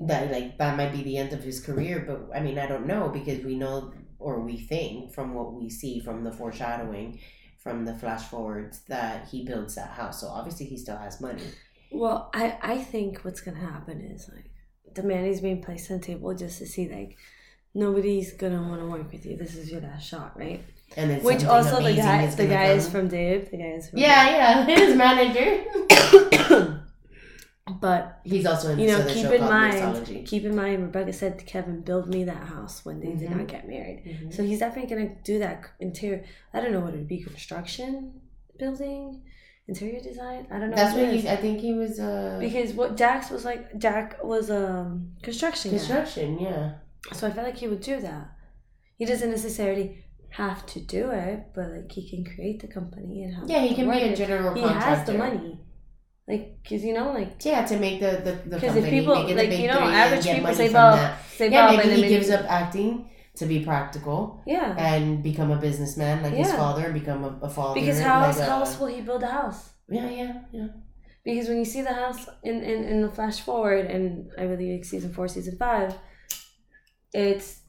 that 0.07 0.31
like 0.31 0.57
that 0.57 0.77
might 0.77 0.91
be 0.91 1.03
the 1.03 1.17
end 1.17 1.33
of 1.33 1.43
his 1.43 1.59
career. 1.59 2.03
But 2.07 2.35
I 2.37 2.41
mean 2.41 2.57
I 2.57 2.65
don't 2.67 2.87
know 2.87 3.09
because 3.09 3.43
we 3.43 3.55
know 3.55 3.93
or 4.23 4.39
we 4.39 4.57
think 4.57 5.13
from 5.13 5.33
what 5.33 5.53
we 5.53 5.69
see 5.69 5.99
from 5.99 6.23
the 6.23 6.31
foreshadowing 6.31 7.19
from 7.59 7.85
the 7.85 7.93
flash 7.93 8.23
forwards 8.23 8.81
that 8.89 9.27
he 9.29 9.45
builds 9.45 9.75
that 9.75 9.91
house. 9.91 10.19
So 10.19 10.27
obviously 10.27 10.65
he 10.65 10.77
still 10.77 10.97
has 10.97 11.21
money. 11.21 11.43
Well, 11.91 12.29
I, 12.33 12.57
I 12.61 12.77
think 12.77 13.19
what's 13.19 13.41
gonna 13.41 13.59
happen 13.59 14.01
is 14.01 14.29
like 14.33 14.49
the 14.95 15.03
man 15.03 15.25
is 15.25 15.41
being 15.41 15.61
placed 15.61 15.89
on 15.89 15.99
the 15.99 16.05
table 16.05 16.33
just 16.33 16.57
to 16.59 16.65
see 16.65 16.89
like 16.89 17.17
nobody's 17.73 18.33
gonna 18.33 18.61
want 18.61 18.81
to 18.81 18.87
work 18.87 19.11
with 19.11 19.25
you. 19.25 19.37
This 19.37 19.55
is 19.55 19.71
your 19.71 19.81
last 19.81 20.05
shot, 20.05 20.37
right? 20.37 20.61
And 20.97 21.09
then 21.09 21.23
Which 21.23 21.45
also 21.45 21.81
the 21.81 21.95
guy 21.95 22.27
the 22.27 22.47
guy 22.47 22.73
is 22.73 22.89
from 22.89 23.07
Dave. 23.07 23.49
The 23.49 23.57
guy 23.57 23.73
is 23.77 23.89
from 23.89 23.99
Yeah, 23.99 24.65
yeah, 24.65 24.65
his 24.77 24.95
manager. 24.95 26.79
But 27.79 28.19
He's 28.25 28.45
also 28.45 28.71
in 28.71 28.79
you 28.79 28.87
know, 28.87 29.05
keep 29.07 29.25
in 29.27 29.41
mind, 29.41 29.75
Mixology. 29.75 30.25
keep 30.25 30.43
in 30.43 30.53
mind, 30.53 30.81
Rebecca 30.83 31.13
said 31.13 31.39
to 31.39 31.45
Kevin, 31.45 31.79
"Build 31.79 32.09
me 32.09 32.25
that 32.25 32.43
house 32.47 32.83
when 32.83 32.99
they 32.99 33.13
did 33.13 33.29
Mhm. 33.29 33.37
not 33.37 33.47
get 33.47 33.67
married." 33.69 34.03
Mhm. 34.05 34.33
So 34.33 34.43
he's 34.43 34.59
definitely 34.59 34.93
gonna 34.93 35.15
do 35.23 35.39
that 35.39 35.63
interior. 35.79 36.23
I 36.53 36.59
don't 36.59 36.73
know 36.73 36.81
what 36.81 36.93
it 36.93 36.97
would 36.97 37.07
be, 37.07 37.19
construction, 37.23 38.19
building, 38.59 39.21
interior 39.69 40.01
design. 40.01 40.45
I 40.51 40.59
don't 40.59 40.71
know. 40.71 40.75
That's 40.75 40.93
what 40.93 41.05
what 41.05 41.13
he. 41.15 41.29
I 41.29 41.37
think 41.37 41.61
he 41.61 41.73
was. 41.73 42.01
Uh, 42.01 42.37
because 42.41 42.73
what 42.73 42.97
dax 42.97 43.29
was 43.29 43.45
like, 43.45 43.77
Jack 43.77 44.21
was 44.21 44.51
um 44.51 45.13
construction 45.21 45.71
guy. 45.71 45.77
construction. 45.77 46.39
Yeah. 46.39 46.73
So 47.13 47.27
I 47.27 47.31
felt 47.31 47.47
like 47.47 47.57
he 47.57 47.69
would 47.69 47.81
do 47.81 48.01
that. 48.01 48.25
He 48.97 49.05
doesn't 49.05 49.29
necessarily 49.29 50.03
have 50.31 50.65
to 50.65 50.81
do 50.81 51.11
it, 51.11 51.45
but 51.55 51.69
like 51.71 51.89
he 51.93 52.09
can 52.09 52.25
create 52.25 52.59
the 52.59 52.67
company 52.67 53.23
and 53.23 53.33
have. 53.35 53.49
Yeah, 53.49 53.59
he 53.61 53.73
can 53.73 53.89
be 53.89 53.99
a 54.01 54.13
general 54.13 54.53
He 54.53 54.61
contractor. 54.61 54.95
has 54.95 55.07
the 55.07 55.13
money, 55.13 55.59
like 56.27 56.61
because 56.61 56.83
you 56.83 56.93
know, 56.93 57.11
like 57.11 57.43
Yeah, 57.45 57.65
to 57.65 57.77
make 57.77 57.99
the 57.99 58.11
the, 58.23 58.31
the 58.49 58.55
because 58.57 58.75
if 58.77 58.89
people 58.89 59.15
make 59.15 59.29
it 59.31 59.35
the 59.35 59.43
like 59.47 59.59
you 59.59 59.67
know, 59.67 59.79
average 59.79 60.25
people 60.25 60.53
save 60.53 60.75
up, 60.75 60.95
that. 60.95 61.25
save 61.25 61.51
Yeah, 61.51 61.65
up, 61.65 61.71
maybe 61.71 61.83
and 61.83 61.91
then 61.91 62.03
he 62.03 62.09
gives 62.09 62.29
up 62.29 62.45
acting 62.49 63.09
to 63.35 63.45
be 63.45 63.63
practical 63.65 64.41
Yeah, 64.45 64.75
and 64.77 65.23
become 65.23 65.51
a 65.51 65.57
businessman 65.57 66.23
like 66.23 66.33
his 66.33 66.51
father, 66.51 66.85
and 66.85 66.93
become 66.93 67.23
a, 67.23 67.39
a 67.41 67.49
father. 67.49 67.79
because 67.79 67.99
how 67.99 68.19
like 68.19 68.27
else, 68.27 68.39
a- 68.39 68.45
how 68.45 68.59
else 68.59 68.79
will 68.79 68.87
he 68.87 69.01
build 69.01 69.23
a 69.23 69.27
house? 69.27 69.69
Yeah, 69.89 70.09
yeah, 70.09 70.33
yeah. 70.51 70.67
Because 71.25 71.47
when 71.49 71.57
you 71.57 71.65
see 71.65 71.81
the 71.81 71.93
house 71.93 72.27
in, 72.43 72.61
in, 72.63 72.83
in 72.83 73.01
the 73.01 73.09
flash 73.09 73.39
forward, 73.41 73.85
and 73.85 74.29
I 74.37 74.45
believe 74.45 74.79
it's 74.79 74.89
season 74.89 75.13
four, 75.13 75.27
season 75.29 75.57
five, 75.57 75.95
it's 77.13 77.61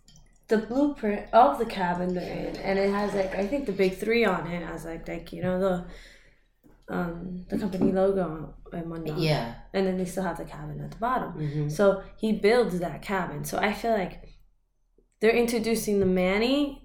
the 0.48 0.58
blueprint 0.58 1.32
of 1.32 1.58
the 1.58 1.66
cabin 1.66 2.14
they're 2.14 2.48
in, 2.48 2.56
and 2.56 2.78
it 2.78 2.90
has 2.90 3.14
like 3.14 3.34
I 3.34 3.46
think 3.46 3.66
the 3.66 3.72
big 3.72 3.96
three 3.96 4.24
on 4.24 4.46
it 4.46 4.62
as 4.62 4.84
like 4.84 5.08
like 5.08 5.32
you 5.32 5.42
know 5.42 5.58
the 5.58 5.84
um 6.88 7.44
the 7.48 7.58
company 7.58 7.92
logo 7.92 8.54
and 8.72 8.90
whatnot. 8.90 9.18
Yeah. 9.18 9.54
and 9.72 9.86
then 9.86 9.96
they 9.96 10.04
still 10.04 10.22
have 10.22 10.36
the 10.36 10.44
cabin 10.44 10.80
at 10.82 10.90
the 10.90 10.98
bottom. 10.98 11.32
hmm 11.32 11.68
So 11.68 12.02
he 12.18 12.32
builds 12.32 12.78
that 12.80 13.02
cabin. 13.02 13.44
So 13.44 13.58
I 13.58 13.72
feel 13.72 13.92
like 13.92 14.22
they're 15.20 15.30
introducing 15.34 16.00
the 16.00 16.06
Manny 16.06 16.82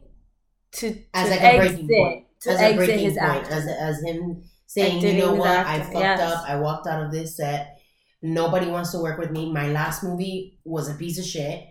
to, 0.74 0.94
to 0.94 1.02
As 1.14 1.30
like 1.30 1.42
a 1.42 1.58
breaking 1.58 1.90
point. 1.90 2.26
to 2.42 2.52
As 2.52 2.62
a 2.62 2.76
breaking 2.76 3.00
his 3.00 3.18
point, 3.18 3.48
as 3.50 3.68
as 3.68 4.02
him 4.04 4.44
saying, 4.68 5.02
you 5.02 5.14
know 5.22 5.34
what, 5.34 5.50
I 5.50 5.80
fucked 5.82 5.96
yes. 5.96 6.22
up. 6.22 6.46
I 6.48 6.56
walked 6.58 6.88
out 6.88 7.04
of 7.04 7.12
this 7.12 7.36
set. 7.38 7.80
Nobody 8.22 8.68
wants 8.68 8.92
to 8.92 9.00
work 9.00 9.18
with 9.18 9.32
me. 9.32 9.52
My 9.52 9.70
last 9.70 10.04
movie 10.04 10.60
was 10.64 10.90
a 10.90 10.94
piece 10.94 11.18
of 11.18 11.26
shit, 11.26 11.64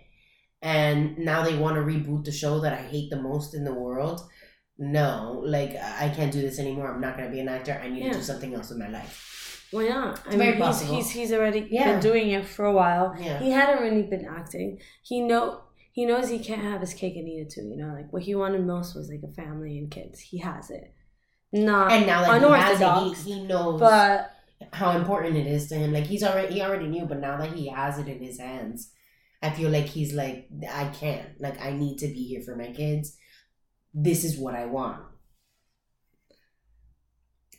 and 0.61 1.17
now 1.17 1.43
they 1.43 1.57
want 1.57 1.75
to 1.75 1.81
reboot 1.81 2.25
the 2.25 2.31
show 2.31 2.59
that 2.59 2.73
I 2.73 2.81
hate 2.83 3.09
the 3.09 3.21
most 3.21 3.55
in 3.55 3.63
the 3.63 3.73
world. 3.73 4.21
No, 4.81 5.41
like 5.45 5.75
I 5.75 6.07
can't 6.15 6.31
do 6.31 6.41
this 6.41 6.57
anymore. 6.57 6.93
I'm 6.93 7.01
not 7.01 7.17
gonna 7.17 7.29
be 7.29 7.41
an 7.41 7.49
actor. 7.49 7.79
I 7.83 7.89
need 7.89 8.03
Yeah. 8.05 8.13
to 8.13 8.17
do 8.19 8.23
something 8.23 8.53
else 8.53 8.69
with 8.69 8.79
my 8.79 8.87
life. 8.87 9.67
Why 9.71 9.89
not? 9.89 10.19
I 10.25 10.27
It's 10.27 10.35
very 10.35 10.37
mean, 10.37 10.53
he's, 10.53 10.61
possible. 10.61 10.95
he's 10.95 11.09
he's 11.11 11.33
already 11.33 11.67
Yeah. 11.69 11.91
been 11.91 11.99
doing 11.99 12.29
it 12.31 12.45
for 12.45 12.65
a 12.65 12.73
while. 12.73 13.13
Yeah. 13.19 13.39
He 13.39 13.51
hadn't 13.51 13.83
really 13.83 14.03
been 14.03 14.25
acting. 14.25 14.79
He 15.03 15.21
know 15.21 15.61
he 15.91 16.05
knows 16.05 16.29
he 16.29 16.39
can't 16.39 16.61
have 16.61 16.79
his 16.79 16.93
cake 16.93 17.17
and 17.17 17.27
eat 17.27 17.41
it 17.41 17.49
too. 17.49 17.61
You 17.67 17.75
know, 17.75 17.93
like 17.93 18.11
what 18.13 18.23
he 18.23 18.35
wanted 18.35 18.65
most 18.65 18.95
was 18.95 19.09
like 19.09 19.21
a 19.29 19.33
family 19.33 19.77
and 19.77 19.91
kids. 19.91 20.19
He 20.21 20.37
has 20.39 20.69
it. 20.69 20.93
Not 21.51 21.91
And 21.91 22.05
now 22.07 22.21
that 22.21 22.41
he 22.41 22.47
has 22.47 22.79
it, 22.79 23.17
he, 23.27 23.33
he 23.33 23.43
knows 23.45 23.79
but 23.81 24.31
how 24.71 24.91
important 24.97 25.35
it 25.35 25.47
is 25.47 25.67
to 25.67 25.75
him. 25.75 25.91
Like 25.91 26.05
he's 26.05 26.23
already 26.23 26.53
he 26.53 26.61
already 26.61 26.87
knew, 26.87 27.05
but 27.05 27.19
now 27.19 27.37
that 27.37 27.51
he 27.53 27.67
has 27.67 27.97
it 27.99 28.07
in 28.07 28.21
his 28.23 28.39
hands, 28.39 28.91
I 29.41 29.49
feel 29.49 29.69
like 29.71 29.87
he's 29.87 30.13
like 30.13 30.47
I 30.71 30.85
can't. 30.85 31.27
Like 31.41 31.59
I 31.59 31.71
need 31.73 31.97
to 31.99 32.07
be 32.07 32.23
here 32.27 32.41
for 32.41 32.55
my 32.55 32.71
kids. 32.71 33.17
This 33.93 34.23
is 34.23 34.37
what 34.37 34.55
I 34.55 34.65
want. 34.65 35.01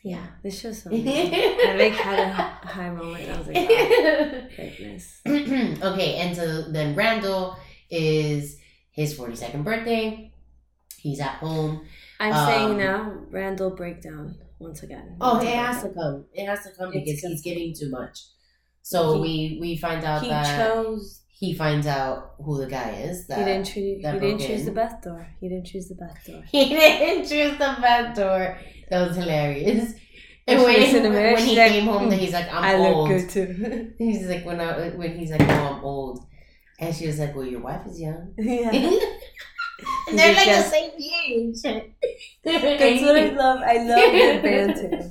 yeah, 0.02 0.26
this 0.42 0.58
show's 0.60 0.82
so. 0.82 0.90
I 0.92 1.76
like 1.78 1.92
had 1.92 2.18
a 2.18 2.32
high 2.66 2.90
moment. 2.90 3.28
I 3.28 3.38
was 3.38 3.46
like, 3.48 3.56
wow, 3.56 4.48
goodness. 4.56 5.20
okay, 5.28 6.14
and 6.16 6.34
so 6.36 6.62
then 6.70 6.94
Randall 6.94 7.56
is 7.90 8.56
his 8.92 9.14
forty 9.14 9.36
second 9.36 9.64
birthday. 9.64 10.32
He's 10.96 11.20
at 11.20 11.34
home. 11.34 11.84
I'm 12.18 12.32
Um, 12.32 12.46
saying 12.46 12.76
now, 12.78 13.12
Randall 13.30 13.70
breakdown 13.70 14.36
once 14.58 14.82
again. 14.82 15.16
Oh, 15.20 15.34
Once 15.34 15.44
it 15.44 15.48
again. 15.48 15.64
has 15.64 15.82
to 15.82 15.88
come. 15.90 16.24
It 16.32 16.46
has 16.46 16.62
to 16.64 16.70
come 16.78 16.90
It's 16.94 17.04
because 17.04 17.30
he's 17.32 17.42
giving 17.42 17.74
too 17.78 17.90
much. 17.90 18.18
So 18.82 19.20
we 19.20 19.58
we 19.60 19.76
find 19.76 20.02
out 20.04 20.22
He 20.22 20.28
that 20.28 20.56
chose. 20.56 21.20
He 21.40 21.48
finds 21.62 21.86
out 21.86 22.34
who 22.44 22.52
the 22.62 22.66
guy 22.78 22.90
is. 23.08 23.26
That 23.28 23.38
He 23.38 23.44
didn't 23.48 23.66
choose. 23.72 24.02
that 24.02 24.14
He 24.14 24.20
didn't 24.20 24.40
choose 24.48 24.64
the 24.70 24.76
best 24.82 24.96
door. 25.06 25.22
He 25.40 25.48
didn't 25.48 25.66
choose 25.72 25.86
the 25.92 25.98
best 26.04 26.20
door. 26.26 26.42
He 26.54 26.62
didn't 26.68 27.26
choose 27.32 27.52
the 27.62 27.70
back 27.86 28.14
door. 28.14 28.42
That 28.90 29.00
was 29.08 29.16
hilarious. 29.16 29.84
And 30.46 30.58
And 30.58 30.68
she 30.74 30.80
was 30.84 30.94
in 30.98 31.02
the 31.04 31.10
when, 31.10 31.34
when 31.34 31.44
he 31.50 31.56
like, 31.56 31.72
came 31.72 31.86
home, 31.86 32.10
"Mm, 32.10 32.18
he's 32.22 32.32
like, 32.38 32.48
I'm 32.52 32.64
I 32.70 32.74
old. 32.74 33.08
look 33.08 33.18
good 33.20 33.28
too. 33.34 33.92
He's 34.04 34.26
like, 34.32 34.44
when 34.44 34.58
I 34.60 34.90
when 35.00 35.10
he's 35.18 35.30
like, 35.34 35.42
oh, 35.42 35.64
I'm 35.76 35.84
old, 35.84 36.16
and 36.80 36.90
she 36.96 37.06
was 37.06 37.18
like, 37.22 37.32
well, 37.36 37.44
your 37.54 37.60
wife 37.68 37.84
is 37.90 38.00
young. 38.06 38.22
yeah. 38.38 38.70
and 40.08 40.18
they're 40.18 40.34
like 40.40 40.46
Yeah. 40.46 40.62
the 40.62 40.68
same 40.76 40.90
age. 40.98 41.62
That's 42.44 43.02
what 43.02 43.16
I 43.16 43.26
love. 43.42 43.58
I 43.72 43.76
love 43.90 44.12
their 44.18 44.42
banter. 44.42 45.10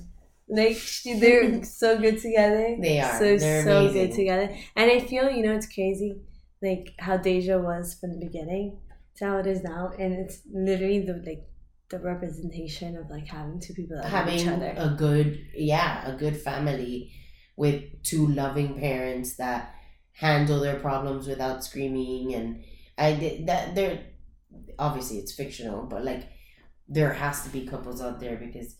Like 0.49 0.77
she, 0.77 1.19
they're 1.19 1.63
so 1.81 1.97
good 1.99 2.19
together. 2.19 2.77
They 2.81 2.99
are. 2.99 3.13
so 3.19 3.37
They're 3.37 3.63
so 3.63 3.81
amazing. 3.81 4.07
good 4.07 4.15
together. 4.15 4.55
And 4.75 4.91
I 4.91 4.99
feel 4.99 5.29
you 5.29 5.43
know 5.45 5.53
it's 5.55 5.71
crazy, 5.73 6.21
like 6.61 6.93
how 6.99 7.17
Deja 7.17 7.57
was 7.59 7.95
from 7.99 8.11
the 8.19 8.25
beginning 8.25 8.79
to 9.17 9.25
how 9.25 9.37
it 9.37 9.47
is 9.47 9.63
now, 9.63 9.91
and 9.99 10.13
it's 10.13 10.41
literally 10.51 10.99
the 11.05 11.21
like 11.25 11.45
the 11.89 11.99
representation 11.99 12.95
of 12.97 13.09
like 13.09 13.27
having 13.27 13.59
two 13.59 13.73
people 13.73 13.95
that 13.97 14.03
love 14.03 14.11
Having 14.11 14.39
each 14.39 14.47
other. 14.47 14.73
a 14.77 14.95
good, 14.97 15.39
yeah, 15.55 16.07
a 16.07 16.15
good 16.15 16.37
family 16.37 17.11
with 17.57 17.83
two 18.03 18.27
loving 18.27 18.77
parents 18.79 19.35
that 19.37 19.73
handle 20.13 20.59
their 20.59 20.79
problems 20.79 21.27
without 21.27 21.63
screaming, 21.63 22.33
and 22.33 22.63
I 22.97 23.13
did 23.13 23.47
that. 23.47 23.75
They're 23.75 23.99
obviously 24.77 25.17
it's 25.19 25.33
fictional, 25.33 25.83
but 25.85 26.03
like 26.03 26.27
there 26.87 27.13
has 27.13 27.43
to 27.43 27.49
be 27.49 27.65
couples 27.67 28.01
out 28.01 28.19
there 28.19 28.35
because 28.37 28.75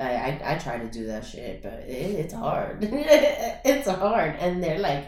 I, 0.00 0.40
I, 0.42 0.54
I 0.54 0.58
try 0.58 0.78
to 0.78 0.88
do 0.90 1.06
that 1.08 1.24
shit, 1.26 1.62
but 1.62 1.74
it, 1.86 1.90
it's 2.20 2.34
hard. 2.34 2.78
it's 2.90 3.88
hard. 3.88 4.36
And 4.40 4.62
they're 4.62 4.78
like 4.78 5.06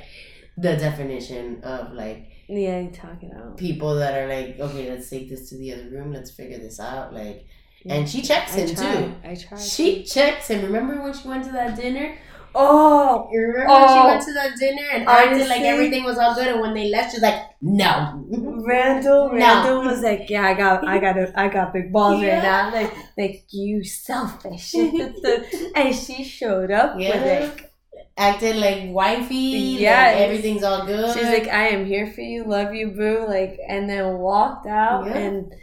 the 0.57 0.77
definition 0.77 1.63
of 1.65 1.93
like 1.95 2.29
Yeah, 2.49 2.81
you 2.81 2.91
talk 2.91 3.23
it 3.23 3.33
out. 3.35 3.57
people 3.57 3.95
that 3.97 4.15
are 4.19 4.29
like, 4.29 4.61
okay, 4.61 4.91
let's 4.91 5.09
take 5.09 5.31
this 5.31 5.49
to 5.51 5.57
the 5.57 5.73
other 5.73 5.89
room, 5.89 6.13
let's 6.13 6.31
figure 6.31 6.59
this 6.59 6.79
out. 6.79 7.15
Like, 7.15 7.47
and 7.87 8.09
she 8.09 8.23
checks 8.23 8.55
I 8.55 8.61
him 8.61 8.75
try. 8.77 8.95
too. 8.97 9.15
I 9.25 9.35
try. 9.35 9.59
She 9.59 10.05
checks 10.05 10.49
him. 10.49 10.63
Remember 10.65 11.03
when 11.03 11.13
she 11.15 11.27
went 11.27 11.45
to 11.45 11.53
that 11.53 11.75
dinner? 11.77 12.17
Oh, 12.55 13.29
You 13.33 13.41
remember 13.41 13.73
when 13.73 13.89
she 13.89 13.95
Oh. 14.01 14.07
went 14.07 14.23
to 14.27 14.33
that 14.35 14.57
dinner 14.59 14.87
and 14.93 15.09
acted 15.09 15.49
like 15.49 15.63
everything 15.63 16.05
was 16.05 16.19
all 16.19 16.35
good, 16.35 16.49
and 16.49 16.61
when 16.61 16.75
they 16.75 16.89
left, 16.91 17.13
she's 17.13 17.23
like, 17.23 17.41
no. 17.61 18.25
Randall, 18.67 19.29
No. 19.31 19.35
Randall 19.35 19.85
was 19.85 20.03
like, 20.03 20.29
"Yeah, 20.29 20.45
I 20.47 20.55
got, 20.55 20.87
I 20.87 20.99
got, 20.99 21.17
a, 21.19 21.33
I 21.39 21.49
got 21.49 21.73
big 21.73 21.93
balls 21.93 22.21
Yeah. 22.21 22.35
right 22.35 22.43
now." 22.43 22.73
Like, 22.73 22.95
like 23.17 23.45
you 23.51 23.83
selfish. 23.85 24.75
and 25.75 25.95
she 25.95 26.25
showed 26.25 26.71
up 26.71 26.97
Yeah. 26.99 27.11
with 27.11 27.51
like, 27.51 27.69
Acting 28.17 28.61
like 28.61 28.83
wifey, 28.93 29.77
yeah, 29.81 30.09
like 30.09 30.17
everything's 30.19 30.63
all 30.63 30.85
good. 30.85 31.15
she's 31.15 31.25
like, 31.25 31.49
"I 31.49 31.69
am 31.69 31.87
here 31.87 32.07
for 32.13 32.21
you, 32.21 32.45
love 32.45 32.75
you, 32.75 32.89
boo." 32.89 33.25
Like, 33.27 33.59
and 33.67 33.89
then 33.89 34.19
walked 34.19 34.67
out, 34.67 35.07
Yeah. 35.07 35.17
and 35.17 35.55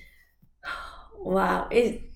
wow, 1.19 1.67
it 1.69 2.08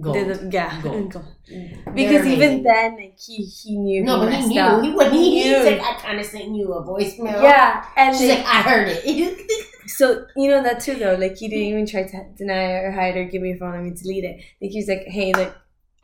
Gold. 0.00 0.14
did 0.14 0.28
the, 0.28 0.50
yeah, 0.52 0.80
Gold. 0.82 1.12
gold. 1.12 1.24
They're 1.48 1.92
because 1.94 2.26
even 2.26 2.32
amazing. 2.42 2.62
then, 2.62 2.96
like 2.96 3.18
he 3.18 3.36
he 3.44 3.76
knew 3.76 4.04
No, 4.04 4.20
he 4.20 4.26
but 4.26 4.34
he 4.34 4.46
knew. 4.46 4.60
up. 4.60 4.82
He, 4.84 4.90
when 4.92 5.12
he, 5.12 5.30
knew. 5.44 5.56
he's 5.56 5.64
like, 5.66 5.80
I 5.80 5.94
kind 6.00 6.20
of 6.20 6.26
sent 6.26 6.54
you 6.54 6.72
a 6.72 6.84
voicemail. 6.84 7.42
yeah, 7.42 7.84
and 7.96 8.16
She's 8.16 8.28
they- 8.28 8.36
like, 8.36 8.46
I 8.46 8.62
heard 8.62 8.88
it. 8.90 9.66
So 9.86 10.24
you 10.36 10.48
know 10.48 10.62
that 10.62 10.78
too 10.80 10.94
though. 10.94 11.14
Like 11.16 11.36
he 11.36 11.48
didn't 11.48 11.64
even 11.66 11.84
try 11.86 12.04
to 12.04 12.24
deny 12.36 12.74
or 12.74 12.92
hide 12.92 13.16
or 13.16 13.24
give 13.24 13.42
me 13.42 13.48
your 13.50 13.58
phone. 13.58 13.74
I 13.74 13.78
mean 13.82 13.94
delete 14.00 14.22
it. 14.22 14.36
Like 14.62 14.70
he 14.70 14.78
was 14.78 14.86
like, 14.88 15.02
"Hey, 15.06 15.32
look, 15.32 15.52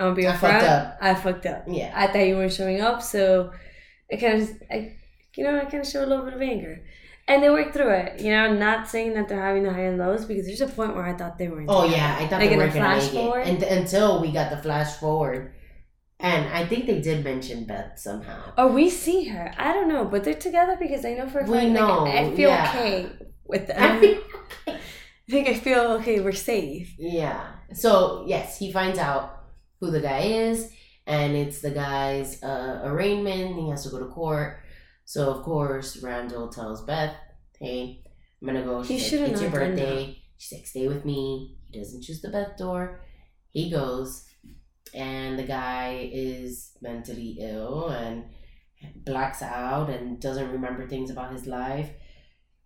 I'm 0.00 0.06
gonna 0.06 0.14
be 0.16 0.26
I 0.26 0.32
upfront. 0.32 0.38
fucked 0.40 0.64
up. 0.64 0.98
I 1.00 1.14
fucked 1.14 1.46
up. 1.46 1.64
yeah. 1.68 1.92
I 1.94 2.08
thought 2.08 2.26
you 2.26 2.34
weren't 2.36 2.52
showing 2.52 2.80
up, 2.80 3.00
so 3.00 3.52
I 4.12 4.16
kind 4.16 4.42
of, 4.42 4.50
I, 4.70 4.92
you 5.36 5.44
know, 5.44 5.56
I 5.60 5.66
kind 5.66 5.84
of 5.84 5.86
show 5.86 6.04
a 6.04 6.06
little 6.06 6.24
bit 6.24 6.34
of 6.34 6.42
anger." 6.42 6.80
And 7.28 7.42
they 7.42 7.50
work 7.50 7.72
through 7.72 7.90
it. 7.90 8.20
You 8.20 8.30
know, 8.30 8.54
not 8.54 8.88
saying 8.88 9.14
that 9.14 9.28
they're 9.28 9.40
having 9.42 9.64
the 9.64 9.72
high 9.72 9.86
and 9.90 9.98
lows 9.98 10.24
because 10.24 10.46
there's 10.46 10.60
a 10.60 10.68
point 10.68 10.94
where 10.94 11.04
I 11.04 11.12
thought 11.12 11.38
they 11.38 11.48
were. 11.48 11.64
Oh 11.68 11.84
yeah, 11.84 12.16
I 12.20 12.26
thought 12.28 12.40
Like 12.40 12.50
they 12.50 12.56
were 12.56 12.68
gonna 12.68 12.80
flash 12.80 13.02
make 13.04 13.12
forward? 13.12 13.40
it 13.40 13.48
and, 13.48 13.62
until 13.64 14.20
we 14.20 14.30
got 14.30 14.50
the 14.50 14.58
flash 14.58 14.92
forward, 14.96 15.52
and 16.20 16.46
I 16.54 16.64
think 16.66 16.86
they 16.86 17.00
did 17.00 17.24
mention 17.24 17.64
Beth 17.64 17.98
somehow. 17.98 18.52
Or 18.56 18.68
we 18.68 18.88
see 18.90 19.24
her. 19.24 19.52
I 19.58 19.72
don't 19.72 19.88
know, 19.88 20.04
but 20.04 20.22
they're 20.24 20.34
together 20.34 20.76
because 20.78 21.04
I 21.04 21.14
know 21.14 21.28
for 21.28 21.40
a 21.40 21.44
We 21.50 21.58
fact. 21.58 21.70
know, 21.72 22.04
Like, 22.04 22.14
I 22.14 22.36
feel 22.36 22.50
yeah. 22.50 22.72
okay 22.74 23.08
with 23.44 23.66
them. 23.66 23.76
I 23.96 24.00
feel- 24.00 24.22
I 24.68 25.30
think 25.30 25.48
I 25.54 25.54
feel 25.54 25.80
okay. 25.98 26.20
We're 26.20 26.32
safe. 26.32 26.94
Yeah. 26.98 27.44
So 27.74 28.24
yes, 28.28 28.56
he 28.58 28.70
finds 28.72 28.98
out 29.00 29.24
who 29.80 29.90
the 29.90 30.00
guy 30.00 30.20
is, 30.20 30.70
and 31.08 31.34
it's 31.36 31.60
the 31.60 31.70
guy's 31.72 32.40
uh, 32.42 32.82
arraignment. 32.84 33.56
He 33.58 33.68
has 33.70 33.82
to 33.82 33.90
go 33.90 33.98
to 33.98 34.06
court. 34.06 34.60
So 35.06 35.30
of 35.30 35.42
course, 35.44 36.02
Randall 36.02 36.48
tells 36.48 36.84
Beth, 36.84 37.14
"Hey, 37.58 38.02
I'm 38.42 38.46
gonna 38.48 38.62
go." 38.64 38.82
He 38.82 38.98
She's 38.98 39.06
should've 39.08 39.22
like, 39.22 39.32
"It's 39.32 39.42
your 39.42 39.50
birthday." 39.50 40.18
She's 40.36 40.58
like, 40.58 40.66
"Stay 40.66 40.86
with 40.88 41.04
me." 41.04 41.56
He 41.70 41.78
doesn't 41.78 42.02
choose 42.02 42.20
the 42.20 42.28
Beth 42.30 42.56
door. 42.58 43.00
He 43.52 43.70
goes, 43.70 44.26
and 44.92 45.38
the 45.38 45.44
guy 45.44 46.10
is 46.12 46.76
mentally 46.82 47.38
ill 47.40 47.88
and 47.88 48.24
blacks 49.04 49.42
out 49.42 49.88
and 49.90 50.20
doesn't 50.20 50.50
remember 50.52 50.86
things 50.86 51.10
about 51.10 51.32
his 51.32 51.46
life. 51.46 51.90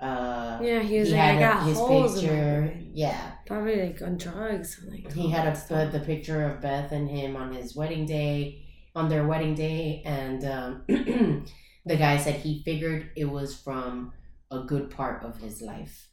Uh, 0.01 0.59
Yeah, 0.63 0.81
he 0.83 0.99
was 0.99 1.09
he 1.09 1.15
like, 1.15 1.23
had 1.23 1.37
a- 1.37 1.41
got 1.41 1.67
his 1.69 1.79
holes 1.79 2.23
in 2.23 2.25
my 2.25 2.31
picture. 2.31 2.81
Yeah, 2.95 3.33
Probably 3.47 3.77
like 3.87 4.03
on 4.03 4.17
drugs. 4.17 4.81
Like, 4.91 5.13
he 5.13 5.31
had 5.31 5.47
a, 5.47 5.55
the, 5.69 5.99
the 5.99 6.05
picture 6.05 6.45
of 6.51 6.61
Beth 6.63 6.91
and 6.93 7.09
him 7.09 7.37
on 7.37 7.53
his 7.53 7.77
wedding 7.77 8.07
day, 8.07 8.65
on 8.97 9.09
their 9.11 9.27
wedding 9.27 9.55
day, 9.55 10.03
and 10.05 10.45
um, 10.45 10.85
the 11.91 11.97
guy 11.97 12.17
said 12.17 12.37
he 12.37 12.63
figured 12.63 13.11
it 13.17 13.25
was 13.25 13.53
from 13.53 14.13
a 14.53 14.61
good 14.61 14.91
part 14.91 15.25
of 15.25 15.39
his 15.39 15.61
life 15.61 16.07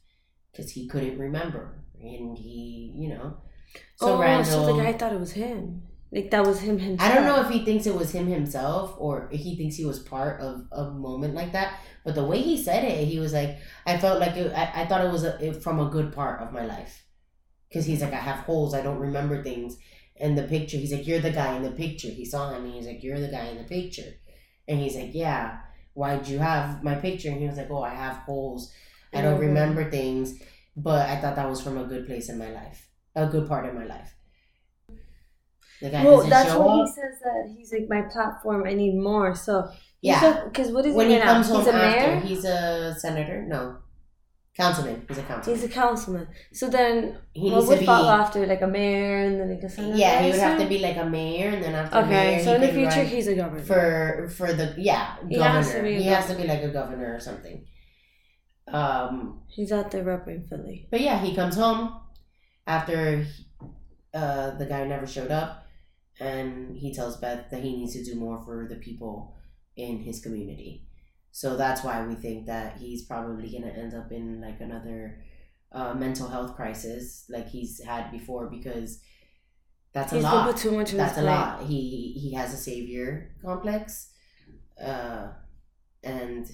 because 0.50 0.72
he 0.72 0.88
couldn't 0.88 1.20
remember, 1.20 1.84
and 2.00 2.36
he, 2.36 2.92
you 2.96 3.10
know, 3.10 3.36
so 3.94 4.14
oh, 4.14 4.20
Randall. 4.20 4.44
so 4.44 4.76
the 4.76 4.82
guy 4.82 4.92
thought 4.92 5.12
it 5.12 5.20
was 5.20 5.30
him. 5.30 5.82
Like 6.10 6.32
that 6.32 6.44
was 6.44 6.58
him 6.58 6.80
himself. 6.80 7.08
I 7.08 7.14
don't 7.14 7.26
know 7.26 7.40
if 7.42 7.50
he 7.50 7.64
thinks 7.64 7.86
it 7.86 7.94
was 7.94 8.10
him 8.10 8.26
himself 8.26 8.96
or 8.98 9.28
he 9.30 9.54
thinks 9.54 9.76
he 9.76 9.84
was 9.84 10.00
part 10.00 10.40
of 10.40 10.66
a 10.72 10.90
moment 10.90 11.34
like 11.34 11.52
that. 11.52 11.78
But 12.04 12.16
the 12.16 12.24
way 12.24 12.40
he 12.40 12.60
said 12.60 12.82
it, 12.82 13.06
he 13.06 13.20
was 13.20 13.32
like, 13.32 13.58
I 13.86 13.98
felt 13.98 14.18
like 14.18 14.36
it, 14.36 14.52
I, 14.52 14.82
I 14.82 14.86
thought 14.86 15.04
it 15.04 15.12
was 15.12 15.22
a, 15.22 15.38
it, 15.44 15.62
from 15.62 15.78
a 15.78 15.90
good 15.90 16.12
part 16.12 16.40
of 16.40 16.52
my 16.52 16.64
life. 16.64 17.04
Because 17.68 17.86
he's 17.86 18.02
like, 18.02 18.14
I 18.14 18.16
have 18.16 18.40
holes, 18.40 18.74
I 18.74 18.82
don't 18.82 18.98
remember 18.98 19.44
things. 19.44 19.76
And 20.16 20.36
the 20.36 20.44
picture, 20.44 20.78
he's 20.78 20.92
like, 20.92 21.06
You're 21.06 21.20
the 21.20 21.30
guy 21.30 21.54
in 21.54 21.62
the 21.62 21.70
picture. 21.70 22.08
He 22.08 22.24
saw 22.24 22.50
him 22.50 22.64
and 22.64 22.74
he's 22.74 22.86
like, 22.86 23.04
You're 23.04 23.20
the 23.20 23.28
guy 23.28 23.44
in 23.44 23.58
the 23.58 23.64
picture. 23.64 24.10
And 24.66 24.80
he's 24.80 24.96
like, 24.96 25.14
Yeah, 25.14 25.58
why'd 25.98 26.26
you 26.32 26.38
have 26.38 26.82
my 26.88 26.94
picture? 27.06 27.30
And 27.32 27.40
he 27.42 27.46
was 27.50 27.56
like, 27.60 27.70
Oh, 27.70 27.82
I 27.92 27.94
have 28.04 28.16
holes. 28.28 28.62
I 29.16 29.20
don't 29.22 29.38
Mhm. 29.38 29.48
remember 29.48 29.82
things. 29.98 30.26
But 30.88 31.02
I 31.12 31.16
thought 31.20 31.36
that 31.36 31.48
was 31.52 31.60
from 31.60 31.76
a 31.78 31.84
good 31.92 32.04
place 32.06 32.26
in 32.32 32.36
my 32.44 32.50
life, 32.60 32.78
a 33.16 33.26
good 33.34 33.46
part 33.52 33.64
of 33.68 33.74
my 33.80 33.84
life. 33.94 34.10
The 35.80 35.90
guy 35.90 36.04
Well, 36.04 36.22
that's 36.34 36.50
up. 36.50 36.62
he 36.74 36.86
says 36.98 37.14
that 37.26 37.40
he's 37.56 37.72
like 37.72 37.88
my 37.88 38.02
platform. 38.14 38.60
I 38.66 38.74
need 38.74 38.94
more. 39.10 39.34
So 39.34 39.52
Yeah. 40.02 40.44
because 40.44 40.68
what 40.74 40.84
is 40.86 40.94
when 40.94 41.08
he 41.08 41.14
he 41.14 41.18
now? 41.20 41.32
comes 41.32 41.48
home 41.48 41.58
He's 41.58 41.66
a 41.68 41.74
after, 41.74 42.06
mayor. 42.10 42.20
he's 42.28 42.44
a 42.44 42.94
senator. 43.04 43.38
No, 43.54 43.78
councilman. 44.58 44.98
He's 45.08 45.18
a 45.18 45.22
councilman. 45.22 45.54
He's 45.60 45.64
a 45.70 45.72
councilman. 45.80 46.26
So 46.52 46.68
then, 46.68 46.94
he 47.32 47.50
what 47.50 47.66
would 47.68 47.84
follow 47.86 48.10
after 48.10 48.44
like 48.46 48.62
a 48.62 48.66
mayor 48.66 49.18
and 49.26 49.40
then 49.40 49.48
like 49.54 49.62
a 49.62 49.70
senator? 49.70 49.96
Yeah, 49.96 50.22
he 50.22 50.30
would 50.30 50.40
have 50.40 50.58
to 50.58 50.66
be 50.66 50.78
like 50.80 50.96
a 50.96 51.08
mayor, 51.18 51.50
and 51.54 51.62
then 51.64 51.74
after 51.74 51.98
Okay, 51.98 52.10
mayor, 52.10 52.44
so 52.44 52.54
in 52.56 52.60
the 52.66 52.72
future, 52.78 53.04
he's 53.04 53.28
a 53.28 53.36
governor. 53.36 53.62
for 53.62 54.28
for 54.36 54.52
the 54.52 54.74
yeah 54.76 55.16
He 55.28 55.38
has 55.38 55.72
to 55.72 55.82
be 55.82 55.94
he 56.02 56.08
has 56.16 56.26
to 56.30 56.34
be 56.34 56.44
like 56.52 56.62
a 56.62 56.72
governor 56.80 57.14
or 57.14 57.20
something. 57.20 57.64
Um, 58.68 59.40
he's 59.48 59.72
out 59.72 59.90
there 59.90 60.04
repping 60.04 60.48
Philly. 60.48 60.88
but 60.90 61.00
yeah, 61.00 61.18
he 61.24 61.34
comes 61.34 61.56
home 61.56 62.00
after 62.66 63.24
uh, 64.12 64.50
the 64.58 64.66
guy 64.66 64.84
never 64.84 65.06
showed 65.06 65.30
up, 65.30 65.66
and 66.20 66.76
he 66.76 66.92
tells 66.92 67.16
Beth 67.16 67.48
that 67.50 67.62
he 67.62 67.76
needs 67.76 67.94
to 67.94 68.04
do 68.04 68.14
more 68.14 68.42
for 68.44 68.66
the 68.68 68.76
people 68.76 69.34
in 69.76 70.00
his 70.00 70.20
community. 70.20 70.87
So 71.32 71.56
that's 71.56 71.84
why 71.84 72.04
we 72.06 72.14
think 72.14 72.46
that 72.46 72.78
he's 72.78 73.04
probably 73.04 73.50
gonna 73.50 73.72
end 73.72 73.94
up 73.94 74.10
in 74.12 74.40
like 74.40 74.60
another 74.60 75.20
uh, 75.72 75.94
mental 75.94 76.28
health 76.28 76.56
crisis 76.56 77.26
like 77.28 77.48
he's 77.48 77.82
had 77.84 78.10
before 78.10 78.48
because 78.48 79.00
that's 79.92 80.12
He's 80.12 80.22
a 80.24 80.26
lot. 80.26 80.56
too 80.56 80.72
much 80.72 80.92
That's 80.92 81.12
a 81.18 81.20
plate. 81.22 81.30
lot. 81.30 81.62
He 81.62 82.12
he 82.20 82.32
has 82.34 82.52
a 82.52 82.56
savior 82.56 83.30
complex, 83.42 84.10
uh, 84.82 85.28
and 86.02 86.46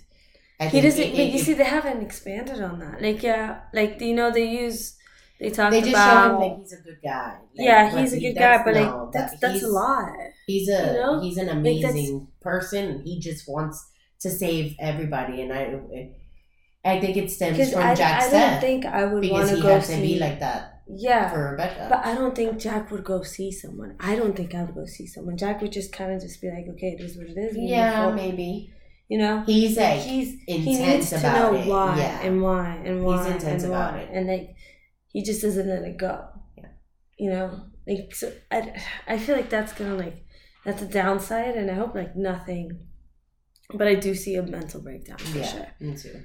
I 0.60 0.64
He 0.66 0.70
think 0.70 0.84
doesn't. 0.84 1.02
it- 1.02 1.14
it- 1.18 1.32
you 1.32 1.38
see, 1.38 1.55
they 1.55 1.64
haven't 1.64 2.01
expanded 2.02 2.60
on 2.62 2.78
that. 2.78 3.02
Like, 3.02 3.22
yeah, 3.22 3.62
like 3.72 4.01
you 4.01 4.14
know, 4.14 4.30
they 4.30 4.44
use. 4.48 4.96
They 5.40 5.51
talked 5.51 5.72
they 5.72 5.80
just 5.80 5.90
about. 5.90 6.12
show 6.12 6.34
him 6.44 6.51
like 6.51 6.59
he's 6.60 6.72
a 6.72 6.82
good 6.82 6.98
guy. 7.02 7.32
Like, 7.56 7.66
yeah, 7.66 7.98
he's 8.01 8.12
a 8.12 8.16
he- 8.16 8.22
good 8.28 8.34
guy, 8.38 8.40
that's- 8.59 8.64
but 8.64 8.74
like 8.74 8.86
no, 8.86 9.10
that's 9.12 9.32
that- 9.32 9.40
that's 9.40 9.62
a 9.64 9.68
lot. 9.68 10.12
He's 10.46 10.68
a 10.68 10.72
you 10.86 10.92
know? 11.01 11.20
he's 11.20 11.36
an 11.38 11.46
Like, 11.48 11.56
amazing 11.56 12.28
person. 12.40 13.02
He 13.05 13.18
just 13.20 13.48
wants 13.48 13.84
to 14.20 14.31
save 14.31 14.74
everybody, 14.78 15.43
and 15.43 15.53
I 15.53 16.12
I 16.85 17.01
think 17.01 17.16
it 17.16 17.31
stems 17.31 17.73
from 17.73 17.82
I, 17.82 17.95
Jack's 17.95 18.27
I 18.27 18.31
don't 18.31 18.41
death 18.41 18.61
think 18.61 18.85
I 18.86 19.05
would 19.05 19.28
want 19.31 19.49
to 19.49 19.57
he 19.57 19.62
go 19.62 19.81
see. 19.81 19.97
to 19.97 20.01
be 20.03 20.19
like 20.19 20.41
that 20.41 20.82
yeah, 20.86 21.31
for 21.31 21.53
Rebecca. 21.53 21.86
but 21.89 22.05
I 22.05 22.15
don't 22.15 22.35
think 22.35 22.59
Jack 22.59 22.91
would 22.91 23.05
go 23.05 23.23
see 23.23 23.51
someone. 23.51 23.97
I 24.01 24.16
don't 24.16 24.36
think 24.36 24.55
I 24.55 24.65
would 24.65 24.74
go 24.74 24.85
see 24.85 25.07
someone. 25.07 25.36
Jack 25.39 25.62
would 25.62 25.73
just 25.73 25.93
kind 25.93 26.12
of 26.12 26.20
just 26.20 26.41
be 26.43 26.51
like, 26.51 26.66
okay, 26.74 26.95
this 26.99 27.12
is 27.12 27.16
what 27.16 27.27
it 27.28 27.39
is. 27.39 27.57
we 27.57 27.62
yeah, 27.69 28.11
maybe 28.11 28.70
You 29.09 29.19
know, 29.19 29.43
he's 29.47 29.77
like 29.78 30.01
he's 30.01 30.36
he 30.47 30.57
intense 30.57 31.11
needs 31.12 31.23
to 31.23 31.32
know 31.32 31.55
it. 31.55 31.66
why 31.66 31.99
yeah, 31.99 32.20
and 32.23 32.43
why 32.43 32.77
and 32.85 33.03
why 33.05 33.16
he's 33.24 33.32
intense 33.35 33.62
and 33.65 33.73
about 33.73 33.95
why, 33.95 34.01
it. 34.01 34.11
and 34.12 34.27
like 34.28 34.55
he 35.09 35.23
just 35.23 35.41
doesn't 35.43 35.69
let 35.69 35.82
it 35.82 35.97
go. 35.97 36.27
Yeah. 36.59 36.69
You 37.19 37.31
know, 37.31 37.61
like 37.86 38.15
so 38.15 38.32
I, 38.51 38.74
I 39.07 39.19
feel 39.19 39.36
like 39.36 39.49
that's 39.49 39.73
gonna 39.73 39.95
like 39.97 40.24
that's 40.66 40.82
a 40.82 40.86
downside, 40.86 41.55
and 41.57 41.70
I 41.70 41.74
hope 41.74 41.95
like 41.95 42.15
nothing. 42.15 42.89
But 43.73 43.89
I 43.89 43.95
do 43.95 44.15
see 44.15 44.35
a 44.36 44.43
mental 44.43 44.81
breakdown 44.82 45.19
for 45.19 45.39
yeah, 45.39 45.47
sure. 45.47 45.66
me 45.81 45.97
too. 45.97 46.23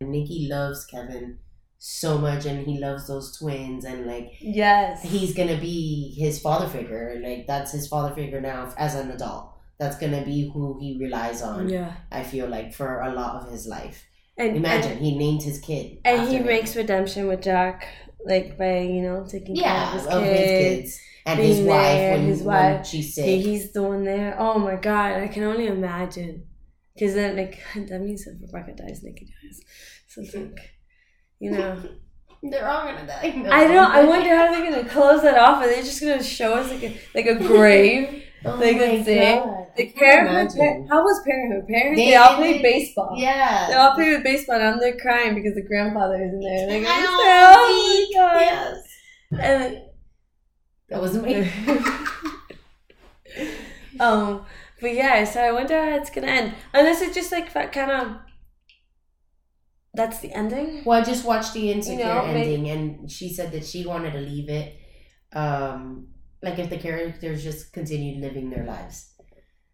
Nicky 0.00 0.48
loves 0.50 0.84
Kevin 0.86 1.38
so 1.78 2.18
much, 2.18 2.46
and 2.46 2.66
he 2.66 2.78
loves 2.78 3.06
those 3.06 3.36
twins, 3.38 3.84
and 3.84 4.06
like 4.06 4.32
Yes, 4.40 5.02
he's 5.02 5.34
gonna 5.34 5.58
be 5.60 6.14
his 6.18 6.40
father 6.40 6.66
figure. 6.68 7.20
Like 7.22 7.46
that's 7.46 7.72
his 7.72 7.86
father 7.88 8.14
figure 8.14 8.40
now 8.40 8.72
as 8.78 8.94
an 8.94 9.10
adult. 9.10 9.52
That's 9.78 9.98
gonna 9.98 10.24
be 10.24 10.50
who 10.52 10.78
he 10.80 10.98
relies 11.00 11.42
on. 11.42 11.68
yeah, 11.68 11.92
I 12.10 12.22
feel 12.24 12.48
like 12.48 12.72
for 12.74 13.00
a 13.02 13.12
lot 13.12 13.42
of 13.42 13.50
his 13.52 13.66
life. 13.66 14.06
and 14.36 14.56
Imagine 14.56 14.92
and, 14.92 15.00
he 15.00 15.16
named 15.18 15.42
his 15.42 15.58
kid. 15.60 15.98
and 16.04 16.28
he 16.28 16.36
him. 16.36 16.46
makes 16.46 16.74
redemption 16.74 17.26
with 17.28 17.42
Jack, 17.42 17.86
like 18.24 18.56
by 18.58 18.80
you 18.80 19.02
know 19.02 19.24
taking 19.28 19.56
yeah 19.56 19.90
care 19.90 19.94
of 19.94 19.94
his 19.94 20.06
of 20.06 20.22
kids. 20.22 20.40
his 20.40 20.48
kids 20.48 21.00
and 21.26 21.38
his 21.40 21.60
wife 21.60 22.00
when, 22.00 22.24
his 22.26 22.42
when 22.42 22.74
wife. 22.76 22.86
she's 22.86 23.06
He- 23.06 23.12
sick. 23.12 23.44
he's 23.44 23.72
the 23.72 23.82
one 23.82 24.04
there. 24.04 24.34
Oh 24.38 24.58
my 24.58 24.76
god, 24.76 25.12
I 25.22 25.28
can 25.28 25.44
only 25.44 25.66
imagine. 25.66 26.44
Because 26.98 27.14
then, 27.14 27.36
like, 27.36 27.60
that 27.88 28.00
means 28.00 28.26
if 28.26 28.34
Rebecca 28.52 28.74
dies, 28.82 29.02
Nicky 29.02 29.26
dies. 29.26 29.60
So 30.08 30.22
it's 30.22 30.34
like, 30.34 30.58
you 31.38 31.52
know, 31.52 31.80
They're 32.42 32.68
all 32.68 32.84
gonna 32.84 33.04
die. 33.06 33.32
No. 33.36 33.50
I 33.52 33.66
know. 33.66 33.82
I 33.82 34.04
wonder 34.04 34.34
how 34.36 34.52
they're 34.52 34.70
gonna 34.70 34.88
close 34.88 35.22
that 35.22 35.36
off. 35.36 35.60
Are 35.62 35.66
they 35.68 35.80
just 35.82 36.00
gonna 36.00 36.22
show 36.22 36.54
us 36.54 36.70
like 36.70 36.84
a 36.84 36.96
like 37.12 37.26
a 37.26 37.34
grave? 37.34 38.22
Oh 38.44 38.54
Like 38.54 38.76
a 38.76 39.02
thing. 39.02 39.38
I 39.40 39.92
parenthood. 39.96 40.86
How 40.88 41.02
was 41.02 41.20
parenthood? 41.26 41.66
Parenthood. 41.68 41.98
They, 41.98 42.10
They- 42.10 42.14
all 42.14 42.36
played 42.36 42.62
baseball. 42.62 43.14
Yeah. 43.16 43.66
They 43.68 43.74
all 43.74 43.94
played 43.94 44.12
with 44.12 44.22
baseball, 44.22 44.54
and 44.60 44.80
they're 44.80 44.96
crying 44.98 45.34
because 45.34 45.56
the 45.56 45.62
grandfather 45.66 46.14
isn't 46.14 46.40
there. 46.40 46.68
They're 46.68 46.84
I 46.86 47.06
"Oh 47.08 48.08
my 48.14 48.20
god!" 48.20 48.40
Yes. 48.40 48.84
And 49.40 49.82
That 50.90 51.00
wasn't 51.00 51.24
me. 51.26 51.50
um, 54.00 54.46
but 54.80 54.94
yeah, 54.94 55.24
so 55.24 55.40
I 55.42 55.52
wonder 55.52 55.74
how 55.82 55.96
it's 55.96 56.10
gonna 56.10 56.26
end. 56.28 56.54
Unless 56.74 57.02
it's 57.02 57.14
just 57.14 57.32
like 57.32 57.52
that 57.54 57.72
kind 57.72 57.90
of. 57.90 58.16
That's 59.94 60.20
the 60.20 60.32
ending. 60.32 60.82
Well, 60.84 61.00
I 61.00 61.04
just 61.04 61.24
watched 61.24 61.54
the 61.54 61.72
Insecure 61.72 62.04
know, 62.04 62.26
may- 62.26 62.42
ending, 62.42 62.68
and 62.70 63.10
she 63.10 63.32
said 63.32 63.52
that 63.52 63.64
she 63.64 63.86
wanted 63.86 64.12
to 64.12 64.20
leave 64.20 64.48
it, 64.48 64.76
um, 65.32 66.08
like 66.42 66.58
if 66.58 66.70
the 66.70 66.78
characters 66.78 67.42
just 67.42 67.72
continued 67.72 68.20
living 68.20 68.50
their 68.50 68.64
lives. 68.64 69.12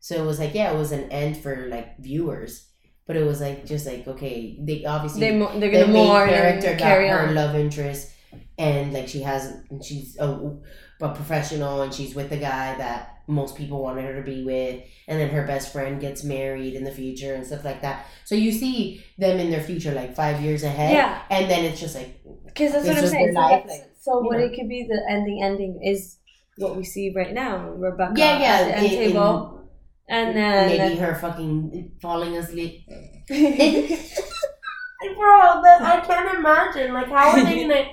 So 0.00 0.22
it 0.22 0.26
was 0.26 0.38
like, 0.38 0.54
yeah, 0.54 0.72
it 0.72 0.78
was 0.78 0.92
an 0.92 1.10
end 1.10 1.36
for 1.38 1.66
like 1.68 1.98
viewers, 1.98 2.70
but 3.06 3.16
it 3.16 3.24
was 3.26 3.40
like 3.40 3.66
just 3.66 3.86
like 3.86 4.06
okay, 4.06 4.58
they 4.62 4.84
obviously 4.84 5.20
They 5.20 5.36
mo- 5.36 5.58
they're 5.58 5.70
gonna 5.70 5.88
main 5.88 6.06
mourn 6.06 6.28
character 6.28 6.70
got 6.70 6.78
carry 6.78 7.08
her 7.08 7.28
on. 7.28 7.34
love 7.34 7.54
interest, 7.54 8.10
and 8.56 8.92
like 8.92 9.08
she 9.08 9.20
has, 9.22 9.52
and 9.70 9.84
she's 9.84 10.16
a, 10.18 10.28
a 11.00 11.08
professional, 11.14 11.82
and 11.82 11.92
she's 11.92 12.14
with 12.14 12.30
the 12.30 12.36
guy 12.38 12.76
that 12.78 13.13
most 13.26 13.56
people 13.56 13.82
wanted 13.82 14.04
her 14.04 14.16
to 14.16 14.22
be 14.22 14.44
with, 14.44 14.82
and 15.08 15.18
then 15.20 15.30
her 15.30 15.46
best 15.46 15.72
friend 15.72 16.00
gets 16.00 16.22
married 16.24 16.74
in 16.74 16.84
the 16.84 16.90
future 16.90 17.34
and 17.34 17.46
stuff 17.46 17.64
like 17.64 17.80
that. 17.82 18.06
So 18.24 18.34
you 18.34 18.52
see 18.52 19.04
them 19.18 19.38
in 19.38 19.50
their 19.50 19.62
future, 19.62 19.92
like 19.92 20.14
five 20.14 20.40
years 20.40 20.62
ahead, 20.62 20.92
Yeah. 20.92 21.22
and 21.30 21.50
then 21.50 21.64
it's 21.64 21.80
just 21.80 21.94
like 21.94 22.20
Because 22.46 22.72
that's 22.72 22.86
what 22.86 22.98
I'm 22.98 23.06
saying. 23.06 23.32
So, 23.34 23.40
life, 23.40 23.64
like, 23.68 23.90
so 24.00 24.18
what 24.20 24.38
know. 24.38 24.44
it 24.44 24.54
could 24.54 24.68
be 24.68 24.86
the 24.88 25.00
ending 25.08 25.42
ending 25.42 25.80
is 25.82 26.18
what 26.58 26.76
we 26.76 26.84
see 26.84 27.12
right 27.14 27.32
now. 27.32 27.70
Rebecca 27.70 28.12
Yeah, 28.16 28.38
yeah, 28.38 28.46
at 28.60 28.64
the 28.68 28.74
end 28.76 28.86
in- 28.86 28.92
in- 28.92 29.08
table. 29.12 29.60
and 30.08 30.36
then 30.36 30.78
maybe 30.78 30.96
her 30.96 31.14
fucking 31.14 31.92
falling 32.00 32.36
asleep. 32.36 32.86
Bro, 35.16 35.60
that 35.62 35.82
I 35.82 36.00
can't 36.00 36.38
imagine. 36.38 36.92
Like, 36.94 37.08
how 37.08 37.30
are 37.30 37.44
they 37.44 37.60
gonna? 37.66 37.84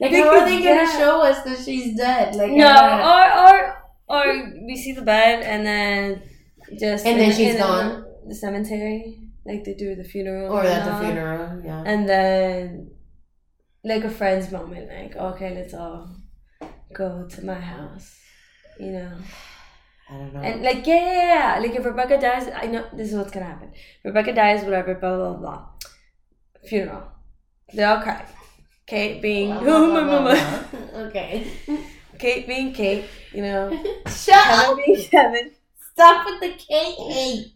Like, 0.00 0.12
how 0.12 0.28
are 0.30 0.44
they 0.44 0.58
gonna 0.58 0.82
yeah. 0.88 0.98
show 0.98 1.22
us 1.22 1.42
that 1.44 1.58
she's 1.64 1.96
dead? 1.96 2.34
Like, 2.34 2.50
uh, 2.52 3.12
or 3.12 3.24
or 3.54 3.76
or 4.14 4.24
we 4.66 4.74
see 4.82 4.92
the 4.92 5.02
bed 5.14 5.36
and 5.52 5.60
then 5.70 6.22
just 6.82 7.06
And 7.06 7.18
then 7.20 7.30
in- 7.30 7.36
she's 7.36 7.54
in 7.54 7.60
gone. 7.60 7.88
The 8.28 8.34
cemetery, 8.34 9.00
like 9.48 9.64
they 9.64 9.74
do 9.74 9.94
the 10.00 10.04
funeral, 10.12 10.52
or 10.54 10.62
at 10.62 10.84
the 10.88 10.94
funeral. 11.04 11.62
Yeah. 11.64 11.82
and 11.90 12.08
then 12.08 12.90
like 13.90 14.04
a 14.04 14.10
friend's 14.10 14.48
moment, 14.52 14.84
like 14.96 15.14
okay, 15.16 15.50
let's 15.54 15.74
all 15.74 16.10
go 16.92 17.26
to 17.34 17.38
my 17.50 17.60
house, 17.72 18.08
you 18.78 18.92
know. 18.96 19.12
I 20.10 20.12
don't 20.18 20.34
know. 20.34 20.40
And 20.46 20.62
like 20.62 20.86
yeah, 20.86 21.04
yeah, 21.12 21.28
yeah, 21.34 21.58
like 21.62 21.74
if 21.78 21.84
Rebecca 21.84 22.16
dies, 22.20 22.46
I 22.62 22.66
know 22.66 22.84
this 22.92 23.08
is 23.10 23.16
what's 23.18 23.30
gonna 23.34 23.46
happen. 23.46 23.70
Rebecca 24.04 24.32
dies, 24.34 24.64
whatever, 24.64 24.94
blah 24.94 25.16
blah 25.16 25.32
blah. 25.32 25.40
blah. 25.40 25.62
Funeral, 26.68 27.04
they 27.74 27.84
all 27.84 28.00
cry. 28.02 28.22
Kate 28.86 29.22
being 29.22 29.50
Blah, 29.50 29.60
blah, 29.60 29.86
blah, 29.86 29.94
my 29.94 30.02
blah, 30.02 30.20
mama, 30.20 30.66
blah. 30.92 31.00
Okay. 31.06 31.46
Kate 32.20 32.46
being 32.46 32.72
Kate, 32.72 33.04
you 33.32 33.42
know, 33.42 33.70
Shut 34.06 34.46
up. 34.46 34.76
Being 34.76 35.02
Kevin, 35.04 35.50
Stop 35.94 36.26
with 36.26 36.40
the 36.40 36.48
Kate 36.50 36.94
hate. 37.12 37.52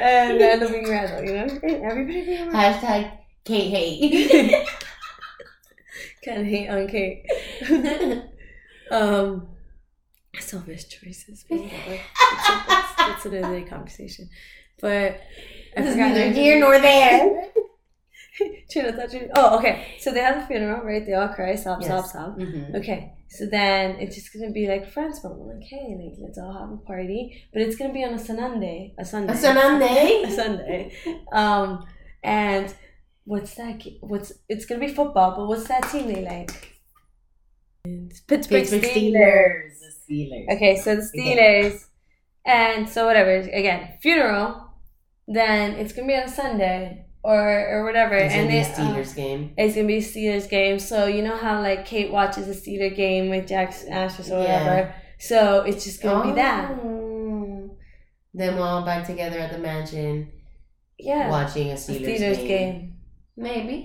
and 0.00 0.38
Randall 0.40 0.70
being 0.70 0.88
Randall, 0.88 1.24
you 1.24 1.34
know, 1.34 1.86
everybody 1.86 2.24
being 2.24 2.50
Hashtag 2.50 3.12
Kate 3.44 3.70
hate. 3.70 4.66
kind 6.24 6.40
of 6.40 6.46
hate 6.46 6.68
on 6.68 6.88
Kate. 6.88 7.24
um, 8.90 9.48
selfish 10.38 10.88
choices. 10.88 11.44
but 11.48 11.58
whatever. 11.58 11.92
It's, 11.92 12.48
it's, 12.68 12.92
it's 12.98 13.26
another 13.26 13.62
conversation, 13.66 14.28
but 14.80 15.20
I 15.76 15.80
This 15.80 15.86
is 15.88 15.92
forgot 15.92 16.08
neither 16.08 16.30
here 16.32 16.58
nor 16.58 16.78
there. 16.78 17.48
That's 18.74 19.12
Trina. 19.12 19.28
Oh, 19.34 19.58
okay. 19.58 19.96
So 19.98 20.10
they 20.12 20.20
have 20.20 20.40
the 20.40 20.46
funeral, 20.46 20.84
right? 20.84 21.04
They 21.04 21.14
all 21.14 21.28
cry, 21.28 21.54
sob, 21.54 21.82
sob, 21.82 22.04
Yes. 22.04 22.12
sob. 22.12 22.38
Mhm. 22.38 22.74
Okay. 22.76 23.12
So 23.28 23.46
then 23.46 23.96
it's 24.00 24.14
just 24.14 24.32
gonna 24.32 24.52
be 24.52 24.68
like 24.68 24.84
a 24.84 24.90
friends 24.90 25.22
moment, 25.24 25.46
like, 25.60 25.64
hey, 25.68 25.96
like 26.00 26.16
let's 26.18 26.38
all 26.38 26.52
have 26.52 26.70
a 26.70 26.76
party, 26.76 27.42
but 27.52 27.62
it's 27.62 27.76
gonna 27.76 27.92
be 27.92 28.04
on 28.04 28.14
a 28.14 28.18
Sunday, 28.18 28.94
a 28.98 29.04
Sunday, 29.04 29.32
A 29.32 29.36
Sunday? 29.36 30.22
a 30.26 30.30
Sunday. 30.30 30.92
Um, 31.32 31.84
and 32.22 32.72
what's 33.24 33.54
that? 33.56 33.82
What's 34.00 34.32
it's 34.48 34.64
gonna 34.66 34.80
be 34.80 34.88
football, 34.94 35.34
but 35.36 35.46
what's 35.48 35.66
that 35.68 35.82
team 35.90 36.06
they 36.06 36.22
like? 36.24 36.72
It's 37.84 38.20
Pittsburgh, 38.20 38.62
Pittsburgh 38.62 38.82
Steelers. 38.82 39.72
Steelers. 39.72 40.08
Steelers. 40.10 40.56
Okay, 40.56 40.76
so 40.76 40.96
the 40.96 41.02
Steelers, 41.02 41.84
and 42.44 42.88
so 42.88 43.06
whatever. 43.06 43.30
Again, 43.38 43.98
funeral. 44.02 44.62
Then 45.28 45.72
it's 45.72 45.92
gonna 45.92 46.06
be 46.06 46.14
on 46.14 46.24
a 46.24 46.28
Sunday 46.28 47.05
or 47.32 47.68
or 47.72 47.84
whatever, 47.84 48.14
It's 48.14 48.32
and 48.34 48.48
gonna 48.48 48.62
be 48.62 48.98
a 48.98 49.00
uh, 49.00 49.14
game. 49.14 49.52
it's 49.58 49.74
gonna 49.74 49.86
be 49.88 49.96
a 49.96 50.08
Steelers 50.12 50.48
game. 50.48 50.78
So 50.78 51.06
you 51.06 51.22
know 51.22 51.36
how 51.36 51.60
like 51.60 51.84
Kate 51.84 52.10
watches 52.12 52.46
a 52.48 52.54
Steeler 52.60 52.94
game 52.94 53.28
with 53.30 53.46
Jack 53.48 53.74
Ashes 53.90 54.30
or 54.30 54.42
Yeah. 54.42 54.62
whatever. 54.64 54.94
So 55.18 55.62
it's 55.68 55.84
just 55.84 56.02
gonna 56.02 56.28
be 56.28 56.34
that. 56.36 56.70
Oh. 56.70 57.76
Them 58.34 58.58
all 58.58 58.84
back 58.84 59.06
together 59.06 59.38
at 59.38 59.50
the 59.52 59.58
mansion, 59.58 60.30
Yeah. 60.98 61.30
watching 61.30 61.68
a 61.70 61.72
A 61.72 61.74
Steelers, 61.76 62.06
Steelers 62.18 62.36
game. 62.36 62.46
game. 62.48 62.92
Maybe. 63.36 63.78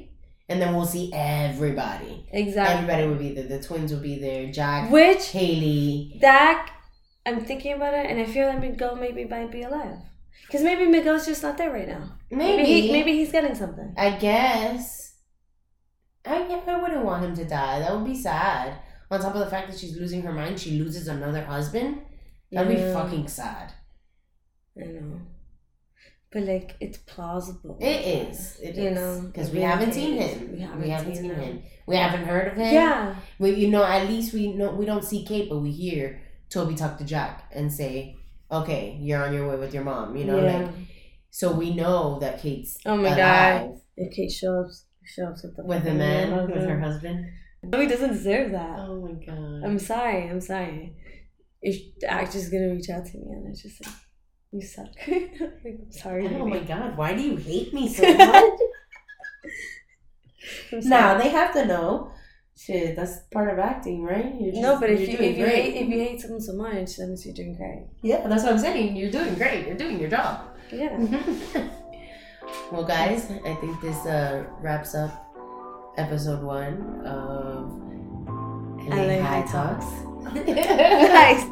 And 0.49 0.61
then 0.61 0.75
we'll 0.75 0.85
see 0.85 1.09
everybody. 1.13 2.27
Exactly. 2.31 2.75
Everybody 2.75 3.07
will 3.07 3.15
be 3.15 3.33
there. 3.33 3.47
The 3.57 3.63
twins 3.63 3.91
will 3.93 4.01
be 4.01 4.19
there. 4.19 4.51
Jack, 4.51 4.91
Which 4.91 5.31
Hailey. 5.31 6.17
Dak. 6.19 6.71
I'm 7.25 7.39
thinking 7.45 7.73
about 7.73 7.93
it, 7.93 8.05
and 8.09 8.19
I 8.19 8.25
feel 8.25 8.47
like 8.47 8.59
Miguel 8.59 8.95
maybe 8.97 9.23
might 9.25 9.51
be 9.51 9.61
alive. 9.61 9.99
Because 10.47 10.63
maybe 10.63 10.85
Miguel's 10.85 11.25
just 11.25 11.43
not 11.43 11.57
there 11.57 11.71
right 11.71 11.87
now. 11.87 12.11
Maybe. 12.29 12.57
Maybe 12.57 12.81
he, 12.81 12.91
maybe 12.91 13.11
he's 13.13 13.31
getting 13.31 13.55
something. 13.55 13.93
I 13.97 14.11
guess. 14.11 15.15
I, 16.25 16.43
I 16.67 16.81
wouldn't 16.81 17.03
want 17.05 17.23
him 17.25 17.35
to 17.35 17.45
die. 17.45 17.79
That 17.79 17.95
would 17.95 18.05
be 18.05 18.15
sad. 18.15 18.77
On 19.09 19.19
top 19.19 19.33
of 19.33 19.39
the 19.39 19.47
fact 19.49 19.69
that 19.69 19.79
she's 19.79 19.97
losing 19.97 20.21
her 20.21 20.31
mind, 20.31 20.59
she 20.59 20.79
loses 20.79 21.07
another 21.07 21.43
husband. 21.43 22.01
That'd 22.51 22.75
be 22.75 22.81
fucking 22.93 23.27
sad. 23.27 23.73
I 24.81 24.85
know. 24.85 25.21
But 26.31 26.43
like 26.43 26.75
it's 26.79 26.97
plausible. 26.99 27.77
It 27.81 28.29
is. 28.29 28.57
It 28.61 28.75
You 28.75 28.89
is. 28.89 28.95
know, 28.95 29.21
Because 29.27 29.49
it 29.49 29.55
we 29.55 29.61
haven't 29.61 29.93
seen 29.93 30.13
him. 30.17 30.51
We 30.53 30.57
We 30.83 30.89
haven't 30.89 31.15
seen 31.15 31.25
him. 31.31 31.35
him. 31.39 31.63
We 31.87 31.95
haven't 31.97 32.25
heard 32.25 32.47
of 32.49 32.57
him. 32.57 32.73
Yeah. 32.73 33.15
We, 33.39 33.51
you 33.55 33.67
know, 33.69 33.83
at 33.83 34.07
least 34.07 34.33
we 34.33 34.53
know 34.53 34.71
we 34.71 34.85
don't 34.85 35.03
see 35.03 35.25
Kate, 35.25 35.49
but 35.49 35.57
we 35.59 35.71
hear 35.71 36.21
Toby 36.49 36.75
talk 36.75 36.97
to 36.99 37.03
Jack 37.03 37.49
and 37.53 37.71
say, 37.71 38.15
"Okay, 38.51 38.97
you're 38.99 39.23
on 39.23 39.33
your 39.33 39.49
way 39.49 39.57
with 39.57 39.73
your 39.73 39.83
mom." 39.83 40.15
You 40.15 40.25
know, 40.25 40.43
yeah. 40.43 40.57
like 40.57 40.71
so 41.31 41.53
we 41.53 41.73
know 41.73 42.19
that 42.19 42.41
Kate's 42.41 42.77
Oh 42.85 42.97
my 42.97 43.15
alive 43.15 43.81
If 43.95 44.13
Kate 44.13 44.31
shows 44.31 44.85
shows 45.03 45.41
with 45.43 45.55
the 45.55 45.63
with 45.63 45.87
a 45.87 45.93
man, 45.93 46.31
with 46.31 46.55
her 46.55 46.67
mm-hmm. 46.67 46.83
husband. 46.83 47.25
No, 47.63 47.79
he 47.79 47.87
doesn't 47.87 48.13
deserve 48.13 48.51
that. 48.51 48.79
Oh 48.79 49.01
my 49.01 49.13
god. 49.25 49.63
I'm 49.63 49.79
sorry. 49.79 50.29
I'm 50.29 50.41
sorry. 50.41 50.93
If 51.61 51.99
the 51.99 52.07
actor's 52.11 52.49
gonna 52.49 52.69
reach 52.69 52.89
out 52.89 53.05
to 53.05 53.17
me 53.17 53.31
and 53.31 53.47
it's 53.47 53.61
just 53.61 53.85
like, 53.85 53.95
you 54.51 54.61
suck. 54.61 54.87
I'm 55.07 55.91
sorry. 55.91 56.27
Oh 56.27 56.45
my 56.45 56.59
god, 56.59 56.97
why 56.97 57.13
do 57.13 57.21
you 57.21 57.37
hate 57.37 57.73
me 57.73 57.87
so 57.87 58.03
much? 58.17 58.59
Now 60.83 61.17
they 61.17 61.29
have 61.29 61.53
to 61.53 61.65
know. 61.65 62.11
Shit, 62.65 62.95
that's 62.95 63.21
part 63.31 63.51
of 63.51 63.57
acting, 63.57 64.03
right? 64.03 64.35
You're 64.39 64.61
no, 64.61 64.79
but 64.79 64.91
if 64.91 64.99
you 64.99 65.17
if 65.17 65.35
you 65.35 65.45
hate 65.47 65.75
if 65.75 65.89
you 65.89 65.97
hate 65.97 66.21
someone 66.21 66.41
so 66.41 66.53
much, 66.53 66.95
that 66.97 67.07
means 67.07 67.25
you're 67.25 67.33
doing 67.33 67.55
great. 67.55 67.87
yeah, 68.03 68.27
that's 68.27 68.43
what 68.43 68.51
I'm 68.53 68.59
saying. 68.59 68.95
You're 68.95 69.09
doing 69.09 69.33
great. 69.33 69.65
You're 69.65 69.77
doing 69.77 69.99
your 69.99 70.11
job. 70.11 70.45
Yeah. 70.71 70.95
well, 72.71 72.83
guys, 72.83 73.31
I 73.45 73.55
think 73.55 73.81
this 73.81 73.97
uh, 74.05 74.45
wraps 74.61 74.93
up 74.93 75.33
episode 75.97 76.43
one 76.43 77.01
of 77.03 77.71
LA, 78.87 79.21
High 79.21 79.45
Talks. 79.49 79.85
nice. 80.35 81.45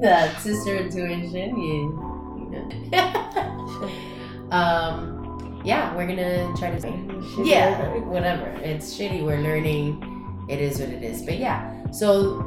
the 0.00 0.30
sister 0.40 0.76
intuition, 0.76 1.56
you, 1.56 1.96
you 2.36 2.50
know. 2.52 2.68
um, 4.50 5.19
yeah, 5.64 5.94
we're 5.94 6.06
gonna 6.06 6.52
try 6.56 6.70
to. 6.78 6.88
Yeah, 7.44 7.98
whatever. 8.00 8.46
It's 8.62 8.96
shitty. 8.96 9.22
We're 9.24 9.38
learning. 9.40 10.46
It 10.48 10.60
is 10.60 10.80
what 10.80 10.88
it 10.88 11.02
is. 11.02 11.22
But 11.22 11.38
yeah, 11.38 11.90
so 11.90 12.42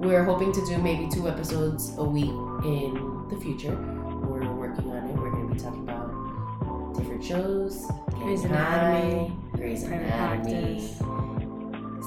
we're 0.00 0.24
hoping 0.24 0.52
to 0.52 0.64
do 0.66 0.78
maybe 0.78 1.08
two 1.10 1.28
episodes 1.28 1.92
a 1.98 2.04
week 2.04 2.30
in 2.64 3.26
the 3.30 3.36
future. 3.40 3.76
We're 3.76 4.52
working 4.52 4.90
on 4.90 5.08
it. 5.08 5.16
We're 5.16 5.30
gonna 5.30 5.52
be 5.54 5.58
talking 5.58 5.82
about 5.82 6.94
different 6.96 7.24
shows. 7.24 7.86
Grey's 8.10 8.44
Anatomy, 8.44 9.32
Grey's 9.54 9.84
Private 9.84 10.06
Anatomy, 10.06 10.52
Practice. 10.52 10.96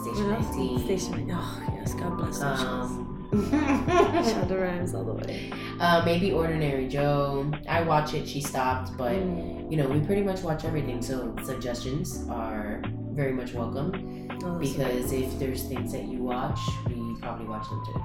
Station 0.01 0.29
What 0.29 0.39
else? 0.39 0.55
19. 0.55 0.79
Station. 0.85 1.31
Oh 1.33 1.63
yes, 1.73 1.93
God 1.93 2.17
bless 2.17 2.39
those 2.39 2.59
um, 2.61 3.07
shows. 3.07 3.10
Shonda 3.31 4.61
Rhimes 4.61 4.93
all 4.93 5.03
the 5.05 5.13
way. 5.13 5.51
uh, 5.79 6.01
maybe 6.05 6.31
Ordinary 6.31 6.87
Joe. 6.87 7.49
I 7.67 7.81
watch 7.81 8.13
it. 8.13 8.27
She 8.27 8.41
stopped, 8.41 8.95
but 8.97 9.13
Mm. 9.13 9.71
you 9.71 9.77
know 9.77 9.87
we 9.87 9.99
pretty 10.01 10.21
much 10.21 10.41
watch 10.41 10.65
everything. 10.65 11.01
So 11.01 11.33
suggestions 11.43 12.27
are 12.29 12.81
very 13.13 13.31
much 13.33 13.53
welcome. 13.53 14.27
Oh, 14.43 14.57
Because 14.59 15.11
if 15.13 15.37
there's 15.39 15.63
things 15.63 15.91
that 15.93 16.03
you 16.05 16.23
watch, 16.23 16.59
we 16.87 17.15
probably 17.21 17.45
watch 17.47 17.67
them 17.69 17.81
too. 17.85 18.01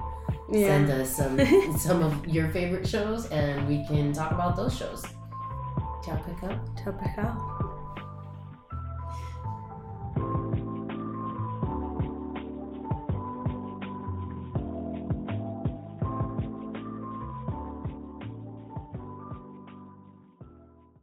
yeah. 0.51 0.67
Send 0.67 0.89
us 0.91 1.09
some 1.15 1.33
some 1.77 2.03
of 2.03 2.27
your 2.27 2.47
favorite 2.49 2.87
shows, 2.87 3.27
and 3.27 3.67
we 3.67 3.85
can 3.87 4.13
talk 4.13 4.31
about 4.31 4.55
those 4.55 4.75
shows. 4.77 5.03
Ciao. 6.05 6.17
Ciao, 6.79 6.93
ciao. 7.15 7.53